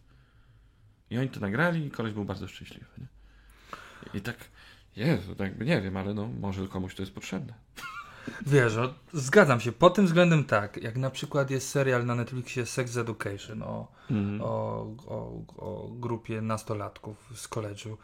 I 1.09 1.17
oni 1.17 1.29
to 1.29 1.39
nagrali 1.39 1.85
i 1.85 1.91
koleś 1.91 2.13
był 2.13 2.25
bardzo 2.25 2.47
szczęśliwy. 2.47 2.85
Nie? 2.97 3.07
I 4.13 4.21
tak, 4.21 4.35
Jezu, 4.95 5.35
tak 5.35 5.59
nie 5.59 5.81
wiem, 5.81 5.97
ale 5.97 6.13
no 6.13 6.27
może 6.27 6.67
komuś 6.67 6.95
to 6.95 7.01
jest 7.01 7.13
potrzebne. 7.15 7.53
Wiesz, 8.45 8.73
zgadzam 9.13 9.59
się. 9.59 9.71
Pod 9.71 9.93
tym 9.95 10.05
względem 10.05 10.43
tak. 10.43 10.83
Jak 10.83 10.95
na 10.97 11.09
przykład 11.09 11.49
jest 11.51 11.69
serial 11.69 12.05
na 12.05 12.15
Netflixie 12.15 12.65
Sex 12.65 12.97
Education 12.97 13.63
o, 13.63 13.87
Mhm. 14.11 14.41
o, 14.41 14.45
o, 15.07 15.41
o 15.57 15.87
grupie 15.91 16.41
nastolatków 16.41 17.31
z 17.35 17.47
koledżu. 17.47 17.97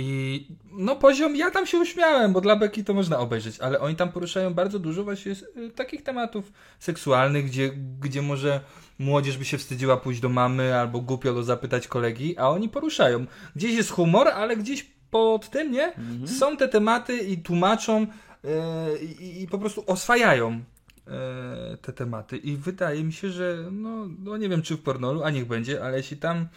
I 0.00 0.46
no 0.72 0.96
poziom, 0.96 1.36
ja 1.36 1.50
tam 1.50 1.66
się 1.66 1.78
uśmiałem, 1.78 2.32
bo 2.32 2.40
dla 2.40 2.56
Beki 2.56 2.84
to 2.84 2.94
można 2.94 3.18
obejrzeć, 3.18 3.60
ale 3.60 3.80
oni 3.80 3.96
tam 3.96 4.12
poruszają 4.12 4.54
bardzo 4.54 4.78
dużo 4.78 5.04
właśnie 5.04 5.32
y, 5.56 5.70
takich 5.70 6.02
tematów 6.02 6.52
seksualnych, 6.78 7.46
gdzie, 7.46 7.70
gdzie 8.00 8.22
może 8.22 8.60
młodzież 8.98 9.38
by 9.38 9.44
się 9.44 9.58
wstydziła 9.58 9.96
pójść 9.96 10.20
do 10.20 10.28
mamy 10.28 10.76
albo 10.76 11.00
głupio 11.00 11.42
zapytać 11.42 11.88
kolegi, 11.88 12.38
a 12.38 12.48
oni 12.48 12.68
poruszają. 12.68 13.26
Gdzieś 13.56 13.76
jest 13.76 13.90
humor, 13.90 14.28
ale 14.28 14.56
gdzieś 14.56 14.86
pod 15.10 15.50
tym, 15.50 15.72
nie? 15.72 15.86
Mhm. 15.86 16.28
Są 16.28 16.56
te 16.56 16.68
tematy 16.68 17.18
i 17.18 17.38
tłumaczą 17.38 18.02
y, 18.02 19.04
i, 19.04 19.42
i 19.42 19.48
po 19.48 19.58
prostu 19.58 19.84
oswajają 19.86 20.60
e, 21.06 21.76
te 21.76 21.92
tematy 21.92 22.36
i 22.36 22.56
wydaje 22.56 23.04
mi 23.04 23.12
się, 23.12 23.30
że 23.30 23.68
no, 23.72 24.08
no 24.18 24.36
nie 24.36 24.48
wiem 24.48 24.62
czy 24.62 24.74
w 24.76 24.82
pornolu, 24.82 25.22
a 25.22 25.30
niech 25.30 25.46
będzie, 25.46 25.84
ale 25.84 25.96
jeśli 25.96 26.16
tam 26.16 26.48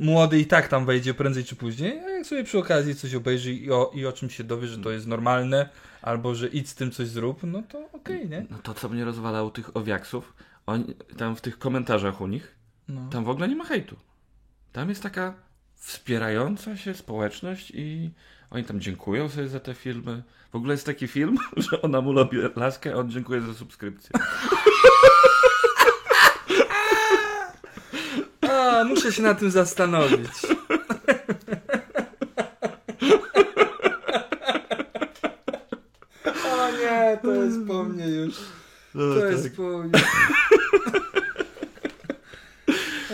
młody 0.00 0.40
i 0.40 0.46
tak 0.46 0.68
tam 0.68 0.86
wejdzie 0.86 1.14
prędzej 1.14 1.44
czy 1.44 1.56
później, 1.56 2.00
a 2.00 2.08
jak 2.10 2.26
sobie 2.26 2.44
przy 2.44 2.58
okazji 2.58 2.94
coś 2.94 3.14
obejrzy 3.14 3.52
i 3.52 3.70
o, 3.70 3.90
i 3.94 4.06
o 4.06 4.12
czym 4.12 4.30
się 4.30 4.44
dowie, 4.44 4.68
że 4.68 4.78
to 4.78 4.90
jest 4.90 5.06
normalne, 5.06 5.68
albo 6.02 6.34
że 6.34 6.48
idź 6.48 6.68
z 6.68 6.74
tym 6.74 6.90
coś 6.90 7.08
zrób, 7.08 7.42
no 7.42 7.62
to 7.68 7.88
okej, 7.92 8.28
nie? 8.28 8.46
No 8.50 8.58
to, 8.58 8.74
co 8.74 8.88
mnie 8.88 9.04
rozwalało 9.04 9.50
tych 9.50 9.76
owiaksów, 9.76 10.34
oni, 10.66 10.94
tam 11.16 11.36
w 11.36 11.40
tych 11.40 11.58
komentarzach 11.58 12.20
u 12.20 12.26
nich, 12.26 12.54
No. 12.88 13.08
tam 13.12 13.24
w 13.24 13.28
ogóle 13.28 13.48
nie 13.48 13.56
ma 13.56 13.64
hejtu. 13.64 13.96
Tam 14.72 14.88
jest 14.88 15.02
taka 15.02 15.34
wspierająca 15.74 16.76
się 16.76 16.94
społeczność 16.94 17.72
i 17.74 18.10
oni 18.50 18.64
tam 18.64 18.80
dziękują 18.80 19.28
sobie 19.28 19.48
za 19.48 19.60
te 19.60 19.74
filmy. 19.74 20.22
W 20.52 20.56
ogóle 20.56 20.74
jest 20.74 20.86
taki 20.86 21.08
film, 21.08 21.36
że 21.70 21.82
ona 21.82 22.00
mu 22.00 22.12
lubi 22.12 22.36
laskę, 22.56 22.92
a 22.92 22.96
on 22.96 23.10
dziękuję 23.10 23.40
za 23.40 23.54
subskrypcję. 23.54 24.10
A, 28.60 28.84
muszę 28.84 29.12
się 29.12 29.22
na 29.22 29.34
tym 29.34 29.50
zastanowić. 29.50 30.28
O 36.44 36.70
nie, 36.70 37.18
to 37.22 37.32
jest 37.34 37.58
po 37.68 37.84
mnie 37.84 38.06
już. 38.06 38.34
No, 38.94 39.14
To 39.14 39.20
tak. 39.20 39.30
jest 39.30 39.56
po 39.56 39.62
mnie. 39.78 39.90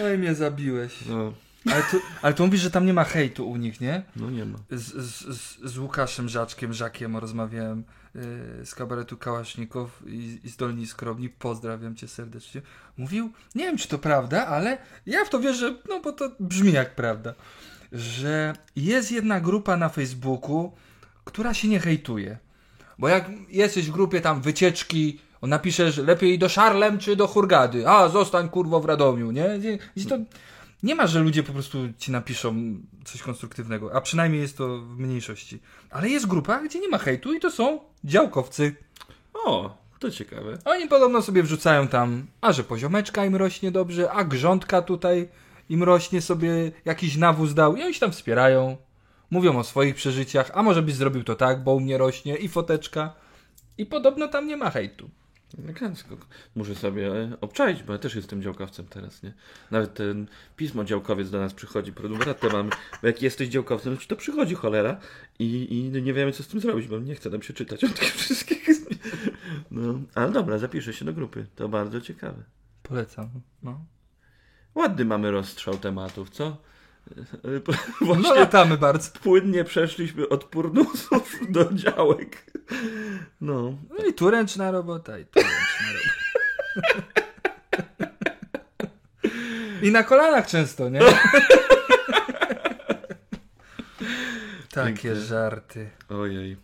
Oj, 0.05 0.19
mnie 0.19 0.35
zabiłeś. 0.35 0.93
no, 1.09 1.33
Ale 1.73 1.83
tu, 1.83 2.01
ale 2.23 2.35
tu 2.35 2.47
mówisz, 2.47 2.61
że 2.61 2.71
tam 2.71 2.87
nie 2.87 2.95
ma 2.95 3.05
hejtu 3.05 3.51
u 3.51 3.57
nich, 3.57 3.81
nie? 3.81 4.03
no 4.17 4.31
nie 4.31 4.45
ma. 4.45 4.59
Z, 4.71 4.83
z, 4.83 5.39
z, 5.39 5.73
z 5.73 5.79
Łukaszem 5.79 6.29
Żaczkiem, 6.29 6.73
Żakiem 6.73 7.17
rozmawiałem 7.17 7.85
yy, 8.15 8.67
z 8.67 8.75
kabaretu 8.75 9.17
Kałasznikow 9.17 10.03
i, 10.07 10.41
i 10.45 10.51
z 10.51 10.57
Dolni 10.57 10.87
Skromni. 10.87 11.29
Pozdrawiam 11.29 11.97
cię 11.97 12.09
serdecznie. 12.09 12.63
Mówił, 12.97 13.33
nie 13.55 13.65
wiem 13.65 13.79
czy 13.79 13.89
to 13.89 13.99
prawda, 13.99 14.47
ale 14.47 14.79
ja 15.07 15.25
w 15.25 15.29
to 15.29 15.41
wierzę, 15.41 15.75
no 15.89 16.01
bo 16.01 16.13
to 16.13 16.31
brzmi 16.41 16.73
jak 16.73 16.95
prawda, 16.95 17.35
że 17.93 18.55
jest 18.77 19.13
jedna 19.13 19.41
grupa 19.41 19.77
na 19.77 19.89
Facebooku, 19.89 20.73
która 21.25 21.55
się 21.55 21.69
nie 21.69 21.81
hejtuje. 21.81 22.39
Bo 22.99 23.09
jak 23.09 23.31
jesteś 23.49 23.89
w 23.89 23.93
grupie 23.93 24.21
tam 24.21 24.41
wycieczki, 24.41 25.21
on 25.41 25.51
napiszesz 25.51 25.97
lepiej 25.97 26.39
do 26.39 26.49
Szarlem 26.49 26.99
czy 26.99 27.17
do 27.17 27.27
Hurgady. 27.27 27.89
A, 27.89 28.09
zostań 28.09 28.49
kurwo 28.49 28.81
w 28.81 28.85
Radomiu, 28.85 29.31
nie? 29.31 29.59
Gdzie 29.97 30.09
to 30.09 30.19
nie 30.83 30.95
ma, 30.95 31.07
że 31.07 31.21
ludzie 31.21 31.43
po 31.43 31.53
prostu 31.53 31.79
ci 31.99 32.13
napiszą 32.13 32.55
coś 33.05 33.23
konstruktywnego, 33.23 33.95
a 33.95 34.01
przynajmniej 34.01 34.43
jest 34.43 34.59
to 34.59 34.79
w 34.79 34.99
mniejszości. 34.99 35.59
Ale 35.91 36.09
jest 36.09 36.27
grupa, 36.27 36.61
gdzie 36.61 36.81
nie 36.81 36.89
ma 36.89 36.99
hejtu 36.99 37.35
i 37.35 37.41
to 37.41 37.51
są 37.51 37.81
działkowcy. 38.05 38.77
O, 39.35 39.77
to 39.99 40.11
ciekawe. 40.11 40.59
Oni 40.65 40.89
podobno 40.89 41.23
sobie 41.23 41.43
wrzucają 41.43 41.89
tam, 41.89 42.27
a 42.41 42.53
że 42.53 42.65
poziomeczka 42.65 43.25
im 43.25 43.37
rośnie 43.37 43.71
dobrze, 43.71 44.13
a 44.13 44.25
grządka 44.25 44.83
tutaj 44.83 45.29
im 45.69 45.83
rośnie 45.83 46.23
sobie, 46.23 46.73
jakiś 46.85 47.17
nawóz 47.17 47.55
dał 47.55 47.77
i 47.77 47.83
oni 47.83 47.95
się 47.95 48.01
tam 48.01 48.13
wspierają. 48.13 48.77
Mówią 49.31 49.59
o 49.59 49.65
swoich 49.65 49.95
przeżyciach, 49.95 50.51
a 50.55 50.63
może 50.63 50.83
byś 50.83 50.95
zrobił 50.95 51.25
to 51.25 51.35
tak, 51.35 51.63
bo 51.63 51.75
u 51.75 51.81
mnie 51.81 51.99
rośnie 51.99 52.37
i 52.37 52.49
foteczka. 52.49 53.15
I 53.79 53.87
podobno 53.87 54.29
tam 54.29 54.47
nie 54.47 54.57
ma 54.57 54.71
hejtu. 54.71 55.11
Elegancko. 55.65 56.17
Muszę 56.55 56.75
sobie 56.75 57.13
e, 57.13 57.41
obczaić, 57.41 57.83
bo 57.83 57.93
ja 57.93 57.99
też 57.99 58.15
jestem 58.15 58.43
działkowcem 58.43 58.87
teraz, 58.87 59.23
nie? 59.23 59.33
Nawet 59.71 59.95
ten 59.95 60.27
pismo 60.57 60.85
działkowiec 60.85 61.31
do 61.31 61.41
nas 61.41 61.55
przychodzi, 61.55 61.93
prenumeratę 61.93 62.49
mamy. 62.53 62.71
Bo 63.03 63.07
jak 63.07 63.23
jesteś 63.23 63.49
działkowcem, 63.49 63.97
to 63.97 64.03
ci 64.03 64.09
to 64.09 64.17
przychodzi 64.17 64.55
cholera 64.55 65.01
i, 65.39 65.79
i 65.79 66.03
nie 66.03 66.13
wiemy 66.13 66.33
co 66.33 66.43
z 66.43 66.49
tym 66.49 66.61
zrobić, 66.61 66.89
bo 66.89 66.99
nie 66.99 67.15
chce 67.15 67.31
nam 67.31 67.43
się 67.43 67.53
czytać 67.53 67.85
o 67.85 67.89
tych 67.89 68.15
wszystkich. 68.15 68.67
No, 69.71 70.01
ale 70.15 70.33
dobra, 70.33 70.59
zapiszę 70.59 70.93
się 70.93 71.05
do 71.05 71.13
grupy. 71.13 71.47
To 71.57 71.69
bardzo 71.69 72.01
ciekawe. 72.01 72.43
Polecam. 72.83 73.31
No, 73.63 73.85
Ładny 74.77 75.05
mamy 75.05 75.31
rozstrzał 75.31 75.75
tematów, 75.79 76.31
co? 76.31 76.57
E, 77.45 77.49
no 78.01 78.07
Właśnie 78.07 78.35
latamy 78.35 78.79
bardzo. 78.79 79.11
płynnie 79.23 79.65
przeszliśmy 79.65 80.29
od 80.29 80.45
purnusów 80.45 81.39
do 81.51 81.73
działek. 81.73 82.51
No, 83.41 83.75
No 83.99 84.05
i 84.09 84.15
tu 84.15 84.31
ręczna 84.31 84.71
robota, 84.71 85.19
i 85.19 85.25
tu 85.27 85.41
ręczna 85.41 85.93
robota. 85.93 87.17
I 89.83 89.91
na 89.91 90.03
kolanach 90.03 90.47
często, 90.47 90.89
nie? 90.89 91.01
Takie 94.71 94.93
Piękne. 95.03 95.17
żarty. 95.21 95.91
ojej. 96.09 96.57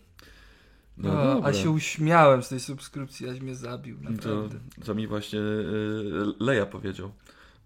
No, 0.97 1.15
No, 1.15 1.35
dobra. 1.35 1.51
a 1.51 1.53
się 1.53 1.71
uśmiałem 1.71 2.43
z 2.43 2.49
tej 2.49 2.61
subskrypcji, 2.61 3.29
aś 3.29 3.41
mnie 3.41 3.55
zabił, 3.55 3.97
To, 3.97 4.11
naprawdę. 4.11 4.59
co 4.85 4.95
mi 4.95 5.07
właśnie 5.07 5.39
y, 5.39 6.05
Leja 6.41 6.67
powiedział. 6.67 7.13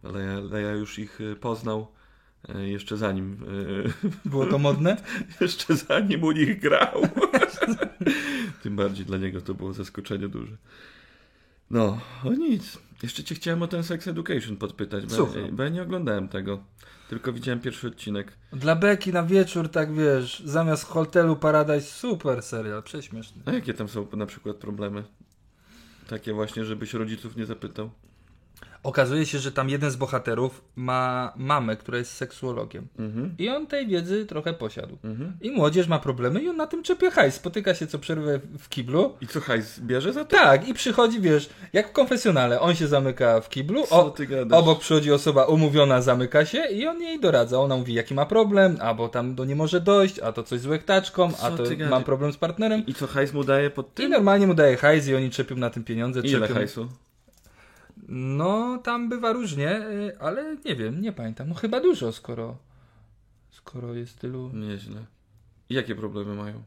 Leja, 0.02 0.38
Leja 0.40 0.70
już 0.72 0.98
ich 0.98 1.20
y, 1.20 1.36
poznał 1.36 1.88
jeszcze 2.54 2.96
zanim 2.96 3.32
y, 4.02 4.08
Było 4.30 4.46
to 4.46 4.58
modne? 4.58 4.96
jeszcze 5.40 5.76
zanim 5.76 6.24
u 6.24 6.32
nich 6.32 6.60
grał. 6.60 7.02
Tym 8.62 8.76
bardziej 8.76 9.06
dla 9.06 9.18
niego 9.18 9.40
to 9.40 9.54
było 9.54 9.72
zaskoczenie 9.72 10.28
duże. 10.28 10.56
No, 11.70 12.00
o 12.24 12.32
nic. 12.32 12.78
Jeszcze 13.02 13.24
cię 13.24 13.34
chciałem 13.34 13.62
o 13.62 13.68
ten 13.68 13.82
Sex 13.82 14.08
Education 14.08 14.56
podpytać, 14.56 15.06
bo, 15.06 15.28
bo 15.52 15.62
ja 15.62 15.68
nie 15.68 15.82
oglądałem 15.82 16.28
tego. 16.28 16.64
Tylko 17.08 17.32
widziałem 17.32 17.60
pierwszy 17.60 17.88
odcinek. 17.88 18.32
Dla 18.52 18.76
Beki 18.76 19.12
na 19.12 19.22
wieczór, 19.22 19.68
tak 19.68 19.94
wiesz, 19.94 20.42
zamiast 20.44 20.84
hotelu 20.84 21.36
Paradise, 21.36 21.80
super 21.80 22.42
serial, 22.42 22.82
prześmieszny. 22.82 23.42
A 23.46 23.52
jakie 23.52 23.74
tam 23.74 23.88
są 23.88 24.06
na 24.16 24.26
przykład 24.26 24.56
problemy? 24.56 25.04
Takie 26.08 26.32
właśnie, 26.32 26.64
żebyś 26.64 26.94
rodziców 26.94 27.36
nie 27.36 27.46
zapytał. 27.46 27.90
Okazuje 28.86 29.26
się, 29.26 29.38
że 29.38 29.52
tam 29.52 29.70
jeden 29.70 29.90
z 29.90 29.96
bohaterów 29.96 30.64
ma 30.76 31.32
mamę, 31.36 31.76
która 31.76 31.98
jest 31.98 32.12
seksuologiem. 32.12 32.86
Mhm. 32.98 33.34
I 33.38 33.48
on 33.48 33.66
tej 33.66 33.86
wiedzy 33.86 34.26
trochę 34.26 34.52
posiadł. 34.52 34.98
Mhm. 35.04 35.32
I 35.40 35.50
młodzież 35.50 35.88
ma 35.88 35.98
problemy 35.98 36.42
i 36.42 36.48
on 36.48 36.56
na 36.56 36.66
tym 36.66 36.82
czepie 36.82 37.10
hajs. 37.10 37.34
Spotyka 37.34 37.74
się 37.74 37.86
co 37.86 37.98
przerwę 37.98 38.40
w 38.58 38.68
kiblu. 38.68 39.14
I 39.20 39.26
co 39.26 39.40
hajs 39.40 39.80
bierze 39.80 40.12
za 40.12 40.24
to? 40.24 40.36
Tak, 40.36 40.68
i 40.68 40.74
przychodzi, 40.74 41.20
wiesz, 41.20 41.48
jak 41.72 41.88
w 41.88 41.92
konfesjonale. 41.92 42.60
On 42.60 42.74
się 42.74 42.88
zamyka 42.88 43.40
w 43.40 43.48
kiblu, 43.48 43.84
o, 43.90 44.14
obok 44.52 44.80
przychodzi 44.80 45.12
osoba 45.12 45.44
umówiona, 45.44 46.02
zamyka 46.02 46.44
się 46.44 46.66
i 46.66 46.86
on 46.86 47.02
jej 47.02 47.20
doradza. 47.20 47.60
Ona 47.60 47.76
mówi, 47.76 47.94
jaki 47.94 48.14
ma 48.14 48.26
problem, 48.26 48.76
albo 48.80 49.08
tam 49.08 49.34
do 49.34 49.44
nie 49.44 49.56
może 49.56 49.80
dojść, 49.80 50.18
a 50.18 50.32
to 50.32 50.42
coś 50.42 50.60
z 50.60 50.66
łechtaczką, 50.66 51.28
a 51.28 51.50
Co 51.50 51.56
to 51.56 51.62
ty 51.62 51.76
gadasz? 51.76 51.90
mam 51.90 52.04
problem 52.04 52.32
z 52.32 52.36
partnerem. 52.36 52.86
I 52.86 52.94
co 52.94 53.06
hajs 53.06 53.32
mu 53.32 53.44
daje 53.44 53.70
pod 53.70 53.86
I 53.86 53.90
tym? 53.94 54.10
normalnie 54.10 54.46
mu 54.46 54.54
daje 54.54 54.76
hajs 54.76 55.08
i 55.08 55.14
oni 55.14 55.30
czepią 55.30 55.56
na 55.56 55.70
tym 55.70 55.84
pieniądze. 55.84 56.20
Ile 56.20 56.40
czepią... 56.40 56.54
hajsu? 56.54 56.88
No, 58.08 58.78
tam 58.78 59.08
bywa 59.08 59.32
różnie, 59.32 59.88
y, 59.88 60.18
ale 60.20 60.56
nie 60.64 60.76
wiem, 60.76 61.00
nie 61.00 61.12
pamiętam. 61.12 61.48
No 61.48 61.54
chyba 61.54 61.80
dużo, 61.80 62.12
skoro, 62.12 62.56
skoro 63.50 63.94
jest 63.94 64.18
tylu... 64.18 64.50
Nieźle. 64.54 65.04
I 65.68 65.74
jakie 65.74 65.94
problemy 65.94 66.34
mają? 66.34 66.62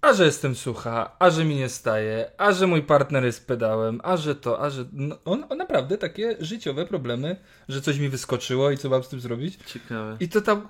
A 0.00 0.12
że 0.12 0.24
jestem 0.24 0.54
sucha, 0.54 1.16
a 1.18 1.30
że 1.30 1.44
mi 1.44 1.56
nie 1.56 1.68
staje, 1.68 2.30
a 2.38 2.52
że 2.52 2.66
mój 2.66 2.82
partner 2.82 3.24
jest 3.24 3.46
pedałem, 3.46 4.00
a 4.02 4.16
że 4.16 4.34
to, 4.34 4.60
a 4.60 4.70
że... 4.70 4.84
No, 4.92 5.18
on, 5.24 5.44
on 5.48 5.58
naprawdę 5.58 5.98
takie 5.98 6.36
życiowe 6.40 6.86
problemy, 6.86 7.36
że 7.68 7.80
coś 7.80 7.98
mi 7.98 8.08
wyskoczyło 8.08 8.70
i 8.70 8.78
co 8.78 8.88
mam 8.88 9.02
z 9.02 9.08
tym 9.08 9.20
zrobić. 9.20 9.58
Ciekawe. 9.66 10.16
I 10.20 10.28
to 10.28 10.40
tam 10.40 10.68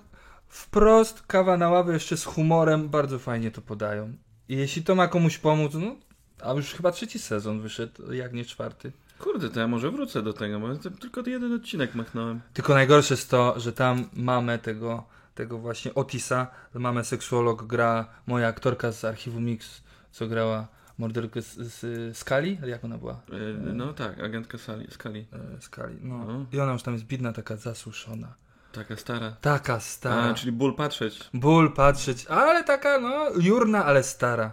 wprost, 0.48 1.22
kawa 1.22 1.56
na 1.56 1.70
ławę, 1.70 1.92
jeszcze 1.92 2.16
z 2.16 2.24
humorem, 2.24 2.88
bardzo 2.88 3.18
fajnie 3.18 3.50
to 3.50 3.62
podają. 3.62 4.12
I 4.48 4.56
jeśli 4.56 4.82
to 4.82 4.94
ma 4.94 5.08
komuś 5.08 5.38
pomóc, 5.38 5.72
no... 5.74 5.96
A 6.42 6.52
już 6.52 6.70
chyba 6.74 6.92
trzeci 6.92 7.18
sezon 7.18 7.60
wyszedł, 7.60 8.12
jak 8.12 8.32
nie 8.32 8.44
czwarty. 8.44 8.92
Kurde, 9.18 9.50
to 9.50 9.60
ja 9.60 9.66
może 9.68 9.90
wrócę 9.90 10.22
do 10.22 10.32
tego, 10.32 10.60
bo 10.60 10.76
tylko 11.00 11.22
jeden 11.26 11.52
odcinek 11.52 11.94
machnąłem. 11.94 12.40
Tylko 12.54 12.74
najgorsze 12.74 13.14
jest 13.14 13.30
to, 13.30 13.60
że 13.60 13.72
tam 13.72 14.08
mamy 14.12 14.58
tego, 14.58 15.04
tego 15.34 15.58
właśnie 15.58 15.94
Otisa, 15.94 16.46
mamy 16.74 17.04
seksuolog, 17.04 17.66
gra 17.66 18.06
moja 18.26 18.48
aktorka 18.48 18.92
z 18.92 19.04
archiwum 19.04 19.44
Mix, 19.44 19.82
co 20.12 20.26
grała 20.26 20.68
morderkę 20.98 21.42
z, 21.42 21.54
z 21.54 22.16
Skali, 22.18 22.58
jak 22.66 22.84
ona 22.84 22.98
była? 22.98 23.12
E, 23.12 23.72
No 23.72 23.92
tak, 23.92 24.20
agentka 24.20 24.58
Sali, 24.58 24.86
Skali. 24.90 25.26
E, 25.56 25.60
Skali, 25.60 25.96
no. 26.02 26.24
No. 26.24 26.46
I 26.52 26.60
ona 26.60 26.72
już 26.72 26.82
tam 26.82 26.94
jest 26.94 27.06
bidna, 27.06 27.32
taka 27.32 27.56
zasuszona. 27.56 28.34
Taka 28.72 28.96
stara. 28.96 29.36
Taka 29.40 29.80
stara. 29.80 30.30
A, 30.30 30.34
czyli 30.34 30.52
ból 30.52 30.74
patrzeć. 30.74 31.30
Ból 31.34 31.72
patrzeć, 31.72 32.26
ale 32.26 32.64
taka, 32.64 33.00
no, 33.00 33.26
jurna, 33.40 33.84
ale 33.84 34.02
stara. 34.02 34.52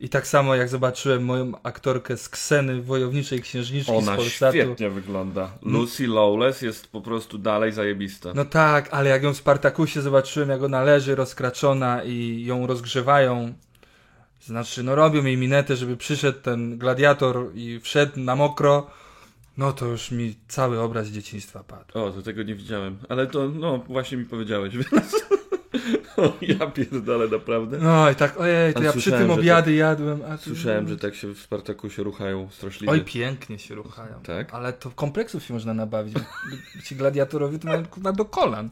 I 0.00 0.08
tak 0.08 0.26
samo 0.26 0.54
jak 0.54 0.68
zobaczyłem 0.68 1.24
moją 1.24 1.52
aktorkę 1.62 2.16
z 2.16 2.28
Kseny, 2.28 2.82
wojowniczej 2.82 3.40
księżniczki 3.40 3.92
z 3.92 3.94
Ona 3.94 4.16
Polsatu. 4.16 4.58
świetnie 4.58 4.90
wygląda. 4.90 5.50
Lucy 5.62 6.06
Lawless 6.06 6.62
jest 6.62 6.86
po 6.86 7.00
prostu 7.00 7.38
dalej 7.38 7.72
zajebista. 7.72 8.32
No 8.34 8.44
tak, 8.44 8.88
ale 8.90 9.10
jak 9.10 9.22
ją 9.22 9.34
w 9.34 9.36
Spartakusie 9.36 10.02
zobaczyłem, 10.02 10.48
jak 10.48 10.62
ona 10.62 10.82
leży 10.82 11.14
rozkraczona 11.14 12.02
i 12.04 12.44
ją 12.44 12.66
rozgrzewają, 12.66 13.54
znaczy, 14.40 14.82
no 14.82 14.94
robią 14.94 15.24
jej 15.24 15.36
minetę, 15.36 15.76
żeby 15.76 15.96
przyszedł 15.96 16.38
ten 16.40 16.78
gladiator 16.78 17.50
i 17.54 17.80
wszedł 17.80 18.20
na 18.20 18.36
mokro, 18.36 18.86
no 19.56 19.72
to 19.72 19.86
już 19.86 20.10
mi 20.10 20.36
cały 20.48 20.80
obraz 20.80 21.08
dzieciństwa 21.08 21.64
padł. 21.64 21.98
O, 21.98 22.10
to 22.10 22.22
tego 22.22 22.42
nie 22.42 22.54
widziałem. 22.54 22.98
Ale 23.08 23.26
to, 23.26 23.48
no, 23.48 23.78
właśnie 23.78 24.18
mi 24.18 24.24
powiedziałeś, 24.24 24.74
więc... 24.76 25.26
o, 26.16 26.32
ja 26.58 26.66
pierdolę, 26.66 27.28
naprawdę. 27.28 27.78
No 27.78 28.10
i 28.10 28.14
tak, 28.14 28.40
ojej, 28.40 28.74
to 28.74 28.82
ja 28.82 28.92
przy 28.92 29.12
tym 29.12 29.30
obiady 29.30 29.74
jadłem, 29.74 30.22
a 30.28 30.38
tu... 30.38 30.44
Słyszałem, 30.44 30.88
że 30.88 30.96
tak 30.96 31.14
się 31.14 31.34
w 31.34 31.38
Spartakusie 31.38 32.02
ruchają 32.02 32.48
straszliwie. 32.50 32.92
Oj, 32.92 33.00
pięknie 33.00 33.58
się 33.58 33.74
ruchają. 33.74 34.14
Tak? 34.22 34.54
Ale 34.54 34.72
to 34.72 34.90
kompleksów 34.90 35.44
się 35.44 35.54
można 35.54 35.74
nabawić. 35.74 36.14
Ci 36.84 36.96
gladiatorowie 36.96 37.58
to 37.58 37.68
mają 37.68 37.86
kurwa 37.86 38.12
do 38.12 38.24
kolan. 38.24 38.70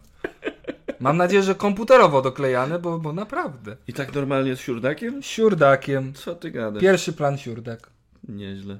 Mam 1.00 1.16
nadzieję, 1.16 1.42
że 1.42 1.54
komputerowo 1.54 2.22
doklejane, 2.22 2.78
bo, 2.78 2.98
bo 2.98 3.12
naprawdę. 3.12 3.76
I 3.88 3.92
tak 3.92 4.14
normalnie 4.14 4.56
z 4.56 4.60
siurdakiem? 4.60 5.22
Siurdakiem. 5.22 6.12
Co 6.12 6.34
ty 6.34 6.50
gadasz? 6.50 6.82
Pierwszy 6.82 7.12
plan 7.12 7.38
siurdak. 7.38 7.90
Nieźle. 8.28 8.78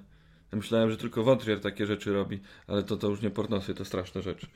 Ja 0.53 0.57
myślałem, 0.57 0.91
że 0.91 0.97
tylko 0.97 1.23
wątrier 1.23 1.61
takie 1.61 1.87
rzeczy 1.87 2.13
robi, 2.13 2.41
ale 2.67 2.83
to, 2.83 2.97
to 2.97 3.09
już 3.09 3.23
nie 3.23 3.31
pornosy, 3.31 3.75
to 3.75 3.85
straszne 3.85 4.23
rzeczy. 4.23 4.47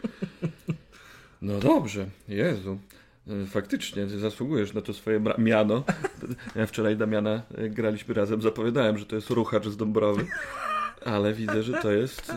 No 1.43 1.59
dobrze, 1.59 2.06
Jezu. 2.28 2.78
E, 3.28 3.46
Faktycznie, 3.46 4.06
ty 4.06 4.18
zasługujesz 4.18 4.72
na 4.72 4.80
to 4.80 4.94
swoje 4.94 5.22
miano. 5.38 5.84
Ja 6.56 6.66
wczoraj 6.66 6.96
Damiana 6.96 7.42
e, 7.55 7.68
graliśmy 7.68 8.14
razem, 8.14 8.42
zapowiadałem, 8.42 8.98
że 8.98 9.06
to 9.06 9.16
jest 9.16 9.30
ruchacz 9.30 9.66
z 9.66 9.76
Dąbrowy, 9.76 10.26
ale 11.05 11.34
widzę, 11.34 11.62
że 11.62 11.72
to 11.72 11.92
jest 11.92 12.32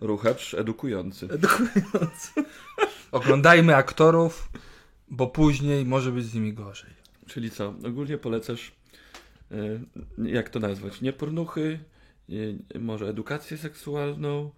ruchacz 0.00 0.54
edukujący. 0.54 1.28
Edukujący. 1.30 2.32
Oglądajmy 3.12 3.76
aktorów, 3.76 4.48
bo 5.08 5.26
później 5.26 5.84
może 5.84 6.12
być 6.12 6.24
z 6.24 6.34
nimi 6.34 6.52
gorzej. 6.52 6.90
Czyli 7.26 7.50
co, 7.50 7.74
ogólnie 7.86 8.18
polecasz, 8.18 8.72
e, 9.50 9.56
jak 10.18 10.50
to 10.50 10.60
nazwać, 10.60 11.00
nie 11.00 11.12
pornuchy, 11.12 11.78
może 12.80 13.08
edukację 13.08 13.58
seksualną, 13.58 14.50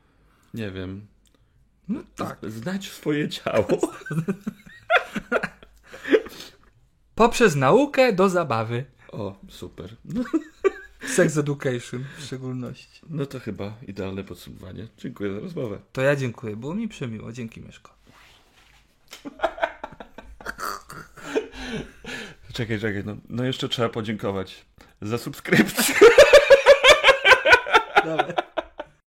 nie 0.55 0.71
wiem. 0.71 1.07
No 1.89 2.01
tak. 2.17 2.39
Znać 2.43 2.91
swoje 2.91 3.29
ciało. 3.29 3.67
Poprzez 7.19 7.57
naukę 7.57 8.13
do 8.13 8.29
zabawy. 8.29 8.85
O, 9.13 9.35
super. 9.49 9.97
No, 10.05 10.25
Sex 11.17 11.37
education 11.37 12.05
w 12.19 12.25
szczególności. 12.25 13.01
no 13.11 13.27
to 13.27 13.41
chyba 13.41 13.75
idealne 13.89 14.25
podsumowanie. 14.25 14.89
Dziękuję 14.99 15.35
za 15.35 15.41
rozmowę. 15.41 15.79
To 15.93 16.03
ja 16.03 16.17
dziękuję, 16.17 16.57
było 16.57 16.75
mi 16.75 16.89
przemiło. 16.89 17.33
Dzięki 17.33 17.61
Mieszko. 17.61 17.95
Czekaj, 22.53 22.81
czekaj, 22.81 23.03
no, 23.05 23.17
no 23.29 23.45
jeszcze 23.45 23.69
trzeba 23.69 23.89
podziękować 23.89 24.65
za 25.03 25.19
subskrypcję. 25.19 25.95
Dobra. 28.05 28.48